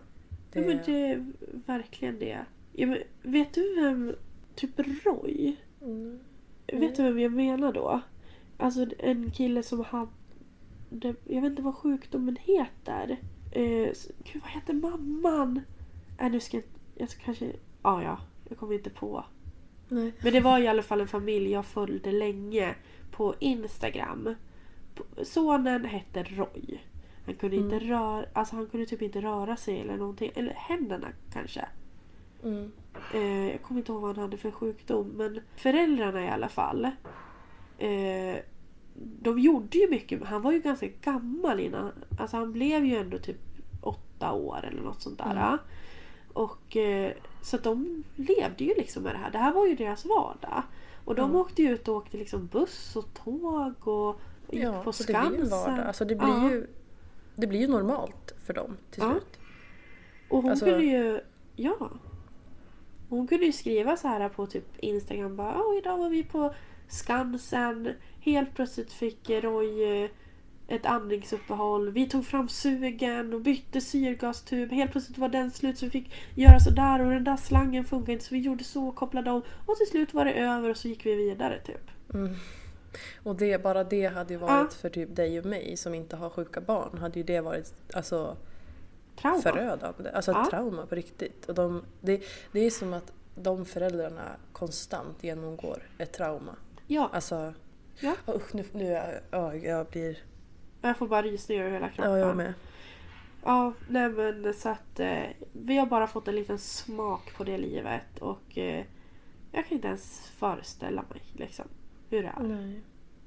Det- 0.51 0.59
Ja, 0.59 0.67
men 0.67 0.79
det 0.85 1.11
är 1.11 1.25
verkligen 1.65 2.19
det. 2.19 2.45
Ja, 2.73 2.95
vet 3.23 3.53
du 3.53 3.75
vem, 3.81 4.15
typ 4.55 4.79
Roy? 5.05 5.55
Mm. 5.81 6.19
Vet 6.73 6.95
du 6.95 7.03
vem 7.03 7.19
jag 7.19 7.31
menar 7.33 7.73
då? 7.73 8.01
Alltså 8.57 8.87
en 8.99 9.31
kille 9.31 9.63
som 9.63 9.83
hade, 9.85 11.15
jag 11.25 11.41
vet 11.41 11.49
inte 11.49 11.61
vad 11.61 11.75
sjukdomen 11.75 12.35
heter. 12.41 13.17
Eh, 13.51 13.93
gud 14.23 14.41
vad 14.41 14.51
heter 14.51 14.73
mamman? 14.73 15.61
Äh, 16.19 16.31
nu 16.31 16.39
ska 16.39 16.57
jag, 16.57 16.63
jag 16.95 17.09
ska 17.09 17.23
kanske, 17.23 17.51
ja 17.83 18.03
ja, 18.03 18.17
jag 18.49 18.57
kommer 18.57 18.73
inte 18.73 18.89
på. 18.89 19.25
Nej. 19.87 20.13
Men 20.23 20.33
det 20.33 20.39
var 20.39 20.59
i 20.59 20.67
alla 20.67 20.83
fall 20.83 21.01
en 21.01 21.07
familj 21.07 21.51
jag 21.51 21.65
följde 21.65 22.11
länge 22.11 22.75
på 23.11 23.35
Instagram. 23.39 24.35
Sonen 25.23 25.85
hette 25.85 26.23
Roy. 26.23 26.79
Han 27.25 27.35
kunde, 27.35 27.55
inte 27.55 27.79
röra, 27.79 28.25
alltså 28.33 28.55
han 28.55 28.67
kunde 28.67 28.85
typ 28.85 29.01
inte 29.01 29.21
röra 29.21 29.57
sig 29.57 29.81
eller 29.81 29.97
någonting. 29.97 30.31
Eller 30.35 30.53
händerna 30.53 31.07
kanske. 31.33 31.65
Mm. 32.43 32.71
Eh, 33.13 33.51
jag 33.51 33.61
kommer 33.61 33.81
inte 33.81 33.91
ihåg 33.91 34.01
vad 34.01 34.15
han 34.15 34.23
hade 34.23 34.37
för 34.37 34.51
sjukdom. 34.51 35.07
Men 35.07 35.41
föräldrarna 35.55 36.25
i 36.25 36.29
alla 36.29 36.49
fall. 36.49 36.85
Eh, 37.77 38.35
de 39.21 39.39
gjorde 39.39 39.77
ju 39.77 39.89
mycket. 39.89 40.23
Han 40.23 40.41
var 40.41 40.51
ju 40.51 40.59
ganska 40.59 40.87
gammal 41.01 41.59
innan. 41.59 41.91
Alltså 42.19 42.37
han 42.37 42.51
blev 42.51 42.85
ju 42.85 42.95
ändå 42.95 43.17
typ 43.17 43.37
åtta 43.81 44.31
år 44.31 44.65
eller 44.65 44.81
något 44.81 45.01
sånt 45.01 45.17
där. 45.17 45.57
Och, 46.33 46.77
eh, 46.77 47.11
så 47.41 47.57
de 47.57 48.03
levde 48.15 48.63
ju 48.63 48.73
liksom 48.77 49.03
med 49.03 49.13
det 49.13 49.17
här. 49.17 49.31
Det 49.31 49.37
här 49.37 49.53
var 49.53 49.65
ju 49.67 49.75
deras 49.75 50.05
vardag. 50.05 50.63
Och 51.05 51.15
de 51.15 51.35
åkte 51.35 51.61
ju 51.61 51.69
ut 51.73 51.87
och 51.87 51.95
åkte 51.95 52.17
liksom 52.17 52.47
buss 52.47 52.95
och 52.95 53.13
tåg 53.13 53.73
och, 53.87 54.07
och 54.09 54.15
gick 54.51 54.63
Ja, 54.63 54.83
på 54.83 54.91
så 54.91 55.03
det 55.03 55.07
blir 55.13 55.21
Skansen. 55.21 55.49
vardag. 55.49 55.87
Alltså 55.87 56.05
det 56.05 56.15
blir, 56.15 56.27
Ja. 56.27 56.49
ju, 56.51 56.67
det 57.35 57.47
blir 57.47 57.59
ju 57.59 57.67
normalt 57.67 58.33
för 58.45 58.53
dem 58.53 58.77
till 58.91 59.03
Ja. 59.03 59.11
slut. 59.11 59.39
Och 60.29 60.41
hon 60.41 60.51
Alltså- 60.51 60.65
kunde 60.65 60.83
ju... 60.83 61.19
Ja. 61.55 61.89
Hon 63.09 63.27
kunde 63.27 63.45
ju 63.45 63.51
skriva 63.51 63.97
så 63.97 64.07
här 64.07 64.29
på 64.29 64.45
typ 64.45 64.77
Instagram 64.79 65.35
bara 65.35 65.53
"Ja, 65.53 65.73
idag 65.77 65.97
var 65.97 66.09
vi 66.09 66.23
på 66.23 66.53
Skansen. 66.89 67.93
Helt 68.19 68.55
plötsligt 68.55 68.91
fick 68.93 69.29
Roy 69.29 70.03
eh, 70.03 70.09
ett 70.67 70.85
andningsuppehåll. 70.85 71.91
Vi 71.91 72.09
tog 72.09 72.25
fram 72.25 72.49
sugen 72.49 73.33
och 73.33 73.41
bytte 73.41 73.81
syrgastub. 73.81 74.71
Helt 74.71 74.91
plötsligt 74.91 75.17
var 75.17 75.29
den 75.29 75.51
slut 75.51 75.77
så 75.77 75.85
vi 75.85 75.91
fick 75.91 76.11
göra 76.35 76.59
så 76.59 76.69
där 76.69 77.01
och 77.01 77.11
den 77.11 77.23
där 77.23 77.37
slangen 77.37 77.85
funkar 77.85 78.13
inte 78.13 78.25
så 78.25 78.35
vi 78.35 78.41
gjorde 78.41 78.63
så 78.63 78.87
och 78.87 78.95
kopplade 78.95 79.31
om. 79.31 79.41
Och 79.65 79.77
till 79.77 79.87
slut 79.87 80.13
var 80.13 80.25
det 80.25 80.33
över 80.33 80.69
och 80.69 80.77
så 80.77 80.87
gick 80.87 81.05
vi 81.05 81.15
vidare 81.15 81.59
typ. 81.65 81.91
Och 83.23 83.35
det, 83.35 83.63
bara 83.63 83.83
det 83.83 84.05
hade 84.05 84.33
ju 84.33 84.39
varit 84.39 84.73
för 84.73 84.89
typ 84.89 85.15
dig 85.15 85.39
och 85.39 85.45
mig 85.45 85.77
som 85.77 85.93
inte 85.93 86.15
har 86.15 86.29
sjuka 86.29 86.61
barn, 86.61 86.97
hade 86.97 87.19
ju 87.19 87.23
det 87.23 87.41
varit 87.41 87.73
alltså, 87.93 88.37
Trauma. 89.21 89.41
förödande. 89.41 90.09
Alltså 90.09 90.31
Ja. 90.31 90.47
trauma 90.49 90.85
på 90.85 90.95
riktigt. 90.95 91.45
Och 91.49 91.55
de, 91.55 91.83
det, 92.01 92.23
det 92.51 92.59
är 92.59 92.69
som 92.69 92.93
att 92.93 93.11
de 93.35 93.65
föräldrarna 93.65 94.35
konstant 94.51 95.23
genomgår 95.23 95.83
ett 95.97 96.13
trauma. 96.13 96.55
Ja, 96.91 97.09
Alltså, 97.13 97.53
Ja. 97.99 98.15
usch, 98.27 98.55
nu, 98.55 98.63
nu 98.71 98.83
jag, 98.85 99.05
ja, 99.31 99.55
jag 99.55 99.87
blir... 99.87 100.17
jag 100.81 100.97
får 100.97 101.07
bara 101.07 101.21
rysningar 101.21 101.61
över 101.63 101.71
hela 101.73 101.89
kroppen. 101.89 102.11
Ja, 102.11 102.17
jag 102.17 102.37
med. 102.37 102.53
Ja, 103.43 103.73
nej 103.89 104.09
men 104.09 104.53
så 104.53 104.69
att 104.69 104.99
eh, 104.99 105.23
vi 105.53 105.77
har 105.77 105.85
bara 105.85 106.07
fått 106.07 106.27
en 106.27 106.35
liten 106.35 106.57
smak 106.59 107.33
på 107.37 107.43
det 107.43 107.57
livet 107.57 108.19
och 108.19 108.57
eh, 108.57 108.85
jag 109.51 109.65
kan 109.67 109.75
inte 109.75 109.87
ens 109.87 110.27
föreställa 110.29 111.03
mig 111.09 111.21
liksom 111.33 111.65
hur 112.09 112.23
det 112.23 112.33
är. 112.37 112.43
Nej. 112.43 112.81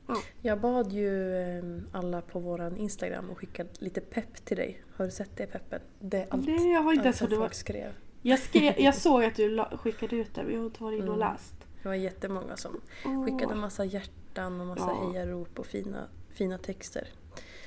Ja. 0.07 0.17
Jag 0.43 0.61
bad 0.61 0.93
ju 0.93 1.37
eh, 1.37 1.65
alla 1.93 2.21
på 2.23 2.39
våran 2.39 2.77
Instagram 2.77 3.31
att 3.31 3.37
skicka 3.39 3.65
lite 3.79 4.01
pepp 4.01 4.45
till 4.45 4.57
dig. 4.57 4.83
Har 4.97 5.05
du 5.05 5.11
sett 5.11 5.37
det 5.37 5.47
peppen? 5.47 5.81
Det 6.01 6.17
är 6.23 6.27
allt, 6.31 6.47
Nej, 6.47 6.73
jag 6.73 6.81
har 6.83 6.93
inte 6.93 7.09
allt 7.09 7.17
som 7.17 7.29
det 7.29 7.37
var- 7.37 7.43
folk 7.45 7.55
skrev. 7.55 7.93
Jag, 8.23 8.39
skrev, 8.39 8.75
jag 8.81 8.95
såg 9.07 9.25
att 9.25 9.35
du 9.37 9.49
la, 9.51 9.77
skickade 9.77 10.17
ut 10.17 10.35
det 10.35 10.43
men 10.43 10.53
jag 10.53 10.61
har 10.61 10.67
inte 10.67 10.83
varit 10.83 10.99
inne 10.99 11.09
och 11.11 11.17
Mm. 11.17 11.29
läst. 11.33 11.55
Det 11.83 11.89
var 11.89 11.95
jättemånga 11.95 12.57
som 12.57 12.81
Åh, 13.05 13.25
skickade 13.25 13.55
massa 13.55 13.85
hjärtan 13.85 14.61
och 14.61 14.67
massa 14.67 14.83
Ja. 15.03 15.11
hejarop 15.13 15.59
och 15.59 15.67
fina, 15.67 16.07
fina 16.31 16.59
texter. 16.59 17.09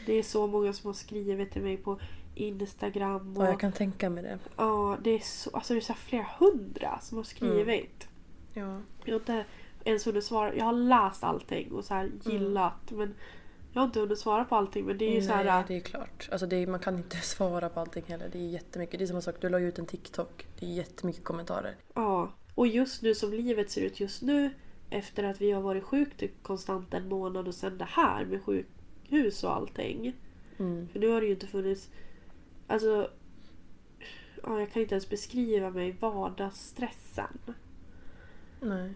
Det 0.06 0.14
är 0.14 0.24
så 0.24 0.48
många 0.48 0.74
som 0.74 0.88
har 0.88 0.94
skrivit 0.94 1.52
till 1.52 1.62
mig 1.62 1.78
på 1.78 2.00
Instagram. 2.36 3.32
Och, 3.38 3.44
Och 3.44 3.48
jag 3.50 3.60
kan 3.60 3.72
tänka 3.72 4.10
mig 4.10 4.24
det. 4.24 4.40
ja, 4.58 4.98
det 5.04 5.10
är 5.10 5.20
så, 5.20 5.50
alltså 5.54 5.74
det 5.74 5.80
är 5.80 5.82
så 5.82 5.94
flera 5.94 6.28
hundra 6.40 7.00
som 7.02 7.18
har 7.18 7.24
skrivit. 7.24 8.08
Ja. 8.54 8.82
Jag 9.06 9.14
har 9.14 9.20
inte 9.20 9.46
ens 9.84 10.08
hunnit 10.08 10.24
svara. 10.24 10.56
Jag 10.56 10.66
har 10.66 10.74
läst 10.74 11.24
allting 11.24 11.72
och 11.72 11.86
så 11.86 11.94
här 11.94 12.12
gillat 12.24 12.92
men 12.92 13.14
jag 13.74 13.82
har 13.82 13.86
inte 13.86 14.00
hunnit 14.00 14.20
svara 14.20 14.46
på 14.46 14.56
allting 14.56 14.86
men 14.86 14.98
det 14.98 15.06
är 15.06 15.16
ju 15.16 15.22
så 15.22 15.34
här... 15.34 15.44
Nej, 15.46 15.64
det 15.68 15.76
är 15.76 15.80
klart. 15.80 16.30
Alltså 16.32 16.52
är, 16.52 16.68
man 16.68 16.80
kan 16.80 16.98
inte 16.98 17.18
svara 17.24 17.70
på 17.70 17.80
allting 17.80 18.04
heller. 18.08 18.30
Det 18.32 18.38
är 18.40 18.48
jättemycket. 18.50 19.00
Det 19.00 19.06
är 19.06 19.08
samma 19.08 19.22
sak, 19.22 19.36
du 19.40 19.50
la 19.50 19.60
ju 19.60 19.68
ut 19.68 19.80
en 19.80 19.86
TikTok. 19.86 20.48
Det 20.60 20.66
är 20.66 20.70
jättemycket 20.70 21.24
kommentarer. 21.24 21.76
Ja, 21.94 22.30
och 22.56 22.68
just 22.68 23.02
nu 23.02 23.16
som 23.16 23.34
livet 23.34 23.72
ser 23.72 23.82
ut 23.82 24.00
just 24.00 24.22
nu 24.22 24.50
efter 24.90 25.24
att 25.24 25.42
vi 25.42 25.52
har 25.52 25.62
varit 25.62 25.84
sjukt 25.84 26.24
konstant 26.42 26.94
en 26.94 27.10
månad 27.10 27.48
och 27.48 27.56
sen 27.56 27.78
det 27.78 27.88
här 27.90 28.26
med 28.26 28.44
sjukhus 28.44 29.44
och 29.44 29.56
allting. 29.56 30.14
Mm. 30.58 30.88
För 30.88 31.00
nu 31.00 31.08
har 31.08 31.22
det 31.22 31.28
ju 31.28 31.34
inte 31.34 31.48
funnits... 31.48 31.90
Alltså... 32.68 33.10
Ja, 34.44 34.60
jag 34.60 34.72
kan 34.72 34.82
inte 34.82 34.96
ens 34.96 35.10
beskriva 35.10 35.70
mig 35.70 35.92
vardagsstressen. 36.00 37.40
Nej. 38.62 38.94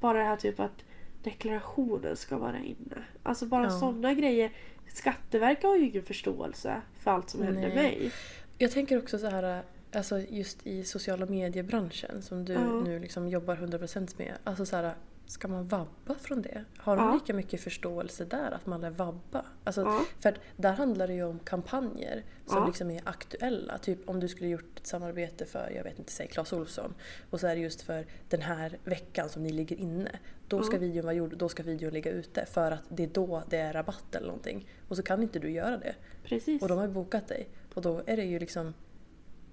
Bara 0.00 0.18
det 0.18 0.24
här 0.24 0.36
typ 0.36 0.60
att 0.60 0.84
deklarationen 1.22 2.16
ska 2.16 2.38
vara 2.38 2.58
inne. 2.58 3.04
Alltså 3.22 3.46
bara 3.46 3.64
Ja. 3.64 3.70
sådana 3.70 4.14
grejer. 4.14 4.52
Skatteverket 4.88 5.62
har 5.62 5.76
ju 5.76 5.88
ingen 5.88 6.02
förståelse 6.02 6.82
för 6.98 7.10
allt 7.10 7.30
som 7.30 7.42
händer 7.42 7.74
mig. 7.74 8.12
Jag 8.58 8.70
tänker 8.70 8.98
också 8.98 9.18
så 9.18 9.26
här, 9.26 9.62
alltså 9.92 10.20
just 10.20 10.66
i 10.66 10.84
sociala 10.84 11.26
mediebranschen 11.26 12.22
som 12.22 12.44
du 12.44 12.52
Ja. 12.52 12.80
nu 12.80 12.98
liksom 12.98 13.28
jobbar 13.28 13.56
100% 13.56 14.14
med. 14.18 14.34
Alltså 14.44 14.66
så 14.66 14.76
här, 14.76 14.94
ska 15.26 15.48
man 15.48 15.68
vabba 15.68 16.14
från 16.20 16.42
det? 16.42 16.64
Har 16.76 16.96
de 16.96 17.06
Ja. 17.06 17.14
lika 17.14 17.34
mycket 17.34 17.60
förståelse 17.60 18.24
där 18.24 18.50
att 18.50 18.66
man 18.66 18.80
lär 18.80 18.90
vabba? 18.90 19.44
Alltså, 19.64 19.80
Ja. 19.80 20.00
För 20.20 20.34
där 20.56 20.72
handlar 20.72 21.06
det 21.08 21.14
ju 21.14 21.24
om 21.24 21.38
kampanjer 21.38 22.24
som 22.46 22.56
Ja. 22.58 22.66
liksom 22.66 22.90
är 22.90 23.02
aktuella. 23.04 23.78
Typ 23.78 24.08
om 24.08 24.20
du 24.20 24.28
skulle 24.28 24.48
gjort 24.48 24.78
ett 24.78 24.86
samarbete 24.86 25.46
för, 25.46 25.70
jag 25.76 25.84
vet 25.84 25.98
inte, 25.98 26.12
säg 26.12 26.26
Clas 26.28 26.52
Ohlson. 26.52 26.94
Och 27.30 27.40
så 27.40 27.46
är 27.46 27.54
det 27.56 27.60
just 27.62 27.82
för 27.82 28.06
den 28.28 28.40
här 28.42 28.78
veckan 28.84 29.28
som 29.28 29.42
ni 29.42 29.50
ligger 29.52 29.76
inne. 29.76 30.10
Då 30.48 30.62
ska, 30.62 30.78
videon 30.78 31.04
vara 31.04 31.14
gjord, 31.14 31.36
då 31.36 31.48
ska 31.48 31.62
videon 31.62 31.92
ligga 31.92 32.10
ute 32.10 32.46
för 32.46 32.70
att 32.70 32.82
det 32.88 33.02
är 33.02 33.06
då 33.12 33.42
det 33.50 33.56
är 33.58 33.72
rabatt 33.72 34.14
eller 34.14 34.26
någonting. 34.26 34.66
Och 34.88 34.96
så 34.96 35.02
kan 35.02 35.22
inte 35.22 35.38
du 35.38 35.50
göra 35.50 35.76
det. 35.76 35.94
Precis. 36.24 36.62
Och 36.62 36.68
de 36.68 36.78
har 36.78 36.88
bokat 36.88 37.28
dig. 37.28 37.48
Och 37.74 37.82
då 37.82 38.02
är 38.06 38.16
det 38.16 38.24
ju 38.24 38.38
liksom 38.38 38.74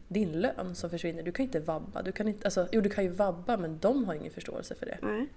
din 0.07 0.41
lön 0.41 0.75
som 0.75 0.89
försvinner. 0.89 1.23
Du 1.23 1.31
kan 1.31 1.43
inte 1.45 1.59
vabba. 1.59 2.01
Du 2.01 2.11
kan 2.11 2.27
inte, 2.27 2.47
alltså, 2.47 2.67
jo, 2.71 2.81
du 2.81 2.89
kan 2.89 3.03
ju 3.03 3.09
vabba 3.09 3.57
men 3.57 3.79
de 3.79 4.05
har 4.05 4.13
ingen 4.13 4.31
förståelse 4.31 4.75
för 4.75 4.85
det. 4.85 4.97
Nej. 5.01 5.27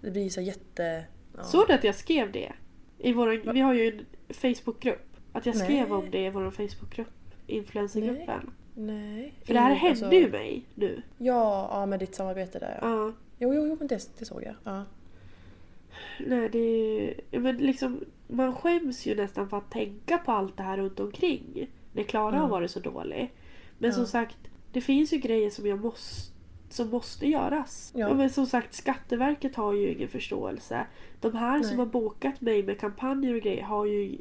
Det 0.00 0.10
blir 0.10 0.22
ju 0.22 0.30
så 0.30 0.40
jätte... 0.40 1.04
Ja. 1.36 1.42
Såg 1.42 1.66
du 1.68 1.72
att 1.74 1.84
jag 1.84 1.94
skrev 1.94 2.32
det? 2.32 2.52
I 2.98 3.12
vår, 3.12 3.52
vi 3.52 3.60
har 3.60 3.74
ju 3.74 3.88
en 3.88 4.06
Facebookgrupp. 4.34 5.06
Att 5.32 5.46
jag 5.46 5.56
skrev 5.56 5.88
Nej. 5.88 5.92
om 5.98 6.10
det 6.10 6.24
i 6.26 6.30
vår 6.30 6.50
Facebookgrupp. 6.50 7.08
Influencergruppen. 7.46 8.50
Nej. 8.74 9.34
För 9.44 9.54
det 9.54 9.60
här 9.60 9.66
Mm, 9.70 9.78
hände 9.78 10.06
alltså- 10.06 10.18
ju 10.18 10.30
mig 10.30 10.64
nu. 10.74 11.02
Ja, 11.18 11.68
ja, 11.72 11.86
med 11.86 11.98
ditt 12.00 12.14
samarbete 12.14 12.58
där 12.58 12.78
ja. 12.82 12.88
Ja. 12.88 13.12
Jo, 13.38 13.54
jo, 13.54 13.66
jo 13.66 13.76
men 13.78 13.86
det, 13.88 14.08
det 14.18 14.24
såg 14.24 14.42
jag. 14.42 14.54
Ja. 14.64 14.84
Nej, 16.26 16.48
det... 16.48 17.14
Men 17.38 17.56
liksom, 17.56 18.04
man 18.28 18.54
skäms 18.54 19.06
ju 19.06 19.14
nästan 19.14 19.48
för 19.48 19.56
att 19.56 19.70
tänka 19.70 20.18
på 20.18 20.32
allt 20.32 20.56
det 20.56 20.62
här 20.62 20.76
runt 20.76 21.00
omkring. 21.00 21.70
När 21.92 22.02
Klara 22.02 22.36
har 22.38 22.48
varit 22.48 22.70
så 22.70 22.80
dålig. 22.80 23.32
Men 23.82 23.90
Ja. 23.90 23.96
som 23.96 24.06
sagt, 24.06 24.38
det 24.72 24.80
finns 24.80 25.12
ju 25.12 25.16
grejer 25.16 25.50
som 25.50 25.66
jag 25.66 25.80
måste 25.80 26.32
som 26.68 26.88
måste 26.88 27.26
göras. 27.26 27.92
Ja. 27.96 28.14
Men 28.14 28.30
som 28.30 28.46
sagt, 28.46 28.74
Skatteverket 28.74 29.56
har 29.56 29.72
ju 29.72 29.92
ingen 29.92 30.08
förståelse. 30.08 30.86
De 31.20 31.34
här 31.34 31.58
Nej. 31.58 31.68
som 31.68 31.78
har 31.78 31.86
bokat 31.86 32.40
mig 32.40 32.62
med 32.62 32.80
kampanjer 32.80 33.34
och 33.34 33.40
grejer 33.40 33.62
har 33.62 33.86
ju 33.86 34.18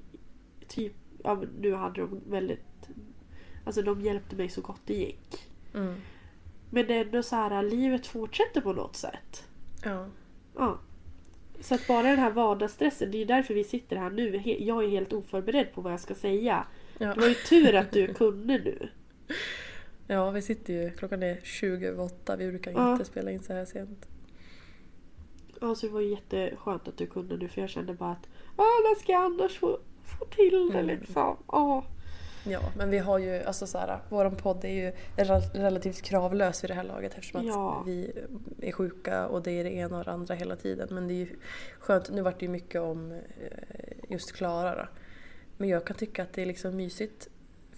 typ... 0.68 0.94
Ja, 1.24 1.44
nu 1.60 1.74
hade 1.74 2.02
de 2.02 2.22
väldigt... 2.30 2.90
Alltså 3.66 3.82
de 3.82 4.02
hjälpte 4.02 4.36
mig 4.36 4.50
så 4.50 4.62
gott 4.62 4.82
det 4.86 4.94
gick. 4.94 5.50
Mm. 5.74 5.96
Men 6.70 6.88
det 6.88 6.94
är 6.94 7.06
ändå 7.06 7.24
så 7.24 7.36
här, 7.36 7.64
livet 7.64 8.08
fortsätter 8.08 8.62
på 8.62 8.74
något 8.74 8.96
sätt. 8.96 9.44
Ja. 9.84 10.08
Ja. 10.56 10.80
Så 11.60 11.76
att 11.76 11.88
bara 11.88 12.04
den 12.04 12.20
här 12.20 12.32
vardagsstressen, 12.32 13.12
det 13.12 13.18
är 13.18 13.20
ju 13.20 13.26
därför 13.26 13.54
vi 13.54 13.64
sitter 13.64 13.96
här 13.96 14.10
nu. 14.10 14.42
Jag 14.60 14.84
är 14.84 14.90
helt 14.90 15.14
oförberedd 15.14 15.74
på 15.74 15.82
vad 15.82 15.94
jag 15.94 16.00
ska 16.00 16.16
säga. 16.16 16.66
Ja. 16.98 17.14
Det 17.14 17.20
var 17.22 17.28
ju 17.28 17.34
tur 17.34 17.76
att 17.76 17.92
du 17.92 18.08
kunde 18.14 18.54
nu. 18.58 18.90
Ja, 20.08 20.30
vi 20.32 20.42
sitter 20.42 20.74
ju, 20.74 20.92
klockan 20.92 21.24
är 21.24 21.40
20 21.44 21.88
över 21.88 22.04
8, 22.04 22.36
vi 22.36 22.48
brukar 22.50 22.72
Ja. 22.72 22.92
inte 22.92 23.06
spela 23.06 23.32
in 23.32 23.44
så 23.44 23.54
här 23.54 23.66
sent. 23.66 24.08
Ja, 25.62 25.76
så 25.76 25.86
det 25.88 25.94
var 25.94 26.02
jätteskönt 26.02 26.88
att 26.88 26.98
du 26.98 27.08
kunde 27.08 27.38
nu 27.38 27.48
för 27.48 27.62
jag 27.62 27.70
kände 27.70 27.94
bara 27.94 28.12
att 28.12 28.28
när 28.58 29.00
ska 29.00 29.12
jag 29.12 29.24
annars 29.24 29.60
få, 29.60 29.80
få 30.20 30.26
till 30.26 30.70
det 30.74 30.80
Mm. 30.80 30.86
liksom? 31.00 31.38
Ja. 31.48 31.86
Ja, 32.46 32.62
men 32.78 32.90
vi 32.90 32.98
har 32.98 33.18
ju, 33.20 33.44
alltså 33.44 33.68
så 33.68 33.78
här, 33.78 34.00
våran 34.10 34.36
podd 34.36 34.66
är 34.66 34.70
ju 34.70 34.92
rel- 35.18 35.52
relativt 35.54 36.02
kravlös 36.02 36.64
vid 36.64 36.70
det 36.70 36.74
här 36.74 36.84
laget 36.84 37.14
eftersom 37.14 37.40
att 37.42 37.46
Ja. 37.48 37.84
vi 37.86 38.12
är 38.62 38.72
sjuka 38.72 39.28
och 39.28 39.42
det 39.44 39.52
är 39.52 39.64
det 39.64 39.72
ena 39.72 39.98
och 39.98 40.04
det 40.06 40.12
andra 40.12 40.36
hela 40.36 40.56
tiden. 40.56 40.88
Men 40.92 41.08
det 41.08 41.14
är 41.14 41.16
ju 41.16 41.28
skönt, 41.80 42.10
nu 42.12 42.22
vart 42.22 42.40
det 42.40 42.46
ju 42.46 42.52
mycket 42.52 42.82
om 42.82 43.12
eh, 43.12 43.18
just 44.10 44.32
Klara 44.32 44.76
då. 44.76 44.88
Men 45.58 45.70
jag 45.70 45.86
kan 45.86 45.98
tycka 45.98 46.24
att 46.24 46.34
det 46.34 46.42
är 46.42 46.46
liksom 46.46 46.76
mysigt 46.76 47.28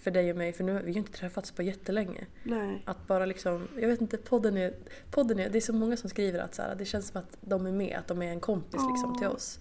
för 0.04 0.10
dig 0.10 0.30
och 0.30 0.36
mig, 0.36 0.52
för 0.52 0.64
nu 0.64 0.72
vi 0.72 0.78
har 0.78 0.86
ju 0.88 0.92
inte 0.98 1.12
träffats 1.12 1.50
på 1.52 1.62
jättelänge. 1.62 2.26
Nej. 2.42 2.82
Att 2.84 3.06
bara 3.06 3.26
liksom, 3.26 3.68
jag 3.80 3.88
vet 3.88 4.00
inte, 4.00 4.16
podden 4.16 4.56
är, 4.56 4.74
podden 5.10 5.38
är, 5.40 5.48
det 5.50 5.58
är 5.58 5.60
så 5.60 5.72
många 5.72 5.96
som 5.96 6.10
skriver 6.10 6.38
att 6.38 6.54
så 6.54 6.62
här, 6.62 6.74
det 6.74 6.84
känns 6.84 7.08
som 7.08 7.20
att 7.20 7.36
de 7.40 7.66
är 7.66 7.72
med, 7.72 7.96
att 7.98 8.08
de 8.08 8.22
är 8.22 8.26
en 8.30 8.40
kompis 8.40 8.80
liksom 8.92 9.18
till 9.18 9.28
oss. 9.28 9.60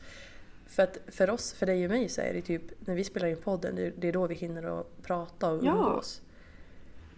För 0.67 0.83
att 0.83 0.97
för 1.07 1.29
oss, 1.29 1.53
för 1.53 1.65
dig 1.65 1.85
och 1.85 1.91
mig 1.91 2.09
så 2.09 2.21
är 2.21 2.33
det 2.33 2.41
typ, 2.41 2.61
när 2.87 2.95
vi 2.95 3.03
spelar 3.03 3.27
in 3.27 3.37
podden, 3.37 3.75
det 3.75 3.85
är, 3.87 3.93
det 3.97 4.07
är 4.07 4.13
då 4.13 4.27
vi 4.27 4.35
hinner 4.35 4.79
att 4.79 5.01
prata 5.03 5.49
och 5.51 5.65
Ja. 5.65 5.71
umgås. 5.71 6.21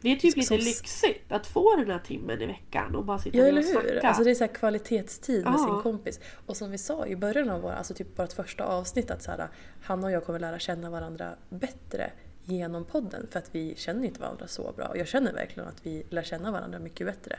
Det 0.01 0.11
är 0.11 0.15
typ 0.15 0.31
Som- 0.33 0.39
lite 0.39 0.55
lyxigt 0.69 1.31
att 1.31 1.47
få 1.47 1.75
den 1.75 1.91
här 1.91 1.99
timmen 1.99 2.41
i 2.41 2.45
veckan 2.45 2.95
och 2.95 3.05
bara 3.05 3.19
sitta 3.19 3.37
Ja 3.37 3.43
eller 3.45 3.59
och 3.59 3.65
hur? 3.65 3.71
snacka. 3.89 4.07
Alltså 4.07 4.23
det 4.23 4.31
är 4.31 4.35
så 4.35 4.47
kvalitetstid 4.47 5.43
med 5.43 5.53
Ja. 5.53 5.57
sin 5.57 5.81
kompis. 5.91 6.19
Och 6.45 6.57
som 6.57 6.71
vi 6.71 6.77
sa 6.77 7.05
i 7.07 7.15
början 7.15 7.49
av 7.49 7.61
våra, 7.61 7.75
alltså 7.75 7.93
typ 7.93 8.19
vårt 8.19 8.33
första 8.33 8.63
avsnitt 8.63 9.11
att 9.11 9.23
så 9.23 9.31
här, 9.31 9.47
Hanna 9.83 10.07
och 10.07 10.11
jag 10.11 10.25
kommer 10.25 10.39
lära 10.39 10.59
känna 10.59 10.89
varandra 10.89 11.35
bättre 11.49 12.11
genom 12.45 12.85
podden 12.85 13.27
för 13.31 13.39
att 13.39 13.49
vi 13.55 13.73
känner 13.77 14.03
inte 14.05 14.21
varandra 14.21 14.47
så 14.47 14.73
bra. 14.77 14.85
Och 14.87 14.97
jag 14.97 15.07
känner 15.07 15.33
verkligen 15.33 15.69
att 15.69 15.85
vi 15.85 16.03
lär 16.09 16.23
känna 16.23 16.51
varandra 16.51 16.79
mycket 16.79 17.07
bättre. 17.07 17.35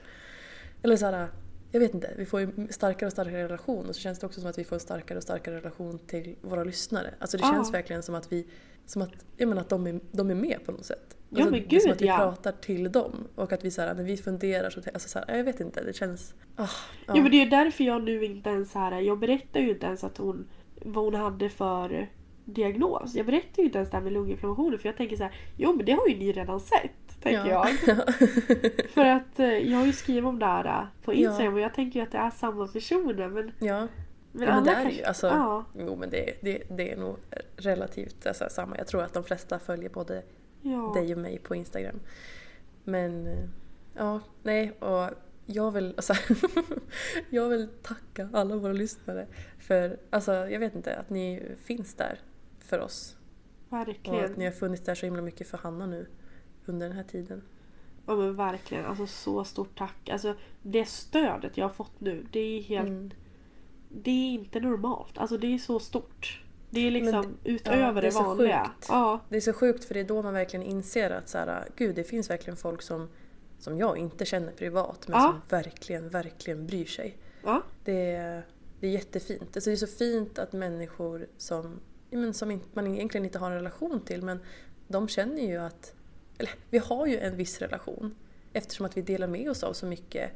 Eller 0.83 0.97
så 0.97 1.07
här, 1.07 1.29
jag 1.73 1.81
vet 1.81 1.95
inte, 1.95 2.11
vi 2.17 2.27
får 2.27 2.41
ju 2.41 2.51
starkare 2.71 3.07
och 3.07 3.13
starkare 3.13 3.45
relation 3.45 3.87
och 3.89 3.95
så 3.95 4.01
känns 4.01 4.19
det 4.19 4.27
också 4.27 4.41
som 4.41 4.51
att 4.51 4.59
vi 4.59 4.65
får 4.65 4.77
en 4.77 4.81
starkare 4.81 5.17
och 5.19 5.23
starkare 5.23 5.57
relation 5.57 5.99
till 5.99 6.37
våra 6.43 6.65
lyssnare. 6.65 7.15
Alltså 7.19 7.37
det 7.37 7.43
Ja. 7.43 7.53
känns 7.53 7.75
verkligen 7.75 8.03
som 8.03 8.15
att 8.15 8.33
vi, 8.33 8.47
som 8.87 9.03
att, 9.03 9.11
jag 9.37 9.49
menar 9.49 9.63
att 9.63 9.69
de 9.69 9.87
är, 9.87 10.01
de 10.13 10.31
är 10.31 10.35
med 10.35 10.59
på 10.67 10.73
något 10.73 10.85
sätt. 10.87 11.17
Ja, 11.31 11.37
Alltså, 11.37 11.51
men 11.51 11.61
är 11.61 11.69
som 11.81 11.89
gud, 11.89 11.93
att 11.93 12.01
vi 12.03 12.07
ja. 12.07 12.17
pratar 12.17 12.53
till 12.53 12.93
dem 12.93 13.29
och 13.35 13.53
att 13.53 13.65
vi 13.65 13.71
så 13.71 13.83
här, 13.83 13.95
när 13.95 14.03
vi 14.05 14.17
funderar 14.17 14.71
så, 14.71 14.81
alltså 14.95 15.09
så 15.09 15.19
här, 15.19 15.37
jag 15.37 15.45
vet 15.45 15.61
inte, 15.61 15.83
det 15.85 15.93
känns... 15.93 16.35
Ah, 16.57 16.69
Ja. 17.07 17.15
men 17.15 17.31
det 17.31 17.43
är 17.43 17.51
därför 17.51 17.85
jag 17.85 18.03
nu 18.03 18.25
inte 18.25 18.51
ens 18.51 18.75
här, 18.75 19.01
jag 19.01 19.19
berättar 19.19 19.61
ju 19.61 19.71
inte 19.71 19.87
ens 19.87 20.05
att 20.05 20.19
hon, 20.19 20.47
vad 20.83 21.05
hon 21.05 21.15
hade 21.15 21.49
för 21.51 22.09
diagnos. 22.47 23.15
Jag 23.15 23.27
berättar 23.27 23.59
ju 23.59 23.65
inte 23.65 23.79
ens 23.79 23.91
det 23.91 23.97
här 23.97 24.05
med 24.05 24.13
lunginflammationen 24.13 24.79
för 24.79 24.89
jag 24.89 24.97
tänker 24.97 25.17
så 25.17 25.23
här, 25.23 25.33
jo 25.57 25.73
men 25.73 25.87
det 25.87 25.93
har 25.93 26.09
ju 26.09 26.17
ni 26.17 26.33
redan 26.33 26.61
sett, 26.61 27.21
tänker 27.23 27.51
Ja. 27.51 27.69
jag. 27.87 27.97
för 28.91 29.05
att 29.05 29.39
eh, 29.39 29.71
jag 29.71 29.79
har 29.79 29.87
ju 29.87 29.93
skrivit 29.93 30.25
om 30.25 30.39
det 30.39 30.47
här 30.47 30.65
eh, 30.65 31.05
på 31.05 31.15
Ja. 31.15 31.17
Instagram 31.17 31.55
och 31.55 31.61
jag 31.61 31.75
tänker 31.75 32.01
ju 32.01 32.07
att 32.07 32.13
det 32.13 32.19
är 32.19 32.31
samma 32.31 32.67
personer 32.67 33.29
men, 33.29 33.53
Ja, 33.59 33.89
men 34.33 34.49
ja 34.49 34.55
men 34.55 34.65
det 34.65 34.71
är 34.71 34.83
kanske... 34.83 35.01
ju. 35.01 35.05
Alltså, 35.05 35.27
ja, 35.27 35.65
Jo 35.79 35.97
men 35.97 36.11
det, 36.11 36.35
det, 36.41 36.63
det 36.71 36.93
är 36.93 36.97
nog 36.97 37.17
relativt 37.57 38.27
alltså, 38.27 38.47
samma. 38.51 38.77
Jag 38.79 38.87
tror 38.87 39.03
att 39.03 39.15
de 39.15 39.25
flesta 39.25 39.59
följer 39.59 39.91
både 39.91 40.23
ja. 40.63 40.93
dig 40.95 41.13
och 41.13 41.21
mig 41.21 41.39
på 41.39 41.55
Instagram. 41.55 42.01
Men 42.85 43.27
eh, 43.27 43.45
ja, 43.95 44.21
nej 44.43 44.73
och 44.73 45.11
jag 45.47 45.71
vill, 45.71 45.95
alltså, 45.97 46.15
jag 47.31 47.49
vill 47.49 47.69
tacka 47.83 48.29
alla 48.33 48.57
våra 48.57 48.73
lyssnare 48.73 49.27
för, 49.59 49.99
alltså 50.11 50.33
jag 50.33 50.61
vet 50.61 50.75
inte, 50.75 50.97
att 50.97 51.11
ni 51.11 51.43
finns 51.65 51.95
där 51.95 52.19
för 52.67 52.79
oss. 52.79 53.17
Och 53.69 53.79
att 53.79 53.89
verkligen. 53.89 54.33
ni 54.33 54.45
har 54.45 54.53
funnits 54.53 54.85
där 54.85 54.95
så 54.95 55.07
himla 55.07 55.23
mycket 55.23 55.47
för 55.49 55.59
Hanna 55.59 55.87
nu 55.87 56.07
under 56.67 56.87
den 56.89 56.97
här 56.97 57.05
tiden. 57.05 57.43
Ja 58.07 58.17
men 58.17 58.37
verkligen, 58.37 58.85
alltså 58.87 59.07
så 59.07 59.45
stort 59.45 59.79
tack. 59.79 60.09
Alltså 60.09 60.35
det 60.63 60.85
stödet 60.89 61.57
jag 61.57 61.65
har 61.65 61.71
fått 61.75 62.01
nu, 62.01 62.27
det 62.33 62.41
är 62.41 62.63
helt... 62.63 62.89
Mm. 62.89 63.11
Det 63.89 64.11
är 64.11 64.33
inte 64.35 64.61
normalt. 64.61 65.19
Alltså 65.19 65.39
det 65.39 65.55
är 65.55 65.59
så 65.59 65.79
stort. 65.79 66.43
Det 66.71 66.81
är 66.87 66.91
liksom 66.91 67.37
det- 67.43 67.51
utöver 67.51 67.79
ja, 67.81 67.93
det 67.93 67.99
är 67.99 68.03
det 68.03 68.11
vanliga. 68.11 68.71
Ja, 68.89 69.21
Det 69.29 69.37
är 69.37 69.41
så 69.41 69.53
sjukt 69.53 69.85
för 69.85 69.95
det 69.95 70.01
är 70.01 70.05
då 70.05 70.23
man 70.23 70.35
verkligen 70.35 70.67
inser 70.67 71.11
att 71.11 71.29
så 71.29 71.39
här, 71.39 71.69
gud 71.77 71.95
det 71.97 72.05
finns 72.05 72.31
verkligen 72.31 72.57
folk 72.57 72.83
som, 72.83 73.09
som 73.59 73.79
jag 73.79 73.99
inte 73.99 74.25
känner 74.25 74.53
privat 74.53 75.09
men 75.09 75.21
Ja. 75.21 75.29
som 75.31 75.41
verkligen, 75.59 76.09
verkligen 76.09 76.67
bryr 76.67 76.85
sig. 76.85 77.17
ja, 77.45 77.63
Det 77.85 78.11
är, 78.13 78.47
det 78.81 78.87
är 78.87 78.91
jättefint. 78.91 79.57
Alltså 79.57 79.71
det 79.71 79.75
är 79.75 79.77
så 79.77 79.87
fint 79.87 80.39
att 80.39 80.53
människor 80.53 81.27
som, 81.37 81.81
men 82.11 82.35
som 82.35 82.61
man 82.75 82.87
egentligen 82.95 83.25
inte 83.25 83.39
har 83.39 83.51
en 83.51 83.57
relation 83.57 84.01
till 84.01 84.23
men 84.23 84.39
de 84.89 85.09
känner 85.09 85.43
ju 85.43 85.57
att, 85.57 85.95
eller 86.39 86.51
vi 86.71 86.79
har 86.79 87.07
ju 87.07 87.19
en 87.19 87.37
viss 87.37 87.59
relation 87.59 88.15
eftersom 88.53 88.87
att 88.87 88.97
vi 88.97 89.03
delar 89.03 89.27
med 89.27 89.51
oss 89.51 89.63
av 89.63 89.73
så 89.73 89.87
mycket 89.87 90.31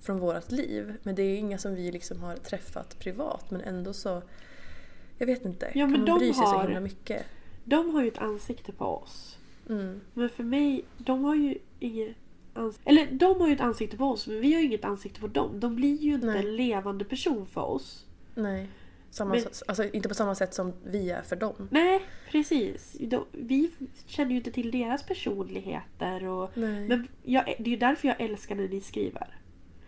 från 0.00 0.18
vårt 0.18 0.50
liv. 0.50 0.94
Men 1.02 1.14
det 1.14 1.22
är 1.22 1.36
inga 1.36 1.58
som 1.58 1.74
vi 1.74 1.92
liksom 1.92 2.20
har 2.22 2.36
träffat 2.36 2.98
privat 2.98 3.50
men 3.50 3.60
ändå 3.60 3.92
så, 3.92 4.22
jag 5.18 5.26
vet 5.26 5.44
inte, 5.44 5.66
Ja, 5.66 5.72
kan 5.72 5.90
men 5.90 6.00
man 6.00 6.04
de 6.06 6.18
bry 6.18 6.26
sig 6.32 6.34
så 6.34 6.42
har- 6.50 6.62
himla 6.64 6.80
mycket. 6.80 7.22
de 7.64 7.94
har 7.94 8.02
ju 8.02 8.08
ett 8.08 8.18
ansikte 8.18 8.72
på 8.72 8.84
oss. 8.84 9.38
Mm. 9.68 10.00
Men 10.14 10.28
för 10.28 10.44
mig, 10.44 10.84
de 10.98 11.24
har 11.24 11.34
ju 11.34 11.58
inget 11.80 12.16
ansikte. 12.54 12.90
Eller 12.90 13.06
de 13.12 13.40
har 13.40 13.48
ju 13.48 13.54
ett 13.54 13.60
ansikte 13.60 13.96
på 13.96 14.04
oss 14.04 14.26
men 14.26 14.40
vi 14.40 14.52
har 14.54 14.60
ju 14.60 14.66
inget 14.66 14.84
ansikte 14.84 15.20
på 15.20 15.26
dem. 15.26 15.60
De 15.60 15.76
blir 15.76 15.96
ju 15.96 16.14
inte 16.14 16.26
Nej. 16.26 16.38
en 16.38 16.56
levande 16.56 17.04
person 17.04 17.46
för 17.46 17.60
oss. 17.60 18.06
Nej. 18.34 18.68
Samma, 19.10 19.34
Men- 19.34 19.44
alltså, 19.66 19.84
inte 19.92 20.08
på 20.08 20.14
samma 20.14 20.34
sätt 20.34 20.54
som 20.54 20.72
vi 20.84 21.10
är 21.10 21.22
för 21.22 21.36
dem. 21.36 21.68
Nej, 21.70 22.00
precis. 22.30 22.96
Vi 23.32 23.70
känner 24.06 24.30
ju 24.30 24.36
inte 24.36 24.50
till 24.52 24.70
deras 24.70 25.02
personligheter. 25.02 26.26
Och, 26.28 26.50
Nej. 26.54 26.88
men 26.88 27.08
jag, 27.22 27.44
det 27.44 27.64
är 27.70 27.72
ju 27.72 27.76
därför 27.76 28.08
jag 28.08 28.20
älskar 28.20 28.54
när 28.54 28.68
ni 28.68 28.80
skriver. 28.80 29.28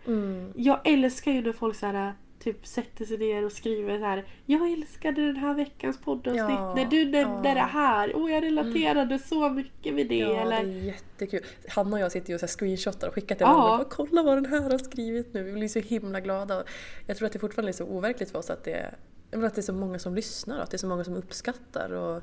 Mm. 0.07 0.53
Jag 0.55 0.79
älskar 0.87 1.31
ju 1.31 1.41
när 1.41 1.53
folk 1.53 1.75
så 1.75 1.85
här, 1.85 2.13
typ 2.39 2.67
sätter 2.67 3.05
sig 3.05 3.17
ner 3.17 3.45
och 3.45 3.51
skriver 3.51 3.99
så 3.99 4.05
här. 4.05 4.25
Jag 4.45 4.71
älskade 4.71 5.25
den 5.25 5.35
här 5.35 5.53
veckans 5.53 5.97
poddavsnitt 6.01 6.39
Ja, 6.49 6.75
när 6.75 6.85
du 6.85 7.05
nämnde 7.05 7.49
ja. 7.49 7.55
det 7.55 7.59
här. 7.61 8.15
Och 8.15 8.29
jag 8.31 8.43
relaterade 8.43 9.19
så 9.19 9.49
mycket 9.49 9.93
med 9.93 10.07
det. 10.07 10.15
Ja, 10.17 10.41
eller, 10.41 10.63
det 10.63 10.69
är 10.71 10.83
jättekul. 10.83 11.41
Hanna 11.69 11.95
och 11.95 11.99
jag 12.01 12.11
sitter 12.11 12.29
ju 12.29 12.33
och 12.33 12.39
så 12.39 12.45
här 12.45 12.51
screenshotar 12.53 13.07
och 13.07 13.13
skickar 13.13 13.35
till 13.35 13.45
Ja. 13.49 13.53
varandra. 13.57 13.85
Kolla 13.89 14.23
vad 14.23 14.37
den 14.37 14.45
här 14.45 14.61
har 14.71 14.77
skrivit 14.77 15.33
nu. 15.33 15.43
Vi 15.43 15.53
blir 15.53 15.67
så 15.67 15.79
himla 15.79 16.19
glada. 16.19 16.63
Jag 17.07 17.17
tror 17.17 17.25
att 17.25 17.33
det 17.33 17.39
fortfarande 17.39 17.71
är 17.71 17.73
så 17.73 17.85
overkligt 17.85 18.31
för 18.31 18.39
oss 18.39 18.49
att 18.49 18.63
det 18.63 18.95
menar 19.39 19.47
att 19.47 19.55
det 19.55 19.61
är 19.61 19.63
så 19.63 19.73
många 19.73 19.99
som 19.99 20.15
lyssnar 20.15 20.57
och 20.57 20.63
att 20.63 20.71
det 20.71 20.75
är 20.75 20.79
så 20.79 20.87
många 20.87 21.03
som 21.03 21.15
uppskattar. 21.15 21.91
Och, 21.91 22.15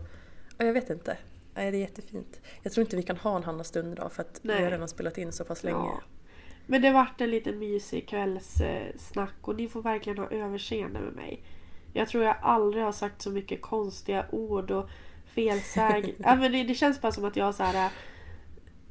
och 0.58 0.64
jag 0.64 0.72
vet 0.72 0.90
inte. 0.90 1.16
Nej, 1.54 1.70
det 1.70 1.76
är 1.76 1.80
jättefint. 1.80 2.40
Jag 2.62 2.72
tror 2.72 2.82
inte 2.82 2.96
vi 2.96 3.02
kan 3.02 3.16
ha 3.16 3.36
en 3.36 3.42
Hanna-stund 3.42 3.92
idag 3.92 4.12
för 4.12 4.22
att 4.22 4.40
Nej. 4.42 4.56
vi 4.56 4.64
har 4.64 4.70
redan 4.70 4.88
spelat 4.88 5.18
in 5.18 5.32
så 5.32 5.44
pass 5.44 5.64
länge. 5.64 5.76
Ja. 5.76 6.00
Men 6.66 6.82
det 6.82 6.90
vart 6.90 7.20
en 7.20 7.30
liten 7.30 7.58
mysig 7.58 8.08
kvällssnack 8.08 9.34
och 9.40 9.56
ni 9.56 9.68
får 9.68 9.82
verkligen 9.82 10.18
ha 10.18 10.30
överseende 10.30 11.00
med 11.00 11.12
mig. 11.12 11.42
Jag 11.92 12.08
tror 12.08 12.24
jag 12.24 12.36
aldrig 12.42 12.84
har 12.84 12.92
sagt 12.92 13.22
så 13.22 13.30
mycket 13.30 13.62
konstiga 13.62 14.26
ord 14.30 14.70
och 14.70 14.88
felsäg... 15.26 16.14
ja, 16.24 16.36
men 16.36 16.52
det, 16.52 16.64
det 16.64 16.74
känns 16.74 17.00
bara 17.00 17.12
som 17.12 17.24
att 17.24 17.36
jag 17.36 17.44
har 17.44 17.52
så 17.52 17.62
här, 17.62 17.84
äh, 17.84 17.90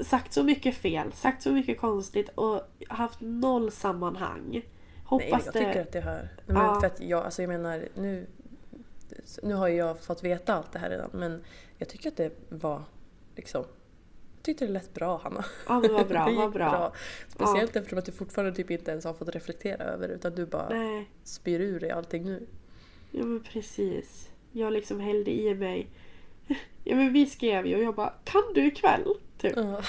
sagt 0.06 0.34
så 0.34 0.44
mycket 0.44 0.76
fel, 0.76 1.11
sagt 1.14 1.41
så 1.41 1.52
mycket 1.52 1.80
konstigt 1.80 2.30
och 2.35 2.61
haft 2.89 3.22
noll 3.22 3.72
sammanhang. 3.72 4.61
Nej, 5.11 5.31
Hoppas 5.31 5.45
jag 5.45 5.53
det... 5.53 5.59
tycker 5.65 5.81
att 5.81 5.91
det 5.91 6.01
hör. 6.01 6.21
Nej, 6.21 6.29
men 6.45 6.55
Ja. 6.55 6.79
för 6.79 6.88
att 6.88 7.01
jag, 7.01 7.23
alltså 7.25 7.41
jag 7.41 7.49
menar, 7.49 7.88
nu, 7.95 8.25
nu 9.43 9.53
har 9.53 9.67
jag 9.67 9.99
fått 9.99 10.23
veta 10.23 10.53
allt 10.53 10.71
det 10.71 10.79
här 10.79 10.89
redan 10.89 11.09
men 11.13 11.43
jag 11.77 11.89
tycker 11.89 12.09
att 12.09 12.17
det 12.17 12.31
var 12.49 12.84
liksom 13.35 13.63
jag 14.35 14.43
tyckte 14.43 14.65
det 14.65 14.71
lät 14.71 14.93
bra 14.93 15.17
Hanna. 15.17 15.45
Ja 15.67 15.79
men 15.79 15.93
vad 15.93 16.07
bra, 16.07 16.25
det 16.25 16.31
gick 16.31 16.39
vad 16.39 16.51
bra. 16.53 16.93
Speciellt 17.27 17.75
eftersom 17.75 17.99
att 17.99 18.05
du 18.05 18.11
fortfarande 18.11 18.55
typ 18.55 18.71
inte 18.71 18.91
ens 18.91 19.05
har 19.05 19.13
fått 19.13 19.29
reflektera 19.29 19.84
över 19.84 20.07
det 20.07 20.13
utan 20.13 20.35
du 20.35 20.45
bara 20.45 20.69
Nej, 20.69 21.09
spyr 21.23 21.59
ur 21.61 21.79
dig 21.79 21.91
allting 21.91 22.23
nu. 22.25 22.47
ja 23.11 23.23
men 23.25 23.43
precis. 23.43 24.29
Jag 24.51 24.73
liksom 24.73 24.99
hällde 24.99 25.31
i 25.31 25.55
mig. 25.55 25.88
Ja 26.83 26.95
men 26.95 27.13
vi 27.13 27.25
skrev 27.25 27.67
ju 27.67 27.75
och 27.75 27.83
jag 27.83 27.95
bara 27.95 28.13
Kan 28.23 28.43
du 28.55 28.65
ikväll? 28.67 29.13
Typ. 29.37 29.53
Ja. 29.55 29.81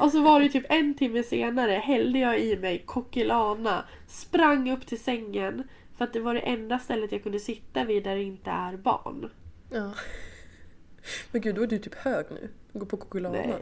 Och 0.00 0.10
så 0.12 0.22
var 0.22 0.40
det 0.40 0.48
typ 0.48 0.64
en 0.68 0.94
timme 0.94 1.22
senare 1.22 1.72
hällde 1.72 2.18
jag 2.18 2.40
i 2.40 2.56
mig 2.56 2.82
Kokilana, 2.86 3.84
sprang 4.06 4.70
upp 4.72 4.86
till 4.86 5.00
sängen 5.00 5.68
för 5.96 6.04
att 6.04 6.12
det 6.12 6.20
var 6.20 6.34
det 6.34 6.40
enda 6.40 6.78
stället 6.78 7.12
jag 7.12 7.22
kunde 7.22 7.40
sitta 7.40 7.84
vid 7.84 8.04
där 8.04 8.16
det 8.16 8.22
inte 8.22 8.50
är 8.50 8.76
barn. 8.76 9.30
ja. 9.72 9.92
Men 11.32 11.40
gud, 11.40 11.54
då 11.54 11.62
är 11.62 11.66
du 11.66 11.78
typ 11.78 11.94
hög 11.94 12.26
nu. 12.30 12.48
Gå 12.72 12.86
på 12.86 12.96
Kokilana. 12.96 13.36
Nej, 13.38 13.54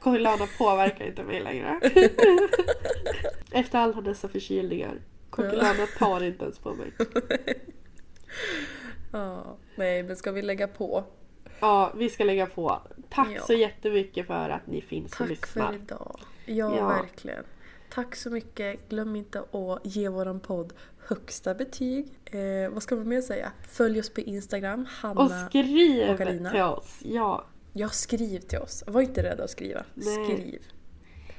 Kokilana 0.00 0.46
påverkar 0.58 1.06
inte 1.06 1.22
mig 1.22 1.40
längre. 1.40 1.80
Efter 3.52 3.78
alla 3.78 4.00
dessa 4.00 4.28
förkylningar. 4.28 5.00
Kokilana 5.30 5.86
tar 5.98 6.24
inte 6.24 6.44
ens 6.44 6.58
på 6.58 6.74
mig. 6.74 6.92
Ja. 9.12 9.56
Nej, 9.76 10.02
men 10.02 10.16
ska 10.16 10.32
vi 10.32 10.42
lägga 10.42 10.68
på? 10.68 11.04
Ja, 11.60 11.92
vi 11.96 12.10
ska 12.10 12.24
lägga 12.24 12.46
på. 12.46 12.80
Tack 13.10 13.28
Ja. 13.36 13.42
så 13.42 13.52
jättemycket 13.52 14.26
för 14.26 14.48
att 14.50 14.66
ni 14.66 14.80
finns 14.80 15.12
och 15.12 15.18
Tack 15.18 15.28
lyssnar. 15.28 15.66
för 15.66 15.74
idag. 15.74 16.20
Ja, 16.46 16.76
Ja. 16.76 16.88
verkligen. 16.88 17.44
Tack 17.90 18.16
så 18.16 18.30
mycket. 18.30 18.88
Glöm 18.88 19.16
inte 19.16 19.40
att 19.52 19.80
ge 19.82 20.08
våran 20.08 20.40
podd 20.40 20.72
högsta 20.98 21.54
betyg. 21.54 22.06
Eh, 22.24 22.70
vad 22.70 22.82
ska 22.82 22.96
vi 22.96 23.04
mer 23.04 23.20
säga? 23.20 23.52
Följ 23.68 24.00
oss 24.00 24.10
på 24.10 24.20
Instagram, 24.20 24.86
Hanna. 24.90 25.20
Och 25.20 25.30
skriv 25.48 26.10
och 26.10 26.16
till 26.18 26.62
oss. 26.62 26.98
Ja. 27.04 27.44
Ja, 27.72 27.88
skriv 27.88 28.38
till 28.40 28.58
oss. 28.58 28.84
Var 28.86 29.00
inte 29.00 29.22
rädda 29.22 29.44
att 29.44 29.50
skriva. 29.50 29.84
Nej. 29.94 30.24
Skriv. 30.24 30.62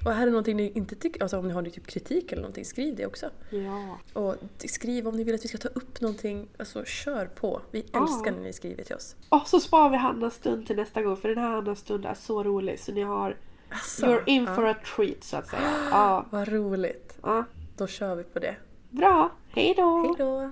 Och 0.07 0.13
här 0.13 0.27
är 0.27 0.31
någonting 0.31 0.57
ni 0.57 0.71
inte 0.75 0.95
tycker, 0.95 1.21
alltså 1.21 1.37
om 1.37 1.47
ni 1.47 1.53
har 1.53 1.63
typ 1.63 1.87
kritik 1.87 2.31
eller 2.31 2.41
någonting, 2.41 2.65
skriv 2.65 2.95
det 2.95 3.05
också. 3.05 3.29
Ja. 3.49 3.99
Och 4.13 4.35
skriv 4.65 5.07
om 5.07 5.15
ni 5.15 5.23
vill 5.23 5.35
att 5.35 5.43
vi 5.43 5.47
ska 5.47 5.57
ta 5.57 5.67
upp 5.67 6.01
någonting, 6.01 6.47
alltså 6.57 6.85
kör 6.85 7.25
på. 7.25 7.61
Vi 7.71 7.79
älskar 7.79 8.31
när 8.31 8.41
ni 8.41 8.53
skriver 8.53 8.83
till 8.83 8.95
oss. 8.95 9.15
Och 9.29 9.47
så 9.47 9.59
sparar 9.59 9.89
vi 9.89 9.97
Hannas 9.97 10.33
stund 10.33 10.67
till 10.67 10.75
nästa 10.75 11.01
gång 11.01 11.17
för 11.17 11.29
den 11.29 11.37
här 11.37 11.49
Hannas 11.49 11.79
stund 11.79 12.05
är 12.05 12.13
så 12.13 12.43
rolig 12.43 12.79
så 12.79 12.91
ni 12.91 13.01
har 13.01 13.37
Asså, 13.69 14.05
You're 14.05 14.23
in 14.25 14.43
ja. 14.43 14.55
for 14.55 14.65
a 14.65 14.75
treat 14.95 15.23
så 15.23 15.37
att 15.37 15.47
säga. 15.47 15.73
Ja. 15.91 16.25
Vad 16.31 16.47
roligt. 16.47 17.17
ja. 17.21 17.45
Då 17.77 17.87
kör 17.87 18.15
vi 18.15 18.23
på 18.23 18.39
det. 18.39 18.55
Bra, 18.89 19.31
hej 19.49 19.73
då! 19.77 20.51